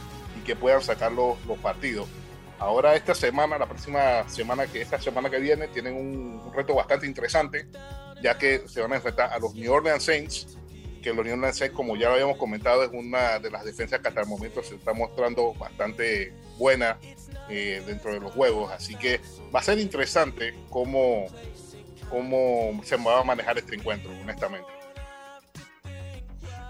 que 0.48 0.56
puedan 0.56 0.80
sacar 0.80 1.12
los, 1.12 1.36
partidos. 1.62 2.08
Ahora 2.58 2.96
esta 2.96 3.14
semana, 3.14 3.58
la 3.58 3.66
próxima 3.66 4.26
semana 4.30 4.66
que 4.66 4.80
esta 4.80 4.98
semana 4.98 5.28
que 5.28 5.38
viene, 5.38 5.68
tienen 5.68 5.94
un, 5.94 6.40
reto 6.54 6.74
bastante 6.74 7.06
interesante, 7.06 7.68
ya 8.22 8.38
que 8.38 8.66
se 8.66 8.80
van 8.80 8.94
a 8.94 8.96
enfrentar 8.96 9.30
a 9.30 9.38
los 9.38 9.54
New 9.54 9.70
Orleans 9.70 10.02
Saints, 10.02 10.56
que 11.02 11.12
los 11.12 11.22
New 11.22 11.34
Orleans 11.34 11.58
Saints, 11.58 11.76
como 11.76 11.96
ya 11.96 12.08
lo 12.08 12.14
habíamos 12.14 12.38
comentado, 12.38 12.82
es 12.82 12.90
una 12.94 13.38
de 13.38 13.50
las 13.50 13.62
defensas 13.62 14.00
que 14.00 14.08
hasta 14.08 14.22
el 14.22 14.26
momento 14.26 14.62
se 14.62 14.76
está 14.76 14.94
mostrando 14.94 15.52
bastante 15.52 16.32
buena 16.56 16.98
eh, 17.50 17.82
dentro 17.86 18.14
de 18.14 18.20
los 18.20 18.32
juegos. 18.32 18.72
Así 18.72 18.96
que 18.96 19.20
va 19.54 19.60
a 19.60 19.62
ser 19.62 19.78
interesante 19.78 20.54
cómo, 20.70 21.26
cómo 22.08 22.80
se 22.84 22.96
va 22.96 23.20
a 23.20 23.22
manejar 23.22 23.58
este 23.58 23.74
encuentro, 23.74 24.10
honestamente. 24.22 24.66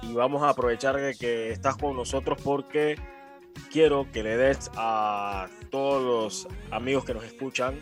Y 0.02 0.12
vamos 0.14 0.42
a 0.42 0.48
aprovechar 0.48 0.96
que 1.16 1.52
estás 1.52 1.76
con 1.76 1.96
nosotros 1.96 2.38
porque 2.42 2.96
quiero 3.72 4.06
que 4.12 4.22
le 4.22 4.36
des 4.36 4.70
a 4.76 5.48
todos 5.70 6.02
los 6.02 6.48
amigos 6.70 7.05
que 7.05 7.14
nos 7.14 7.24
escuchan 7.24 7.78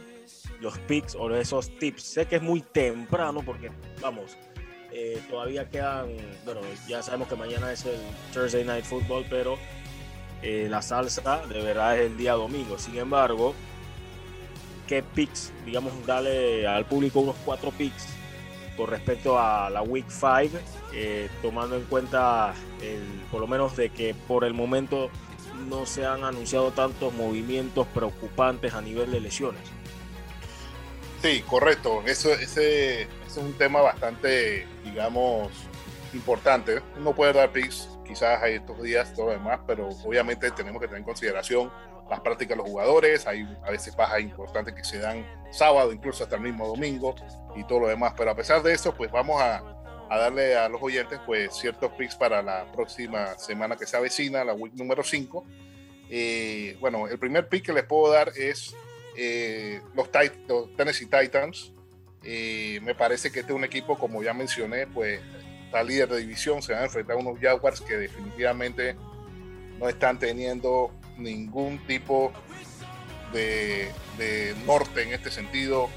los 0.60 0.78
picks 0.80 1.14
o 1.14 1.34
esos 1.34 1.70
tips. 1.78 2.02
Sé 2.02 2.26
que 2.26 2.36
es 2.36 2.42
muy 2.42 2.60
temprano 2.60 3.42
porque, 3.44 3.70
vamos, 4.00 4.36
eh, 4.92 5.20
todavía 5.28 5.68
quedan, 5.68 6.08
bueno, 6.44 6.60
ya 6.88 7.02
sabemos 7.02 7.28
que 7.28 7.36
mañana 7.36 7.72
es 7.72 7.84
el 7.84 8.00
Thursday 8.32 8.64
Night 8.64 8.84
Football, 8.84 9.26
pero 9.28 9.58
eh, 10.42 10.68
la 10.70 10.82
salsa 10.82 11.46
de 11.46 11.62
verdad 11.62 11.98
es 11.98 12.10
el 12.10 12.16
día 12.16 12.32
domingo. 12.32 12.78
Sin 12.78 12.96
embargo, 12.96 13.54
¿qué 14.86 15.02
picks? 15.02 15.52
Digamos, 15.64 15.92
darle 16.06 16.66
al 16.66 16.86
público 16.86 17.20
unos 17.20 17.36
cuatro 17.44 17.70
picks 17.72 18.06
con 18.76 18.88
respecto 18.88 19.38
a 19.38 19.70
la 19.70 19.82
Week 19.82 20.06
5, 20.08 20.58
eh, 20.92 21.28
tomando 21.40 21.76
en 21.76 21.84
cuenta 21.84 22.54
el, 22.82 23.02
por 23.30 23.40
lo 23.40 23.46
menos 23.46 23.76
de 23.76 23.88
que 23.88 24.14
por 24.14 24.44
el 24.44 24.52
momento 24.52 25.10
no 25.68 25.86
se 25.86 26.06
han 26.06 26.24
anunciado 26.24 26.70
tantos 26.70 27.12
movimientos 27.12 27.86
preocupantes 27.88 28.74
a 28.74 28.80
nivel 28.80 29.10
de 29.10 29.20
lesiones. 29.20 29.62
Sí, 31.22 31.42
correcto. 31.46 32.02
Eso, 32.06 32.30
es 32.32 33.08
un 33.36 33.52
tema 33.54 33.80
bastante, 33.80 34.66
digamos, 34.84 35.50
importante. 36.12 36.82
Uno 36.98 37.14
puede 37.14 37.32
dar 37.32 37.50
picks 37.50 37.88
quizás 38.06 38.42
hay 38.42 38.54
estos 38.54 38.80
días, 38.82 39.12
todo 39.14 39.26
lo 39.26 39.32
demás, 39.32 39.60
pero 39.66 39.88
obviamente 40.04 40.50
tenemos 40.50 40.80
que 40.80 40.86
tener 40.86 41.00
en 41.00 41.04
consideración 41.04 41.70
las 42.08 42.20
prácticas 42.20 42.56
de 42.56 42.62
los 42.62 42.70
jugadores, 42.70 43.26
hay 43.26 43.42
a 43.64 43.70
veces 43.70 43.96
bajas 43.96 44.20
importantes 44.20 44.74
que 44.74 44.84
se 44.84 44.98
dan 44.98 45.26
sábado, 45.50 45.92
incluso 45.92 46.22
hasta 46.22 46.36
el 46.36 46.42
mismo 46.42 46.66
domingo 46.68 47.16
y 47.56 47.64
todo 47.64 47.80
lo 47.80 47.88
demás, 47.88 48.14
pero 48.16 48.30
a 48.30 48.36
pesar 48.36 48.62
de 48.62 48.72
eso, 48.72 48.94
pues 48.94 49.10
vamos 49.10 49.42
a, 49.42 49.75
a 50.08 50.18
darle 50.18 50.56
a 50.56 50.68
los 50.68 50.82
oyentes 50.82 51.18
pues 51.26 51.54
ciertos 51.54 51.92
picks 51.92 52.14
para 52.14 52.42
la 52.42 52.70
próxima 52.72 53.38
semana 53.38 53.76
que 53.76 53.86
se 53.86 53.96
avecina, 53.96 54.44
la 54.44 54.54
week 54.54 54.74
número 54.74 55.02
5. 55.02 55.44
Eh, 56.08 56.76
bueno, 56.80 57.08
el 57.08 57.18
primer 57.18 57.48
pick 57.48 57.66
que 57.66 57.72
les 57.72 57.84
puedo 57.84 58.12
dar 58.12 58.30
es 58.36 58.74
eh, 59.16 59.80
los, 59.94 60.08
los, 60.48 60.76
Tennessee 60.76 61.06
Titans. 61.06 61.72
Eh, 62.22 62.80
me 62.82 62.94
parece 62.94 63.30
que 63.30 63.40
este 63.40 63.52
es 63.52 63.56
un 63.56 63.64
equipo, 63.64 63.98
como 63.98 64.22
ya 64.22 64.34
mencioné, 64.34 64.86
pues 64.86 65.20
está 65.64 65.82
líder 65.82 66.08
de 66.08 66.18
división, 66.18 66.62
se 66.62 66.72
van 66.72 66.82
a 66.82 66.84
enfrentar 66.86 67.16
a 67.16 67.18
unos 67.20 67.38
Jaguars 67.40 67.80
que 67.80 67.96
definitivamente 67.96 68.96
no 69.78 69.88
están 69.88 70.18
teniendo 70.18 70.92
ningún 71.16 71.78
tipo 71.86 72.32
de, 73.32 74.54
norte 74.66 75.02
en 75.02 75.12
este 75.12 75.30
sentido. 75.30 75.88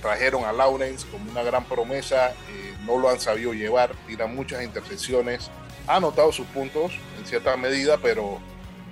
Trajeron 0.00 0.44
a 0.44 0.52
Lawrence 0.52 1.06
como 1.10 1.30
una 1.30 1.42
gran 1.42 1.64
promesa, 1.64 2.30
eh, 2.30 2.74
no 2.86 2.98
lo 2.98 3.10
han 3.10 3.20
sabido 3.20 3.52
llevar, 3.52 3.94
tiran 4.06 4.34
muchas 4.34 4.62
intercepciones, 4.62 5.50
ha 5.86 5.96
anotado 5.96 6.32
sus 6.32 6.46
puntos 6.46 6.92
en 7.18 7.26
cierta 7.26 7.56
medida, 7.56 7.98
pero 7.98 8.40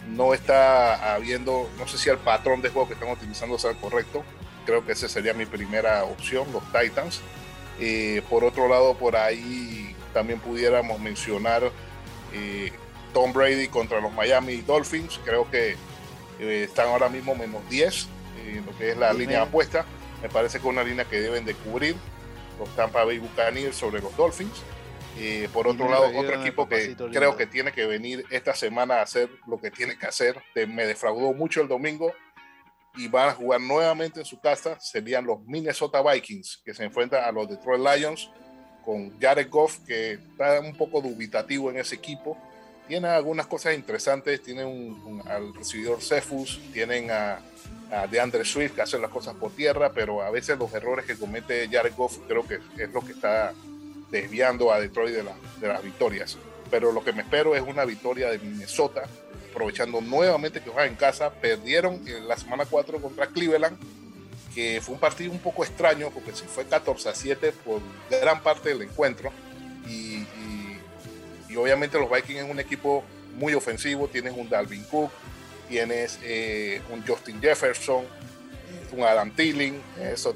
no 0.08 0.34
está 0.34 1.14
habiendo, 1.14 1.68
no 1.78 1.88
sé 1.88 1.98
si 1.98 2.10
el 2.10 2.18
patrón 2.18 2.62
de 2.62 2.68
juego 2.68 2.88
que 2.88 2.94
están 2.94 3.10
utilizando 3.10 3.58
sea 3.58 3.70
el 3.70 3.76
correcto. 3.76 4.22
Creo 4.66 4.84
que 4.84 4.92
esa 4.92 5.08
sería 5.08 5.34
mi 5.34 5.46
primera 5.46 6.04
opción, 6.04 6.46
los 6.52 6.62
Titans. 6.72 7.20
Eh, 7.80 8.22
por 8.30 8.44
otro 8.44 8.68
lado, 8.68 8.94
por 8.94 9.16
ahí 9.16 9.94
también 10.12 10.38
pudiéramos 10.40 11.00
mencionar 11.00 11.70
eh, 12.32 12.72
Tom 13.12 13.32
Brady 13.32 13.68
contra 13.68 14.00
los 14.00 14.12
Miami 14.12 14.56
Dolphins. 14.58 15.20
Creo 15.24 15.50
que 15.50 15.76
eh, 16.38 16.64
están 16.64 16.88
ahora 16.88 17.08
mismo 17.08 17.34
menos 17.34 17.68
10 17.68 18.08
en 18.46 18.66
lo 18.66 18.76
que 18.76 18.90
es 18.90 18.96
la 18.96 19.12
línea 19.12 19.38
de 19.38 19.44
apuesta. 19.44 19.84
Me 20.22 20.28
parece 20.28 20.58
que 20.58 20.66
es 20.66 20.72
una 20.72 20.84
línea 20.84 21.04
que 21.04 21.20
deben 21.20 21.44
de 21.44 21.54
cubrir 21.54 21.96
los 22.58 22.68
Tampa 22.76 23.04
Bay 23.04 23.18
Buccaneers 23.18 23.76
sobre 23.76 24.00
los 24.00 24.16
Dolphins. 24.16 24.62
por 25.52 25.68
otro 25.68 25.88
lado, 25.88 26.10
otro 26.16 26.40
equipo 26.40 26.68
que 26.68 26.96
creo 27.12 27.36
que 27.36 27.46
tiene 27.46 27.72
que 27.72 27.86
venir 27.86 28.24
esta 28.30 28.54
semana 28.54 28.96
a 28.96 29.02
hacer 29.02 29.30
lo 29.46 29.58
que 29.58 29.70
tiene 29.70 29.96
que 29.98 30.06
hacer. 30.06 30.40
me 30.68 30.86
defraudó 30.86 31.32
mucho 31.32 31.60
el 31.60 31.68
domingo 31.68 32.12
y 32.96 33.08
van 33.08 33.30
a 33.30 33.32
jugar 33.32 33.60
nuevamente 33.60 34.20
en 34.20 34.26
su 34.26 34.40
casa 34.40 34.78
serían 34.80 35.26
los 35.26 35.40
Minnesota 35.46 36.00
Vikings, 36.02 36.62
que 36.64 36.74
se 36.74 36.84
enfrentan 36.84 37.24
a 37.24 37.32
los 37.32 37.48
Detroit 37.48 37.82
Lions 37.82 38.30
con 38.84 39.18
Jared 39.18 39.48
Goff, 39.50 39.78
que 39.86 40.12
está 40.12 40.60
un 40.60 40.76
poco 40.76 41.00
dubitativo 41.00 41.70
en 41.70 41.78
ese 41.78 41.96
equipo. 41.96 42.36
Tiene 42.86 43.08
algunas 43.08 43.46
cosas 43.46 43.74
interesantes, 43.74 44.42
tienen 44.42 44.66
un, 44.66 45.22
al 45.26 45.54
recibidor 45.54 46.02
Cephus, 46.02 46.60
tienen 46.72 47.10
a, 47.10 47.40
a 47.90 48.06
DeAndre 48.06 48.44
Swift 48.44 48.74
que 48.74 48.82
hacen 48.82 49.02
las 49.02 49.10
cosas 49.10 49.34
por 49.34 49.52
tierra, 49.52 49.92
pero 49.92 50.22
a 50.22 50.30
veces 50.30 50.58
los 50.58 50.72
errores 50.74 51.04
que 51.06 51.16
comete 51.16 51.68
Jared 51.70 51.94
Goff 51.96 52.18
creo 52.26 52.46
que 52.46 52.58
es 52.76 52.90
lo 52.92 53.00
que 53.00 53.12
está 53.12 53.52
desviando 54.10 54.72
a 54.72 54.80
Detroit 54.80 55.14
de, 55.14 55.68
las 55.68 55.82
victorias. 55.82 56.38
Pero 56.70 56.92
lo 56.92 57.04
que 57.04 57.12
me 57.12 57.22
espero 57.22 57.54
es 57.54 57.62
una 57.62 57.84
victoria 57.84 58.30
de 58.30 58.38
Minnesota 58.38 59.04
aprovechando 59.50 60.00
nuevamente 60.00 60.60
que 60.60 60.70
juegan 60.70 60.90
en 60.90 60.96
casa, 60.96 61.30
perdieron 61.30 62.06
en 62.08 62.26
la 62.26 62.36
semana 62.36 62.64
4 62.68 63.00
contra 63.00 63.28
Cleveland, 63.28 63.78
que 64.52 64.80
fue 64.82 64.94
un 64.94 65.00
partido 65.00 65.30
un 65.30 65.38
poco 65.38 65.64
extraño 65.64 66.10
porque 66.10 66.32
se 66.32 66.44
fue 66.44 66.64
14 66.64 67.08
a 67.08 67.14
7 67.14 67.52
por 67.64 67.80
gran 68.10 68.42
parte 68.42 68.70
del 68.70 68.82
encuentro. 68.82 69.32
Y, 69.88 70.26
obviamente 71.56 72.00
los 72.00 72.10
Vikings 72.10 72.40
es 72.40 72.50
un 72.50 72.58
equipo 72.58 73.04
muy 73.36 73.54
ofensivo, 73.54 74.08
tienes 74.08 74.34
un 74.36 74.48
Dalvin 74.48 74.82
Cook, 74.84 75.12
tienes 75.68 76.18
eh, 76.22 76.80
un 76.90 77.06
Justin 77.06 77.40
Jefferson, 77.40 78.04
un 78.92 79.02
Adam 79.02 79.30
Tilling, 79.30 79.80
eso 80.00 80.34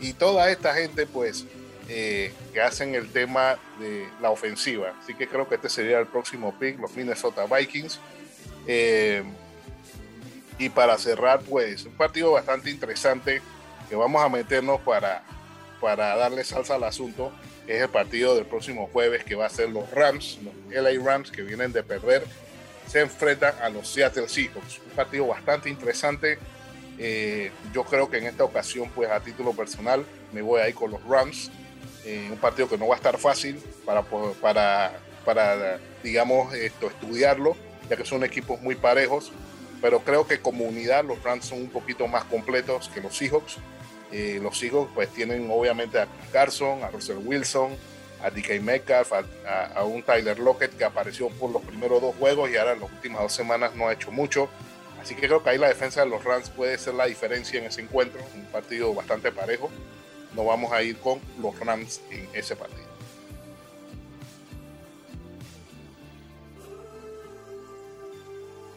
y 0.00 0.12
toda 0.14 0.50
esta 0.50 0.74
gente 0.74 1.06
pues 1.06 1.46
eh, 1.88 2.32
que 2.52 2.60
hacen 2.60 2.94
el 2.94 3.08
tema 3.10 3.58
de 3.78 4.06
la 4.20 4.30
ofensiva. 4.30 4.94
Así 5.02 5.14
que 5.14 5.26
creo 5.26 5.48
que 5.48 5.56
este 5.56 5.68
sería 5.68 5.98
el 5.98 6.06
próximo 6.06 6.56
pick, 6.58 6.78
los 6.78 6.94
Minnesota 6.94 7.46
Vikings. 7.46 7.98
Eh, 8.66 9.22
y 10.58 10.68
para 10.68 10.96
cerrar, 10.98 11.40
pues 11.40 11.84
un 11.84 11.92
partido 11.92 12.32
bastante 12.32 12.70
interesante 12.70 13.40
que 13.88 13.96
vamos 13.96 14.22
a 14.22 14.28
meternos 14.28 14.80
para, 14.80 15.22
para 15.80 16.16
darle 16.16 16.44
salsa 16.44 16.76
al 16.76 16.84
asunto. 16.84 17.32
Es 17.66 17.82
el 17.82 17.88
partido 17.88 18.34
del 18.34 18.44
próximo 18.44 18.88
jueves 18.92 19.24
que 19.24 19.34
va 19.34 19.46
a 19.46 19.50
ser 19.50 19.70
los 19.70 19.90
Rams, 19.90 20.38
los 20.42 20.54
LA 20.82 21.02
Rams 21.04 21.30
que 21.30 21.42
vienen 21.42 21.72
de 21.72 21.82
perder 21.82 22.24
se 22.86 23.00
enfrentan 23.00 23.54
a 23.62 23.68
los 23.68 23.88
Seattle 23.88 24.28
Seahawks. 24.28 24.80
Un 24.86 24.92
partido 24.96 25.26
bastante 25.26 25.68
interesante. 25.68 26.38
Eh, 26.98 27.50
yo 27.72 27.84
creo 27.84 28.10
que 28.10 28.18
en 28.18 28.26
esta 28.26 28.44
ocasión, 28.44 28.90
pues 28.94 29.10
a 29.10 29.20
título 29.20 29.52
personal, 29.52 30.04
me 30.32 30.42
voy 30.42 30.60
ahí 30.60 30.72
con 30.72 30.90
los 30.90 31.02
Rams. 31.04 31.50
Eh, 32.04 32.28
un 32.30 32.38
partido 32.38 32.68
que 32.68 32.76
no 32.76 32.88
va 32.88 32.94
a 32.94 32.96
estar 32.96 33.16
fácil 33.18 33.60
para, 33.84 34.02
para, 34.40 34.92
para 35.24 35.78
digamos, 36.02 36.52
estudiarlo, 36.54 37.56
ya 37.88 37.96
que 37.96 38.04
son 38.04 38.24
equipos 38.24 38.60
muy 38.60 38.74
parejos. 38.74 39.32
Pero 39.80 40.00
creo 40.00 40.26
que 40.26 40.40
como 40.40 40.64
unidad 40.64 41.04
los 41.04 41.22
Rams 41.22 41.46
son 41.46 41.60
un 41.60 41.70
poquito 41.70 42.06
más 42.06 42.24
completos 42.24 42.88
que 42.92 43.00
los 43.00 43.16
Seahawks. 43.16 43.56
Eh, 44.12 44.38
los 44.42 44.58
Seahawks 44.58 44.90
pues 44.94 45.08
tienen 45.08 45.48
obviamente 45.50 45.98
a 45.98 46.06
Carson, 46.32 46.84
a 46.84 46.90
Russell 46.90 47.16
Wilson, 47.24 47.70
a 48.22 48.30
DK 48.30 48.60
Metcalf, 48.60 49.12
a, 49.12 49.84
un 49.84 50.02
Tyler 50.02 50.38
Lockett 50.38 50.76
que 50.76 50.84
apareció 50.84 51.28
por 51.28 51.50
los 51.50 51.62
primeros 51.62 52.00
dos 52.00 52.14
juegos 52.16 52.50
y 52.50 52.56
ahora 52.56 52.72
en 52.72 52.80
las 52.80 52.90
últimas 52.90 53.22
dos 53.22 53.32
semanas 53.32 53.74
no 53.74 53.88
ha 53.88 53.92
hecho 53.92 54.10
mucho. 54.10 54.48
Así 55.00 55.14
que 55.14 55.26
creo 55.26 55.42
que 55.42 55.50
ahí 55.50 55.58
la 55.58 55.68
defensa 55.68 56.02
de 56.02 56.08
los 56.08 56.22
Rams 56.22 56.50
puede 56.50 56.78
ser 56.78 56.94
la 56.94 57.06
diferencia 57.06 57.58
en 57.58 57.66
ese 57.66 57.80
encuentro, 57.80 58.20
un 58.34 58.44
partido 58.46 58.94
bastante 58.94 59.32
parejo. 59.32 59.70
No 60.34 60.44
vamos 60.44 60.72
a 60.72 60.82
ir 60.82 60.96
con 60.98 61.20
los 61.40 61.58
Rams 61.58 62.00
en 62.10 62.28
ese 62.32 62.54
partido. 62.56 62.92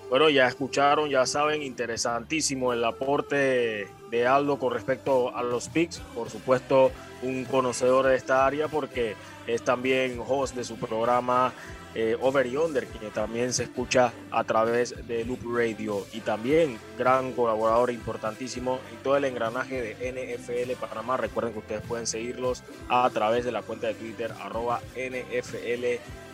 Bueno, 0.10 0.30
ya 0.30 0.48
escucharon, 0.48 1.10
ya 1.10 1.26
saben, 1.26 1.64
interesantísimo 1.64 2.74
el 2.74 2.84
aporte 2.84 3.88
de 4.12 4.28
Aldo 4.28 4.60
con 4.60 4.72
respecto 4.72 5.36
a 5.36 5.44
los 5.44 5.68
picks. 5.68 6.00
Por 6.14 6.30
supuesto, 6.30 6.92
un 7.26 7.46
conocedor 7.46 8.08
de 8.08 8.16
esta 8.16 8.46
área 8.46 8.68
porque 8.68 9.16
es 9.48 9.62
también 9.64 10.22
host 10.26 10.56
de 10.56 10.64
su 10.64 10.78
programa 10.78 11.54
eh, 11.98 12.18
Over 12.20 12.50
Yonder, 12.50 12.88
que 12.88 13.10
también 13.10 13.54
se 13.54 13.64
escucha 13.64 14.12
a 14.30 14.44
través 14.44 15.08
de 15.08 15.24
Loop 15.24 15.40
Radio 15.46 16.06
y 16.12 16.20
también 16.20 16.78
gran 16.98 17.32
colaborador 17.32 17.90
importantísimo 17.90 18.80
en 18.92 18.98
todo 19.02 19.16
el 19.16 19.24
engranaje 19.24 19.82
de 19.82 20.12
NFL 20.12 20.74
Panamá. 20.74 21.16
Recuerden 21.16 21.54
que 21.54 21.60
ustedes 21.60 21.82
pueden 21.84 22.06
seguirlos 22.06 22.64
a 22.90 23.10
través 23.12 23.46
de 23.46 23.54
la 23.54 23.62
cuenta 23.62 23.88
de 23.88 23.94
Twitter 23.94 24.34
arroba 24.42 24.82
NFL 24.94 25.86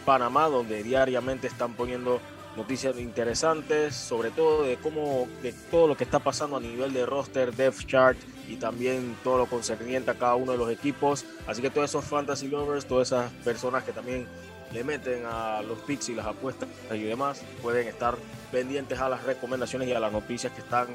Panamá, 0.04 0.48
donde 0.48 0.82
diariamente 0.82 1.46
están 1.46 1.74
poniendo 1.74 2.20
noticias 2.56 2.98
interesantes, 3.00 3.96
sobre 3.96 4.32
todo 4.32 4.64
de 4.64 4.78
cómo, 4.78 5.28
de 5.42 5.54
todo 5.72 5.88
lo 5.88 5.96
que 5.96 6.04
está 6.04 6.20
pasando 6.20 6.58
a 6.58 6.60
nivel 6.60 6.94
de 6.94 7.06
roster, 7.06 7.54
depth 7.56 7.86
chart 7.86 8.18
y 8.48 8.56
también 8.56 9.16
todo 9.24 9.38
lo 9.38 9.46
concerniente 9.46 10.12
a 10.12 10.16
cada 10.16 10.36
uno 10.36 10.52
de 10.52 10.58
los 10.58 10.70
equipos. 10.70 11.26
Así 11.48 11.62
que 11.62 11.70
todos 11.70 11.90
esos 11.90 12.06
fantasy 12.06 12.48
lovers, 12.48 12.86
todas 12.86 13.10
esas 13.10 13.32
personas 13.44 13.84
que 13.84 13.94
también 13.94 14.28
le 14.74 14.84
meten 14.84 15.24
a 15.26 15.62
los 15.62 15.80
picks 15.80 16.10
y 16.10 16.16
las 16.16 16.26
apuestas 16.26 16.68
y 16.94 17.04
demás, 17.04 17.42
pueden 17.62 17.88
estar 17.88 18.16
pendientes 18.52 19.00
a 19.00 19.10
las 19.10 19.24
recomendaciones 19.24 19.88
y 19.88 19.94
a 19.94 20.00
las 20.00 20.12
noticias 20.12 20.52
que 20.54 20.62
están 20.62 20.88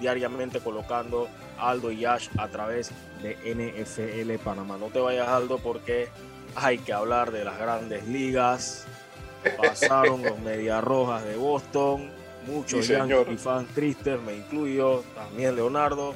diariamente 0.00 0.60
colocando 0.60 1.28
Aldo 1.58 1.92
y 1.92 2.04
Ash 2.04 2.28
a 2.38 2.48
través 2.48 2.90
de 3.22 3.36
NFL 3.54 4.42
Panamá. 4.42 4.78
No 4.78 4.86
te 4.86 4.98
vayas 4.98 5.28
Aldo 5.28 5.58
porque 5.58 6.08
hay 6.56 6.78
que 6.78 6.92
hablar 6.92 7.30
de 7.30 7.44
las 7.44 7.58
grandes 7.58 8.06
ligas, 8.08 8.86
pasaron 9.56 10.22
los 10.22 10.38
Medias 10.40 10.82
Rojas 10.82 11.24
de 11.24 11.36
Boston, 11.36 12.10
muchos 12.46 12.88
y 12.88 13.36
fans 13.36 13.68
tristes, 13.74 14.20
me 14.20 14.36
incluyo, 14.36 15.02
también 15.14 15.56
Leonardo. 15.56 16.14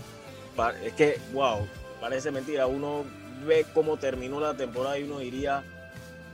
Es 0.85 0.93
que, 0.95 1.19
wow, 1.33 1.67
parece 2.01 2.31
mentira. 2.31 2.67
Uno 2.67 3.05
ve 3.47 3.67
cómo 3.75 3.97
terminó 3.97 4.41
la 4.41 4.57
temporada 4.57 4.99
y 4.99 5.05
uno 5.05 5.19
diría, 5.19 5.65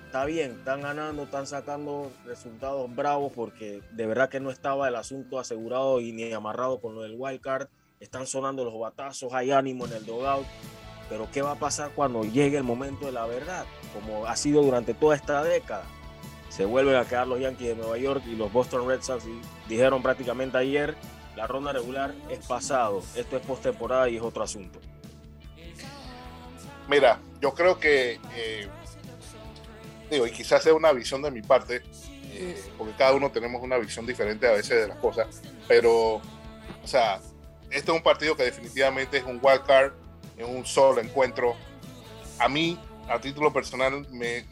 está 0.07 0.25
bien, 0.25 0.53
están 0.53 0.83
ganando, 0.83 1.25
están 1.25 1.47
sacando 1.47 2.11
resultados 2.27 2.95
bravos 2.95 3.33
porque 3.35 3.83
de 3.93 4.07
verdad 4.07 4.29
que 4.29 4.41
no 4.41 4.51
estaba 4.51 4.89
el 4.89 4.97
asunto 4.97 5.39
asegurado 5.39 6.01
y 6.01 6.13
ni 6.13 6.33
amarrado 6.33 6.81
con 6.81 6.95
lo 6.95 7.03
del 7.03 7.15
wild 7.17 7.41
card. 7.41 7.69
Están 7.99 8.27
sonando 8.27 8.65
los 8.65 8.79
batazos, 8.79 9.33
hay 9.33 9.53
ánimo 9.53 9.87
en 9.87 9.93
el 9.93 10.07
dogout. 10.07 10.47
Pero 11.09 11.29
¿qué 11.33 11.43
va 11.43 11.53
a 11.53 11.57
pasar 11.57 11.91
cuando 11.95 12.23
llegue 12.23 12.57
el 12.57 12.63
momento 12.63 13.07
de 13.07 13.13
la 13.13 13.27
verdad? 13.27 13.67
Como 13.93 14.27
ha 14.27 14.37
sido 14.37 14.63
durante 14.63 14.95
toda 14.95 15.17
esta 15.17 15.43
década 15.43 15.85
se 16.51 16.65
vuelven 16.65 16.97
a 16.97 17.05
quedar 17.05 17.29
los 17.29 17.41
Yankees 17.41 17.69
de 17.69 17.75
Nueva 17.77 17.97
York 17.97 18.25
y 18.27 18.35
los 18.35 18.53
Boston 18.53 18.87
Red 18.87 19.03
Sox 19.03 19.25
dijeron 19.69 20.03
prácticamente 20.03 20.59
ayer, 20.59 20.97
la 21.37 21.47
ronda 21.47 21.73
regular 21.73 22.13
es 22.29 22.45
pasado, 22.45 23.03
esto 23.15 23.37
es 23.37 23.47
postemporada 23.47 24.09
y 24.09 24.17
es 24.17 24.23
otro 24.23 24.43
asunto. 24.43 24.81
Mira, 26.89 27.21
yo 27.41 27.55
creo 27.55 27.79
que, 27.79 28.19
eh, 28.35 28.69
digo, 30.11 30.27
y 30.27 30.33
quizás 30.33 30.65
sea 30.65 30.75
una 30.75 30.93
visión 30.93 31.23
de 31.23 31.31
mi 31.31 31.41
parte, 31.41 31.83
eh, 32.33 32.61
porque 32.77 32.95
cada 32.99 33.13
uno 33.13 33.31
tenemos 33.31 33.63
una 33.63 33.79
visión 33.79 34.05
diferente 34.05 34.49
a 34.49 34.53
veces 34.53 34.83
de 34.83 34.89
las 34.89 34.99
cosas, 34.99 35.41
pero, 35.69 36.17
o 36.17 36.87
sea, 36.87 37.21
este 37.71 37.93
es 37.93 37.97
un 37.97 38.03
partido 38.03 38.37
que 38.37 38.43
definitivamente 38.43 39.19
es 39.19 39.25
un 39.25 39.39
wild 39.41 39.63
card, 39.65 39.93
es 40.37 40.49
un 40.49 40.67
solo 40.67 41.01
encuentro. 41.01 41.55
A 42.41 42.49
mí, 42.49 42.77
a 43.09 43.21
título 43.21 43.53
personal, 43.53 44.05
me 44.11 44.45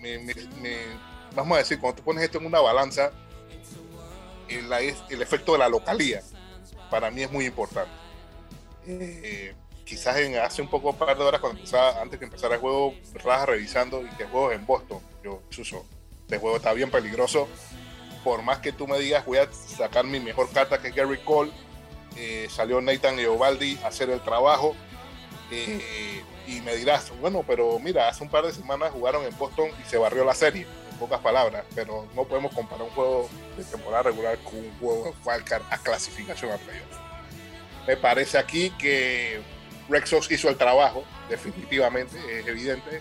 vamos 1.42 1.56
a 1.56 1.58
decir, 1.60 1.78
cuando 1.80 1.96
tú 1.98 2.04
pones 2.04 2.24
esto 2.24 2.38
en 2.38 2.46
una 2.46 2.60
balanza, 2.60 3.10
el, 4.48 4.72
el 4.72 5.22
efecto 5.22 5.52
de 5.52 5.58
la 5.58 5.68
localía 5.68 6.22
para 6.90 7.10
mí 7.10 7.22
es 7.22 7.30
muy 7.30 7.46
importante. 7.46 7.90
Eh, 8.86 9.54
quizás 9.84 10.16
en, 10.18 10.36
hace 10.36 10.62
un 10.62 10.68
poco, 10.68 10.94
par 10.94 11.16
de 11.16 11.24
horas, 11.24 11.40
cuando 11.40 11.58
empezaba, 11.58 12.00
antes 12.00 12.18
que 12.18 12.24
empezara 12.24 12.54
el 12.54 12.60
juego, 12.60 12.94
estaba 13.14 13.46
revisando 13.46 14.02
y 14.02 14.08
que 14.16 14.24
el 14.24 14.28
juego 14.30 14.52
en 14.52 14.66
Boston. 14.66 15.00
Yo, 15.22 15.42
Suso, 15.50 15.84
este 16.22 16.38
juego 16.38 16.56
está 16.56 16.72
bien 16.72 16.90
peligroso. 16.90 17.48
Por 18.24 18.42
más 18.42 18.58
que 18.58 18.72
tú 18.72 18.86
me 18.86 18.98
digas, 18.98 19.24
voy 19.24 19.38
a 19.38 19.48
sacar 19.52 20.04
mi 20.04 20.20
mejor 20.20 20.50
carta 20.50 20.80
que 20.80 20.90
Gary 20.90 21.18
Cole, 21.18 21.52
eh, 22.16 22.48
salió 22.50 22.80
Nathan 22.80 23.18
Eovaldi 23.18 23.78
a 23.84 23.88
hacer 23.88 24.10
el 24.10 24.20
trabajo. 24.22 24.74
Eh, 25.50 26.22
y 26.46 26.60
me 26.62 26.74
dirás, 26.76 27.12
bueno, 27.20 27.44
pero 27.46 27.78
mira, 27.78 28.08
hace 28.08 28.24
un 28.24 28.30
par 28.30 28.44
de 28.44 28.52
semanas 28.52 28.90
jugaron 28.90 29.24
en 29.24 29.36
Boston 29.36 29.70
y 29.82 29.88
se 29.88 29.98
barrió 29.98 30.24
la 30.24 30.34
serie 30.34 30.66
pocas 30.98 31.20
palabras, 31.20 31.64
pero 31.74 32.06
no 32.14 32.24
podemos 32.24 32.54
comparar 32.54 32.82
un 32.82 32.90
juego 32.90 33.28
de 33.56 33.64
temporada 33.64 34.04
regular 34.04 34.38
con 34.38 34.56
un 34.56 34.78
juego 34.78 35.14
de 35.24 35.54
a 35.70 35.78
clasificación 35.78 36.52
a 36.52 36.56
playoffs. 36.56 36.96
Me 37.86 37.96
parece 37.96 38.36
aquí 38.36 38.70
que 38.78 39.40
Rexos 39.88 40.30
hizo 40.30 40.48
el 40.50 40.56
trabajo, 40.56 41.04
definitivamente, 41.28 42.16
es 42.38 42.46
evidente. 42.46 43.00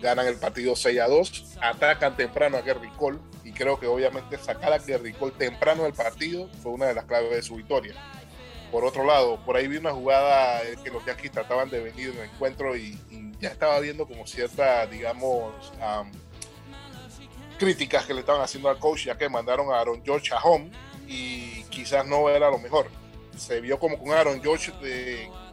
Ganan 0.00 0.26
el 0.26 0.36
partido 0.36 0.76
6 0.76 1.00
a 1.00 1.08
2, 1.08 1.58
atacan 1.60 2.16
temprano 2.16 2.56
a 2.56 2.62
Gary 2.62 2.90
Cole 2.96 3.18
y 3.44 3.52
creo 3.52 3.78
que 3.78 3.86
obviamente 3.86 4.38
sacar 4.38 4.72
a 4.72 4.78
Gary 4.78 5.12
Cole 5.12 5.32
temprano 5.32 5.82
del 5.82 5.92
partido 5.92 6.48
fue 6.62 6.72
una 6.72 6.86
de 6.86 6.94
las 6.94 7.04
claves 7.04 7.30
de 7.30 7.42
su 7.42 7.56
victoria. 7.56 7.94
Por 8.70 8.84
otro 8.84 9.04
lado, 9.04 9.44
por 9.44 9.56
ahí 9.56 9.66
vi 9.66 9.78
una 9.78 9.92
jugada 9.92 10.62
que 10.82 10.90
los 10.90 11.04
Yankees 11.04 11.32
trataban 11.32 11.68
de 11.68 11.80
venir 11.80 12.10
en 12.10 12.18
el 12.18 12.30
encuentro 12.30 12.76
y, 12.76 12.98
ya 13.40 13.48
estaba 13.48 13.80
viendo 13.80 14.06
como 14.06 14.26
cierta, 14.26 14.86
digamos, 14.86 15.72
críticas 17.60 18.06
que 18.06 18.14
le 18.14 18.20
estaban 18.20 18.40
haciendo 18.40 18.70
al 18.70 18.78
coach, 18.78 19.04
ya 19.04 19.18
que 19.18 19.28
mandaron 19.28 19.70
a 19.70 19.78
Aaron 19.78 20.02
George 20.02 20.32
a 20.32 20.38
home 20.38 20.72
y 21.06 21.62
quizás 21.64 22.06
no 22.06 22.30
era 22.30 22.50
lo 22.50 22.58
mejor. 22.58 22.88
Se 23.36 23.60
vio 23.60 23.78
como 23.78 23.98
con 23.98 24.12
Aaron 24.12 24.42
George 24.42 24.72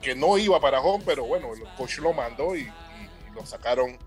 que 0.01 0.15
no 0.15 0.37
iba 0.37 0.57
para 0.61 0.79
home, 0.79 1.03
pero 1.05 1.25
bueno, 1.25 1.53
el 1.53 1.63
coach 1.75 1.97
lo 1.97 2.13
mandó 2.13 2.55
y, 2.55 2.71
lo 3.35 3.45
sacaron 3.45 3.99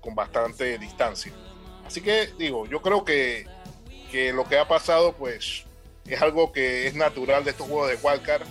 con 0.00 0.14
bastante 0.14 0.78
distancia. 0.78 1.30
Así 1.86 2.00
que 2.00 2.28
digo, 2.38 2.66
yo 2.66 2.80
creo 2.80 3.04
que, 3.04 3.46
que 4.10 4.32
lo 4.32 4.44
que 4.44 4.58
ha 4.58 4.66
pasado, 4.66 5.12
pues 5.12 5.64
es 6.06 6.22
algo 6.22 6.52
que 6.52 6.86
es 6.86 6.94
natural 6.94 7.44
de 7.44 7.50
estos 7.50 7.68
juegos 7.68 7.90
de 7.90 7.96
wildcard. 7.96 8.46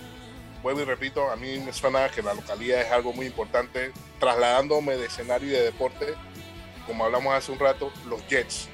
Vuelvo 0.62 0.80
y 0.80 0.84
repito, 0.84 1.28
a 1.28 1.34
mí 1.34 1.58
me 1.58 1.72
suena 1.72 2.08
que 2.08 2.22
la 2.22 2.34
localidad 2.34 2.80
es 2.80 2.92
algo 2.92 3.12
muy 3.12 3.26
importante. 3.26 3.92
Trasladándome 4.20 4.96
de 4.96 5.06
escenario 5.06 5.48
y 5.48 5.52
de 5.52 5.64
deporte, 5.64 6.14
como 6.86 7.04
hablamos 7.04 7.34
hace 7.34 7.50
un 7.50 7.58
rato, 7.58 7.92
los 8.06 8.26
Jets 8.28 8.68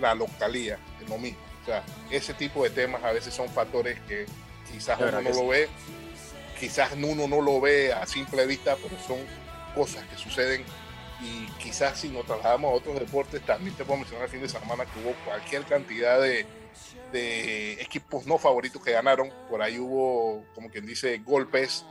la 0.00 0.14
localía, 0.14 0.78
es 1.02 1.08
lo 1.08 1.18
mismo. 1.18 1.38
O 1.62 1.66
sea, 1.66 1.82
ese 2.10 2.34
tipo 2.34 2.62
de 2.64 2.70
temas 2.70 3.02
a 3.02 3.12
veces 3.12 3.32
son 3.32 3.48
factores 3.48 3.98
que 4.02 4.26
quizás 4.70 4.98
uno 5.00 5.22
no 5.22 5.30
lo 5.30 5.48
ve, 5.48 5.68
quizás 6.58 6.92
uno 6.92 7.26
no 7.26 7.40
lo 7.40 7.60
ve 7.60 7.92
a 7.92 8.06
simple 8.06 8.46
vista, 8.46 8.76
pero 8.82 9.00
son 9.00 9.18
cosas 9.74 10.04
que 10.08 10.16
suceden 10.16 10.64
y 11.20 11.46
quizás 11.62 11.98
si 11.98 12.08
nos 12.08 12.26
trasladamos 12.26 12.72
a 12.72 12.74
otros 12.74 12.98
deportes, 12.98 13.40
también 13.46 13.74
te 13.76 13.84
puedo 13.84 13.98
mencionar 13.98 14.24
el 14.24 14.30
fin 14.30 14.40
de 14.40 14.48
semana 14.48 14.84
que 14.84 15.00
hubo 15.00 15.14
cualquier 15.24 15.64
cantidad 15.64 16.20
de, 16.20 16.44
de 17.12 17.72
equipos 17.80 18.26
no 18.26 18.38
favoritos 18.38 18.82
que 18.82 18.92
ganaron, 18.92 19.32
por 19.48 19.62
ahí 19.62 19.78
hubo, 19.78 20.44
como 20.54 20.68
quien 20.68 20.86
dice, 20.86 21.18
golpes 21.18 21.86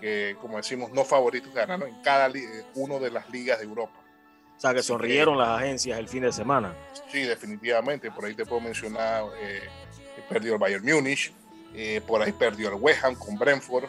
que, 0.00 0.36
como 0.40 0.56
decimos, 0.56 0.90
no 0.90 1.04
favoritos 1.04 1.52
que 1.52 1.60
ganaron 1.60 1.88
en 1.88 2.02
cada 2.02 2.30
uno 2.74 2.98
de 2.98 3.10
las 3.10 3.30
ligas 3.30 3.58
de 3.58 3.64
Europa. 3.64 4.01
O 4.62 4.64
sea, 4.64 4.74
que 4.74 4.82
sonrieron 4.84 5.36
las 5.36 5.60
agencias 5.60 5.98
el 5.98 6.06
fin 6.06 6.22
de 6.22 6.30
semana. 6.30 6.72
Sí, 7.10 7.22
definitivamente. 7.22 8.12
Por 8.12 8.26
ahí 8.26 8.32
te 8.32 8.46
puedo 8.46 8.60
mencionar, 8.60 9.24
eh, 9.40 9.60
perdió 10.28 10.52
el 10.52 10.60
Bayern 10.60 10.84
Múnich, 10.84 11.32
eh, 11.74 12.00
por 12.06 12.22
ahí 12.22 12.30
perdió 12.30 12.68
el 12.68 12.76
West 12.76 13.02
Ham 13.02 13.16
con 13.16 13.36
Brentford, 13.36 13.86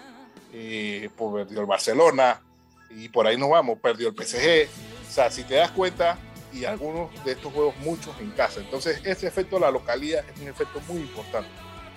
eh, 0.51 1.11
perdió 1.15 1.61
el 1.61 1.67
Barcelona, 1.67 2.41
y 2.89 3.07
por 3.07 3.27
ahí 3.27 3.37
nos 3.37 3.51
vamos, 3.51 3.77
perdió 3.77 4.07
el 4.07 4.15
PSG. 4.15 4.67
O 5.07 5.11
sea, 5.11 5.29
si 5.29 5.43
te 5.43 5.53
das 5.53 5.69
cuenta, 5.69 6.17
y 6.51 6.65
algunos 6.65 7.23
de 7.23 7.33
estos 7.33 7.53
juegos 7.53 7.77
muchos 7.77 8.19
en 8.19 8.31
casa. 8.31 8.59
Entonces 8.59 8.99
ese 9.05 9.27
efecto 9.27 9.57
de 9.57 9.61
la 9.61 9.69
localidad 9.69 10.25
es 10.27 10.41
un 10.41 10.47
efecto 10.47 10.81
muy 10.87 11.01
importante 11.01 11.51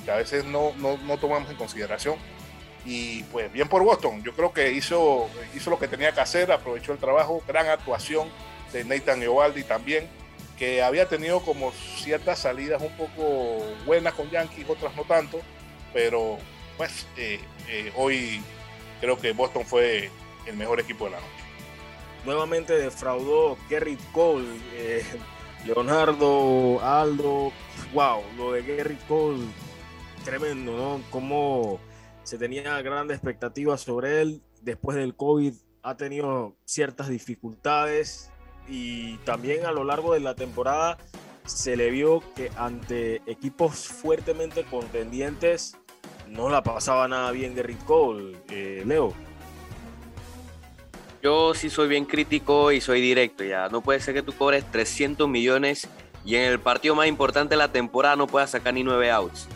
que 0.04 0.10
a 0.10 0.16
veces 0.16 0.44
no, 0.44 0.74
no, 0.76 0.98
no 0.98 1.16
tomamos 1.16 1.48
en 1.48 1.56
consideración. 1.56 2.16
Y 2.84 3.22
pues 3.22 3.50
bien 3.50 3.70
por 3.70 3.82
Boston, 3.82 4.22
yo 4.22 4.34
creo 4.34 4.52
que 4.52 4.70
hizo, 4.72 5.30
hizo 5.54 5.70
lo 5.70 5.78
que 5.78 5.88
tenía 5.88 6.12
que 6.12 6.20
hacer, 6.20 6.52
aprovechó 6.52 6.92
el 6.92 6.98
trabajo, 6.98 7.42
gran 7.48 7.68
actuación 7.68 8.28
de 8.76 8.84
Nathan 8.84 9.22
Eovaldi 9.22 9.62
también, 9.64 10.06
que 10.58 10.82
había 10.82 11.08
tenido 11.08 11.40
como 11.40 11.72
ciertas 11.72 12.40
salidas 12.40 12.82
un 12.82 12.92
poco 12.96 13.64
buenas 13.84 14.14
con 14.14 14.30
Yankees, 14.30 14.68
otras 14.68 14.94
no 14.96 15.04
tanto, 15.04 15.40
pero 15.92 16.38
pues 16.76 17.06
eh, 17.16 17.40
eh, 17.68 17.92
hoy 17.96 18.42
creo 19.00 19.18
que 19.18 19.32
Boston 19.32 19.64
fue 19.64 20.10
el 20.46 20.56
mejor 20.56 20.80
equipo 20.80 21.06
de 21.06 21.12
la 21.12 21.20
noche. 21.20 21.30
Nuevamente 22.24 22.74
defraudó 22.74 23.56
Gerrit 23.68 24.00
Cole, 24.12 24.46
eh, 24.74 25.04
Leonardo, 25.64 26.80
Aldo, 26.82 27.52
wow, 27.94 28.22
lo 28.36 28.52
de 28.52 28.62
Gerrit 28.62 29.00
Cole, 29.06 29.44
tremendo, 30.24 30.76
¿no? 30.76 31.00
Como 31.10 31.80
se 32.24 32.36
tenía 32.36 32.80
grandes 32.82 33.16
expectativas 33.16 33.80
sobre 33.80 34.20
él, 34.20 34.42
después 34.60 34.96
del 34.96 35.14
COVID 35.14 35.54
ha 35.82 35.96
tenido 35.96 36.56
ciertas 36.64 37.08
dificultades 37.08 38.30
y 38.68 39.16
también 39.18 39.66
a 39.66 39.72
lo 39.72 39.84
largo 39.84 40.14
de 40.14 40.20
la 40.20 40.34
temporada 40.34 40.98
se 41.44 41.76
le 41.76 41.90
vio 41.90 42.22
que 42.34 42.50
ante 42.56 43.22
equipos 43.26 43.86
fuertemente 43.86 44.64
contendientes 44.64 45.76
no 46.28 46.48
la 46.48 46.62
pasaba 46.62 47.06
nada 47.08 47.30
bien 47.30 47.54
Gerrit 47.54 47.82
Cole, 47.84 48.36
eh, 48.50 48.82
Leo. 48.84 49.14
Yo 51.22 51.54
sí 51.54 51.70
soy 51.70 51.88
bien 51.88 52.04
crítico 52.04 52.72
y 52.72 52.80
soy 52.80 53.00
directo 53.00 53.44
ya. 53.44 53.68
No 53.68 53.80
puede 53.80 54.00
ser 54.00 54.14
que 54.14 54.22
tú 54.22 54.32
cobres 54.32 54.64
300 54.70 55.28
millones 55.28 55.88
y 56.24 56.36
en 56.36 56.42
el 56.42 56.60
partido 56.60 56.94
más 56.94 57.06
importante 57.06 57.54
de 57.54 57.58
la 57.58 57.72
temporada 57.72 58.16
no 58.16 58.26
puedas 58.26 58.50
sacar 58.50 58.74
ni 58.74 58.82
9 58.82 59.10
outs. 59.10 59.48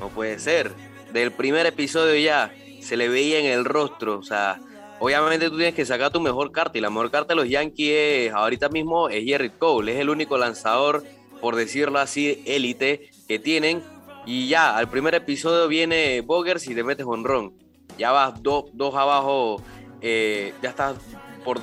No 0.00 0.08
puede 0.08 0.38
ser. 0.38 0.72
Del 1.12 1.32
primer 1.32 1.66
episodio 1.66 2.14
ya 2.16 2.52
se 2.80 2.96
le 2.96 3.08
veía 3.08 3.40
en 3.40 3.46
el 3.46 3.64
rostro. 3.64 4.18
O 4.18 4.22
sea, 4.22 4.60
obviamente 5.00 5.48
tú 5.48 5.56
tienes 5.56 5.74
que 5.74 5.86
sacar 5.86 6.10
tu 6.10 6.20
mejor 6.20 6.52
carta 6.52 6.78
y 6.78 6.80
la 6.80 6.90
mejor 6.90 7.10
carta 7.10 7.34
de 7.34 7.36
los 7.36 7.48
Yankees 7.48 8.32
ahorita 8.32 8.68
mismo 8.68 9.08
es 9.08 9.24
Jerry 9.24 9.50
Cole. 9.50 9.92
Es 9.92 10.00
el 10.00 10.10
único 10.10 10.38
lanzador, 10.38 11.04
por 11.40 11.56
decirlo 11.56 11.98
así, 11.98 12.42
élite 12.46 13.10
que 13.26 13.38
tienen. 13.38 13.82
Y 14.26 14.48
ya, 14.48 14.76
al 14.76 14.88
primer 14.88 15.14
episodio 15.14 15.68
viene 15.68 16.20
Boggers 16.20 16.68
y 16.68 16.74
te 16.74 16.84
metes 16.84 17.06
honrón. 17.06 17.54
Ya 17.98 18.12
vas 18.12 18.42
dos, 18.42 18.66
dos 18.74 18.94
abajo, 18.94 19.62
eh, 20.00 20.52
ya 20.62 20.70
estás 20.70 20.96
por, 21.44 21.58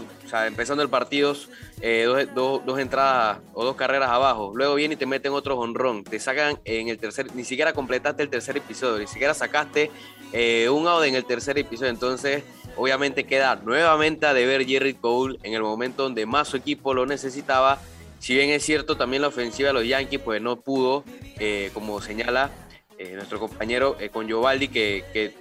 empezando 0.47 0.81
el 0.81 0.89
partido, 0.89 1.35
eh, 1.81 2.03
dos, 2.05 2.33
dos, 2.33 2.65
dos, 2.65 2.79
entradas 2.79 3.39
o 3.53 3.63
dos 3.63 3.75
carreras 3.75 4.09
abajo. 4.09 4.51
Luego 4.55 4.75
viene 4.75 4.95
y 4.95 4.97
te 4.97 5.05
meten 5.05 5.31
otro 5.33 5.57
honrón. 5.57 6.03
Te 6.03 6.19
sacan 6.19 6.59
en 6.65 6.89
el 6.89 6.97
tercer, 6.97 7.33
ni 7.35 7.43
siquiera 7.43 7.73
completaste 7.73 8.23
el 8.23 8.29
tercer 8.29 8.57
episodio, 8.57 8.97
ni 8.97 9.07
siquiera 9.07 9.33
sacaste 9.33 9.91
eh, 10.33 10.67
un 10.69 10.87
out 10.87 11.05
en 11.05 11.15
el 11.15 11.25
tercer 11.25 11.57
episodio. 11.57 11.91
Entonces, 11.91 12.43
obviamente 12.77 13.26
queda 13.26 13.56
nuevamente 13.57 14.26
a 14.26 14.34
deber 14.34 14.65
Jerry 14.65 14.93
Cole 14.93 15.38
en 15.43 15.53
el 15.53 15.61
momento 15.61 16.03
donde 16.03 16.26
más 16.26 16.47
su 16.47 16.57
equipo 16.57 16.93
lo 16.93 17.06
necesitaba. 17.06 17.80
Si 18.19 18.34
bien 18.34 18.49
es 18.49 18.64
cierto, 18.64 18.97
también 18.97 19.22
la 19.22 19.27
ofensiva 19.27 19.68
de 19.68 19.73
los 19.73 19.88
Yankees 19.88 20.19
pues 20.19 20.41
no 20.41 20.57
pudo, 20.57 21.03
eh, 21.39 21.69
como 21.73 22.02
señala 22.02 22.49
eh, 22.97 23.14
nuestro 23.14 23.39
compañero 23.39 23.97
eh, 23.99 24.10
con 24.10 24.27
Giovaldi, 24.27 24.68
que, 24.68 25.03
que 25.14 25.34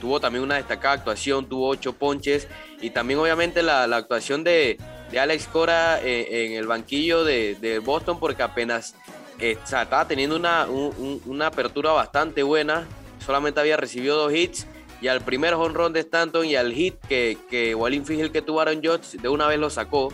tuvo 0.00 0.20
también 0.20 0.44
una 0.44 0.56
destacada 0.56 0.94
actuación, 0.94 1.48
tuvo 1.48 1.68
ocho 1.68 1.92
ponches 1.92 2.46
y 2.80 2.90
también 2.90 3.18
obviamente 3.18 3.62
la, 3.62 3.84
actuación 3.84 4.44
de, 4.44 4.78
Alex 5.18 5.48
Cora 5.48 6.00
en 6.00 6.52
el 6.52 6.66
banquillo 6.66 7.24
de, 7.24 7.80
Boston 7.84 8.20
porque 8.20 8.42
apenas 8.42 8.94
estaba 9.40 10.06
teniendo 10.06 10.36
una, 10.36 10.66
un, 10.66 11.20
una 11.26 11.48
apertura 11.48 11.90
bastante 11.92 12.42
buena, 12.42 12.86
solamente 13.24 13.58
había 13.58 13.76
recibido 13.76 14.16
dos 14.16 14.32
hits 14.32 14.66
y 15.00 15.08
al 15.08 15.20
primer 15.20 15.54
honrón 15.54 15.92
de 15.92 16.00
Stanton 16.00 16.44
y 16.46 16.56
al 16.56 16.72
hit 16.72 16.96
que, 17.08 17.38
que 17.48 17.74
Wallin 17.74 18.04
Figel 18.04 18.32
que 18.32 18.42
tuvo 18.42 18.60
Aaron 18.60 18.80
de 18.80 19.28
una 19.28 19.46
vez 19.46 19.58
lo 19.58 19.70
sacó. 19.70 20.12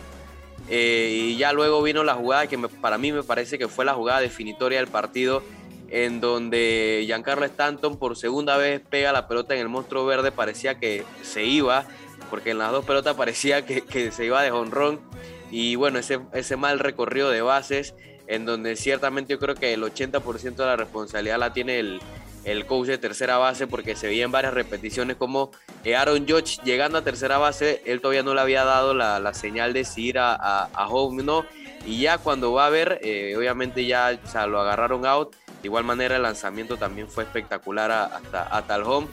Eh, 0.69 1.11
y 1.13 1.37
ya 1.37 1.53
luego 1.53 1.81
vino 1.83 2.03
la 2.03 2.15
jugada 2.15 2.47
que 2.47 2.57
para 2.57 2.97
mí 2.97 3.11
me 3.11 3.23
parece 3.23 3.57
que 3.57 3.67
fue 3.67 3.85
la 3.85 3.93
jugada 3.93 4.19
definitoria 4.19 4.79
del 4.79 4.87
partido, 4.87 5.43
en 5.89 6.21
donde 6.21 7.03
Giancarlo 7.05 7.45
Stanton 7.45 7.97
por 7.97 8.17
segunda 8.17 8.57
vez 8.57 8.81
pega 8.89 9.11
la 9.11 9.27
pelota 9.27 9.53
en 9.53 9.61
el 9.61 9.69
monstruo 9.69 10.05
verde, 10.05 10.31
parecía 10.31 10.79
que 10.79 11.03
se 11.21 11.43
iba, 11.45 11.85
porque 12.29 12.51
en 12.51 12.57
las 12.57 12.71
dos 12.71 12.85
pelotas 12.85 13.15
parecía 13.15 13.65
que, 13.65 13.81
que 13.81 14.11
se 14.11 14.25
iba 14.25 14.41
de 14.41 14.51
honrón. 14.51 14.99
Y 15.51 15.75
bueno, 15.75 15.99
ese, 15.99 16.19
ese 16.33 16.57
mal 16.57 16.79
recorrido 16.79 17.29
de 17.29 17.41
bases, 17.41 17.93
en 18.27 18.45
donde 18.45 18.75
ciertamente 18.75 19.33
yo 19.33 19.39
creo 19.39 19.55
que 19.55 19.73
el 19.73 19.83
80% 19.83 20.55
de 20.55 20.65
la 20.65 20.75
responsabilidad 20.75 21.37
la 21.37 21.53
tiene 21.53 21.79
el, 21.79 22.01
el 22.45 22.65
coach 22.65 22.87
de 22.87 22.97
tercera 22.97 23.37
base 23.37 23.67
porque 23.67 23.95
se 23.95 24.07
veía 24.07 24.23
en 24.23 24.31
varias 24.31 24.53
repeticiones 24.53 25.17
como 25.17 25.51
eh, 25.83 25.95
Aaron 25.95 26.27
Judge 26.27 26.59
llegando 26.63 26.97
a 26.97 27.03
tercera 27.03 27.37
base, 27.37 27.81
él 27.85 27.99
todavía 27.99 28.23
no 28.23 28.33
le 28.33 28.41
había 28.41 28.63
dado 28.63 28.93
la, 28.93 29.19
la 29.19 29.33
señal 29.33 29.73
de 29.73 29.83
si 29.83 30.07
ir 30.07 30.19
a, 30.19 30.33
a, 30.33 30.87
home, 30.87 31.23
¿no? 31.23 31.45
Y 31.85 32.01
ya 32.01 32.17
cuando 32.17 32.53
va 32.53 32.67
a 32.67 32.69
ver, 32.69 32.99
eh, 33.03 33.35
obviamente 33.37 33.85
ya 33.85 34.17
o 34.23 34.27
sea, 34.27 34.47
lo 34.47 34.59
agarraron 34.59 35.05
out. 35.05 35.35
De 35.61 35.67
igual 35.67 35.83
manera 35.83 36.15
el 36.15 36.23
lanzamiento 36.23 36.77
también 36.77 37.09
fue 37.09 37.23
espectacular 37.23 37.91
hasta, 37.91 38.43
hasta 38.43 38.75
el 38.75 38.83
home. 38.83 39.07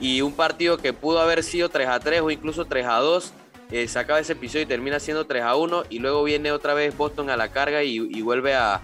Y 0.00 0.20
un 0.20 0.32
partido 0.32 0.76
que 0.78 0.92
pudo 0.92 1.20
haber 1.20 1.42
sido 1.42 1.68
3 1.68 1.88
a 1.88 2.00
3 2.00 2.20
o 2.20 2.30
incluso 2.30 2.64
3 2.64 2.86
a 2.86 2.98
2. 2.98 3.32
Eh, 3.72 3.88
se 3.88 3.98
acaba 3.98 4.20
ese 4.20 4.34
episodio 4.34 4.62
y 4.62 4.66
termina 4.66 5.00
siendo 5.00 5.26
3 5.26 5.42
a 5.42 5.56
1 5.56 5.84
y 5.90 5.98
luego 5.98 6.22
viene 6.22 6.52
otra 6.52 6.74
vez 6.74 6.96
Boston 6.96 7.30
a 7.30 7.36
la 7.36 7.48
carga 7.48 7.82
y, 7.82 8.22
vuelve 8.22 8.54
a, 8.54 8.80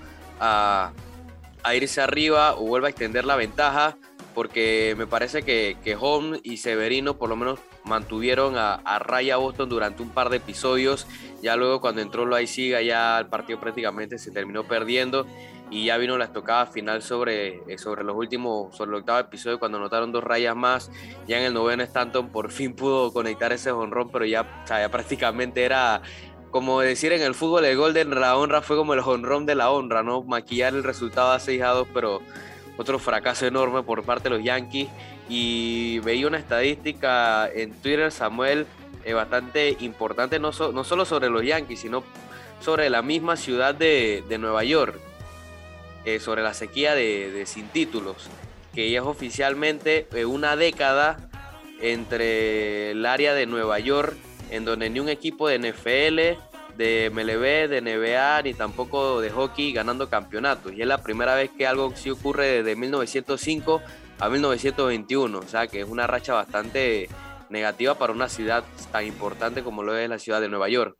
a 1.63 1.75
irse 1.75 2.01
arriba 2.01 2.55
o 2.55 2.67
vuelve 2.67 2.89
a 2.89 2.91
extender 2.91 3.25
la 3.25 3.37
ventaja 3.37 3.97
porque 4.35 4.95
me 4.97 5.07
parece 5.07 5.43
que, 5.43 5.77
que 5.85 5.97
Holmes 5.99 6.41
y 6.43 6.57
Severino 6.57 7.19
por 7.19 7.29
lo 7.29 7.37
menos 7.37 7.59
mantuvieron 7.85 8.57
a, 8.57 8.75
a, 8.75 8.99
raya 8.99 9.37
Boston 9.37 9.69
durante 9.69 10.03
un 10.03 10.11
par 10.11 10.31
de 10.31 10.39
episodios. 10.39 11.07
Ya 11.43 11.57
luego 11.57 11.81
cuando 11.81 12.01
entró 12.01 12.25
Loaiziga 12.25 12.81
ya 12.81 13.19
el 13.19 13.27
partido 13.27 13.61
prácticamente 13.61 14.19
se 14.19 14.31
terminó 14.31 14.65
perdiendo 14.65 15.27
y 15.73 15.87
ya 15.87 15.97
vino 15.97 16.19
la 16.19 16.27
estocada 16.27 16.67
final 16.67 17.03
sobre, 17.03 17.63
eh, 17.67 17.79
sobre 17.79 18.05
los 18.05 18.15
últimos, 18.15 18.77
sobre 18.77 18.91
el 18.91 18.97
octavo 18.97 19.21
episodio 19.21 19.59
cuando 19.59 19.79
anotaron 19.79 20.13
dos 20.13 20.23
rayas 20.23 20.55
más. 20.55 20.91
Ya 21.27 21.39
en 21.39 21.45
el 21.45 21.55
noveno 21.55 21.83
Stanton 21.83 22.29
por 22.29 22.51
fin 22.51 22.75
pudo 22.75 23.11
conectar 23.11 23.53
ese 23.53 23.73
honrón, 23.73 24.11
pero 24.11 24.27
ya, 24.27 24.43
o 24.43 24.69
ya 24.69 24.91
prácticamente 24.91 25.65
era 25.65 26.03
como 26.53 26.83
decir 26.83 27.12
en 27.12 27.23
el 27.23 27.35
fútbol 27.35 27.65
el 27.65 27.77
gol 27.77 27.95
de 27.95 28.05
la 28.05 28.37
honra 28.37 28.61
fue 28.61 28.77
como 28.77 28.93
el 28.93 29.01
honrón 29.01 29.47
de 29.47 29.55
la 29.55 29.70
honra, 29.70 30.03
¿no? 30.03 30.23
Maquillar 30.23 30.74
el 30.74 30.85
resultado 30.85 31.33
a 31.33 31.41
6 31.41 31.62
a 31.62 31.69
2, 31.69 31.89
pero 31.95 32.20
otro 32.77 32.99
fracaso 32.99 33.47
enorme 33.47 33.83
por 33.83 34.05
parte 34.05 34.29
de 34.29 34.37
los 34.37 34.45
Yankees. 34.45 34.89
Y 35.31 35.99
veía 36.01 36.27
una 36.27 36.39
estadística 36.39 37.49
en 37.49 37.73
Twitter, 37.73 38.12
Samuel, 38.12 38.66
eh, 39.05 39.15
bastante 39.15 39.79
importante, 39.81 40.39
no, 40.39 40.51
no, 40.51 40.85
solo 40.85 41.07
sobre 41.07 41.31
los 41.31 41.43
Yankees, 41.43 41.81
sino 41.81 42.05
sobre 42.61 42.91
la 42.91 43.01
misma 43.01 43.37
ciudad 43.37 43.74
de, 43.74 44.23
de 44.29 44.37
Nueva 44.37 44.62
York, 44.62 45.01
eh, 46.05 46.20
sobre 46.20 46.43
la 46.43 46.53
sequía 46.53 46.95
de, 46.95 47.31
de, 47.31 47.47
sin 47.47 47.69
títulos, 47.69 48.29
que 48.74 48.91
ya 48.91 49.01
es 49.01 49.07
oficialmente 49.07 50.07
eh, 50.12 50.27
una 50.27 50.55
década 50.57 51.16
entre 51.81 52.91
el 52.91 53.07
área 53.07 53.33
de 53.33 53.47
Nueva 53.47 53.79
York, 53.79 54.16
en 54.53 54.66
donde 54.66 54.91
ni 54.91 55.01
un 55.01 55.09
equipo 55.09 55.49
de 55.49 55.59
NFL, 55.59 56.77
de 56.77 57.11
MLB, 57.11 57.69
de 57.70 57.81
NBA, 57.81 58.43
ni 58.43 58.55
tampoco 58.55 59.20
de 59.23 59.31
hockey 59.31 59.73
ganando 59.73 60.11
campeonatos. 60.11 60.73
Y 60.74 60.83
es 60.83 60.87
la 60.87 61.03
primera 61.03 61.35
vez 61.35 61.51
que 61.57 61.66
algo 61.66 61.93
sí 61.97 62.11
ocurre 62.11 62.62
desde 62.62 62.77
1905 62.77 63.81
a 64.19 64.29
1921. 64.29 65.39
O 65.39 65.49
sea 65.49 65.66
que 65.66 65.81
es 65.81 65.89
una 65.89 66.07
racha 66.07 66.35
bastante 66.35 67.09
negativa 67.49 67.95
para 67.95 68.12
una 68.12 68.29
ciudad 68.29 68.62
tan 68.93 69.07
importante 69.07 69.62
como 69.62 69.83
lo 69.83 69.97
es 69.97 70.09
la 70.09 70.19
ciudad 70.19 70.41
de 70.41 70.51
Nueva 70.51 70.69
York. 70.69 70.99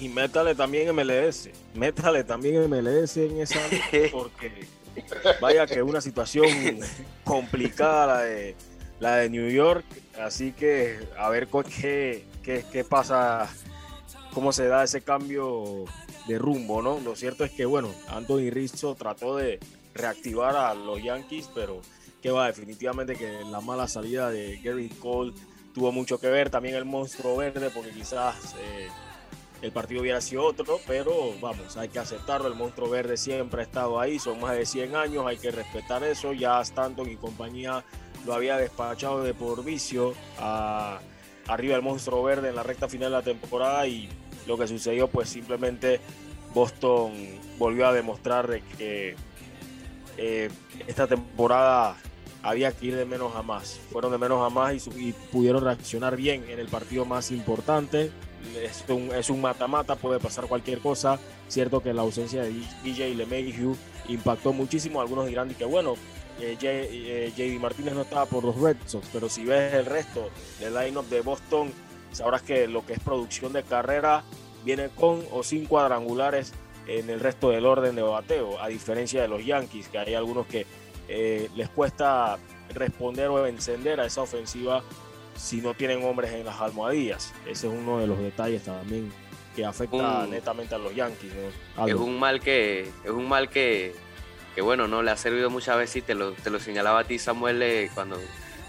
Y 0.00 0.08
métale 0.08 0.54
también 0.54 0.94
MLS, 0.94 1.50
métale 1.74 2.24
también 2.24 2.68
MLS 2.68 3.16
en 3.18 3.40
esa 3.40 3.60
porque 4.12 4.66
vaya 5.40 5.66
que 5.66 5.74
es 5.74 5.82
una 5.82 6.00
situación 6.00 6.48
complicada 7.24 8.06
la 8.06 8.20
de, 8.20 8.56
la 9.00 9.16
de 9.16 9.30
New 9.30 9.48
York, 9.50 9.84
así 10.20 10.52
que 10.52 10.98
a 11.18 11.30
ver 11.30 11.48
qué, 11.80 12.24
qué, 12.46 12.84
pasa 12.84 13.48
cómo 14.32 14.52
se 14.52 14.68
da 14.68 14.84
ese 14.84 15.00
cambio 15.02 15.84
de 16.28 16.38
rumbo, 16.38 16.80
¿no? 16.80 17.00
Lo 17.00 17.16
cierto 17.16 17.44
es 17.44 17.50
que, 17.50 17.64
bueno, 17.64 17.90
Anthony 18.08 18.50
Rizzo 18.50 18.94
trató 18.94 19.36
de 19.36 19.58
reactivar 19.94 20.56
a 20.56 20.74
los 20.74 21.02
Yankees, 21.02 21.50
pero 21.54 21.80
que 22.22 22.30
va, 22.30 22.46
definitivamente 22.46 23.16
que 23.16 23.40
la 23.50 23.60
mala 23.60 23.88
salida 23.88 24.30
de 24.30 24.58
Gary 24.62 24.88
Cole 24.88 25.32
tuvo 25.74 25.92
mucho 25.92 26.18
que 26.18 26.28
ver, 26.28 26.50
también 26.50 26.74
el 26.76 26.84
monstruo 26.84 27.36
verde, 27.36 27.70
porque 27.70 27.90
quizás 27.90 28.54
eh, 28.60 28.88
el 29.62 29.72
partido 29.72 30.02
hubiera 30.02 30.20
sido 30.20 30.44
otro, 30.44 30.80
pero 30.86 31.14
vamos, 31.40 31.76
hay 31.76 31.88
que 31.88 31.98
aceptarlo, 31.98 32.48
el 32.48 32.54
monstruo 32.54 32.88
verde 32.88 33.16
siempre 33.16 33.62
ha 33.62 33.64
estado 33.64 33.98
ahí, 33.98 34.18
son 34.18 34.40
más 34.40 34.56
de 34.56 34.66
100 34.66 34.94
años, 34.94 35.26
hay 35.26 35.38
que 35.38 35.50
respetar 35.50 36.04
eso, 36.04 36.32
ya 36.32 36.60
Stanton 36.60 37.10
y 37.10 37.16
compañía 37.16 37.84
lo 38.24 38.34
había 38.34 38.56
despachado 38.56 39.22
de 39.22 39.34
por 39.34 39.64
vicio 39.64 40.14
a 40.38 40.98
arriba 41.48 41.74
del 41.74 41.82
monstruo 41.82 42.22
verde 42.22 42.48
en 42.48 42.56
la 42.56 42.62
recta 42.62 42.88
final 42.88 43.10
de 43.10 43.16
la 43.18 43.22
temporada 43.22 43.86
y 43.86 44.08
lo 44.46 44.56
que 44.58 44.66
sucedió 44.66 45.08
pues 45.08 45.28
simplemente 45.28 46.00
Boston 46.54 47.12
volvió 47.58 47.86
a 47.86 47.92
demostrar 47.92 48.60
que 48.78 49.16
eh, 50.16 50.50
esta 50.86 51.06
temporada 51.06 51.96
había 52.42 52.70
que 52.72 52.86
ir 52.86 52.96
de 52.96 53.04
menos 53.04 53.34
a 53.34 53.42
más. 53.42 53.80
Fueron 53.90 54.12
de 54.12 54.18
menos 54.18 54.44
a 54.44 54.50
más 54.50 54.86
y, 54.96 55.12
pudieron 55.32 55.64
reaccionar 55.64 56.16
bien 56.16 56.44
en 56.48 56.58
el 56.58 56.68
partido 56.68 57.04
más 57.04 57.30
importante. 57.30 58.10
Es 59.12 59.30
un 59.30 59.40
mata-mata, 59.40 59.96
puede 59.96 60.20
pasar 60.20 60.46
cualquier 60.46 60.78
cosa. 60.78 61.18
Cierto 61.48 61.82
que 61.82 61.92
la 61.92 62.02
ausencia 62.02 62.42
de 62.42 62.52
DJ 62.84 63.14
LeMahieu 63.16 63.76
impactó 64.08 64.52
muchísimo. 64.52 65.00
Algunos 65.00 65.26
dirán 65.26 65.52
que 65.54 65.64
bueno, 65.64 65.94
eh, 66.40 66.56
JD 66.58 67.40
eh, 67.40 67.58
Martínez 67.60 67.94
no 67.94 68.02
estaba 68.02 68.26
por 68.26 68.44
los 68.44 68.56
Red 68.60 68.76
Sox, 68.86 69.06
pero 69.12 69.28
si 69.28 69.44
ves 69.44 69.74
el 69.74 69.86
resto 69.86 70.30
del 70.60 70.74
lineup 70.74 71.08
de 71.08 71.20
Boston, 71.20 71.72
sabrás 72.12 72.42
que 72.42 72.66
lo 72.66 72.84
que 72.84 72.94
es 72.94 73.00
producción 73.00 73.52
de 73.52 73.62
carrera 73.62 74.22
viene 74.64 74.88
con 74.88 75.24
o 75.32 75.42
sin 75.42 75.66
cuadrangulares 75.66 76.52
en 76.86 77.10
el 77.10 77.20
resto 77.20 77.50
del 77.50 77.66
orden 77.66 77.96
de 77.96 78.02
bateo, 78.02 78.60
a 78.60 78.68
diferencia 78.68 79.22
de 79.22 79.28
los 79.28 79.44
Yankees, 79.44 79.88
que 79.88 79.98
hay 79.98 80.14
algunos 80.14 80.46
que 80.46 80.66
eh, 81.08 81.48
les 81.54 81.68
cuesta 81.68 82.38
responder 82.74 83.28
o 83.28 83.46
encender 83.46 84.00
a 84.00 84.06
esa 84.06 84.22
ofensiva 84.22 84.82
si 85.36 85.60
no 85.60 85.74
tienen 85.74 86.04
hombres 86.04 86.32
en 86.32 86.44
las 86.44 86.60
almohadillas. 86.60 87.32
Ese 87.46 87.68
es 87.68 87.72
uno 87.72 87.98
de 87.98 88.06
los 88.06 88.18
detalles 88.18 88.62
también 88.62 89.12
que 89.54 89.64
afecta 89.64 90.26
netamente 90.26 90.74
a 90.74 90.78
los 90.78 90.94
Yankees. 90.94 91.32
Es 91.86 91.94
un 91.94 92.18
mal 92.18 92.40
que 92.40 92.82
es 92.82 93.10
un 93.10 93.28
mal 93.28 93.48
que, 93.48 93.94
que, 94.56 94.62
bueno, 94.62 94.88
no 94.88 95.02
le 95.02 95.10
ha 95.10 95.18
servido 95.18 95.50
muchas 95.50 95.76
veces 95.76 95.96
y 95.96 96.02
te 96.02 96.14
lo, 96.14 96.32
te 96.32 96.48
lo 96.48 96.58
señalaba 96.58 97.00
a 97.00 97.04
ti 97.04 97.18
Samuel 97.18 97.60
eh, 97.60 97.90
cuando 97.92 98.18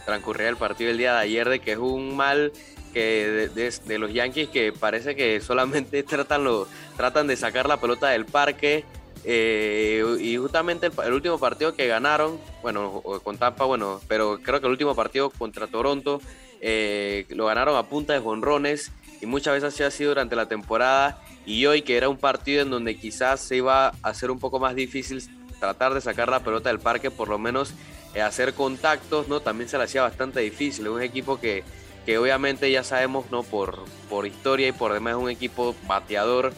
transcurría 0.05 0.49
el 0.49 0.57
partido 0.57 0.91
el 0.91 0.97
día 0.97 1.13
de 1.13 1.19
ayer 1.21 1.47
de 1.47 1.59
que 1.59 1.71
es 1.71 1.77
un 1.77 2.13
mal 2.13 2.51
que 2.93 3.49
de, 3.55 3.97
los 3.97 4.13
Yankees 4.13 4.49
que 4.49 4.73
parece 4.73 5.15
que 5.15 5.39
solamente 5.39 6.03
tratan, 6.03 6.43
lo, 6.43 6.67
tratan 6.97 7.27
de 7.27 7.37
sacar 7.37 7.69
la 7.69 7.79
pelota 7.79 8.09
del 8.09 8.25
parque. 8.25 8.83
Eh, 9.23 10.03
y 10.19 10.35
justamente 10.35 10.89
el, 11.05 11.13
último 11.13 11.39
partido 11.39 11.73
que 11.73 11.87
ganaron, 11.87 12.37
bueno, 12.61 13.01
con 13.23 13.37
Tampa, 13.37 13.63
bueno, 13.63 14.01
pero 14.09 14.39
creo 14.43 14.59
que 14.59 14.67
el 14.67 14.71
último 14.71 14.93
partido 14.93 15.29
contra 15.29 15.67
Toronto 15.67 16.21
eh, 16.59 17.25
lo 17.29 17.45
ganaron 17.45 17.77
a 17.77 17.83
punta 17.83 18.13
de 18.13 18.19
jonrones 18.19 18.91
y 19.21 19.25
muchas 19.25 19.53
veces 19.53 19.73
así 19.73 19.83
ha 19.83 19.91
sido 19.91 20.09
durante 20.11 20.35
la 20.35 20.47
temporada. 20.47 21.21
Y 21.45 21.65
hoy, 21.65 21.81
que 21.81 21.95
era 21.95 22.09
un 22.09 22.17
partido 22.17 22.61
en 22.61 22.69
donde 22.69 22.97
quizás 22.97 23.39
se 23.39 23.55
iba 23.55 23.87
a 23.87 23.93
hacer 24.03 24.31
un 24.31 24.39
poco 24.39 24.59
más 24.59 24.75
difícil 24.75 25.23
tratar 25.59 25.93
de 25.93 26.01
sacar 26.01 26.29
la 26.29 26.41
pelota 26.41 26.69
del 26.69 26.79
parque, 26.79 27.11
por 27.11 27.29
lo 27.29 27.37
menos 27.37 27.73
eh, 28.13 28.21
hacer 28.21 28.53
contactos, 28.53 29.27
¿no? 29.27 29.39
También 29.39 29.69
se 29.69 29.77
le 29.77 29.83
hacía 29.83 30.01
bastante 30.01 30.39
difícil. 30.39 30.87
Un 30.87 31.01
equipo 31.01 31.39
que 31.39 31.63
que 32.07 32.17
obviamente 32.17 32.71
ya 32.71 32.85
sabemos, 32.85 33.29
¿no? 33.31 33.43
Por, 33.43 33.83
por 34.09 34.25
historia 34.25 34.69
y 34.69 34.71
por 34.71 34.93
demás 34.93 35.17
es 35.17 35.21
un 35.21 35.29
equipo 35.29 35.75
bateador, 35.87 36.53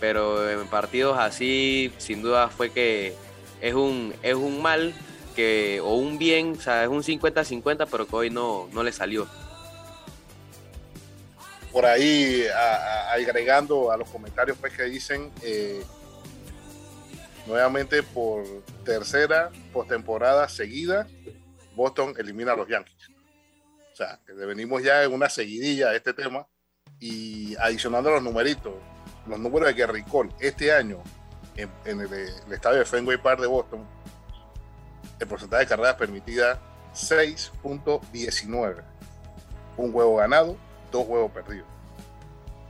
pero 0.00 0.50
en 0.50 0.66
partidos 0.68 1.18
así, 1.18 1.92
sin 1.98 2.22
duda 2.22 2.48
fue 2.48 2.70
que 2.70 3.14
es 3.60 3.74
un, 3.74 4.14
es 4.22 4.34
un 4.34 4.62
mal 4.62 4.94
que, 5.36 5.78
o 5.82 5.96
un 5.96 6.16
bien, 6.16 6.54
o 6.56 6.60
sea, 6.62 6.84
es 6.84 6.88
un 6.88 7.02
50-50, 7.02 7.86
pero 7.90 8.06
que 8.08 8.16
hoy 8.16 8.30
no, 8.30 8.66
no 8.72 8.82
le 8.82 8.92
salió. 8.92 9.28
Por 11.70 11.84
ahí, 11.84 12.46
agregando 13.12 13.92
a 13.92 13.98
los 13.98 14.08
comentarios 14.08 14.56
pues, 14.58 14.72
que 14.72 14.84
dicen, 14.84 15.30
eh, 15.42 15.82
nuevamente 17.46 18.02
por 18.02 18.44
tercera 18.84 19.50
postemporada 19.72 20.48
seguida, 20.48 21.06
Boston 21.74 22.14
elimina 22.18 22.52
a 22.52 22.56
los 22.56 22.68
Yankees. 22.68 23.10
O 23.92 23.96
sea, 23.96 24.20
que 24.26 24.32
venimos 24.32 24.82
ya 24.82 25.04
en 25.04 25.12
una 25.12 25.28
seguidilla 25.28 25.90
de 25.90 25.98
este 25.98 26.12
tema 26.12 26.46
y 26.98 27.54
adicionando 27.56 28.10
los 28.10 28.22
numeritos, 28.22 28.74
los 29.26 29.38
números 29.38 29.68
de 29.68 29.74
Gary 29.74 30.02
Cole 30.02 30.30
este 30.40 30.72
año 30.72 31.02
en, 31.56 32.00
el, 32.00 32.12
estadio 32.52 32.80
de 32.80 32.84
Fenway 32.84 33.18
Park 33.18 33.40
de 33.40 33.46
Boston, 33.46 33.86
el 35.20 35.26
porcentaje 35.28 35.64
de 35.64 35.68
carreras 35.68 35.94
permitidas 35.94 36.58
6.19. 36.94 38.82
Un 39.76 39.92
juego 39.92 40.16
ganado, 40.16 40.56
dos 40.90 41.06
juegos 41.06 41.30
perdidos. 41.32 41.66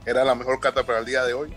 Era 0.05 0.23
la 0.23 0.35
mejor 0.35 0.59
carta 0.59 0.83
para 0.83 0.99
el 0.99 1.05
día 1.05 1.23
de 1.23 1.33
hoy. 1.33 1.55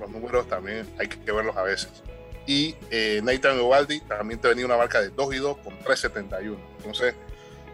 Los 0.00 0.10
números 0.10 0.48
también 0.48 0.88
hay 0.98 1.08
que 1.08 1.32
verlos 1.32 1.56
a 1.56 1.62
veces. 1.62 2.02
Y 2.46 2.74
eh, 2.90 3.20
Nathan 3.22 3.56
Eovaldi 3.56 4.00
también 4.00 4.40
te 4.40 4.48
venía 4.48 4.66
una 4.66 4.76
marca 4.76 5.00
de 5.00 5.08
2 5.10 5.34
y 5.34 5.38
2 5.38 5.58
con 5.58 5.78
3.71. 5.80 6.58
Entonces, 6.78 7.14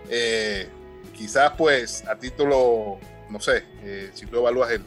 eh, 0.09 0.69
quizás 1.13 1.53
pues 1.57 2.07
a 2.07 2.17
título, 2.17 2.99
no 3.29 3.41
sé, 3.41 3.65
eh, 3.83 4.11
si 4.15 4.27
tú 4.27 4.39
evalúas 4.39 4.71
el, 4.71 4.85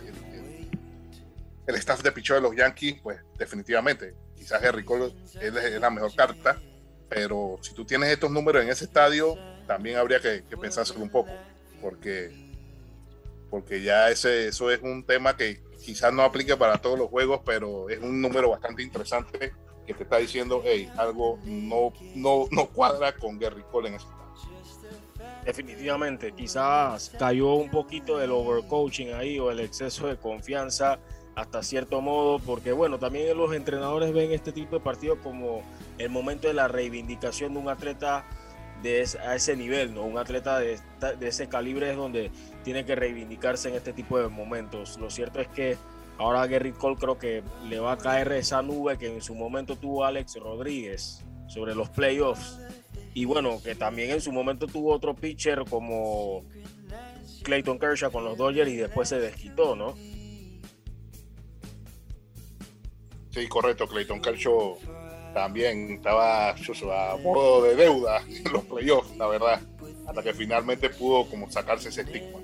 el, 1.68 1.76
staff 1.76 2.02
de 2.02 2.12
pichón 2.12 2.38
de 2.38 2.42
los 2.42 2.56
Yankees, 2.56 3.00
pues 3.02 3.20
definitivamente, 3.38 4.16
quizás 4.36 4.64
Henry 4.64 4.86
Cole 4.86 5.14
es, 5.42 5.54
la 5.80 5.90
mejor 5.90 6.16
carta, 6.16 6.62
pero 7.10 7.60
si 7.62 7.74
tú 7.74 7.86
tienes 7.86 8.10
estos 8.10 8.32
números 8.32 8.64
en 8.64 8.70
ese 8.70 8.86
estadio, 8.86 9.38
también 9.68 9.98
habría 9.98 10.20
que, 10.20 10.44
que 10.50 10.58
pensárselo 10.58 11.02
un 11.02 11.10
poco, 11.10 11.32
porque, 11.82 12.32
porque 13.50 13.82
ya 13.82 14.10
ese, 14.10 14.48
eso 14.48 14.72
es 14.72 14.82
un 14.82 15.06
tema 15.06 15.36
que 15.36 15.62
quizás 15.84 16.14
no 16.14 16.24
aplique 16.24 16.56
para 16.58 16.78
todos 16.78 16.98
los 16.98 17.10
juegos, 17.10 17.42
pero 17.46 17.90
es 17.90 18.00
un 18.00 18.22
número 18.22 18.50
bastante 18.50 18.84
interesante 18.84 19.54
que 19.86 19.94
te 19.94 20.04
está 20.04 20.18
diciendo, 20.18 20.62
hey, 20.64 20.90
algo 20.98 21.40
no, 21.44 21.92
no, 22.16 22.46
no 22.52 22.68
cuadra 22.68 23.14
con 23.16 23.38
Gary 23.38 23.64
Cole 23.72 23.90
en 23.90 23.96
ese 23.96 24.08
definitivamente, 25.46 26.32
quizás 26.32 27.12
cayó 27.20 27.54
un 27.54 27.70
poquito 27.70 28.18
del 28.18 28.32
overcoaching 28.32 29.14
ahí 29.14 29.40
o 29.40 29.52
el 29.52 29.60
exceso 29.60 30.08
de 30.08 30.18
confianza 30.18 31.00
hasta 31.36 31.64
cierto 31.64 32.00
modo, 32.00 32.40
porque 32.40 32.72
bueno, 32.72 33.00
también 33.00 33.36
los 33.36 33.54
entrenadores 33.54 34.14
ven 34.14 34.32
este 34.32 34.52
tipo 34.52 34.78
de 34.78 34.82
partidos 34.82 35.18
como 35.24 35.64
el 35.98 36.10
momento 36.10 36.48
de 36.48 36.54
la 36.54 36.68
reivindicación 36.68 37.54
de 37.54 37.60
un 37.60 37.70
atleta 37.70 38.26
de 38.84 39.08
a 39.26 39.36
ese 39.36 39.56
nivel, 39.56 39.94
¿no? 39.96 40.04
Un 40.04 40.18
atleta 40.18 40.60
de, 40.60 40.80
de 41.20 41.28
ese 41.28 41.48
calibre 41.48 41.90
es 41.90 41.98
donde 41.98 42.30
tiene 42.64 42.86
que 42.86 42.96
reivindicarse 42.96 43.70
en 43.70 43.76
este 43.76 43.94
tipo 43.94 44.20
de 44.20 44.28
momentos. 44.28 45.00
Lo 45.00 45.10
cierto 45.10 45.40
es 45.40 45.48
que 45.48 45.78
ahora 46.18 46.46
Gary 46.46 46.74
Cole 46.74 46.98
creo 47.00 47.18
que 47.18 47.42
le 47.68 47.80
va 47.80 47.94
a 47.94 47.98
caer 47.98 48.32
esa 48.34 48.62
nube 48.62 48.98
que 48.98 49.08
en 49.08 49.22
su 49.22 49.34
momento 49.34 49.78
tuvo 49.78 50.06
Alex 50.06 50.36
Rodríguez 50.36 51.24
sobre 51.48 51.74
los 51.74 51.90
playoffs 51.90 52.60
y 53.14 53.26
bueno, 53.26 53.62
que 53.64 53.76
también 53.76 54.12
en 54.12 54.22
su 54.22 54.32
momento 54.32 54.68
tuvo 54.68 54.92
otro 54.92 55.16
pitcher 55.16 55.64
como 55.70 56.44
Clayton 57.44 57.80
Kershaw 57.80 58.12
con 58.12 58.24
los 58.24 58.38
Dodgers 58.38 58.72
y 58.72 58.76
después 58.76 59.10
se 59.10 59.20
desquitó, 59.20 59.76
¿no? 59.76 59.96
Sí, 63.30 63.48
correcto. 63.48 63.88
Clayton 63.88 64.22
Kershaw 64.22 64.78
también 65.34 65.94
estaba 65.94 66.50
a 66.52 67.18
modo 67.24 67.64
de 67.64 67.76
deuda 67.76 68.24
los 68.52 68.64
playoffs, 68.66 69.16
la 69.18 69.28
verdad. 69.28 69.62
Hasta 70.08 70.22
que 70.22 70.34
finalmente 70.34 70.90
pudo 70.90 71.26
como 71.26 71.50
sacarse 71.50 71.90
ese 71.90 72.02
estigma. 72.02 72.40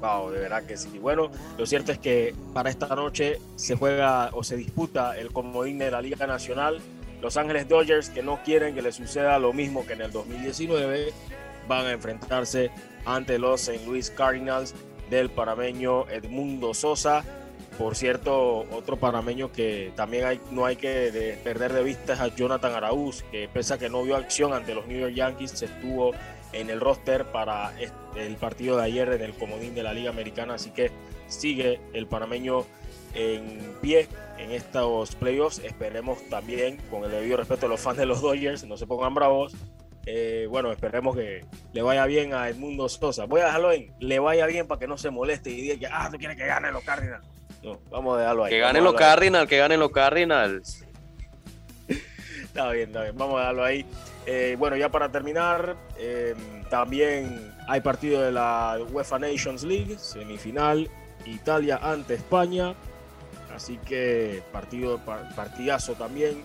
Wow, 0.00 0.30
de 0.30 0.40
verdad 0.40 0.62
que 0.64 0.76
sí. 0.76 0.98
Bueno, 0.98 1.30
lo 1.56 1.66
cierto 1.66 1.90
es 1.90 1.98
que 1.98 2.34
para 2.54 2.70
esta 2.70 2.86
noche 2.94 3.40
se 3.56 3.74
juega 3.74 4.30
o 4.32 4.44
se 4.44 4.56
disputa 4.56 5.18
el 5.18 5.32
comodín 5.32 5.78
de 5.78 5.90
la 5.90 6.00
Liga 6.00 6.26
Nacional 6.26 6.80
los 7.20 7.36
Ángeles 7.36 7.68
Dodgers, 7.68 8.10
que 8.10 8.22
no 8.22 8.40
quieren 8.44 8.74
que 8.74 8.82
les 8.82 8.94
suceda 8.94 9.38
lo 9.38 9.52
mismo 9.52 9.86
que 9.86 9.94
en 9.94 10.02
el 10.02 10.12
2019, 10.12 11.12
van 11.66 11.86
a 11.86 11.92
enfrentarse 11.92 12.70
ante 13.04 13.38
los 13.38 13.68
St. 13.68 13.84
Louis 13.86 14.10
Cardinals 14.10 14.74
del 15.10 15.30
parameño 15.30 16.08
Edmundo 16.08 16.74
Sosa. 16.74 17.24
Por 17.78 17.94
cierto, 17.94 18.66
otro 18.72 18.96
parameño 18.96 19.52
que 19.52 19.92
también 19.94 20.40
no 20.50 20.66
hay 20.66 20.74
que 20.74 21.38
perder 21.44 21.72
de 21.72 21.84
vista 21.84 22.14
es 22.14 22.20
a 22.20 22.34
Jonathan 22.34 22.74
Araúz, 22.74 23.22
que 23.30 23.48
pese 23.48 23.74
a 23.74 23.78
que 23.78 23.88
no 23.88 24.02
vio 24.02 24.16
acción 24.16 24.52
ante 24.52 24.74
los 24.74 24.88
New 24.88 24.98
York 24.98 25.14
Yankees, 25.14 25.62
estuvo 25.62 26.12
en 26.52 26.70
el 26.70 26.80
roster 26.80 27.26
para 27.26 27.72
el 28.16 28.34
partido 28.36 28.76
de 28.78 28.82
ayer 28.82 29.12
en 29.12 29.22
el 29.22 29.32
comodín 29.32 29.76
de 29.76 29.84
la 29.84 29.92
Liga 29.92 30.10
Americana, 30.10 30.54
así 30.54 30.70
que 30.70 30.90
sigue 31.28 31.80
el 31.92 32.08
panameño 32.08 32.66
en 33.14 33.76
pie 33.80 34.08
en 34.38 34.50
estos 34.50 35.14
playoffs. 35.14 35.60
Esperemos 35.60 36.18
también, 36.28 36.78
con 36.90 37.04
el 37.04 37.12
debido 37.12 37.36
respeto 37.36 37.66
a 37.66 37.68
los 37.68 37.80
fans 37.80 37.98
de 37.98 38.06
los 38.06 38.20
Dodgers, 38.20 38.64
no 38.64 38.76
se 38.76 38.88
pongan 38.88 39.14
bravos. 39.14 39.54
Eh, 40.04 40.48
bueno, 40.50 40.72
esperemos 40.72 41.14
que 41.14 41.44
le 41.72 41.82
vaya 41.82 42.06
bien 42.06 42.34
a 42.34 42.48
Edmundo 42.48 42.88
Sosa. 42.88 43.26
Voy 43.26 43.40
a 43.40 43.46
dejarlo 43.46 43.70
en, 43.70 43.92
le 44.00 44.18
vaya 44.18 44.46
bien 44.46 44.66
para 44.66 44.80
que 44.80 44.88
no 44.88 44.98
se 44.98 45.10
moleste 45.10 45.50
y 45.50 45.60
diga 45.60 45.78
que, 45.78 45.86
ah, 45.86 46.08
tú 46.10 46.18
quieres 46.18 46.36
que 46.36 46.46
gane 46.46 46.72
los 46.72 46.82
Cardinals. 46.82 47.37
No, 47.62 47.78
vamos 47.90 48.16
a 48.16 48.20
dejarlo 48.20 48.44
ahí. 48.44 48.50
Que 48.50 48.58
ganen 48.58 48.84
los 48.84 48.94
Cardinals, 48.94 49.48
que 49.48 49.58
ganen 49.58 49.80
los 49.80 49.90
Cardinals. 49.90 50.84
está 51.88 52.70
bien, 52.70 52.88
está 52.88 53.02
bien, 53.02 53.16
vamos 53.16 53.36
a 53.36 53.40
dejarlo 53.40 53.64
ahí. 53.64 53.86
Eh, 54.26 54.56
bueno, 54.58 54.76
ya 54.76 54.90
para 54.90 55.10
terminar, 55.10 55.76
eh, 55.96 56.34
también 56.68 57.54
hay 57.66 57.80
partido 57.80 58.22
de 58.22 58.30
la 58.30 58.78
UEFA 58.90 59.18
Nations 59.18 59.62
League, 59.62 59.96
semifinal, 59.98 60.88
Italia 61.24 61.80
ante 61.82 62.14
España. 62.14 62.74
Así 63.54 63.78
que 63.78 64.42
partido, 64.52 65.00
partidazo 65.34 65.94
también. 65.94 66.42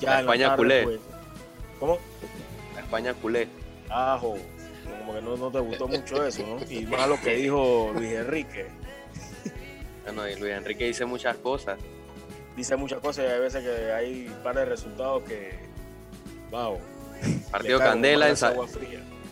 Ya 0.00 0.20
España 0.20 0.56
culé. 0.56 0.82
Pues. 0.82 1.00
¿Cómo? 1.78 1.98
España 2.78 3.14
culé. 3.14 3.48
Ajo. 3.90 4.36
Como 4.98 5.14
que 5.14 5.22
no, 5.22 5.50
te 5.50 5.58
gustó 5.60 5.88
mucho 5.88 6.26
eso, 6.26 6.44
¿no? 6.46 6.72
Y 6.72 6.86
más 6.86 7.08
lo 7.08 7.20
que 7.20 7.34
dijo 7.36 7.92
Luis 7.94 8.12
Enrique. 8.12 8.66
Bueno, 10.06 10.28
y 10.28 10.36
Luis 10.36 10.52
Enrique 10.52 10.86
dice 10.86 11.04
muchas 11.04 11.36
cosas. 11.36 11.78
Dice 12.56 12.76
muchas 12.76 13.00
cosas 13.00 13.26
y 13.26 13.28
hay 13.28 13.40
veces 13.40 13.64
que 13.64 13.92
hay 13.92 14.28
un 14.28 14.42
par 14.42 14.56
de 14.56 14.64
resultados 14.64 15.22
que. 15.24 15.58
Wow. 16.50 16.78
Partido 17.50 17.78
Candela 17.78 18.28
en 18.28 18.36
San, 18.36 18.54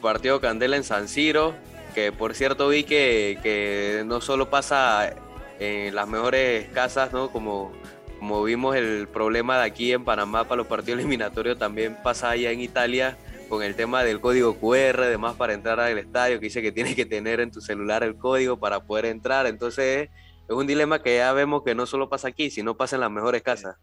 partido 0.03 0.41
Candela 0.41 0.77
en 0.77 0.85
San 0.85 1.09
Siro, 1.09 1.55
que 1.95 2.13
por 2.13 2.35
cierto 2.35 2.69
vi 2.69 2.85
que, 2.85 3.39
que 3.43 4.03
no 4.05 4.21
solo 4.21 4.51
pasa 4.51 5.15
en 5.61 5.95
las 5.95 6.09
mejores 6.09 6.69
casas, 6.71 7.13
¿no? 7.13 7.31
Como, 7.31 7.73
como 8.19 8.43
vimos 8.43 8.75
el 8.75 9.07
problema 9.07 9.59
de 9.59 9.65
aquí 9.65 9.93
en 9.93 10.05
Panamá 10.05 10.45
para 10.45 10.57
los 10.57 10.67
partidos 10.67 10.99
eliminatorios, 11.01 11.59
también 11.59 11.97
pasa 12.03 12.31
allá 12.31 12.51
en 12.51 12.61
Italia 12.61 13.17
con 13.49 13.63
el 13.63 13.75
tema 13.75 14.03
del 14.03 14.21
código 14.21 14.59
QR, 14.59 15.03
además 15.03 15.37
para 15.37 15.53
entrar 15.53 15.79
al 15.79 15.99
estadio, 15.99 16.41
que 16.41 16.47
dice 16.47 16.63
que 16.63 16.73
tienes 16.73 16.97
que 16.97 17.07
tener 17.07 17.41
en 17.41 17.51
tu 17.51 17.61
celular 17.61 18.03
el 18.03 18.17
código 18.17 18.59
para 18.59 18.81
poder 18.81 19.07
entrar. 19.07 19.47
Entonces 19.47 20.09
es 20.49 20.55
un 20.55 20.67
dilema 20.67 21.03
que 21.03 21.17
ya 21.17 21.33
vemos 21.33 21.63
que 21.63 21.75
no 21.75 21.87
solo 21.87 22.09
pasa 22.09 22.29
aquí, 22.29 22.51
sino 22.51 22.77
pasa 22.77 22.97
en 22.97 23.01
las 23.01 23.11
mejores 23.11 23.43
casas. 23.43 23.77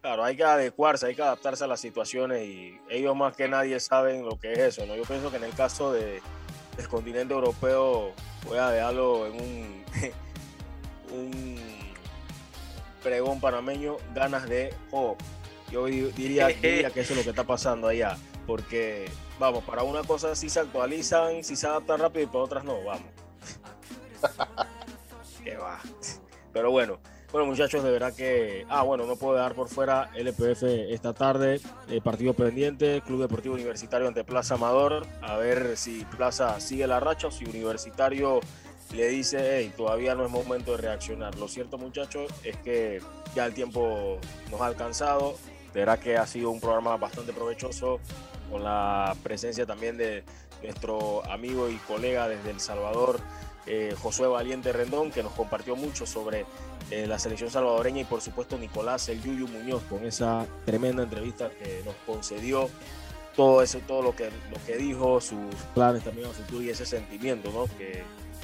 Claro, 0.00 0.22
hay 0.22 0.36
que 0.36 0.44
adecuarse, 0.44 1.06
hay 1.06 1.16
que 1.16 1.22
adaptarse 1.22 1.64
a 1.64 1.66
las 1.66 1.80
situaciones 1.80 2.46
y 2.46 2.80
ellos 2.88 3.16
más 3.16 3.34
que 3.34 3.48
nadie 3.48 3.80
saben 3.80 4.24
lo 4.24 4.38
que 4.38 4.52
es 4.52 4.58
eso, 4.58 4.86
¿no? 4.86 4.94
Yo 4.94 5.02
pienso 5.02 5.30
que 5.30 5.38
en 5.38 5.44
el 5.44 5.54
caso 5.54 5.92
de, 5.92 6.22
del 6.76 6.88
continente 6.88 7.34
europeo, 7.34 8.12
voy 8.46 8.58
a 8.58 8.70
dejarlo 8.70 9.26
en 9.26 9.34
un, 9.34 9.84
un 11.12 11.56
pregón 13.02 13.40
panameño, 13.40 13.96
ganas 14.14 14.48
de 14.48 14.72
juego. 14.90 15.16
Yo 15.72 15.86
diría, 15.86 16.46
diría 16.62 16.90
que 16.90 17.00
eso 17.00 17.12
es 17.14 17.18
lo 17.18 17.24
que 17.24 17.30
está 17.30 17.42
pasando 17.42 17.88
allá, 17.88 18.16
porque, 18.46 19.10
vamos, 19.40 19.64
para 19.64 19.82
una 19.82 20.04
cosa 20.04 20.36
sí 20.36 20.48
se 20.48 20.60
actualizan, 20.60 21.42
sí 21.42 21.56
se 21.56 21.66
adaptan 21.66 21.98
rápido 21.98 22.22
y 22.22 22.26
para 22.28 22.44
otras 22.44 22.64
no, 22.64 22.84
vamos. 22.84 23.08
que 25.38 25.56
va. 25.56 25.80
Pero 26.52 26.70
bueno, 26.70 26.98
bueno, 27.30 27.46
muchachos, 27.46 27.84
de 27.84 27.90
verdad 27.90 28.14
que. 28.14 28.64
Ah, 28.70 28.82
bueno, 28.82 29.04
no 29.04 29.16
puedo 29.16 29.34
dejar 29.34 29.54
por 29.54 29.68
fuera 29.68 30.10
LPF 30.14 30.62
esta 30.62 31.12
tarde. 31.12 31.60
Eh, 31.88 32.00
partido 32.00 32.32
pendiente, 32.32 33.02
Club 33.04 33.20
Deportivo 33.20 33.54
Universitario 33.54 34.08
ante 34.08 34.24
Plaza 34.24 34.54
Amador. 34.54 35.06
A 35.20 35.36
ver 35.36 35.76
si 35.76 36.06
Plaza 36.16 36.58
sigue 36.58 36.86
la 36.86 37.00
racha 37.00 37.26
o 37.26 37.30
si 37.30 37.44
Universitario 37.44 38.40
le 38.94 39.08
dice, 39.08 39.58
hey, 39.58 39.72
todavía 39.76 40.14
no 40.14 40.24
es 40.24 40.30
momento 40.30 40.72
de 40.72 40.78
reaccionar. 40.78 41.34
Lo 41.36 41.48
cierto, 41.48 41.76
muchachos, 41.76 42.32
es 42.44 42.56
que 42.56 43.02
ya 43.34 43.44
el 43.44 43.52
tiempo 43.52 44.18
nos 44.50 44.62
ha 44.62 44.66
alcanzado. 44.66 45.36
De 45.74 45.80
verdad 45.80 45.98
que 45.98 46.16
ha 46.16 46.26
sido 46.26 46.50
un 46.50 46.60
programa 46.60 46.96
bastante 46.96 47.34
provechoso 47.34 48.00
con 48.50 48.64
la 48.64 49.14
presencia 49.22 49.66
también 49.66 49.98
de 49.98 50.24
nuestro 50.62 51.22
amigo 51.30 51.68
y 51.68 51.76
colega 51.76 52.26
desde 52.26 52.50
El 52.50 52.60
Salvador, 52.60 53.20
eh, 53.68 53.94
Josué 54.00 54.26
Valiente 54.26 54.72
Rendón, 54.72 55.10
que 55.10 55.22
nos 55.22 55.32
compartió 55.32 55.76
mucho 55.76 56.06
sobre 56.06 56.46
eh, 56.90 57.06
la 57.06 57.18
selección 57.18 57.50
salvadoreña 57.50 58.00
y 58.00 58.04
por 58.04 58.22
supuesto 58.22 58.56
Nicolás 58.56 59.08
El 59.10 59.22
Yuyu 59.22 59.46
Muñoz 59.46 59.82
con 59.90 60.06
esa 60.06 60.46
tremenda 60.64 61.02
entrevista 61.02 61.50
que 61.50 61.82
nos 61.84 61.94
concedió 62.06 62.70
todo 63.36 63.62
eso, 63.62 63.78
todo 63.86 64.02
lo 64.02 64.16
que, 64.16 64.30
lo 64.50 64.64
que 64.66 64.76
dijo, 64.76 65.20
sus 65.20 65.54
planes 65.74 66.02
también 66.02 66.28
a 66.28 66.62
y 66.62 66.70
ese 66.70 66.86
sentimiento 66.86 67.52
¿no? 67.52 67.66
que 67.76 68.02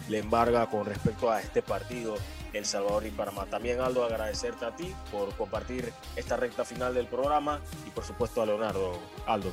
le 0.08 0.18
embarga 0.18 0.68
con 0.68 0.84
respecto 0.84 1.30
a 1.30 1.40
este 1.40 1.62
partido 1.62 2.14
El 2.52 2.66
Salvador 2.66 3.06
y 3.06 3.10
Panamá. 3.10 3.46
También 3.46 3.80
Aldo, 3.80 4.04
agradecerte 4.04 4.66
a 4.66 4.76
ti 4.76 4.94
por 5.10 5.34
compartir 5.36 5.92
esta 6.16 6.36
recta 6.36 6.64
final 6.64 6.94
del 6.94 7.06
programa 7.06 7.60
y 7.86 7.90
por 7.90 8.04
supuesto 8.04 8.42
a 8.42 8.46
Leonardo. 8.46 8.92
Aldo. 9.26 9.52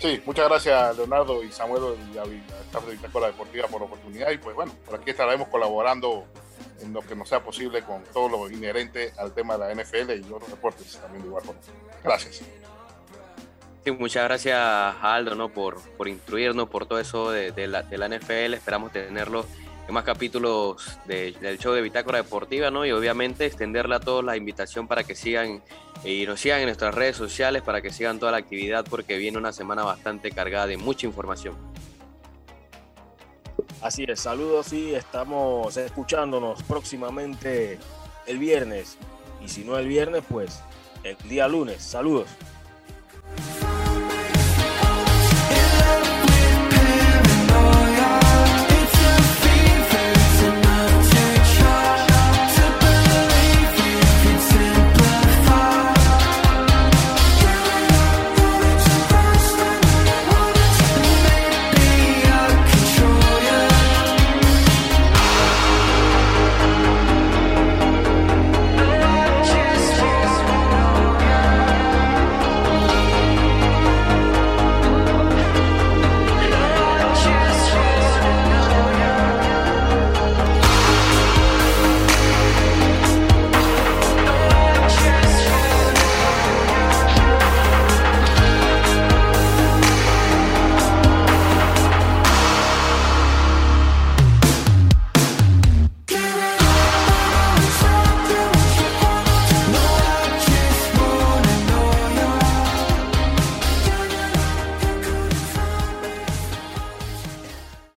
Sí, 0.00 0.22
muchas 0.26 0.48
gracias 0.48 0.96
Leonardo 0.96 1.42
y 1.42 1.50
Samuel 1.50 1.96
y 2.12 2.18
a, 2.18 2.24
de 2.24 2.92
Bitácora 2.92 3.28
Deportiva 3.28 3.68
por 3.68 3.80
la 3.80 3.86
oportunidad 3.86 4.30
y 4.30 4.38
pues 4.38 4.54
bueno, 4.54 4.72
por 4.84 5.00
aquí 5.00 5.10
estaremos 5.10 5.48
colaborando 5.48 6.24
en 6.80 6.92
lo 6.92 7.00
que 7.00 7.14
nos 7.14 7.28
sea 7.28 7.42
posible 7.42 7.82
con 7.82 8.02
todo 8.12 8.28
lo 8.28 8.50
inherente 8.50 9.12
al 9.16 9.32
tema 9.32 9.56
de 9.56 9.74
la 9.74 9.82
NFL 9.82 10.10
y 10.10 10.32
otros 10.32 10.50
deportes 10.50 10.98
también 10.98 11.22
de 11.22 11.28
igual 11.28 11.44
forma. 11.44 11.60
Gracias. 12.02 12.42
Sí, 13.84 13.90
muchas 13.90 14.24
gracias 14.24 14.58
Aldo 15.02 15.34
¿no? 15.34 15.50
por, 15.50 15.80
por 15.96 16.08
instruirnos 16.08 16.68
por 16.68 16.86
todo 16.86 16.98
eso 16.98 17.30
de, 17.30 17.66
la, 17.66 17.82
de 17.82 17.98
la 17.98 18.08
NFL. 18.08 18.54
Esperamos 18.54 18.92
tenerlo 18.92 19.44
en 19.44 19.63
más 19.92 20.04
capítulos 20.04 20.76
del 21.06 21.58
show 21.58 21.72
de 21.72 21.82
Bitácora 21.82 22.18
Deportiva, 22.18 22.70
¿no? 22.70 22.86
Y 22.86 22.92
obviamente 22.92 23.46
extenderle 23.46 23.96
a 23.96 24.00
todos 24.00 24.24
la 24.24 24.36
invitación 24.36 24.88
para 24.88 25.04
que 25.04 25.14
sigan 25.14 25.62
y 26.04 26.26
nos 26.26 26.40
sigan 26.40 26.60
en 26.60 26.66
nuestras 26.66 26.94
redes 26.94 27.16
sociales, 27.16 27.62
para 27.62 27.80
que 27.82 27.90
sigan 27.90 28.18
toda 28.18 28.32
la 28.32 28.38
actividad, 28.38 28.84
porque 28.88 29.16
viene 29.16 29.38
una 29.38 29.52
semana 29.52 29.84
bastante 29.84 30.30
cargada 30.30 30.66
de 30.66 30.76
mucha 30.76 31.06
información. 31.06 31.54
Así 33.80 34.04
es, 34.08 34.20
saludos 34.20 34.72
y 34.72 34.94
estamos 34.94 35.76
escuchándonos 35.76 36.62
próximamente 36.62 37.78
el 38.26 38.38
viernes. 38.38 38.96
Y 39.44 39.48
si 39.48 39.62
no 39.64 39.76
el 39.76 39.86
viernes, 39.86 40.24
pues 40.28 40.60
el 41.02 41.16
día 41.28 41.46
lunes. 41.48 41.82
Saludos. 41.82 42.28